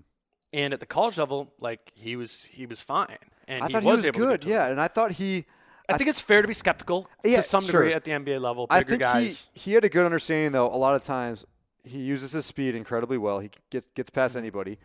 And 0.53 0.73
at 0.73 0.79
the 0.79 0.87
college 0.87 1.19
level, 1.19 1.53
like 1.59 1.91
he 1.93 2.15
was 2.15 2.45
he 2.45 2.65
was 2.65 2.81
fine, 2.81 3.17
and 3.47 3.63
I 3.63 3.67
he 3.67 3.73
thought 3.73 3.83
was, 3.83 4.01
he 4.01 4.09
was 4.09 4.17
able 4.17 4.27
to 4.31 4.37
get 4.37 4.41
good. 4.41 4.49
Yeah, 4.49 4.65
and 4.69 4.81
I 4.81 4.87
thought 4.87 5.11
he. 5.11 5.45
I 5.89 5.97
think 5.97 6.09
it's 6.09 6.19
fair 6.19 6.41
to 6.41 6.47
be 6.47 6.53
skeptical 6.53 7.09
Yeah, 7.23 7.37
to 7.37 7.41
some 7.43 7.65
degree 7.65 7.93
at 7.93 8.03
the 8.03 8.11
NBA 8.11 8.41
level. 8.41 8.67
I 8.69 8.83
think 8.83 9.01
guys. 9.01 9.49
he 9.53 9.59
he 9.61 9.73
had 9.73 9.85
a 9.85 9.89
good 9.89 10.05
understanding 10.05 10.51
though. 10.51 10.67
A 10.67 10.75
lot 10.77 10.95
of 10.95 11.03
times 11.03 11.45
he 11.83 11.99
uses 11.99 12.33
his 12.33 12.45
speed 12.45 12.75
incredibly 12.75 13.17
well. 13.17 13.39
He 13.39 13.51
gets 13.69 13.87
gets 13.95 14.09
past 14.09 14.33
Mm-hmm. 14.33 14.39
anybody. 14.39 14.79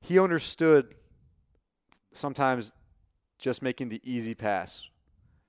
He 0.00 0.18
understood 0.18 0.94
sometimes 2.12 2.72
just 3.38 3.62
making 3.62 3.88
the 3.88 4.00
easy 4.04 4.34
pass 4.34 4.88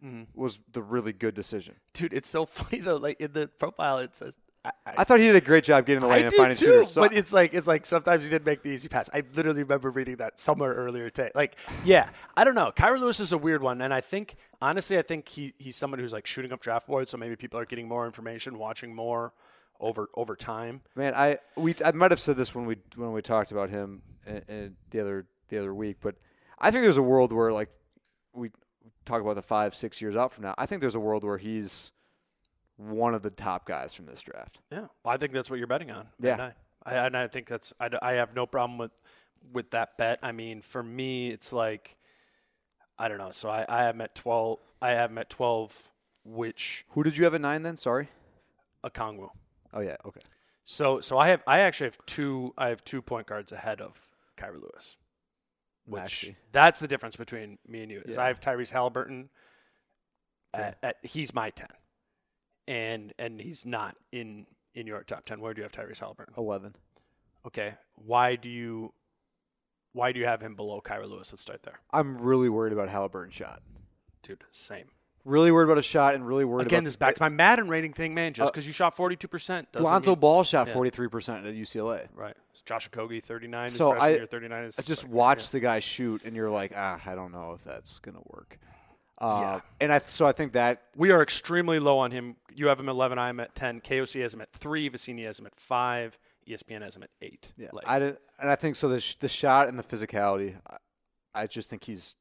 Mm-hmm. 0.03 0.23
was 0.39 0.59
the 0.71 0.83
really 0.83 1.13
good 1.13 1.33
decision. 1.33 1.75
Dude, 1.93 2.13
it's 2.13 2.29
so 2.29 2.45
funny 2.59 2.79
though. 2.81 2.97
Like 2.97 3.19
in 3.19 3.31
the 3.33 3.47
profile, 3.47 3.99
it 3.99 4.15
says. 4.15 4.37
I, 4.85 4.93
I 4.97 5.03
thought 5.03 5.19
he 5.19 5.27
did 5.27 5.35
a 5.35 5.41
great 5.41 5.63
job 5.63 5.85
getting 5.85 6.01
the 6.01 6.07
lane 6.07 6.23
I 6.23 6.27
and 6.27 6.33
finding 6.33 6.57
too, 6.57 6.65
shooters. 6.65 6.91
So 6.91 7.01
but 7.01 7.13
it's 7.13 7.31
like 7.33 7.53
it's 7.53 7.67
like 7.67 7.85
sometimes 7.85 8.23
he 8.23 8.29
didn't 8.29 8.45
make 8.45 8.63
the 8.63 8.69
easy 8.69 8.89
pass. 8.89 9.09
I 9.13 9.23
literally 9.35 9.63
remember 9.63 9.89
reading 9.89 10.17
that 10.17 10.39
somewhere 10.39 10.73
earlier 10.73 11.09
today. 11.09 11.31
Like, 11.35 11.57
yeah, 11.83 12.09
I 12.35 12.43
don't 12.43 12.55
know. 12.55 12.71
Kira 12.75 12.99
Lewis 12.99 13.19
is 13.19 13.31
a 13.33 13.37
weird 13.37 13.61
one, 13.61 13.81
and 13.81 13.93
I 13.93 14.01
think 14.01 14.35
honestly, 14.61 14.97
I 14.97 15.01
think 15.01 15.27
he 15.27 15.53
he's 15.57 15.75
someone 15.75 15.99
who's 15.99 16.13
like 16.13 16.25
shooting 16.25 16.51
up 16.51 16.61
draft 16.61 16.87
boards, 16.87 17.11
so 17.11 17.17
maybe 17.17 17.35
people 17.35 17.59
are 17.59 17.65
getting 17.65 17.87
more 17.87 18.05
information, 18.05 18.57
watching 18.57 18.95
more 18.95 19.33
over 19.79 20.09
over 20.15 20.35
time. 20.35 20.81
Man, 20.95 21.13
I 21.15 21.37
we 21.55 21.75
I 21.83 21.91
might 21.91 22.11
have 22.11 22.19
said 22.19 22.37
this 22.37 22.55
when 22.55 22.65
we 22.65 22.77
when 22.95 23.11
we 23.11 23.21
talked 23.21 23.51
about 23.51 23.69
him 23.69 24.01
uh, 24.27 24.39
uh, 24.49 24.53
the 24.89 24.99
other 24.99 25.25
the 25.49 25.57
other 25.57 25.73
week, 25.73 25.97
but 26.01 26.15
I 26.59 26.71
think 26.71 26.83
there's 26.83 26.97
a 26.97 27.03
world 27.03 27.31
where 27.31 27.51
like 27.51 27.69
we 28.33 28.51
talk 29.05 29.21
about 29.21 29.35
the 29.35 29.41
five 29.41 29.75
six 29.75 30.01
years 30.01 30.15
out 30.15 30.31
from 30.31 30.43
now. 30.43 30.55
I 30.57 30.65
think 30.65 30.81
there's 30.81 30.95
a 30.95 30.99
world 30.99 31.23
where 31.23 31.37
he's 31.37 31.91
one 32.77 33.13
of 33.13 33.21
the 33.21 33.29
top 33.29 33.65
guys 33.65 33.93
from 33.93 34.05
this 34.05 34.21
draft. 34.21 34.59
Yeah, 34.71 34.87
well, 35.03 35.13
I 35.13 35.17
think 35.17 35.33
that's 35.33 35.49
what 35.49 35.59
you're 35.59 35.67
betting 35.67 35.91
on. 35.91 36.07
Yeah. 36.19 36.35
nine. 36.35 36.53
I, 36.85 36.95
and 36.95 37.17
I 37.17 37.27
think 37.27 37.47
that's 37.47 37.73
I, 37.79 37.89
I 38.01 38.13
have 38.13 38.35
no 38.35 38.45
problem 38.45 38.77
with 38.77 38.91
with 39.51 39.71
that 39.71 39.97
bet. 39.97 40.19
I 40.21 40.31
mean, 40.31 40.61
for 40.61 40.83
me, 40.83 41.29
it's 41.29 41.51
like 41.53 41.97
I 42.97 43.07
don't 43.07 43.17
know. 43.17 43.31
So 43.31 43.49
I, 43.49 43.65
I 43.67 43.83
have 43.83 43.99
at 44.01 44.15
twelve. 44.15 44.59
I 44.81 44.91
have 44.91 45.17
at 45.17 45.29
twelve, 45.29 45.89
which 46.23 46.85
Who 46.89 47.03
did 47.03 47.17
you 47.17 47.23
have 47.23 47.33
at 47.33 47.41
nine 47.41 47.63
then? 47.63 47.77
Sorry. 47.77 48.09
Okongwu. 48.83 49.29
Oh 49.73 49.81
yeah. 49.81 49.97
Okay. 50.05 50.21
So 50.63 50.99
so 50.99 51.17
I 51.17 51.29
have 51.29 51.41
I 51.47 51.59
actually 51.59 51.87
have 51.87 52.05
two 52.05 52.53
I 52.57 52.69
have 52.69 52.83
two 52.83 53.01
point 53.01 53.27
guards 53.27 53.51
ahead 53.51 53.81
of 53.81 53.99
Kira 54.37 54.61
Lewis. 54.61 54.97
Which 55.87 56.33
that's 56.51 56.79
the 56.79 56.87
difference 56.87 57.15
between 57.15 57.59
me 57.67 57.83
and 57.83 57.91
you 57.91 58.01
is 58.05 58.17
Yeah. 58.17 58.23
I 58.23 58.27
have 58.27 58.39
Tyrese 58.39 58.73
Haliburton. 58.73 59.29
At, 60.51 60.77
at, 60.81 60.95
he's 61.03 61.33
my 61.33 61.49
ten, 61.49 61.67
and 62.67 63.13
and 63.19 63.39
he's 63.41 63.65
not 63.65 63.95
in 64.11 64.45
in 64.73 64.87
your 64.87 65.03
top 65.03 65.25
ten. 65.25 65.39
Where 65.41 65.53
do 65.53 65.59
you 65.61 65.63
have 65.63 65.71
Tyrese 65.71 65.99
Haliburton? 65.99 66.37
Eleven. 66.37 66.75
Okay, 67.45 67.75
why 67.95 68.35
do 68.35 68.49
you 68.49 68.93
why 69.93 70.11
do 70.11 70.19
you 70.19 70.25
have 70.25 70.41
him 70.41 70.55
below 70.55 70.81
Kira 70.81 71.09
Lewis? 71.09 71.31
Let's 71.31 71.41
start 71.41 71.63
there, 71.63 71.79
I'm 71.91 72.17
really 72.17 72.49
worried 72.49 72.73
about 72.73 72.89
Haliburton 72.89 73.31
shot. 73.31 73.61
dude. 74.23 74.43
Same. 74.51 74.85
Really 75.23 75.51
worried 75.51 75.65
about 75.65 75.79
a 75.79 75.81
shot 75.81 76.13
and 76.13 76.27
really 76.27 76.45
worried 76.45 76.67
Again, 76.67 76.79
about 76.79 76.85
this 76.85 76.97
back 76.97 77.15
to 77.15 77.21
my 77.23 77.29
Madden 77.29 77.67
rating 77.67 77.93
thing, 77.93 78.13
man. 78.13 78.33
Just 78.33 78.53
because 78.53 78.67
you 78.67 78.73
shot 78.73 78.95
forty 78.95 79.15
two 79.15 79.27
percent, 79.27 79.67
Lonzo 79.75 80.15
Ball 80.15 80.43
shot 80.43 80.67
Yeah. 80.67 80.73
43% 80.75 81.47
at 81.47 81.55
UCLA. 81.55 82.07
Right. 82.13 82.35
It's 82.51 82.61
Josh 82.61 82.87
Okogie, 82.91 83.23
39. 83.23 83.63
His 83.63 83.75
So 83.75 83.89
freshman 83.91 84.07
I- 84.09 84.15
year, 84.17 84.25
39. 84.27 84.63
Is 84.65 84.77
I 84.77 84.83
just 84.83 85.03
like, 85.05 85.11
watched 85.13 85.47
yeah. 85.47 85.51
the 85.53 85.59
guy 85.61 85.79
shoot, 85.79 86.23
and 86.25 86.35
you're 86.35 86.51
like, 86.51 86.73
ah, 86.75 87.01
I 87.03 87.15
don't 87.15 87.31
know 87.31 87.53
if 87.53 87.63
that's 87.63 87.97
gonna 87.99 88.21
work. 88.25 88.59
Uh, 89.17 89.39
Yeah. 89.41 89.61
And 89.79 89.93
I 89.93 89.99
so 89.99 90.25
I 90.25 90.31
think 90.31 90.53
that 90.53 90.83
We 90.95 91.11
are 91.11 91.21
extremely 91.21 91.79
low 91.79 91.97
on 91.99 92.11
him. 92.11 92.35
You 92.53 92.67
have 92.67 92.79
him 92.79 92.89
at 92.89 92.93
11. 92.93 93.17
I'm 93.19 93.39
at 93.39 93.55
10. 93.55 93.81
KOC 93.81 94.21
has 94.21 94.33
him 94.33 94.41
at 94.41 94.51
3. 94.53 94.89
Vecenie 94.89 95.25
has 95.25 95.39
him 95.39 95.45
at 95.45 95.59
5. 95.59 96.17
ESPN 96.47 96.81
has 96.81 96.95
him 96.95 97.03
at 97.03 97.09
8. 97.21 97.53
yeah, 97.57 97.69
Like, 97.73 97.87
I 97.87 97.97
didn't, 97.99 98.19
and 98.39 98.49
I 98.49 98.55
think 98.55 98.75
so. 98.75 98.87
The 98.87 98.99
sh- 99.01 99.15
the 99.15 99.27
shot 99.27 99.67
and 99.67 99.79
the 99.79 99.83
physicality, 99.83 100.55
I, 100.69 100.77
I 101.33 101.47
just 101.47 101.69
think 101.69 101.83
he's. 101.85 102.15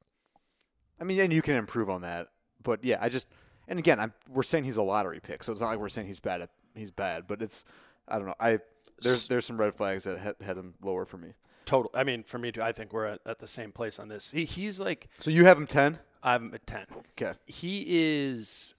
I 1.01 1.05
mean, 1.05 1.19
and 1.21 1.33
you 1.33 1.43
can 1.43 1.57
improve 1.57 1.91
on 1.91 2.03
that, 2.03 2.29
but 2.63 2.85
yeah, 2.85 2.99
I 3.01 3.09
just 3.09 3.27
and 3.69 3.79
again, 3.79 4.01
I'm 4.01 4.13
we're 4.29 4.43
saying 4.43 4.65
he's 4.65 4.77
a 4.77 4.83
lottery 4.83 5.21
pick, 5.21 5.45
so 5.45 5.53
it's 5.53 5.61
not 5.61 5.69
like 5.69 5.79
we're 5.79 5.89
saying 5.89 6.07
he's 6.07 6.21
bad. 6.21 6.43
At, 6.43 6.51
he's 6.75 6.91
bad, 6.91 7.27
but 7.27 7.43
it's 7.43 7.65
I 8.09 8.17
don't 8.19 8.27
know. 8.27 8.35
I 8.41 8.61
there's 9.03 9.27
there's 9.29 9.45
some 9.45 9.59
red 9.59 9.75
flags 9.75 10.05
that 10.05 10.19
had, 10.19 10.37
had 10.41 10.57
him 10.57 10.75
lower 10.83 11.05
for 11.05 11.19
me. 11.19 11.35
total. 11.67 11.91
I 11.95 12.05
mean, 12.05 12.23
for 12.23 12.39
me, 12.39 12.53
too, 12.53 12.63
I 12.63 12.73
think 12.73 12.93
we're 12.93 13.07
at, 13.07 13.21
at 13.27 13.39
the 13.41 13.47
same 13.49 13.73
place 13.73 13.99
on 13.99 14.09
this. 14.09 14.31
He, 14.31 14.45
he's 14.45 14.81
like, 14.81 15.09
So 15.19 15.31
you 15.31 15.45
have 15.45 15.59
him 15.59 15.67
ten. 15.67 15.99
I'm 16.25 16.53
at 16.55 16.67
10. 16.67 16.87
Okay. 17.13 17.39
He 17.47 17.85
is 17.87 18.75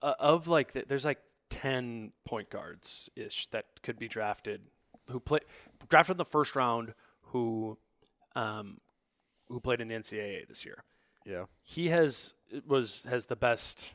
uh, 0.00 0.14
of 0.18 0.48
like, 0.48 0.72
the, 0.72 0.84
there's 0.86 1.04
like 1.04 1.18
10 1.50 2.12
point 2.24 2.48
guards 2.48 3.10
ish 3.14 3.48
that 3.48 3.66
could 3.82 3.98
be 3.98 4.08
drafted 4.08 4.62
who 5.10 5.20
play 5.20 5.40
drafted 5.88 6.14
in 6.14 6.18
the 6.18 6.24
first 6.24 6.56
round 6.56 6.94
who 7.26 7.76
um, 8.34 8.78
who 9.48 9.60
played 9.60 9.80
in 9.80 9.88
the 9.88 9.94
NCAA 9.94 10.48
this 10.48 10.64
year. 10.64 10.84
Yeah. 11.26 11.44
he 11.62 11.88
has 11.88 12.32
was 12.66 13.04
has 13.08 13.26
the 13.26 13.36
best 13.36 13.94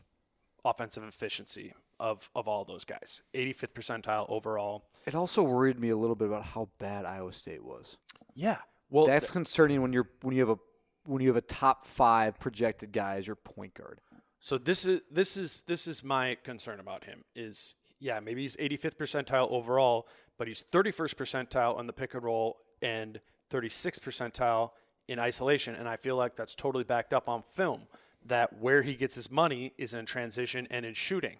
offensive 0.63 1.03
efficiency 1.03 1.73
of 1.99 2.29
of 2.35 2.47
all 2.47 2.63
those 2.63 2.85
guys. 2.85 3.21
85th 3.33 3.73
percentile 3.73 4.25
overall. 4.29 4.85
It 5.05 5.15
also 5.15 5.41
worried 5.41 5.79
me 5.79 5.89
a 5.89 5.97
little 5.97 6.15
bit 6.15 6.27
about 6.27 6.43
how 6.43 6.69
bad 6.77 7.05
Iowa 7.05 7.33
State 7.33 7.63
was. 7.63 7.97
Yeah. 8.35 8.57
Well, 8.89 9.05
That's 9.05 9.31
concerning 9.31 9.81
when 9.81 9.91
you're 9.93 10.09
when 10.21 10.35
you 10.35 10.41
have 10.41 10.57
a 10.57 10.59
when 11.07 11.21
you 11.21 11.29
have 11.29 11.37
a 11.37 11.41
top 11.41 11.85
five 11.85 12.39
projected 12.39 12.91
guy 12.91 13.15
as 13.15 13.27
your 13.27 13.35
point 13.35 13.73
guard. 13.73 14.01
so 14.39 14.57
this 14.57 14.85
is 14.85 15.01
this 15.11 15.37
is 15.37 15.63
this 15.67 15.87
is 15.87 16.03
my 16.03 16.37
concern 16.43 16.79
about 16.79 17.05
him 17.05 17.23
is 17.35 17.73
yeah, 17.99 18.19
maybe 18.19 18.43
he's 18.43 18.55
85th 18.57 18.95
percentile 18.95 19.51
overall, 19.51 20.07
but 20.37 20.47
he's 20.47 20.63
31st 20.63 21.15
percentile 21.15 21.75
on 21.75 21.87
the 21.87 21.93
pick 21.93 22.13
and 22.13 22.23
roll 22.23 22.57
and 22.81 23.19
36th 23.49 24.01
percentile 24.01 24.71
in 25.07 25.17
isolation 25.17 25.73
and 25.73 25.87
I 25.87 25.95
feel 25.95 26.15
like 26.15 26.35
that's 26.35 26.53
totally 26.53 26.83
backed 26.83 27.13
up 27.13 27.29
on 27.29 27.43
film 27.53 27.87
that 28.25 28.59
where 28.59 28.81
he 28.81 28.95
gets 28.95 29.15
his 29.15 29.31
money 29.31 29.73
is 29.77 29.93
in 29.93 30.05
transition 30.05 30.67
and 30.69 30.85
in 30.85 30.93
shooting. 30.93 31.37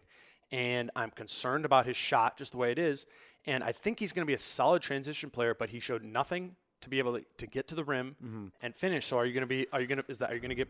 And 0.51 0.89
I'm 0.95 1.11
concerned 1.11 1.65
about 1.65 1.85
his 1.85 1.97
shot 1.97 2.37
just 2.37 2.53
the 2.53 2.57
way 2.57 2.71
it 2.71 2.79
is. 2.79 3.05
And 3.45 3.63
I 3.63 3.73
think 3.73 3.99
he's 3.99 4.13
going 4.13 4.25
to 4.25 4.27
be 4.27 4.33
a 4.33 4.37
solid 4.37 4.81
transition 4.81 5.29
player, 5.29 5.53
but 5.53 5.69
he 5.69 5.79
showed 5.79 6.03
nothing 6.03 6.55
to 6.81 6.89
be 6.89 6.99
able 6.99 7.13
to, 7.17 7.25
to 7.37 7.47
get 7.47 7.67
to 7.69 7.75
the 7.75 7.83
rim 7.83 8.51
and 8.61 8.75
finish. 8.75 9.05
So 9.05 9.17
are 9.17 9.25
you 9.25 9.33
going 9.33 9.41
to 9.41 9.47
be, 9.47 9.67
are 9.73 9.81
you 9.81 9.87
going 9.87 9.99
to, 9.99 10.05
is 10.07 10.19
that, 10.19 10.31
are 10.31 10.35
you 10.35 10.39
going 10.41 10.49
to 10.49 10.55
get 10.55 10.69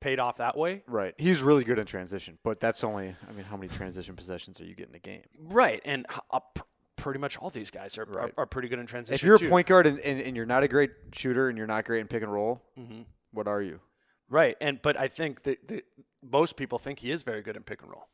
paid 0.00 0.20
off 0.20 0.36
that 0.36 0.56
way? 0.56 0.82
Right. 0.86 1.14
He's 1.18 1.40
really 1.42 1.64
good 1.64 1.78
in 1.78 1.86
transition, 1.86 2.38
but 2.44 2.60
that's 2.60 2.84
only 2.84 3.14
I 3.28 3.32
mean, 3.32 3.44
how 3.44 3.56
many 3.56 3.68
transition 3.68 4.14
possessions 4.14 4.60
are 4.60 4.64
you 4.64 4.74
getting 4.74 4.94
a 4.94 4.98
game? 5.00 5.22
Right. 5.38 5.80
And 5.84 6.06
uh, 6.30 6.40
pr- 6.54 6.62
pretty 6.96 7.18
much 7.18 7.36
all 7.38 7.50
these 7.50 7.70
guys 7.70 7.96
are, 7.98 8.04
Right. 8.04 8.32
are, 8.36 8.42
are 8.42 8.46
pretty 8.46 8.68
good 8.68 8.78
in 8.78 8.86
transition. 8.86 9.14
If 9.14 9.22
you're 9.22 9.48
a 9.48 9.50
point 9.50 9.66
guard 9.66 9.86
and, 9.86 9.98
and, 10.00 10.20
and 10.20 10.36
you're 10.36 10.46
not 10.46 10.62
a 10.62 10.68
great 10.68 10.90
shooter 11.12 11.48
and 11.48 11.56
you're 11.58 11.66
not 11.66 11.84
great 11.84 12.00
in 12.00 12.06
pick 12.08 12.22
and 12.22 12.32
roll, 12.32 12.62
Mm-hmm. 12.78 13.02
what 13.32 13.48
are 13.48 13.62
you? 13.62 13.80
Right. 14.28 14.56
And, 14.60 14.80
but 14.82 14.98
I 15.00 15.08
think 15.08 15.42
that, 15.44 15.66
that 15.68 15.84
most 16.22 16.56
people 16.56 16.78
think 16.78 16.98
he 16.98 17.10
is 17.10 17.22
very 17.22 17.40
good 17.42 17.56
in 17.56 17.62
pick 17.62 17.80
and 17.82 17.90
roll. 17.90 18.06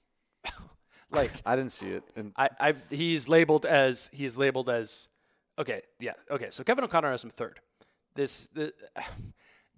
like, 1.10 1.32
I 1.46 1.56
didn't 1.56 1.72
see 1.72 1.88
it. 1.90 2.04
And 2.16 2.32
I, 2.36 2.48
I 2.60 2.74
he's 2.90 3.28
labeled 3.28 3.66
as 3.66 4.08
he's 4.12 4.36
labeled 4.36 4.68
as 4.70 5.08
okay, 5.58 5.80
yeah, 6.00 6.12
okay. 6.30 6.48
So 6.50 6.64
Kevin 6.64 6.84
O'Connor 6.84 7.10
has 7.10 7.24
him 7.24 7.30
third. 7.30 7.60
This 8.14 8.46
the 8.46 8.72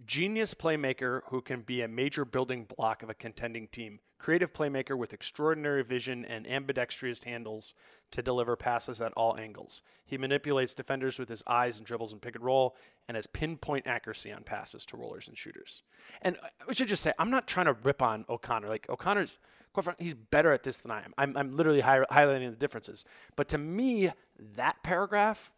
genius 0.04 0.54
playmaker 0.54 1.22
who 1.28 1.40
can 1.40 1.62
be 1.62 1.80
a 1.82 1.88
major 1.88 2.24
building 2.24 2.64
block 2.64 3.02
of 3.02 3.10
a 3.10 3.14
contending 3.14 3.68
team. 3.68 4.00
Creative 4.18 4.50
playmaker 4.50 4.96
with 4.96 5.12
extraordinary 5.12 5.84
vision 5.84 6.24
and 6.24 6.46
ambidextrous 6.46 7.24
handles 7.24 7.74
to 8.10 8.22
deliver 8.22 8.56
passes 8.56 9.02
at 9.02 9.12
all 9.12 9.36
angles. 9.36 9.82
He 10.06 10.16
manipulates 10.16 10.74
defenders 10.74 11.18
with 11.18 11.28
his 11.28 11.42
eyes 11.46 11.76
and 11.76 11.86
dribbles 11.86 12.12
and 12.14 12.22
pick 12.22 12.34
and 12.34 12.42
roll, 12.42 12.76
and 13.08 13.14
has 13.16 13.26
pinpoint 13.26 13.86
accuracy 13.86 14.32
on 14.32 14.42
passes 14.42 14.86
to 14.86 14.96
rollers 14.96 15.28
and 15.28 15.36
shooters. 15.36 15.82
And 16.22 16.36
I 16.66 16.72
should 16.72 16.88
just 16.88 17.02
say, 17.02 17.12
I'm 17.18 17.30
not 17.30 17.46
trying 17.46 17.66
to 17.66 17.74
rip 17.74 18.00
on 18.00 18.24
O'Connor. 18.28 18.68
Like 18.68 18.88
O'Connor's, 18.88 19.38
quite 19.74 19.84
frankly, 19.84 20.04
he's 20.04 20.14
better 20.14 20.50
at 20.50 20.62
this 20.62 20.78
than 20.78 20.90
I 20.90 21.04
am. 21.04 21.12
I'm, 21.18 21.36
I'm 21.36 21.52
literally 21.52 21.80
hi- 21.80 22.06
highlighting 22.10 22.50
the 22.50 22.56
differences. 22.56 23.04
But 23.36 23.48
to 23.50 23.58
me, 23.58 24.10
that 24.54 24.82
paragraph 24.82 25.52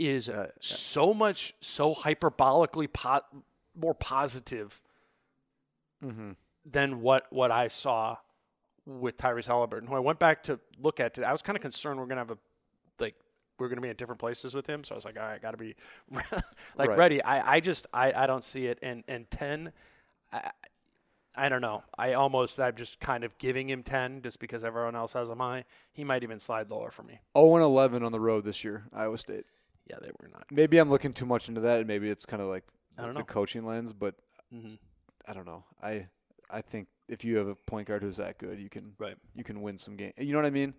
is 0.00 0.30
uh, 0.30 0.48
so 0.60 1.12
much, 1.12 1.54
so 1.60 1.94
hyperbolically 1.94 2.90
po- 2.90 3.20
more 3.78 3.94
positive 3.94 4.80
mm-hmm. 6.02 6.30
than 6.64 7.02
what 7.02 7.26
what 7.30 7.50
I 7.50 7.68
saw 7.68 8.16
with 8.86 9.18
Tyrese 9.18 9.48
Haliburton, 9.48 9.88
who 9.88 9.94
I 9.94 10.00
went 10.00 10.18
back 10.18 10.42
to 10.44 10.58
look 10.80 11.00
at. 11.00 11.12
Today. 11.14 11.26
I 11.26 11.32
was 11.32 11.42
kind 11.42 11.54
of 11.56 11.62
concerned 11.62 12.00
we're 12.00 12.06
gonna 12.06 12.22
have 12.22 12.30
a 12.30 12.38
like 12.98 13.14
we're 13.58 13.68
gonna 13.68 13.82
be 13.82 13.90
in 13.90 13.96
different 13.96 14.18
places 14.18 14.54
with 14.54 14.66
him. 14.66 14.84
So 14.84 14.94
I 14.94 14.96
was 14.96 15.04
like, 15.04 15.18
all 15.18 15.22
right, 15.22 15.34
I 15.34 15.38
got 15.38 15.50
to 15.50 15.58
be 15.58 15.76
like 16.76 16.88
Right. 16.88 16.98
ready. 16.98 17.22
I, 17.22 17.56
I 17.56 17.60
just 17.60 17.86
I, 17.92 18.12
I 18.14 18.26
don't 18.26 18.42
see 18.42 18.66
it. 18.66 18.78
And 18.82 19.04
and 19.06 19.30
ten, 19.30 19.72
I, 20.32 20.50
I 21.34 21.50
don't 21.50 21.60
know. 21.60 21.84
I 21.98 22.14
almost 22.14 22.58
I'm 22.58 22.74
just 22.74 23.00
kind 23.00 23.22
of 23.22 23.36
giving 23.36 23.68
him 23.68 23.82
ten 23.82 24.22
just 24.22 24.40
because 24.40 24.64
everyone 24.64 24.96
else 24.96 25.12
has 25.12 25.28
him 25.28 25.38
high. 25.40 25.64
He 25.92 26.04
might 26.04 26.22
even 26.22 26.38
slide 26.38 26.70
lower 26.70 26.90
for 26.90 27.02
me. 27.02 27.20
0 27.36 27.56
and 27.56 27.64
11 27.64 28.02
on 28.02 28.12
the 28.12 28.20
road 28.20 28.44
this 28.44 28.64
year, 28.64 28.84
Iowa 28.94 29.18
State. 29.18 29.44
Yeah, 29.90 29.96
they 30.00 30.10
were 30.20 30.28
not. 30.28 30.46
Maybe 30.50 30.78
I'm 30.78 30.88
looking 30.88 31.12
too 31.12 31.26
much 31.26 31.48
into 31.48 31.60
that, 31.62 31.78
and 31.78 31.86
maybe 31.88 32.08
it's 32.08 32.24
kind 32.24 32.40
of 32.42 32.48
like 32.48 32.64
I 32.98 33.02
don't 33.02 33.14
the 33.14 33.22
coaching 33.24 33.66
lens, 33.66 33.92
but 33.92 34.14
Mhm. 34.54 34.78
I 35.26 35.32
don't 35.34 35.46
know. 35.46 35.64
I 35.82 36.08
I 36.48 36.60
think 36.62 36.88
if 37.08 37.24
you 37.24 37.36
have 37.38 37.46
a 37.48 37.54
point 37.54 37.86
guard 37.88 38.02
who's 38.02 38.16
that 38.18 38.38
good, 38.38 38.58
you 38.60 38.68
can 38.68 38.94
Right. 38.98 39.16
you 39.34 39.44
can 39.44 39.60
win 39.62 39.78
some 39.78 39.96
games. 39.96 40.14
You 40.18 40.32
know 40.32 40.38
what 40.38 40.46
I 40.46 40.50
mean? 40.50 40.74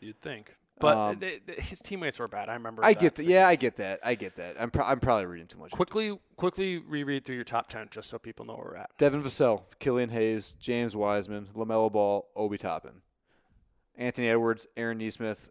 You'd 0.00 0.20
think, 0.20 0.56
but 0.80 0.96
Um, 0.96 1.18
they, 1.18 1.38
they- 1.38 1.54
his 1.60 1.80
teammates 1.80 2.18
were 2.18 2.28
bad. 2.28 2.48
I 2.48 2.54
remember. 2.54 2.84
I 2.84 2.94
get 2.94 3.14
that. 3.16 3.26
Yeah, 3.26 3.46
I 3.48 3.54
get 3.56 3.76
that. 3.76 4.00
I 4.04 4.14
get 4.14 4.34
that. 4.36 4.60
I'm 4.60 4.70
pro- 4.70 4.84
I'm 4.84 5.00
probably 5.00 5.26
reading 5.26 5.46
too 5.46 5.58
much. 5.58 5.70
Quickly, 5.72 6.18
quickly 6.36 6.78
reread 6.78 7.24
through 7.24 7.36
your 7.36 7.44
top 7.44 7.68
ten 7.68 7.88
just 7.90 8.08
so 8.08 8.18
people 8.18 8.44
know 8.44 8.54
where 8.54 8.64
we're 8.72 8.76
at. 8.76 8.90
Devin 8.98 9.22
Vassell, 9.22 9.64
Killian 9.80 10.10
Hayes, 10.10 10.52
James 10.52 10.94
Wiseman, 10.96 11.48
LaMelo 11.54 11.90
Ball, 11.90 12.28
Obi 12.36 12.58
Toppin, 12.58 13.02
Anthony 13.96 14.28
Edwards, 14.28 14.66
Aaron 14.76 14.98
Nesmith, 14.98 15.50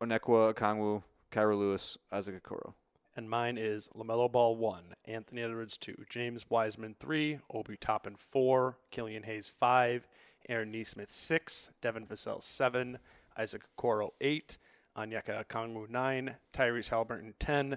Onyeka 0.00 0.52
Okongwu, 0.54 1.02
Kira 1.32 1.56
Lewis, 1.58 1.98
Isaac 2.12 2.42
Okoro. 2.42 2.74
And 3.16 3.28
mine 3.28 3.58
is 3.58 3.90
LaMelo 3.96 4.30
Ball 4.30 4.56
1, 4.56 4.94
Anthony 5.04 5.42
Edwards 5.42 5.76
2, 5.76 6.04
James 6.08 6.46
Wiseman 6.48 6.94
3, 6.98 7.38
Obi 7.52 7.76
Toppin 7.76 8.14
4, 8.16 8.78
Killian 8.90 9.24
Hayes 9.24 9.50
5, 9.50 10.06
Aaron 10.48 10.70
Nesmith 10.70 11.10
6, 11.10 11.72
Devin 11.80 12.06
Vassell 12.06 12.42
7, 12.42 12.98
Isaac 13.36 13.62
Okoro 13.76 14.10
8, 14.20 14.56
Onyeka 14.96 15.44
Okongwu 15.44 15.90
9, 15.90 16.34
Tyrese 16.54 16.90
Haliburton 16.90 17.32
10. 17.38 17.76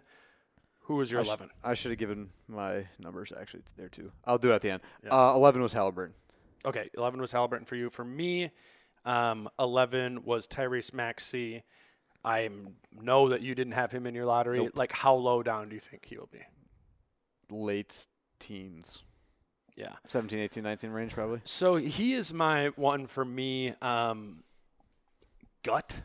Who 0.82 0.96
was 0.96 1.12
your 1.12 1.22
I 1.22 1.24
sh- 1.24 1.28
11? 1.28 1.50
I 1.64 1.74
should 1.74 1.92
have 1.92 1.98
given 2.00 2.30
my 2.48 2.88
numbers 3.00 3.34
actually 3.38 3.64
t- 3.64 3.74
there 3.76 3.90
too. 3.90 4.12
I'll 4.24 4.38
do 4.38 4.52
it 4.52 4.56
at 4.56 4.62
the 4.62 4.70
end. 4.70 4.82
Uh, 5.10 5.34
Eleven 5.36 5.62
was 5.62 5.74
Haliburton. 5.74 6.12
Okay, 6.66 6.90
11 6.96 7.20
was 7.20 7.34
Haliburton 7.34 7.68
for 7.68 7.76
you. 7.76 7.90
For 7.90 8.06
me, 8.06 8.52
um, 9.04 9.50
11 9.60 10.24
was 10.24 10.48
Tyrese 10.48 10.94
Maxey. 10.94 11.64
I 12.26 12.50
know 12.92 13.30
that 13.30 13.42
you 13.42 13.54
didn't 13.56 13.74
have 13.74 13.92
him 13.92 14.06
in 14.08 14.16
your 14.16 14.26
lottery. 14.26 14.68
Like, 14.74 14.92
how 14.92 15.14
low 15.16 15.44
down 15.44 15.70
do 15.70 15.76
you 15.76 15.80
think 15.80 16.06
he 16.06 16.18
will 16.18 16.30
be? 16.32 16.42
Late 17.50 18.08
teens, 18.40 19.04
Yeah. 19.76 19.94
17, 20.08 20.40
18, 20.40 20.64
19 20.64 20.90
range 20.90 21.14
probably. 21.14 21.42
So 21.44 21.76
he 21.76 22.14
is 22.14 22.34
my 22.34 22.70
one 22.70 23.06
for 23.08 23.24
me. 23.24 23.74
Um, 23.82 24.44
gut 25.64 26.02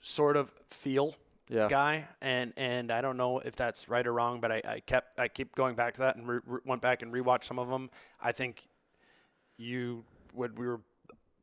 sort 0.00 0.36
of 0.36 0.52
feel 0.68 1.14
Yeah. 1.48 1.66
guy, 1.68 2.06
and 2.20 2.52
and 2.56 2.90
I 2.92 3.00
don't 3.00 3.16
know 3.16 3.40
if 3.40 3.56
that's 3.56 3.88
right 3.88 4.06
or 4.06 4.12
wrong, 4.12 4.40
but 4.40 4.52
I, 4.52 4.62
I 4.64 4.80
kept 4.80 5.18
I 5.18 5.26
keep 5.28 5.54
going 5.56 5.74
back 5.74 5.94
to 5.94 6.00
that 6.02 6.16
and 6.16 6.26
re- 6.28 6.40
re- 6.46 6.60
went 6.64 6.80
back 6.82 7.02
and 7.02 7.12
rewatched 7.12 7.44
some 7.44 7.58
of 7.58 7.68
them. 7.68 7.90
I 8.20 8.30
think 8.32 8.68
you 9.56 10.04
when 10.32 10.54
we 10.54 10.66
were 10.66 10.80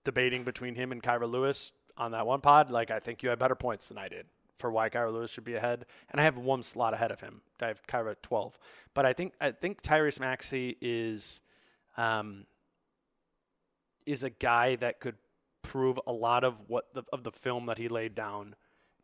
debating 0.05 0.43
between 0.45 0.75
him 0.75 0.91
and 0.93 1.03
Kira 1.03 1.29
Lewis 1.29 1.73
on 1.97 2.11
that 2.11 2.25
one 2.25 2.41
pod, 2.41 2.69
like 2.69 2.91
I 2.91 2.99
think 2.99 3.23
you 3.23 3.29
had 3.29 3.39
better 3.39 3.55
points 3.55 3.89
than 3.89 3.97
I 3.97 4.07
did 4.07 4.25
for 4.57 4.71
why 4.71 4.89
Kira 4.89 5.11
Lewis 5.11 5.31
should 5.31 5.43
be 5.43 5.55
ahead, 5.55 5.85
and 6.11 6.19
I 6.19 6.23
have 6.23 6.37
one 6.37 6.63
slot 6.63 6.93
ahead 6.93 7.11
of 7.11 7.21
him. 7.21 7.41
I 7.61 7.67
have 7.67 7.85
Kira 7.87 8.11
at 8.11 8.23
twelve, 8.23 8.57
but 8.93 9.05
I 9.05 9.13
think 9.13 9.33
I 9.41 9.51
think 9.51 9.81
Tyrese 9.81 10.19
Maxey 10.19 10.77
is. 10.81 11.41
Um, 11.97 12.45
is 14.07 14.23
a 14.23 14.29
guy 14.29 14.75
that 14.77 14.99
could 14.99 15.15
prove 15.61 15.99
a 16.07 16.13
lot 16.13 16.43
of 16.43 16.55
what 16.67 16.93
the, 16.93 17.03
of 17.11 17.23
the 17.23 17.31
film 17.31 17.65
that 17.65 17.77
he 17.77 17.87
laid 17.89 18.15
down 18.15 18.55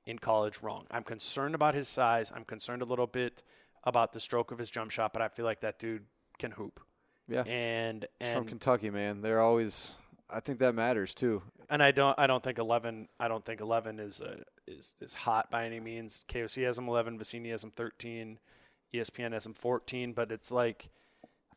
in 0.05 0.17
college 0.17 0.61
wrong. 0.61 0.85
I'm 0.89 1.03
concerned 1.03 1.55
about 1.55 1.75
his 1.75 1.87
size. 1.87 2.31
I'm 2.33 2.45
concerned 2.45 2.81
a 2.81 2.85
little 2.85 3.07
bit 3.07 3.43
about 3.83 4.13
the 4.13 4.19
stroke 4.19 4.51
of 4.51 4.57
his 4.57 4.71
jump 4.71 4.91
shot, 4.91 5.13
but 5.13 5.21
I 5.21 5.27
feel 5.27 5.45
like 5.45 5.59
that 5.59 5.77
dude 5.77 6.05
can 6.39 6.51
hoop. 6.51 6.79
Yeah. 7.27 7.43
And 7.43 8.05
From 8.33 8.45
Kentucky, 8.45 8.89
man. 8.89 9.21
They're 9.21 9.41
always. 9.41 9.97
I 10.29 10.39
think 10.39 10.59
that 10.59 10.73
matters 10.75 11.13
too. 11.13 11.41
and 11.69 11.81
I 11.83 11.91
don't 11.91 12.17
I 12.17 12.27
don't 12.27 12.43
think 12.43 12.57
11 12.57 13.07
I 13.19 13.27
don't 13.27 13.45
think 13.45 13.61
11 13.61 13.99
is 13.99 14.21
uh, 14.21 14.37
is 14.67 14.95
is 15.01 15.13
hot 15.13 15.49
by 15.51 15.65
any 15.65 15.79
means. 15.79 16.25
KOC 16.27 16.63
has 16.65 16.77
him 16.77 16.87
11, 16.87 17.19
Vecenie 17.19 17.51
has 17.51 17.63
him 17.63 17.71
13, 17.71 18.39
ESPN 18.93 19.33
has 19.33 19.45
him 19.45 19.53
14, 19.53 20.13
but 20.13 20.31
it's 20.31 20.51
like 20.51 20.89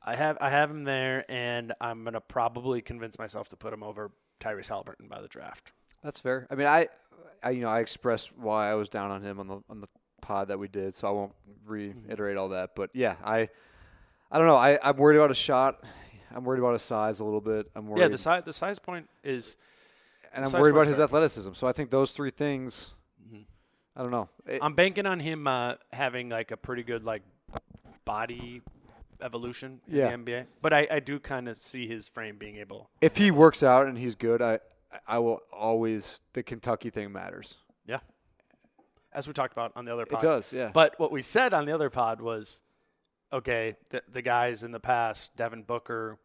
I 0.05 0.15
have 0.17 0.37
I 0.41 0.51
have 0.51 0.71
him 0.71 0.85
there 0.85 1.25
and 1.29 1.73
I'm 1.81 2.03
going 2.03 2.15
to 2.15 2.21
probably 2.21 2.81
convince 2.83 3.19
myself 3.19 3.49
to 3.51 3.57
put 3.57 3.73
him 3.73 3.83
over 3.83 4.11
Tyrese 4.41 4.69
Haliburton 4.69 5.09
by 5.09 5.21
the 5.21 5.29
draft. 5.29 5.73
That's 6.05 6.21
fair. 6.21 6.47
I 6.51 6.55
mean, 6.55 6.67
I, 6.69 6.89
I, 7.43 7.51
you 7.51 7.63
know, 7.63 7.69
I 7.69 7.81
expressed 7.81 8.37
why 8.37 8.71
I 8.71 8.75
was 8.75 8.89
down 8.89 9.11
on 9.11 9.23
him 9.23 9.41
on 9.41 9.49
the 9.49 9.61
on 9.69 9.81
the 9.81 9.89
pod 10.21 10.49
that 10.49 10.59
we 10.59 10.69
did, 10.69 10.95
so 10.95 11.09
I 11.09 11.11
won't 11.11 11.33
reiterate 11.65 12.37
all 12.37 12.51
that. 12.51 12.75
But 12.77 12.91
yeah, 12.95 13.17
I, 13.25 13.49
I 14.31 14.39
don't 14.39 14.47
know. 14.47 14.57
I 14.57 14.79
I'm 14.83 14.97
worried 14.97 15.17
about 15.17 15.31
his 15.31 15.39
shot. 15.39 15.83
I'm 16.35 16.45
worried 16.45 16.59
about 16.61 16.73
his 16.73 16.83
size 16.83 17.21
a 17.21 17.25
little 17.25 17.41
bit. 17.41 17.71
I'm 17.75 17.87
worried. 17.89 18.01
Yeah, 18.03 18.09
the 18.09 18.19
size 18.19 18.43
the 18.45 18.53
size 18.53 18.79
point 18.79 19.09
is 19.25 19.57
and 20.33 20.45
I'm 20.45 20.53
worried 20.53 20.73
about 20.73 20.87
his 20.87 20.99
athleticism. 21.01 21.53
So 21.55 21.67
I 21.67 21.73
think 21.73 21.91
those 21.91 22.13
three 22.13 22.31
things. 22.31 22.95
I 23.99 24.03
don't 24.03 24.11
know. 24.11 24.29
It- 24.47 24.63
I'm 24.63 24.75
banking 24.75 25.07
on 25.07 25.21
him 25.21 25.47
uh, 25.47 25.77
having 25.93 26.29
like 26.29 26.51
a 26.51 26.57
pretty 26.59 26.83
good 26.83 27.03
like 27.05 27.23
body 28.05 28.61
evolution 29.23 29.81
in 29.89 29.97
Yeah. 29.97 30.09
the 30.17 30.23
NBA. 30.23 30.47
But 30.61 30.73
I, 30.75 30.87
I 30.91 31.01
do 31.01 31.19
kind 31.19 31.49
of 31.49 31.57
see 31.57 31.87
his 31.87 32.09
frame 32.09 32.37
being 32.37 32.57
able. 32.57 32.91
if 33.01 33.17
he 33.17 33.31
works 33.31 33.63
out 33.63 33.87
and 33.87 33.97
he's 33.99 34.15
good, 34.15 34.43
I 34.43 34.59
I 35.07 35.19
will 35.19 35.41
always 35.53 36.21
the 36.35 36.43
Kentucky 36.43 36.91
thing 36.91 37.13
matters. 37.13 37.57
Yeah. 37.87 37.99
As 39.13 39.27
we 39.27 39.33
talked 39.33 39.53
about 39.53 39.73
on 39.77 39.85
the 39.87 39.93
other 39.95 40.05
pod. 40.07 40.23
It 40.23 40.27
does, 40.27 40.53
yeah. 40.53 40.71
But 40.73 40.99
what 40.99 41.11
we 41.11 41.23
said 41.23 41.55
on 41.55 41.65
the 41.65 41.73
other 41.73 41.89
pod 41.91 42.21
was, 42.21 42.61
okay, 43.33 43.77
the, 43.91 44.03
the 44.11 44.23
guys 44.23 44.63
in 44.65 44.73
the 44.73 44.81
past, 44.81 45.37
Devin 45.37 45.63
Booker, 45.63 46.19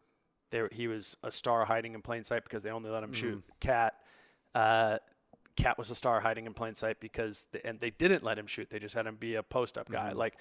they, 0.50 0.62
he 0.72 0.86
was 0.88 1.16
a 1.22 1.30
star 1.30 1.64
hiding 1.64 1.94
in 1.94 2.02
plain 2.02 2.24
sight 2.24 2.44
because 2.44 2.62
they 2.62 2.70
only 2.70 2.90
let 2.90 3.02
him 3.02 3.12
shoot. 3.12 3.38
Mm-hmm. 3.38 3.68
KAT, 3.68 3.94
uh, 4.54 4.98
KAT 5.56 5.78
was 5.78 5.90
a 5.90 5.94
star 5.94 6.20
hiding 6.20 6.46
in 6.46 6.54
plain 6.54 6.74
sight 6.74 7.00
because 7.00 7.46
they, 7.52 7.60
and 7.64 7.80
they 7.80 7.90
didn't 7.90 8.22
let 8.22 8.38
him 8.38 8.46
shoot. 8.46 8.70
They 8.70 8.78
just 8.78 8.94
had 8.94 9.06
him 9.06 9.16
be 9.16 9.34
a 9.36 9.42
post 9.42 9.76
up 9.78 9.86
Mm-hmm. 9.86 9.94
guy. 10.08 10.12
Like, 10.12 10.34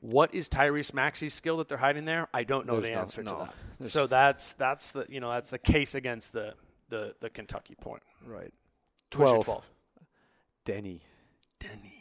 what 0.00 0.32
is 0.32 0.48
Tyrese 0.48 0.94
Maxey's 0.94 1.34
skill 1.34 1.56
that 1.56 1.66
they're 1.68 1.78
hiding 1.78 2.04
there? 2.04 2.28
I 2.32 2.44
don't 2.44 2.66
know 2.66 2.74
There's 2.74 2.86
the 2.86 2.92
no- 2.94 3.00
answer 3.00 3.22
to 3.24 3.30
no. 3.30 3.38
that. 3.44 3.54
So 3.88 4.08
that's 4.08 4.52
that's 4.54 4.90
the 4.90 5.06
you 5.08 5.20
know 5.20 5.30
that's 5.30 5.50
the 5.50 5.58
case 5.58 5.94
against 5.94 6.32
the 6.32 6.54
the, 6.88 7.14
the 7.20 7.30
Kentucky 7.30 7.76
point. 7.80 8.02
Right. 8.26 8.52
12. 9.10 9.44
12? 9.44 9.70
Deni. 10.66 11.00
Deni. 11.60 11.92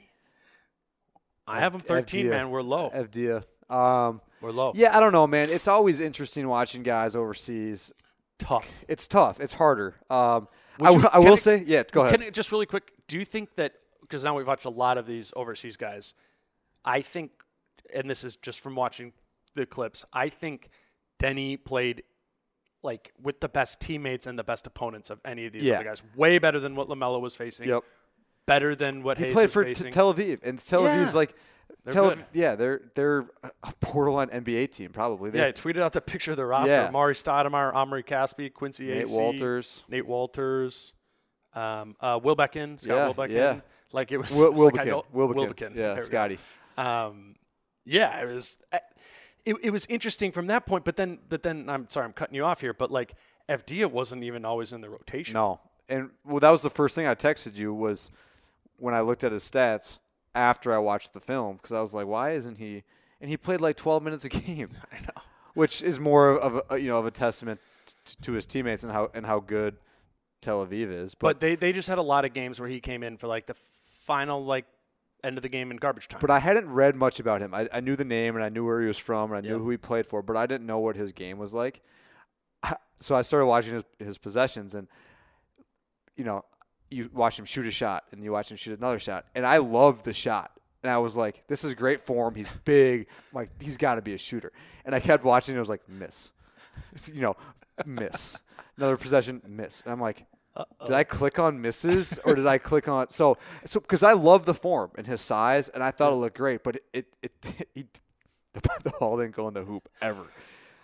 I 1.48 1.60
have 1.60 1.74
him 1.74 1.80
13, 1.80 2.26
Avdija. 2.26 2.30
man. 2.30 2.50
We're 2.50 2.62
low. 2.62 2.90
Avdija. 2.90 3.44
Um, 3.74 4.22
We're 4.42 4.52
low. 4.52 4.72
yeah, 4.76 4.96
I 4.96 5.00
don't 5.00 5.12
know, 5.12 5.28
man. 5.28 5.50
It's 5.50 5.68
always 5.68 6.00
interesting 6.00 6.48
watching 6.48 6.84
guys 6.84 7.16
overseas. 7.16 7.92
Tough. 8.40 8.84
It's 8.88 9.08
tough. 9.08 9.40
It's 9.40 9.54
harder. 9.54 9.96
Um, 10.10 10.48
I, 10.80 10.92
you- 10.92 11.08
I 11.12 11.20
will 11.20 11.34
I- 11.34 11.36
say, 11.36 11.64
yeah. 11.66 11.84
Go 11.92 12.02
ahead. 12.02 12.20
Can 12.20 12.28
I, 12.28 12.30
just 12.30 12.52
really 12.52 12.66
quick, 12.66 12.92
do 13.08 13.18
you 13.18 13.26
think 13.26 13.56
that 13.56 13.74
because 14.02 14.24
now 14.24 14.36
we've 14.38 14.48
watched 14.48 14.66
a 14.66 14.70
lot 14.70 14.98
of 14.98 15.06
these 15.06 15.34
overseas 15.36 15.76
guys, 15.76 16.14
I 16.86 17.02
think, 17.02 17.32
and 17.94 18.10
this 18.10 18.24
is 18.24 18.36
just 18.38 18.60
from 18.62 18.76
watching 18.76 19.12
the 19.56 19.66
clips, 19.66 20.06
I 20.14 20.30
think 20.30 20.70
Deni 21.20 21.58
played 21.64 22.04
like 22.84 23.12
with 23.22 23.40
the 23.42 23.50
best 23.50 23.82
teammates 23.82 24.28
and 24.28 24.38
the 24.38 24.44
best 24.44 24.68
opponents 24.68 25.10
of 25.10 25.20
any 25.26 25.46
of 25.48 25.52
these 25.52 25.68
Yeah. 25.68 25.76
other 25.76 25.86
guys. 25.86 26.04
Way 26.16 26.38
better 26.38 26.60
than 26.60 26.76
what 26.76 26.88
LaMelo 26.88 27.20
was 27.20 27.36
facing. 27.36 27.68
Yep. 27.68 27.84
Better 28.48 28.74
than 28.76 29.04
what 29.04 29.18
He 29.20 29.26
Hayes 29.26 29.34
played 29.34 29.44
was 29.44 29.54
for 29.54 29.64
T- 29.66 29.92
Tel 29.92 30.14
Aviv, 30.14 30.40
and 30.44 30.58
Tel 30.58 30.84
Yeah. 30.84 31.06
Aviv's 31.06 31.14
like, 31.16 31.36
They're 31.84 31.94
Tel 31.94 32.10
good. 32.10 32.18
Aviv, 32.18 32.26
yeah, 32.34 32.56
they're 32.56 32.82
they're 32.96 33.26
a 33.44 33.74
borderline 33.92 34.30
NBA 34.30 34.72
team 34.72 34.92
probably. 34.92 35.32
yeah, 35.38 35.46
I 35.48 35.52
tweeted 35.52 35.82
out 35.82 35.94
the 35.94 36.02
picture 36.02 36.32
of 36.32 36.38
the 36.38 36.46
roster: 36.46 36.74
Yeah. 36.74 36.90
Amar'e 36.90 37.12
Stoudemire, 37.14 37.74
Omri 37.76 38.04
Caspi, 38.04 38.52
Quincy 38.54 38.88
Nate 38.88 39.06
Acy, 39.06 39.20
Wolters. 39.20 39.84
Nate 39.90 40.08
Wolters, 40.08 40.94
um, 41.54 41.96
uh, 42.02 42.20
Wilbekin, 42.24 42.78
Scott 42.78 42.96
Yeah, 42.96 43.04
Wilbekin. 43.06 43.36
yeah. 43.36 43.60
Like 43.92 44.12
it 44.12 44.18
was, 44.18 44.36
Will, 44.36 44.46
it 44.48 44.54
was 44.54 44.64
like 44.66 44.74
I 44.80 44.84
Wilbekin. 44.86 44.92
know- 44.92 45.06
Wilbekin. 45.14 45.40
Wilbekin. 45.42 45.74
Yeah, 45.76 45.94
There. 45.94 46.02
Scotty. 46.02 46.40
Um, 46.78 47.36
yeah, 47.86 48.22
it 48.22 48.28
was. 48.28 48.60
uh, 48.72 48.80
It, 49.46 49.56
it 49.64 49.70
was 49.72 49.86
interesting 49.88 50.32
from 50.34 50.48
that 50.48 50.66
point, 50.66 50.84
but 50.84 50.98
then, 50.98 51.20
but 51.30 51.42
then 51.44 51.70
I'm 51.70 51.90
sorry, 51.90 52.06
I'm 52.06 52.12
cutting 52.14 52.36
you 52.36 52.44
off 52.44 52.60
here, 52.62 52.74
but 52.74 52.92
like 52.92 53.14
Avdija 53.50 53.90
wasn't 53.90 54.24
even 54.24 54.44
always 54.46 54.74
in 54.74 54.82
the 54.82 54.90
rotation. 54.90 55.34
No, 55.34 55.62
and 55.88 56.10
well, 56.26 56.40
that 56.42 56.52
was 56.52 56.62
the 56.64 56.70
first 56.70 56.96
thing 56.96 57.08
I 57.08 57.16
texted 57.16 57.58
you 57.58 57.74
was 57.74 58.10
when 58.78 58.94
I 58.94 59.02
looked 59.02 59.24
at 59.24 59.32
his 59.32 59.44
stats 59.44 60.00
after 60.36 60.74
I 60.74 60.78
watched 60.78 61.14
the 61.14 61.20
film 61.20 61.58
because 61.58 61.72
I 61.72 61.82
was 61.82 61.94
like, 61.94 62.08
why 62.08 62.32
isn't 62.32 62.58
he? 62.58 62.84
And 63.20 63.30
he 63.30 63.38
played 63.38 63.60
like 63.62 63.76
12 63.76 64.04
minutes 64.04 64.26
a 64.26 64.30
game. 64.30 64.70
I 64.92 65.00
know. 65.02 65.22
which 65.56 65.82
is 65.82 66.00
more 66.00 66.38
of 66.38 66.62
a 66.70 66.78
you 66.78 66.88
know 66.88 66.98
of 67.00 67.06
a 67.08 67.12
testament 67.12 67.60
t- 68.06 68.16
to 68.22 68.34
his 68.34 68.46
teammates 68.46 68.84
and 68.84 68.92
how 68.92 69.10
and 69.16 69.26
how 69.26 69.40
good 69.40 69.78
Tel 70.42 70.66
Aviv 70.66 70.92
is. 70.92 71.16
But 71.16 71.28
But 71.28 71.40
they 71.40 71.56
they 71.56 71.72
just 71.74 71.88
had 71.90 71.98
a 71.98 72.04
lot 72.04 72.26
of 72.26 72.34
games 72.34 72.60
where 72.60 72.70
he 72.70 72.80
came 72.80 73.02
in 73.04 73.18
for 73.18 73.28
like 73.28 73.48
the 73.48 73.56
final 73.56 74.46
like 74.46 74.66
end 75.24 75.36
of 75.38 75.42
the 75.42 75.50
game 75.50 75.72
in 75.72 75.78
garbage 75.78 76.08
time. 76.08 76.20
but 76.22 76.30
I 76.30 76.38
hadn't 76.38 76.70
read 76.72 76.96
much 76.96 77.20
about 77.20 77.42
him. 77.42 77.54
I, 77.56 77.68
I 77.74 77.80
knew 77.80 77.96
the 77.96 78.06
name 78.06 78.36
and 78.36 78.46
I 78.46 78.50
knew 78.50 78.64
where 78.64 78.80
he 78.82 78.88
was 78.88 79.00
from 79.00 79.32
and 79.32 79.38
I 79.40 79.42
knew 79.42 79.56
Yep. 79.56 79.62
who 79.62 79.70
he 79.72 79.78
played 79.78 80.06
for, 80.06 80.22
but 80.22 80.38
I 80.38 80.46
didn't 80.46 80.68
know 80.68 80.78
what 80.78 80.96
his 80.96 81.12
game 81.12 81.40
was 81.40 81.56
like. 81.56 81.82
So 83.00 83.16
I 83.16 83.24
started 83.24 83.48
watching 83.48 83.74
his 83.74 83.84
his 84.00 84.18
possessions 84.20 84.76
and 84.76 84.88
you 86.16 86.24
know 86.24 86.46
you 86.90 87.10
watch 87.14 87.38
him 87.38 87.46
shoot 87.46 87.68
a 87.68 87.72
shot 87.72 88.06
and 88.12 88.24
you 88.24 88.32
watch 88.32 88.52
him 88.52 88.58
shoot 88.58 88.78
another 88.78 89.00
shot 89.00 89.26
and 89.36 89.46
I 89.46 89.58
loved 89.58 90.06
the 90.06 90.14
shot. 90.14 90.52
And 90.84 90.92
I 90.92 91.00
was 91.00 91.18
like, 91.18 91.44
this 91.48 91.64
is 91.64 91.76
great 91.76 92.00
form. 92.02 92.36
He's 92.36 92.50
big. 92.66 93.08
I'm 93.32 93.36
like, 93.36 93.62
he's 93.62 93.78
got 93.78 93.96
to 93.96 94.02
be 94.02 94.14
a 94.14 94.18
shooter. 94.18 94.52
And 94.86 94.94
I 94.94 95.00
kept 95.00 95.24
watching. 95.24 95.54
And 95.54 95.60
I 95.60 95.62
was 95.62 95.70
like, 95.70 95.88
miss. 95.90 96.32
You 97.14 97.22
know, 97.22 97.36
miss. 97.86 98.38
Another 98.78 98.98
possession, 98.98 99.42
miss. 99.48 99.82
And 99.82 99.92
I'm 99.92 100.00
like, 100.00 100.26
did 100.86 100.96
I 100.96 101.04
click 101.04 101.40
on 101.40 101.62
misses 101.62 102.20
or 102.24 102.36
did 102.36 102.48
I 102.48 102.58
click 102.58 102.88
on 102.88 103.10
so 103.12 103.38
so 103.66 103.80
because 103.80 104.04
I 104.04 104.14
love 104.14 104.46
the 104.46 104.54
form 104.54 104.92
and 104.96 105.06
his 105.06 105.22
size 105.22 105.70
and 105.70 105.84
I 105.84 105.92
thought 105.92 106.14
it 106.14 106.16
looked 106.16 106.38
great, 106.38 106.64
but 106.64 106.78
it 106.78 106.84
it, 106.94 107.06
it, 107.22 107.68
he, 107.74 107.86
the, 108.54 108.62
the 108.84 108.90
ball 108.92 109.18
didn't 109.18 109.36
go 109.36 109.48
in 109.48 109.54
the 109.54 109.64
hoop 109.64 109.90
ever. 110.02 110.26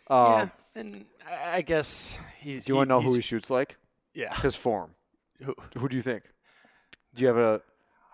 Um, 0.10 0.32
yeah, 0.32 0.50
and 0.76 1.06
I 1.28 1.58
I 1.58 1.62
guess 1.62 2.20
he's. 2.40 2.66
Do 2.66 2.74
you 2.74 2.78
want 2.78 2.90
to 2.90 2.96
know 2.96 3.02
who 3.02 3.14
he 3.14 3.22
shoots 3.22 3.50
like? 3.50 3.78
Yeah. 4.14 4.36
His 4.42 4.56
form. 4.56 4.92
Who- 5.44 5.56
Who 5.78 5.88
do 5.90 5.96
you 5.98 6.04
think? 6.04 6.24
Do 7.14 7.22
you 7.22 7.28
have 7.28 7.38
a? 7.38 7.62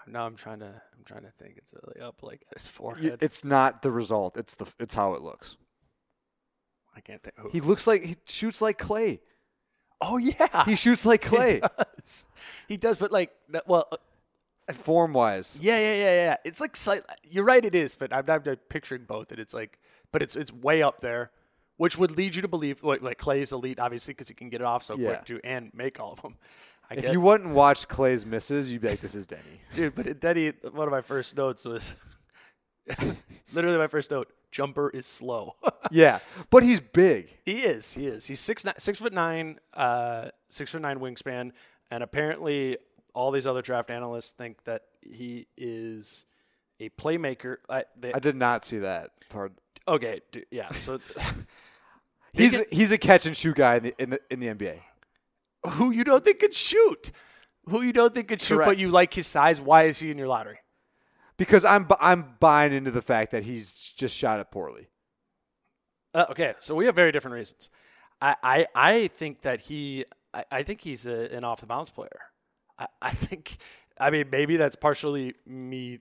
Now 0.07 0.25
I'm 0.25 0.35
trying 0.35 0.59
to. 0.59 0.65
I'm 0.97 1.03
trying 1.05 1.23
to 1.23 1.31
think. 1.31 1.53
It's 1.57 1.73
really 1.73 2.01
up 2.05 2.21
like 2.23 2.41
at 2.51 2.57
his 2.61 2.67
you- 2.67 2.71
forehead. 2.71 3.17
It's 3.21 3.43
not 3.45 3.81
the 3.81 3.91
result. 3.91 4.37
It's 4.37 4.55
the 4.55 4.65
it's 4.79 4.93
how 4.93 5.13
it 5.13 5.21
looks. 5.21 5.57
I 6.95 7.01
can't 7.01 7.21
think. 7.23 7.37
Who. 7.37 7.49
He 7.49 7.61
looks 7.61 7.87
like 7.87 8.03
he 8.03 8.15
shoots 8.25 8.61
like 8.61 8.77
Klay. 8.77 9.19
oh 10.01 10.17
yeah. 10.17 10.65
He 10.65 10.75
shoots 10.75 11.05
like 11.05 11.21
Klay, 11.23 11.53
He 11.55 11.59
does. 11.61 12.25
He 12.67 12.77
does, 12.77 12.97
but 12.99 13.11
like, 13.11 13.31
well, 13.67 13.87
uh, 13.91 14.73
form 14.73 15.13
wise. 15.13 15.59
yeah, 15.61 15.77
yeah, 15.77 15.93
yeah, 15.93 16.15
yeah. 16.23 16.35
It's 16.45 16.59
like 16.61 16.75
slight, 16.75 17.01
you're 17.29 17.43
right. 17.43 17.63
It 17.63 17.75
is, 17.75 17.95
but 17.95 18.11
I'm, 18.13 18.29
I'm 18.29 18.41
picturing 18.69 19.03
both, 19.03 19.31
and 19.31 19.39
it's 19.39 19.53
like, 19.53 19.79
but 20.11 20.21
it's 20.21 20.35
it's 20.35 20.51
way 20.51 20.81
up 20.81 21.01
there, 21.01 21.31
which 21.77 21.97
would 21.97 22.11
lead 22.17 22.35
you 22.35 22.41
to 22.41 22.47
believe 22.47 22.83
like, 22.83 23.01
like 23.01 23.17
Klay's 23.19 23.51
elite, 23.51 23.79
obviously, 23.79 24.13
because 24.13 24.27
he 24.29 24.33
can 24.35 24.49
get 24.49 24.61
it 24.61 24.65
off 24.65 24.83
so 24.83 24.97
Yeah. 24.97 25.09
quick 25.09 25.25
too, 25.25 25.39
and 25.43 25.71
make 25.73 25.99
all 25.99 26.13
of 26.13 26.21
them. 26.21 26.37
I 26.89 26.95
If 26.95 27.01
get, 27.01 27.13
you 27.13 27.21
wouldn't 27.21 27.51
watch 27.51 27.87
Klay's 27.87 28.25
misses, 28.25 28.71
you'd 28.71 28.81
be 28.81 28.89
like, 28.89 28.99
"This 29.01 29.15
is 29.15 29.27
Deni." 29.27 29.59
dude, 29.73 29.95
but 29.95 30.05
Deni, 30.19 30.53
one 30.73 30.87
of 30.87 30.91
my 30.91 31.01
first 31.01 31.35
notes 31.37 31.65
was 31.65 31.95
literally 33.53 33.77
my 33.77 33.87
first 33.87 34.09
note: 34.11 34.31
jumper 34.51 34.89
is 34.89 35.05
slow. 35.05 35.55
yeah, 35.91 36.19
but 36.49 36.63
he's 36.63 36.79
big. 36.79 37.29
He 37.45 37.59
is. 37.61 37.93
He 37.93 38.07
is. 38.07 38.25
He's 38.25 38.39
six 38.39 38.65
six 38.77 38.99
foot 38.99 39.13
nine, 39.13 39.59
uh, 39.73 40.29
six 40.47 40.71
foot 40.71 40.81
nine 40.81 40.99
wingspan, 40.99 41.51
and 41.91 42.03
apparently 42.03 42.77
all 43.13 43.31
these 43.31 43.45
other 43.47 43.61
draft 43.61 43.91
analysts 43.91 44.31
think 44.31 44.63
that 44.63 44.83
he 45.01 45.47
is 45.57 46.25
a 46.79 46.89
playmaker. 46.89 47.57
I, 47.69 47.83
they, 47.99 48.13
I 48.13 48.19
did 48.19 48.35
not 48.35 48.65
see 48.65 48.79
that 48.79 49.11
part. 49.29 49.53
okay, 49.87 50.21
d- 50.31 50.45
yeah. 50.51 50.71
So 50.71 50.99
He's 52.33 52.61
he's 52.71 52.91
a 52.91 52.97
catch 52.97 53.25
and 53.25 53.35
shoot 53.35 53.55
guy 53.55 53.77
in 53.77 53.83
the 53.83 54.01
in 54.01 54.09
the, 54.11 54.19
in 54.29 54.39
the 54.39 54.47
NBA. 54.47 54.79
Who 55.65 55.91
you 55.91 56.03
don't 56.03 56.23
think 56.23 56.39
could 56.39 56.53
shoot? 56.53 57.11
who 57.69 57.81
you 57.81 57.93
don't 57.93 58.13
think 58.13 58.27
could 58.27 58.41
shoot, 58.41 58.57
but 58.57 58.77
you 58.77 58.89
like 58.89 59.13
his 59.13 59.27
size. 59.27 59.61
Why 59.61 59.83
is 59.83 59.99
he 59.99 60.11
in 60.11 60.17
your 60.17 60.27
lottery? 60.27 60.59
Because 61.37 61.63
I'm 61.63 61.87
I'm 61.99 62.35
buying 62.39 62.73
into 62.73 62.91
the 62.91 63.01
fact 63.01 63.31
that 63.31 63.43
he's 63.43 63.73
just 63.73 64.15
shot 64.15 64.39
it 64.39 64.51
poorly. 64.51 64.89
Uh, 66.13 66.25
okay, 66.31 66.53
so 66.59 66.75
we 66.75 66.85
have 66.85 66.95
very 66.95 67.11
different 67.11 67.35
reasons. 67.35 67.69
I, 68.21 68.35
I, 68.41 68.67
I 68.75 69.07
think 69.09 69.41
that 69.41 69.61
he, 69.61 70.05
I, 70.33 70.43
I 70.51 70.63
think 70.63 70.81
he's 70.81 71.05
a, 71.05 71.33
an 71.33 71.43
off 71.43 71.61
the 71.61 71.67
bounce 71.67 71.91
player. 71.91 72.19
I, 72.77 72.87
I 73.01 73.11
think, 73.11 73.57
I 73.99 74.09
mean, 74.09 74.25
maybe 74.31 74.57
that's 74.57 74.75
partially 74.75 75.35
me. 75.45 75.99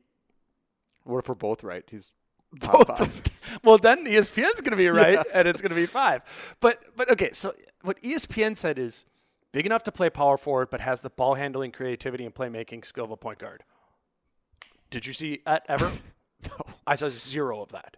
What 1.04 1.18
if 1.18 1.28
we're 1.28 1.34
both 1.34 1.62
right? 1.62 1.84
He's 1.88 2.10
well, 3.62 3.76
then 3.76 4.06
ESPN's 4.06 4.62
going 4.62 4.70
to 4.70 4.76
be 4.76 4.88
right, 4.88 5.18
and 5.34 5.46
it's 5.46 5.60
going 5.60 5.70
to 5.70 5.76
be 5.76 5.86
five. 5.86 6.56
But, 6.60 6.82
but 6.96 7.10
okay, 7.10 7.30
so 7.32 7.52
what 7.82 8.02
ESPN 8.02 8.56
said 8.56 8.78
is 8.78 9.04
big 9.52 9.66
enough 9.66 9.82
to 9.84 9.92
play 9.92 10.10
power 10.10 10.36
forward, 10.36 10.68
but 10.70 10.80
has 10.80 11.00
the 11.00 11.10
ball 11.10 11.34
handling, 11.34 11.72
creativity, 11.72 12.24
and 12.24 12.34
playmaking 12.34 12.84
skill 12.84 13.04
of 13.04 13.10
a 13.10 13.16
point 13.16 13.38
guard. 13.38 13.62
Did 14.90 15.06
you 15.06 15.12
see 15.12 15.40
that 15.44 15.64
ever? 15.68 15.90
no. 16.48 16.64
I 16.86 16.94
saw 16.94 17.08
zero 17.08 17.60
of 17.60 17.70
that. 17.72 17.96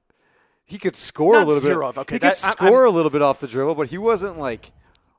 He 0.64 0.78
could 0.78 0.96
score 0.96 1.34
Not 1.34 1.44
a 1.44 1.46
little 1.46 1.60
zero 1.60 1.80
bit. 1.80 1.88
of- 1.88 1.98
okay, 1.98 2.14
he 2.14 2.18
could 2.20 2.30
that- 2.32 2.44
I'm- 2.44 2.52
score 2.52 2.84
a 2.84 2.90
little 2.90 3.10
bit 3.10 3.22
off 3.22 3.40
the 3.40 3.46
dribble, 3.48 3.74
but 3.74 3.88
he 3.88 3.98
wasn't 3.98 4.38
like 4.38 4.72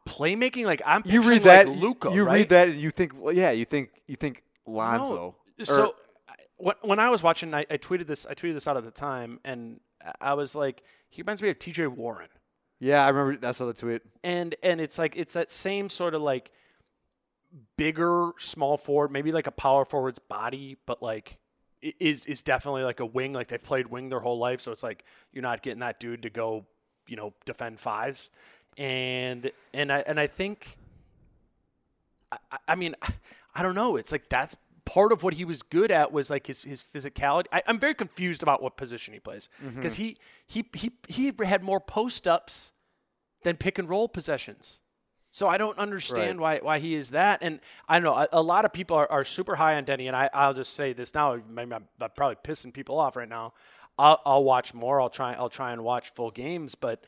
Playmaking, 0.08 0.66
like 0.66 0.82
I'm 0.86 1.04
you 1.06 1.22
read 1.22 1.44
that. 1.44 1.68
like 1.68 1.78
Luka, 1.78 2.10
you 2.12 2.24
right? 2.24 2.34
read 2.40 2.50
that, 2.50 2.70
and 2.70 2.78
you 2.78 2.90
think, 2.90 3.22
well, 3.22 3.34
yeah, 3.34 3.52
you 3.52 3.66
think 3.66 3.92
you 4.08 4.16
think 4.16 4.42
Lonzo. 4.66 5.16
No. 5.16 5.36
Or- 5.62 5.66
So 5.66 5.96
when 6.82 6.98
I 7.00 7.10
was 7.10 7.22
watching, 7.22 7.54
I, 7.54 7.66
I 7.70 7.78
tweeted 7.78 8.08
this. 8.08 8.26
I 8.26 8.34
tweeted 8.34 8.54
this 8.54 8.68
out 8.68 8.78
at 8.78 8.84
the 8.84 8.90
time, 8.92 9.40
and 9.46 9.80
I 10.20 10.34
was 10.34 10.56
like, 10.56 10.82
he 11.10 11.22
reminds 11.22 11.44
me 11.44 11.50
of 11.50 11.60
T.J. 11.60 11.86
Warren, 11.88 12.30
yeah, 12.82 13.06
I 13.06 13.10
remember 13.10 13.40
that's 13.40 13.60
the 13.60 13.74
tweet. 13.74 14.02
and 14.24 14.56
and 14.64 14.82
it's 14.82 14.98
like 14.98 15.16
it's 15.16 15.34
that 15.34 15.52
same 15.52 15.88
sort 15.88 16.16
of 16.16 16.24
like 16.24 16.52
bigger 17.78 18.32
small 18.38 18.76
forward, 18.76 19.12
maybe 19.12 19.32
like 19.32 19.46
a 19.46 19.52
power 19.52 19.86
forward's 19.86 20.18
body, 20.18 20.78
but 20.88 21.02
like 21.02 21.38
is 21.82 22.26
is 22.26 22.42
definitely 22.42 22.84
like 22.84 23.00
a 23.00 23.06
wing. 23.06 23.34
Like 23.34 23.48
they've 23.48 23.64
played 23.64 23.88
wing 23.88 24.10
their 24.10 24.20
whole 24.20 24.40
life, 24.40 24.62
so 24.62 24.72
it's 24.72 24.82
like 24.82 25.06
you're 25.32 25.44
not 25.44 25.62
getting 25.62 25.82
that 25.82 26.00
dude 26.00 26.24
to 26.24 26.32
go, 26.32 26.66
you 27.08 27.16
know, 27.16 27.34
defend 27.46 27.80
fives, 27.80 28.32
and 28.80 29.52
and 29.76 29.92
I 29.92 30.00
and 30.00 30.20
I 30.20 30.26
think 30.26 30.80
I, 32.32 32.58
I 32.70 32.76
mean, 32.76 32.96
I 33.54 33.62
don't 33.62 33.76
know. 33.76 33.96
It's 33.96 34.12
like 34.12 34.28
that's 34.28 34.58
part 34.86 35.12
of 35.12 35.24
what 35.24 35.36
he 35.36 35.46
was 35.46 35.62
good 35.62 35.92
at 35.92 36.12
was 36.12 36.30
like 36.30 36.48
his, 36.48 36.64
his 36.64 36.84
physicality. 36.84 37.46
I, 37.52 37.62
I'm 37.68 37.80
very 37.80 37.94
confused 37.94 38.44
about 38.44 38.62
what 38.62 38.78
position 38.78 39.14
he 39.14 39.20
plays 39.20 39.50
mm-hmm. 39.64 39.76
because 39.76 39.96
he, 39.96 40.18
he 40.48 40.66
he 40.74 40.92
he 41.08 41.34
had 41.44 41.64
more 41.64 41.80
post 41.80 42.28
ups 42.28 42.72
than 43.44 43.58
pick 43.58 43.80
and 43.80 43.90
roll 43.90 44.08
possessions. 44.08 44.82
So 45.34 45.48
I 45.48 45.58
don't 45.58 45.78
understand 45.78 46.42
why 46.42 46.60
why 46.60 46.80
he 46.80 46.94
is 46.94 47.12
that. 47.12 47.40
And 47.42 47.62
I 47.88 48.00
don't 48.00 48.04
know. 48.04 48.16
A, 48.16 48.28
a 48.34 48.42
lot 48.42 48.66
of 48.66 48.74
people 48.74 48.98
are, 48.98 49.10
are 49.10 49.24
super 49.24 49.56
high 49.56 49.76
on 49.76 49.86
Deni, 49.86 50.08
and 50.08 50.16
I, 50.16 50.30
I'll 50.34 50.54
just 50.54 50.74
say 50.74 50.94
this 50.94 51.14
now. 51.14 51.40
Maybe 51.50 51.74
I'm, 51.74 51.88
I'm 52.00 52.10
probably 52.18 52.36
pissing 52.44 52.74
people 52.74 53.00
off 53.00 53.16
right 53.16 53.30
now. 53.30 53.54
I'll, 53.98 54.22
I'll 54.26 54.44
watch 54.44 54.74
more. 54.74 55.00
I'll 55.00 55.10
try. 55.10 55.34
I'll 55.34 55.50
try 55.50 55.72
and 55.72 55.84
watch 55.84 56.10
full 56.10 56.32
games, 56.32 56.76
but 56.76 57.06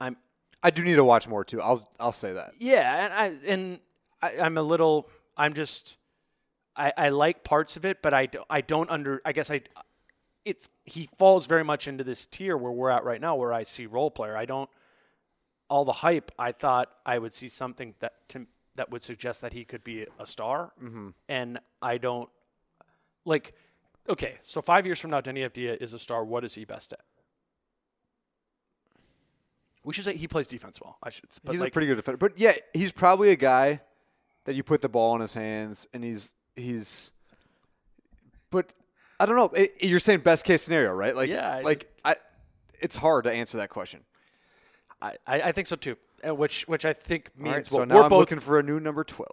I'm 0.00 0.16
I 0.62 0.70
do 0.70 0.82
need 0.82 0.94
to 0.94 1.04
watch 1.04 1.28
more 1.28 1.44
too. 1.44 1.60
I'll 1.60 1.86
I'll 2.00 2.12
say 2.12 2.32
that. 2.32 2.52
yeah, 2.58 3.04
and 3.04 3.12
I 3.12 3.50
and 3.52 3.78
I, 4.22 4.40
I'm 4.40 4.56
a 4.56 4.62
little. 4.62 5.08
I'm 5.36 5.52
just. 5.52 5.98
I, 6.76 6.92
I 6.96 7.08
like 7.10 7.44
parts 7.44 7.76
of 7.76 7.84
it, 7.84 8.02
but 8.02 8.12
I, 8.12 8.26
do, 8.26 8.42
I 8.50 8.60
don't 8.60 8.90
under. 8.90 9.22
I 9.24 9.32
guess 9.32 9.50
I. 9.50 9.62
It's 10.44 10.68
he 10.84 11.08
falls 11.16 11.46
very 11.46 11.64
much 11.64 11.88
into 11.88 12.04
this 12.04 12.26
tier 12.26 12.56
where 12.56 12.72
we're 12.72 12.90
at 12.90 13.04
right 13.04 13.20
now, 13.20 13.36
where 13.36 13.52
I 13.52 13.62
see 13.62 13.86
role 13.86 14.10
player. 14.10 14.36
I 14.36 14.44
don't. 14.44 14.68
All 15.70 15.84
the 15.84 15.92
hype. 15.92 16.30
I 16.38 16.52
thought 16.52 16.90
I 17.06 17.18
would 17.18 17.32
see 17.32 17.48
something 17.48 17.94
that 18.00 18.28
to, 18.30 18.46
that 18.74 18.90
would 18.90 19.02
suggest 19.02 19.40
that 19.40 19.52
he 19.52 19.64
could 19.64 19.84
be 19.84 20.06
a 20.18 20.26
star, 20.26 20.72
mm-hmm. 20.82 21.10
and 21.28 21.60
I 21.80 21.98
don't. 21.98 22.28
Like, 23.24 23.54
okay, 24.08 24.34
so 24.42 24.60
five 24.60 24.84
years 24.84 25.00
from 25.00 25.10
now, 25.10 25.20
Deni 25.22 25.48
Avdija 25.48 25.80
is 25.80 25.94
a 25.94 25.98
star. 25.98 26.24
What 26.24 26.44
is 26.44 26.54
he 26.54 26.64
best 26.66 26.92
at? 26.92 27.00
We 29.84 29.92
should 29.92 30.04
say 30.04 30.16
he 30.16 30.28
plays 30.28 30.48
defense 30.48 30.80
well. 30.82 30.98
I 31.02 31.10
should. 31.10 31.26
But 31.44 31.52
he's 31.52 31.60
like, 31.60 31.70
a 31.70 31.72
pretty 31.72 31.86
good 31.86 31.96
defender. 31.96 32.18
But 32.18 32.38
yeah, 32.38 32.54
he's 32.72 32.92
probably 32.92 33.30
a 33.30 33.36
guy 33.36 33.80
that 34.44 34.54
you 34.54 34.62
put 34.62 34.82
the 34.82 34.88
ball 34.88 35.14
in 35.14 35.20
his 35.20 35.34
hands, 35.34 35.86
and 35.94 36.02
he's 36.02 36.34
he's. 36.56 37.10
But 38.50 38.72
I 39.20 39.26
don't 39.26 39.36
know. 39.36 39.50
It, 39.54 39.82
you're 39.82 39.98
saying 39.98 40.20
best 40.20 40.44
case 40.44 40.62
scenario, 40.62 40.92
right? 40.92 41.14
Like 41.14 41.28
Yeah, 41.30 41.50
I 41.56 41.60
like 41.62 41.90
I. 42.04 42.16
It's 42.80 42.96
hard 42.96 43.24
to 43.24 43.32
answer 43.32 43.58
that 43.58 43.70
question. 43.70 44.00
I, 45.02 45.16
I 45.26 45.52
think 45.52 45.66
so 45.66 45.76
too. 45.76 45.96
uh, 46.26 46.34
Which 46.34 46.66
which 46.66 46.86
I 46.86 46.94
think 46.94 47.28
means 47.36 47.54
right, 47.54 47.66
so 47.66 47.78
what 47.80 47.88
now 47.88 47.96
we're 47.96 48.02
I'm 48.04 48.08
both. 48.08 48.20
looking 48.20 48.38
for 48.38 48.58
a 48.58 48.62
new 48.62 48.80
number 48.80 49.04
twelve. 49.04 49.30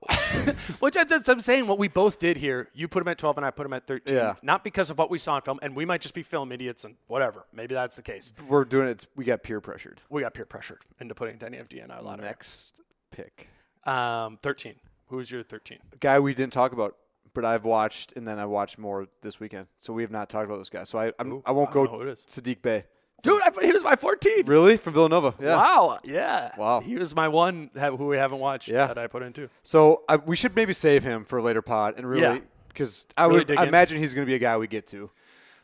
which 0.81 0.97
I, 0.97 1.05
that's, 1.05 1.29
I'm 1.29 1.39
saying 1.39 1.67
what 1.67 1.79
we 1.79 1.87
both 1.87 2.19
did 2.19 2.35
here. 2.35 2.67
You 2.73 2.89
put 2.89 3.01
him 3.01 3.07
at 3.07 3.17
12 3.17 3.37
and 3.37 3.45
I 3.45 3.51
put 3.51 3.65
him 3.65 3.71
at 3.71 3.87
13. 3.87 4.13
Yeah. 4.13 4.33
Not 4.43 4.65
because 4.65 4.89
of 4.89 4.97
what 4.97 5.09
we 5.09 5.17
saw 5.17 5.37
in 5.37 5.43
film, 5.43 5.59
and 5.61 5.73
we 5.73 5.85
might 5.85 6.01
just 6.01 6.13
be 6.13 6.23
film 6.23 6.51
idiots 6.51 6.83
and 6.83 6.95
whatever. 7.07 7.45
Maybe 7.53 7.73
that's 7.73 7.95
the 7.95 8.01
case. 8.01 8.33
We're 8.49 8.65
doing 8.65 8.89
it. 8.89 9.05
We 9.15 9.23
got 9.23 9.43
peer 9.43 9.61
pressured. 9.61 10.01
We 10.09 10.21
got 10.23 10.33
peer 10.33 10.45
pressured 10.45 10.79
into 10.99 11.15
putting 11.15 11.37
Deni 11.37 11.65
Avdija 11.65 11.85
in 11.85 11.91
our 11.91 12.01
lottery. 12.01 12.25
Next 12.25 12.81
pick, 13.11 13.47
Um, 13.85 14.39
13. 14.41 14.75
Who's 15.07 15.31
your 15.31 15.43
13? 15.43 15.77
guy 16.01 16.19
we 16.19 16.33
didn't 16.33 16.53
talk 16.53 16.73
about, 16.73 16.97
but 17.33 17.45
I've 17.45 17.63
watched, 17.65 18.13
and 18.15 18.27
then 18.27 18.39
I 18.39 18.45
watched 18.45 18.77
more 18.77 19.07
this 19.21 19.39
weekend. 19.39 19.67
So 19.79 19.93
we 19.93 20.01
have 20.03 20.11
not 20.11 20.29
talked 20.29 20.45
about 20.45 20.57
this 20.59 20.69
guy. 20.69 20.83
So 20.83 20.99
I 20.99 21.11
I'm, 21.19 21.31
Ooh, 21.33 21.43
I 21.45 21.51
won't 21.51 21.69
I 21.69 21.73
go 21.73 21.85
don't 21.85 21.93
know 21.93 21.99
who 22.03 22.07
it 22.09 22.11
is. 22.13 22.25
Sadiq 22.25 22.61
Bey. 22.61 22.85
Dude, 23.23 23.41
I, 23.43 23.51
he 23.63 23.71
was 23.71 23.83
my 23.83 23.95
14. 23.95 24.45
Really 24.47 24.77
from 24.77 24.93
Villanova? 24.93 25.35
Yeah. 25.39 25.55
Wow. 25.55 25.99
Yeah. 26.03 26.55
Wow. 26.57 26.79
He 26.79 26.95
was 26.95 27.15
my 27.15 27.27
one 27.27 27.69
that, 27.75 27.93
who 27.93 28.07
we 28.07 28.17
haven't 28.17 28.39
watched 28.39 28.67
Yeah. 28.67 28.87
that 28.87 28.97
I 28.97 29.05
put 29.05 29.21
in 29.21 29.31
too. 29.31 29.47
So 29.61 30.01
I, 30.09 30.15
we 30.15 30.35
should 30.35 30.55
maybe 30.55 30.73
save 30.73 31.03
him 31.03 31.23
for 31.25 31.37
a 31.37 31.43
later 31.43 31.61
pod 31.61 31.95
and 31.97 32.07
really 32.09 32.41
because 32.69 33.05
I 33.15 33.25
Really 33.27 33.39
would 33.39 33.51
I 33.57 33.65
imagine 33.67 33.99
he's 33.99 34.15
going 34.15 34.25
to 34.25 34.29
be 34.29 34.33
a 34.35 34.39
guy 34.39 34.57
we 34.57 34.67
get 34.67 34.87
to. 34.87 35.11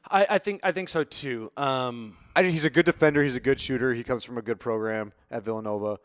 I, 0.10 0.28
I 0.30 0.38
think 0.38 0.62
I 0.64 0.72
think 0.72 0.88
so 0.90 1.04
too. 1.04 1.52
Um, 1.58 2.16
I 2.36 2.42
think 2.42 2.54
he's 2.54 2.64
a 2.64 2.70
good 2.70 2.86
defender. 2.86 3.24
He's 3.24 3.36
a 3.36 3.40
good 3.42 3.60
shooter. 3.60 3.94
He 3.94 4.04
comes 4.04 4.24
from 4.24 4.38
a 4.38 4.42
good 4.42 4.60
program 4.60 5.12
at 5.32 5.44
Villanova. 5.44 5.98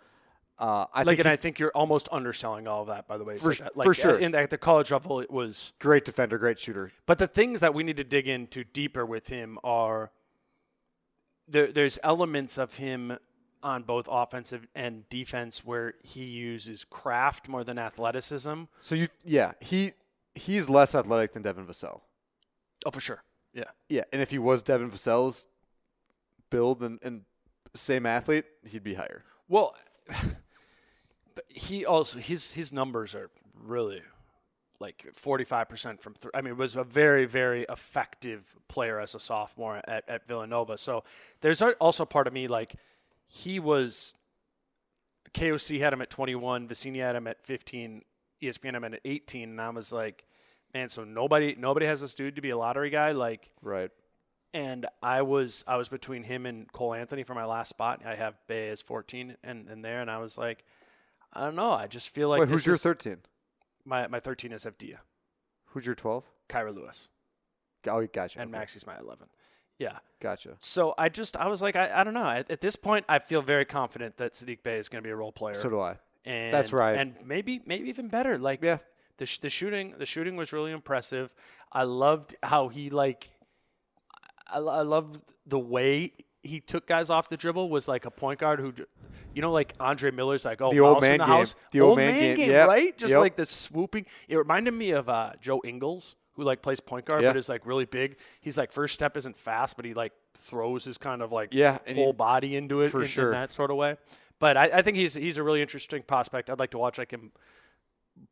Uh, 0.63 0.87
I 0.95 1.01
like, 1.01 1.17
think 1.17 1.19
and 1.19 1.29
I 1.29 1.35
think 1.35 1.59
you're 1.59 1.73
almost 1.75 2.09
underselling 2.13 2.69
all 2.69 2.83
of 2.83 2.87
that, 2.87 3.09
by 3.09 3.19
the 3.19 3.25
way. 3.25 3.37
For- 3.37 3.53
that- 3.53 3.75
for 3.75 3.85
like, 3.89 3.97
sure. 3.97 4.17
In, 4.17 4.33
at 4.33 4.51
the 4.51 4.57
college 4.59 4.93
level, 4.93 5.19
it 5.19 5.29
was 5.29 5.73
great 5.81 6.05
defender, 6.05 6.39
great 6.39 6.61
shooter. 6.61 6.93
But 7.05 7.19
the 7.19 7.27
things 7.27 7.61
that 7.63 7.75
we 7.75 7.83
need 7.83 7.97
to 7.97 8.05
dig 8.05 8.29
into 8.29 8.63
deeper 8.63 9.05
with 9.05 9.29
him 9.29 9.59
are 9.65 10.13
there, 11.49 11.67
there's 11.73 11.99
elements 12.05 12.59
of 12.59 12.77
him 12.77 13.19
on 13.61 13.83
both 13.83 14.07
offensive 14.09 14.69
and 14.73 15.09
defense 15.09 15.65
where 15.65 15.95
he 16.05 16.23
uses 16.25 16.85
craft 16.85 17.49
more 17.49 17.65
than 17.65 17.77
athleticism. 17.77 18.63
So 18.81 18.95
you, 18.95 19.09
yeah, 19.25 19.53
he 19.61 19.95
he's 20.37 20.69
less 20.69 20.95
athletic 20.95 21.33
than 21.33 21.43
Devin 21.43 21.67
Vassell. 21.67 22.03
Oh, 22.87 22.91
for 22.93 23.01
sure. 23.01 23.25
Yeah. 23.53 23.65
Yeah, 23.89 24.05
and 24.13 24.23
if 24.23 24.31
he 24.31 24.39
was 24.39 24.63
Devin 24.63 24.93
Vassell's 24.93 25.49
build 26.51 26.85
and, 26.85 27.01
and 27.03 27.23
same 27.75 28.07
athlete, 28.07 28.45
he'd 28.65 28.85
be 28.85 28.95
higher. 28.95 29.25
Well, 29.49 29.75
but 31.35 31.45
he 31.49 31.85
also 31.85 32.19
his 32.19 32.53
his 32.53 32.73
numbers 32.73 33.15
are 33.15 33.31
really 33.55 34.03
like 34.81 35.07
45% 35.15 36.01
from 36.01 36.15
three. 36.15 36.33
I 36.35 36.41
mean, 36.41 36.57
was 36.57 36.75
a 36.75 36.83
very, 36.83 37.25
very 37.25 37.65
effective 37.69 38.57
player 38.67 38.99
as 38.99 39.15
a 39.15 39.21
sophomore 39.21 39.81
at, 39.87 40.03
at 40.09 40.27
Villanova. 40.27 40.77
So 40.77 41.05
there's 41.41 41.63
al- 41.63 41.75
also 41.81 42.05
part 42.05 42.27
of 42.27 42.33
me 42.33 42.49
like 42.49 42.75
he 43.29 43.61
was 43.61 44.15
KOC 45.35 45.79
had 45.81 45.93
him 45.93 46.03
at 46.03 46.11
21, 46.11 46.69
Vecenie 46.69 47.01
had 47.01 47.17
him 47.17 47.27
at 47.27 47.47
15, 47.47 48.03
ESPN 48.43 48.65
had 48.65 48.75
him 48.75 48.85
at 48.85 49.01
18, 49.05 49.49
and 49.51 49.61
I 49.61 49.71
was 49.71 49.93
like, 49.93 50.25
man, 50.75 50.89
so 50.89 51.05
nobody 51.05 51.55
nobody 51.59 51.87
has 51.87 52.01
this 52.01 52.15
dude 52.15 52.37
to 52.37 52.43
be 52.43 52.51
a 52.51 52.57
lottery 52.57 52.91
guy 52.91 53.13
like 53.13 53.51
Right. 53.63 53.91
and 54.53 54.87
I 55.03 55.23
was 55.23 55.65
I 55.67 55.77
was 55.77 55.89
between 55.89 56.25
him 56.25 56.45
and 56.45 56.71
Cole 56.73 56.93
Anthony 56.95 57.23
for 57.23 57.35
my 57.35 57.45
last 57.45 57.69
spot. 57.71 58.03
I 58.05 58.17
have 58.17 58.35
Bey 58.49 58.69
as 58.69 58.83
14 58.83 59.37
and, 59.45 59.69
and 59.69 59.85
there, 59.85 60.01
and 60.01 60.11
I 60.11 60.19
was 60.19 60.37
like, 60.37 60.65
I 61.33 61.45
don't 61.45 61.57
know. 61.57 61.73
I 61.73 61.87
just 61.87 62.11
feel 62.11 62.29
like 62.29 62.41
Wait, 62.41 62.49
this 62.49 62.61
who's 62.65 62.67
your 62.67 62.75
is- 62.75 62.83
13? 62.83 63.19
my 63.85 64.07
my 64.07 64.21
13 64.21 64.53
is 64.53 64.65
Avdia, 64.65 64.99
Who's 65.67 65.87
your 65.87 65.95
12? 65.95 66.25
Kira 66.49 66.75
Lewis, 66.75 67.09
Oh, 67.89 68.07
gotcha. 68.07 68.39
and 68.41 68.51
okay. 68.51 68.59
Maxey's 68.59 68.87
my 68.87 68.99
11. 68.99 69.27
Yeah. 69.79 69.99
Gotcha. 70.21 70.57
So 70.61 70.95
I 70.99 71.09
just 71.09 71.37
I 71.37 71.49
was 71.49 71.63
like 71.63 71.75
I, 71.75 71.91
I 72.01 72.05
don't 72.05 72.15
know. 72.15 72.29
At, 72.29 72.51
at 72.51 72.61
this 72.61 72.77
point, 72.77 73.05
I 73.09 73.19
feel 73.19 73.43
very 73.43 73.65
confident 73.65 74.19
that 74.19 74.35
Sadiq 74.35 74.63
Bey 74.63 74.77
is 74.79 74.89
going 74.89 75.03
to 75.03 75.07
be 75.07 75.11
a 75.11 75.17
role 75.17 75.33
player. 75.33 75.55
So 75.57 75.69
do 75.71 75.81
I. 75.81 75.97
and 76.25 76.53
That's 76.55 76.73
right. 76.73 76.97
And 76.97 77.15
maybe 77.25 77.61
maybe 77.67 77.89
even 77.89 78.09
better. 78.09 78.39
Like 78.39 78.63
Yeah. 78.63 78.79
the 79.17 79.27
sh- 79.27 79.39
the 79.39 79.51
shooting 79.51 79.95
the 79.99 80.07
shooting 80.07 80.37
was 80.37 80.53
really 80.53 80.71
impressive. 80.71 81.35
I 81.73 81.83
loved 81.85 82.37
how 82.45 82.69
he 82.69 82.91
like 82.91 83.33
I, 84.49 84.59
I 84.59 84.83
loved 84.83 85.33
the 85.47 85.59
way 85.59 86.13
he 86.43 86.61
took 86.61 86.87
guys 86.87 87.11
off 87.11 87.29
the 87.29 87.37
dribble 87.37 87.69
was 87.71 87.87
like 87.89 88.05
a 88.05 88.11
point 88.11 88.41
guard 88.41 88.59
who 88.61 88.73
you 89.35 89.43
know 89.43 89.53
like 89.53 89.75
Andre 89.81 90.11
Miller's 90.11 90.45
like 90.45 90.61
oh 90.61 90.71
The 90.73 90.81
old 90.81 91.03
in 91.05 91.11
man 91.11 91.19
the 91.19 91.25
game. 91.25 91.35
house 91.35 91.57
The 91.73 91.81
old 91.81 91.97
man 91.99 92.37
game. 92.37 92.51
Yep. 92.51 92.69
right 92.69 92.99
just 92.99 93.13
Yep. 93.13 93.21
like 93.21 93.37
the 93.37 93.47
swooping 93.47 94.07
it 94.29 94.37
reminded 94.37 94.75
me 94.75 94.91
of 94.91 95.09
uh, 95.09 95.33
Joe 95.41 95.61
Ingles 95.65 96.17
who 96.35 96.43
like 96.45 96.63
plays 96.63 96.81
point 96.81 97.05
guard 97.05 97.23
Yeah. 97.23 97.31
but 97.31 97.37
is 97.37 97.49
like 97.49 97.65
really 97.67 97.85
big 97.85 98.17
he's 98.41 98.57
like 98.59 98.73
first 98.73 98.95
step 98.95 99.17
isn't 99.17 99.37
fast 99.39 99.77
but 99.77 99.85
he 99.85 99.95
like 99.95 100.13
throws 100.35 100.85
his 100.85 100.99
kind 100.99 101.23
of 101.23 101.31
like 101.33 101.53
Yeah, 101.55 101.79
and 101.87 101.97
he- 101.97 102.03
whole 102.03 102.13
body 102.13 102.57
into 102.57 102.81
it 102.83 102.91
for 102.91 102.99
in, 102.99 103.05
in 103.05 103.11
sure. 103.11 103.31
that 103.33 103.51
sort 103.51 103.71
of 103.71 103.77
way 103.77 103.97
but 104.39 104.57
I, 104.57 104.65
I 104.79 104.83
think 104.83 104.97
he's 104.97 105.15
he's 105.15 105.39
a 105.39 105.43
really 105.43 105.63
interesting 105.63 106.03
prospect 106.03 106.51
I'd 106.51 106.59
like 106.59 106.71
to 106.73 106.79
watch 106.79 106.99
like 106.99 107.11
him 107.13 107.33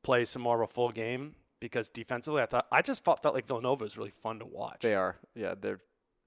play 0.03 0.25
some 0.25 0.43
more 0.43 0.61
of 0.63 0.69
a 0.69 0.73
full 0.73 0.91
game 0.91 1.35
because 1.61 1.91
defensively, 1.91 2.41
I 2.43 2.47
thought 2.47 2.67
I 2.73 2.81
just 2.83 3.05
felt, 3.05 3.23
felt 3.23 3.35
like 3.35 3.47
Villanova 3.47 3.85
is 3.85 3.99
really 3.99 4.11
fun 4.11 4.39
to 4.39 4.47
watch. 4.47 4.81
They 4.81 4.95
are. 4.95 5.17
Yeah, 5.35 5.55
they're 5.61 5.81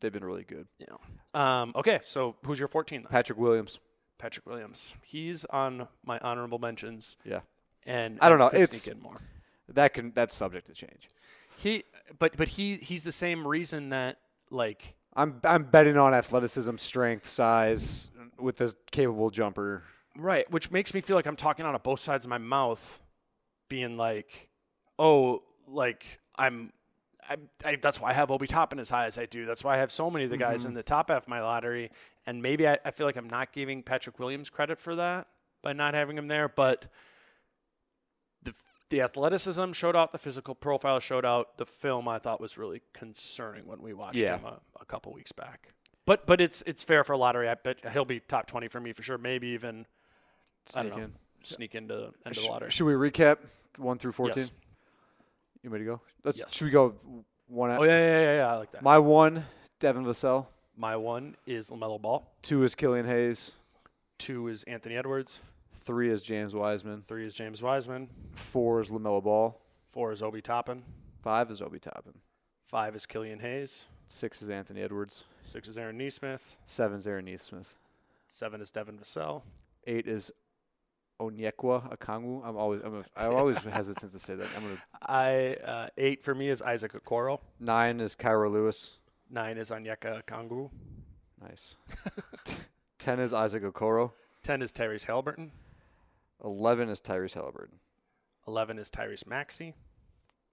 they've 0.04 0.14
been 0.14 0.24
really 0.24 0.44
good. 0.44 0.68
Know. 0.88 1.40
Um, 1.40 1.72
okay, 1.76 2.00
so 2.04 2.36
who's 2.46 2.60
your 2.60 2.68
14 2.68 3.02
then? 3.04 3.10
Patrick 3.10 3.40
Williams. 3.40 3.80
Patrick 4.20 4.46
Williams. 4.46 4.94
He's 5.02 5.46
on 5.46 5.88
my 6.06 6.20
honorable 6.20 6.60
mentions, 6.60 7.18
Yeah. 7.26 7.40
and 7.88 8.20
I 8.22 8.30
don't 8.30 8.38
know, 8.38 8.48
it's- 8.48 8.82
sneak 8.82 8.96
in 8.96 9.02
more. 9.02 9.18
That 9.70 9.94
can 9.94 10.12
that's 10.12 10.36
subject 10.36 10.68
to 10.68 10.74
change. 10.74 11.10
He, 11.58 11.84
but 12.20 12.36
but 12.38 12.50
he 12.50 12.76
he's 12.76 13.04
the 13.06 13.12
same 13.14 13.48
reason 13.48 13.90
that 13.90 14.18
like 14.52 14.96
I'm 15.16 15.40
I'm 15.46 15.64
betting 15.64 15.98
on 15.98 16.14
athleticism, 16.14 16.76
strength, 16.76 17.26
size 17.26 18.12
with 18.38 18.60
a 18.62 18.74
capable 18.92 19.30
jumper. 19.30 19.84
right, 20.18 20.50
which 20.52 20.70
makes 20.70 20.94
me 20.94 21.00
feel 21.02 21.16
like 21.16 21.26
I'm 21.26 21.36
talking 21.38 21.66
out 21.66 21.76
of 21.76 21.82
both 21.84 22.02
sides 22.02 22.26
of 22.26 22.30
my 22.30 22.38
mouth, 22.38 23.02
being 23.70 23.96
like, 23.98 24.50
oh, 25.00 25.44
like 25.68 26.20
I'm. 26.38 26.72
I, 27.30 27.38
I, 27.66 27.76
that's 27.76 28.00
why 28.00 28.10
I 28.10 28.14
have 28.14 28.32
Obi 28.32 28.48
Toppin 28.48 28.80
as 28.80 28.90
high 28.90 29.06
as 29.06 29.18
I 29.18 29.26
do. 29.26 29.46
That's 29.46 29.64
why 29.64 29.76
I 29.76 29.78
have 29.78 29.92
so 29.92 30.10
many 30.10 30.26
of 30.26 30.32
the 30.32 30.38
guys 30.38 30.62
mm-hmm. 30.62 30.70
in 30.70 30.74
the 30.76 30.84
top 30.84 31.10
half 31.10 31.24
of 31.24 31.28
my 31.28 31.42
lottery. 31.42 31.92
And 32.26 32.42
maybe 32.42 32.68
I, 32.68 32.78
I 32.86 32.92
feel 32.92 33.06
like 33.06 33.16
I'm 33.16 33.30
not 33.30 33.52
giving 33.52 33.84
Patrick 33.84 34.20
Williams 34.20 34.50
credit 34.50 34.80
for 34.80 34.96
that 34.96 35.28
by 35.62 35.74
not 35.74 35.94
having 35.94 36.18
him 36.18 36.28
there. 36.28 36.48
But 36.50 36.88
the 38.42 38.54
the 38.90 39.02
athleticism 39.02 39.72
showed 39.72 39.96
out, 39.96 40.12
the 40.12 40.18
physical 40.18 40.56
profile 40.56 41.00
showed 41.00 41.26
out. 41.26 41.58
The 41.58 41.66
film 41.66 42.08
I 42.08 42.20
thought 42.20 42.40
was 42.40 42.58
really 42.58 42.82
concerning 42.94 43.66
when 43.66 43.82
we 43.82 43.94
watched 43.94 44.16
Yeah. 44.18 44.38
him 44.38 44.46
a, 44.46 44.60
a 44.80 44.86
couple 44.86 45.14
weeks 45.14 45.32
back. 45.32 45.70
But 46.06 46.28
but 46.28 46.42
it's 46.42 46.62
it's 46.68 46.84
fair 46.84 47.04
for 47.04 47.16
lottery. 47.16 47.50
I 47.50 47.56
bet 47.56 47.78
he'll 47.92 48.06
be 48.06 48.20
top 48.20 48.46
twenty 48.48 48.68
for 48.68 48.80
me 48.80 48.94
for 48.94 49.02
sure. 49.04 49.18
Maybe 49.18 49.48
even 49.50 49.86
I 50.76 50.84
don't 50.84 50.92
Sneak 50.92 50.98
know, 50.98 51.04
in. 51.04 51.14
sneak 51.44 51.76
into 51.76 52.12
into 52.26 52.40
Sh- 52.40 52.48
lottery. 52.48 52.70
Should 52.72 52.86
we 52.86 52.94
recap 52.94 53.38
one 53.78 53.98
through 53.98 54.12
fourteen? 54.12 54.44
Yes. 54.44 54.52
You 55.64 55.70
ready 55.70 55.86
to 55.86 55.92
go? 55.92 56.02
Let's, 56.24 56.38
Yes. 56.38 56.54
Should 56.54 56.66
we 56.66 56.72
go 56.72 56.96
one? 57.48 57.72
At, 57.72 57.80
Oh 57.80 57.84
yeah, 57.84 57.98
yeah, 57.98 58.22
yeah, 58.22 58.36
yeah. 58.38 58.54
I 58.54 58.58
like 58.58 58.72
that. 58.72 58.84
My 58.84 59.00
one, 59.00 59.46
Devin 59.80 60.04
Vassell. 60.04 60.48
My 60.76 60.96
one 60.98 61.36
is 61.46 61.70
LaMelo 61.70 62.02
Ball. 62.02 62.30
Two 62.42 62.64
is 62.64 62.76
Killian 62.76 63.06
Hayes. 63.06 63.56
Two 64.18 64.48
is 64.48 64.64
Anthony 64.64 64.96
Edwards. 64.98 65.42
Three 65.84 66.10
is 66.10 66.22
James 66.22 66.54
Wiseman. 66.54 67.02
Three 67.02 67.26
is 67.26 67.34
James 67.34 67.62
Wiseman. 67.62 68.10
Four 68.34 68.82
is 68.82 68.90
LaMelo 68.92 69.24
Ball. 69.24 69.60
Four 69.92 70.12
is 70.12 70.22
Obi 70.22 70.42
Toppin. 70.42 70.84
Five 71.22 71.50
is 71.52 71.62
Obi 71.62 71.80
Toppin. 71.80 72.14
Five 72.66 72.96
is 72.96 73.06
Killian 73.06 73.40
Hayes. 73.40 73.86
Six 74.08 74.42
is 74.42 74.50
Anthony 74.50 74.82
Edwards. 74.82 75.26
Six 75.42 75.68
is 75.68 75.78
Aaron 75.78 75.98
Nesmith. 75.98 76.58
Seven 76.66 76.98
is 76.98 77.08
Aaron 77.08 77.26
Nesmith. 77.26 77.76
Seven 78.28 78.62
is 78.62 78.72
Devin 78.72 78.98
Vassell. 78.98 79.44
Eight 79.86 80.08
is 80.08 80.32
Onyeka 81.32 81.98
Okongwu. 81.98 82.48
I'm 82.48 82.58
always 82.58 82.82
I'm, 82.84 83.04
I'm 83.16 83.34
always 83.36 83.58
hesitant 83.64 84.12
to 84.12 84.20
say 84.20 84.36
that. 84.36 84.48
I'm 84.56 84.64
gonna. 84.64 84.82
I 85.02 85.56
uh, 85.66 85.88
eight 85.98 86.24
for 86.24 86.36
me 86.36 86.50
is 86.50 86.62
Isaac 86.62 86.94
Okoro. 86.94 87.40
Nine 87.60 88.00
is 88.00 88.16
Kira 88.16 88.52
Lewis. 88.52 89.00
Nine 89.30 89.58
is 89.58 89.72
Onyeka 89.72 90.24
Okongwu. 90.24 90.70
Nice. 91.42 91.78
Ten 93.00 93.20
is 93.20 93.34
Isaac 93.34 93.64
Okoro. 93.64 94.12
Ten 94.44 94.62
is 94.62 94.72
Tyrese 94.72 95.08
Haliburton. 95.08 95.52
Eleven 96.44 96.90
is 96.90 97.02
Tyrese 97.02 97.36
Haliburton. 97.36 97.80
Eleven 98.48 98.78
is 98.78 98.90
Tyrese 98.90 99.28
Maxey. 99.28 99.74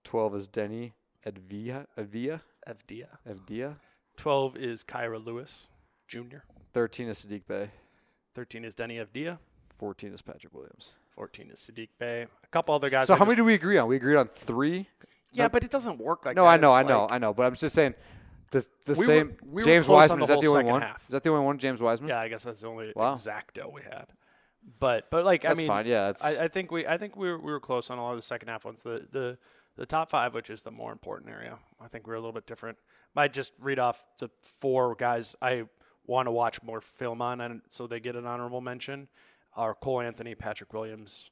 Twelve 0.04 0.34
is 0.34 0.48
Deni 0.48 0.92
Avdija. 1.26 1.86
Avdija. 1.98 2.40
Avdija. 2.68 3.08
Avdija. 3.28 3.76
Twelve 4.16 4.56
is 4.56 4.84
Kira 4.84 5.24
Lewis 5.24 5.68
Jr. 6.08 6.38
Thirteen 6.72 7.08
is 7.08 7.24
Sadiq 7.24 7.46
Bey. 7.46 7.70
Thirteen 8.34 8.64
is 8.64 8.74
Deni 8.74 9.04
Avdija. 9.04 9.38
Fourteen 9.80 10.12
is 10.12 10.20
Patrick 10.20 10.52
Williams. 10.54 10.92
Fourteen 11.14 11.48
is 11.50 11.58
Sadiq 11.58 11.88
Bey. 11.98 12.22
A 12.44 12.46
couple 12.48 12.74
other 12.74 12.90
guys. 12.90 13.06
so 13.06 13.14
how 13.16 13.24
many 13.24 13.34
do 13.36 13.44
we 13.44 13.54
agree 13.54 13.78
on? 13.78 13.88
We 13.88 13.96
agreed 13.96 14.16
on 14.16 14.28
three. 14.28 14.88
Yeah, 15.32 15.48
but 15.48 15.64
it 15.64 15.70
doesn't 15.70 15.98
work 15.98 16.26
like 16.26 16.36
no, 16.36 16.44
that. 16.44 16.60
No, 16.60 16.70
I 16.70 16.82
know, 16.82 16.82
It's 16.82 16.84
I 16.84 16.92
know, 16.92 17.02
like- 17.04 17.12
I 17.12 17.18
know. 17.18 17.32
But 17.34 17.46
I'm 17.46 17.54
just 17.54 17.74
saying, 17.74 17.94
the 18.50 18.66
the 18.84 18.92
We 18.92 18.98
were- 18.98 19.04
same. 19.06 19.36
we 19.42 19.62
were 19.62 19.62
James 19.62 19.86
close 19.86 20.10
on 20.10 20.18
Wiseman 20.18 20.18
the 20.18 20.22
is 20.24 20.28
that 20.28 20.40
the 20.42 20.46
only 20.48 20.58
second 20.58 20.70
one? 20.72 20.82
half. 20.82 21.02
Is 21.04 21.08
that 21.12 21.22
the 21.22 21.30
only 21.30 21.44
one? 21.46 21.58
James 21.58 21.80
Wiseman. 21.80 22.08
Yeah, 22.10 22.20
I 22.20 22.28
guess 22.28 22.44
that's 22.44 22.60
the 22.60 22.66
only 22.68 22.92
Wow. 22.94 23.14
exacto 23.14 23.72
we 23.72 23.80
had. 23.82 24.08
But 24.78 25.08
but 25.10 25.24
like 25.24 25.42
That's 25.42 25.58
I 25.58 25.62
mean, 25.62 25.68
fine. 25.68 25.86
Yeah, 25.86 26.12
I, 26.22 26.38
I 26.40 26.48
think 26.48 26.70
we 26.70 26.86
I 26.86 26.98
think 26.98 27.16
we 27.16 27.28
were, 27.30 27.38
we 27.38 27.50
were 27.50 27.60
close 27.60 27.88
on 27.88 27.96
a 27.96 28.02
lot 28.02 28.10
of 28.10 28.18
the 28.18 28.22
second 28.22 28.48
half 28.48 28.66
ones. 28.66 28.82
The 28.82 29.06
the 29.10 29.38
the 29.76 29.86
top 29.86 30.10
five, 30.10 30.34
which 30.34 30.50
is 30.50 30.60
the 30.62 30.70
more 30.70 30.92
important 30.92 31.30
area, 31.30 31.56
I 31.80 31.88
think 31.88 32.06
we're 32.06 32.14
a 32.14 32.18
little 32.20 32.32
bit 32.34 32.46
different. 32.46 32.76
I 33.16 33.28
just 33.28 33.52
read 33.58 33.78
off 33.78 34.04
the 34.18 34.28
four 34.42 34.94
guys 34.94 35.34
I 35.40 35.64
want 36.06 36.26
to 36.26 36.32
watch 36.32 36.62
more 36.62 36.80
film 36.82 37.22
on, 37.22 37.40
and 37.40 37.62
so 37.70 37.86
they 37.86 38.00
get 38.00 38.16
an 38.16 38.26
honorable 38.26 38.60
mention. 38.60 39.08
Are 39.56 39.74
Cole 39.74 40.00
Anthony, 40.00 40.34
Patrick 40.34 40.72
Williams, 40.72 41.30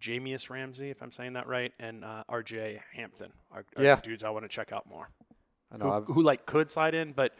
Jahmi'us 0.00 0.50
Ramsey, 0.50 0.90
if 0.90 1.02
I'm 1.02 1.10
saying 1.10 1.32
that 1.34 1.46
right, 1.46 1.72
and 1.80 2.04
uh, 2.04 2.22
R.J. 2.28 2.80
Hampton 2.94 3.32
are, 3.50 3.64
are 3.76 3.82
Yeah. 3.82 4.00
dudes 4.02 4.22
I 4.24 4.30
want 4.30 4.44
to 4.44 4.48
check 4.48 4.72
out 4.72 4.86
more. 4.88 5.08
I 5.72 5.78
know. 5.78 6.02
Who, 6.06 6.12
who 6.14 6.22
like 6.22 6.44
could 6.46 6.70
slide 6.70 6.94
in, 6.94 7.12
but 7.12 7.32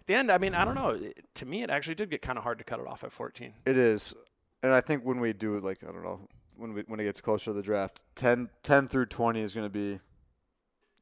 at 0.00 0.06
the 0.06 0.14
end, 0.14 0.30
I 0.30 0.38
mean, 0.38 0.54
I 0.54 0.64
don't 0.64 0.74
know. 0.76 0.90
It- 0.90 1.24
To 1.34 1.46
me, 1.46 1.62
it 1.62 1.70
actually 1.70 1.96
did 1.96 2.10
get 2.10 2.22
kind 2.22 2.38
of 2.38 2.44
hard 2.44 2.58
to 2.58 2.64
cut 2.64 2.78
it 2.80 2.86
off 2.86 3.02
at 3.04 3.10
14. 3.12 3.52
It 3.66 3.76
is, 3.76 4.14
and 4.62 4.72
I 4.72 4.80
think 4.80 5.04
when 5.04 5.18
we 5.20 5.32
do 5.32 5.58
like 5.60 5.82
I 5.82 5.88
don't 5.92 6.04
know 6.04 6.20
when 6.56 6.72
we 6.72 6.82
when 6.86 7.00
it 7.00 7.04
gets 7.04 7.20
closer 7.20 7.46
to 7.46 7.52
the 7.52 7.62
draft, 7.62 8.04
10, 8.14 8.48
10 8.62 8.88
through 8.88 9.06
twenty 9.06 9.40
is 9.42 9.52
going 9.52 9.66
to 9.66 9.70
be. 9.70 9.98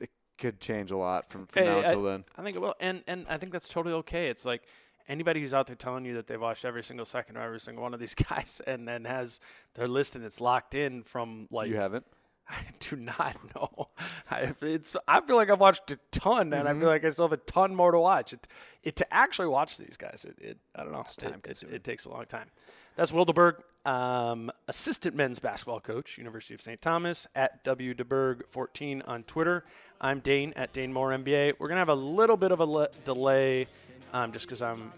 It 0.01 0.11
could 0.39 0.59
change 0.59 0.91
a 0.91 0.97
lot 0.97 1.28
from, 1.28 1.47
from 1.47 1.62
Hey, 1.62 1.69
now 1.69 1.78
until 1.81 2.03
then. 2.03 2.24
I 2.36 2.43
think 2.43 2.57
it 2.57 2.61
will, 2.61 2.74
and 2.81 3.05
and 3.07 3.27
I 3.28 3.36
think 3.36 3.53
that's 3.53 3.69
totally 3.69 3.95
okay. 3.97 4.28
It's 4.28 4.45
like 4.45 4.62
anybody 5.09 5.40
who's 5.40 5.55
out 5.55 5.66
there 5.66 5.76
telling 5.76 6.05
you 6.05 6.14
that 6.14 6.26
they've 6.26 6.40
watched 6.40 6.64
every 6.64 6.82
single 6.82 7.06
second 7.06 7.36
of 7.36 7.43
every 7.43 7.60
single 7.60 7.82
one 7.82 7.94
of 7.94 8.01
these 8.01 8.14
guys, 8.31 8.60
and 8.66 8.86
then 8.89 9.05
has 9.05 9.40
their 9.74 9.86
list 9.86 10.16
and 10.16 10.24
it's 10.24 10.40
locked 10.40 10.74
in 10.74 11.02
from 11.02 11.48
like 11.51 11.70
you 11.70 11.76
haven't. 11.76 12.05
I 12.48 12.56
do 12.78 12.97
not 12.97 13.36
know. 13.55 13.89
I, 14.31 14.52
it's 14.60 14.97
I 15.09 15.20
feel 15.22 15.36
like 15.36 15.48
I've 15.51 15.60
watched 15.60 15.90
a 15.90 15.98
ton, 16.10 16.52
and 16.52 16.68
I 16.68 16.72
Mm-hmm. 16.72 16.81
feel 16.81 16.89
like 16.90 17.05
I 17.05 17.09
still 17.10 17.24
have 17.24 17.32
a 17.32 17.39
ton 17.39 17.74
more 17.74 17.90
to 17.93 17.98
watch. 17.98 18.32
It, 18.35 18.47
it 18.82 18.97
to 18.97 19.14
actually 19.14 19.48
watch 19.48 19.78
these 19.78 19.97
guys, 19.97 20.26
it, 20.28 20.36
it 20.44 20.59
I 20.74 20.82
don't 20.82 20.93
know. 20.93 21.01
It- 21.01 21.16
time 21.18 21.40
it, 21.44 21.62
it 21.72 21.85
takes 21.85 22.05
a 22.05 22.10
long 22.10 22.26
time. 22.26 22.51
That's 22.97 23.12
Will 23.12 23.26
DeBerg, 23.26 23.55
um, 23.86 24.52
assistant 24.68 25.16
men's 25.16 25.40
basketball 25.40 25.81
coach, 25.81 26.16
University 26.16 26.55
of 26.55 26.60
St. 26.62 26.81
Thomas, 26.81 27.26
at 27.35 27.64
W 27.64 27.93
DeBerg14 27.94 29.02
on 29.09 29.24
Twitter. 29.24 29.64
I'm 30.01 30.20
Dane 30.20 30.52
at 30.55 30.72
Dane 30.72 30.93
Moore 30.93 31.10
NBA. 31.10 31.55
We're 31.59 31.68
gonna 31.68 31.81
have 31.81 31.89
a 31.89 31.94
little 31.94 32.36
bit 32.36 32.52
of 32.52 32.60
a 32.60 32.64
le- 32.66 32.89
delay, 33.05 33.66
um, 34.15 34.32
just 34.32 34.47
because 34.47 34.62
I'm 34.62 34.93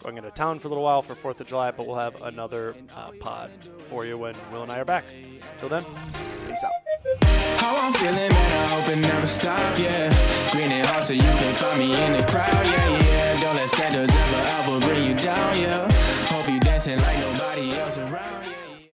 going 0.00 0.16
into 0.16 0.30
town 0.30 0.60
for 0.60 0.68
a 0.68 0.70
little 0.70 0.84
while 0.84 1.02
for 1.02 1.16
Fourth 1.16 1.40
of 1.40 1.46
July, 1.48 1.72
but 1.72 1.86
we'll 1.86 1.96
have 1.96 2.22
another 2.22 2.76
uh, 2.94 3.10
pod 3.18 3.50
for 3.86 4.06
you 4.06 4.16
when 4.16 4.36
Will 4.52 4.62
and 4.62 4.70
I 4.70 4.78
are 4.78 4.84
back. 4.84 5.04
Till 5.58 5.68
then, 5.68 5.84
peace 6.46 6.62
out. 6.62 6.72
How 7.58 7.76
I'm 7.76 7.92
feeling, 7.94 8.14
man, 8.14 8.32
I 8.32 8.80
hope 8.80 8.96
it 8.96 9.00
never 9.00 9.26
stop, 9.26 9.78
yeah. 9.78 10.08
Green 10.52 10.70
and 10.70 10.86
hot 10.86 11.02
so 11.02 11.14
you 11.14 11.22
can 11.22 11.54
find 11.54 11.78
me 11.80 11.94
in 11.94 12.12
the 12.12 12.22
crowd, 12.24 12.66
yeah, 12.66 12.98
yeah. 12.98 13.40
Don't 13.40 13.56
let 13.56 13.68
standards 13.70 14.12
ever, 14.14 14.76
ever 14.76 14.86
bring 14.86 15.04
you 15.04 15.20
down, 15.20 15.58
yeah. 15.58 15.90
Hope 16.26 16.48
you 16.48 16.60
dancing 16.60 16.98
like 17.00 17.18
nobody 17.18 17.72
else 17.72 17.98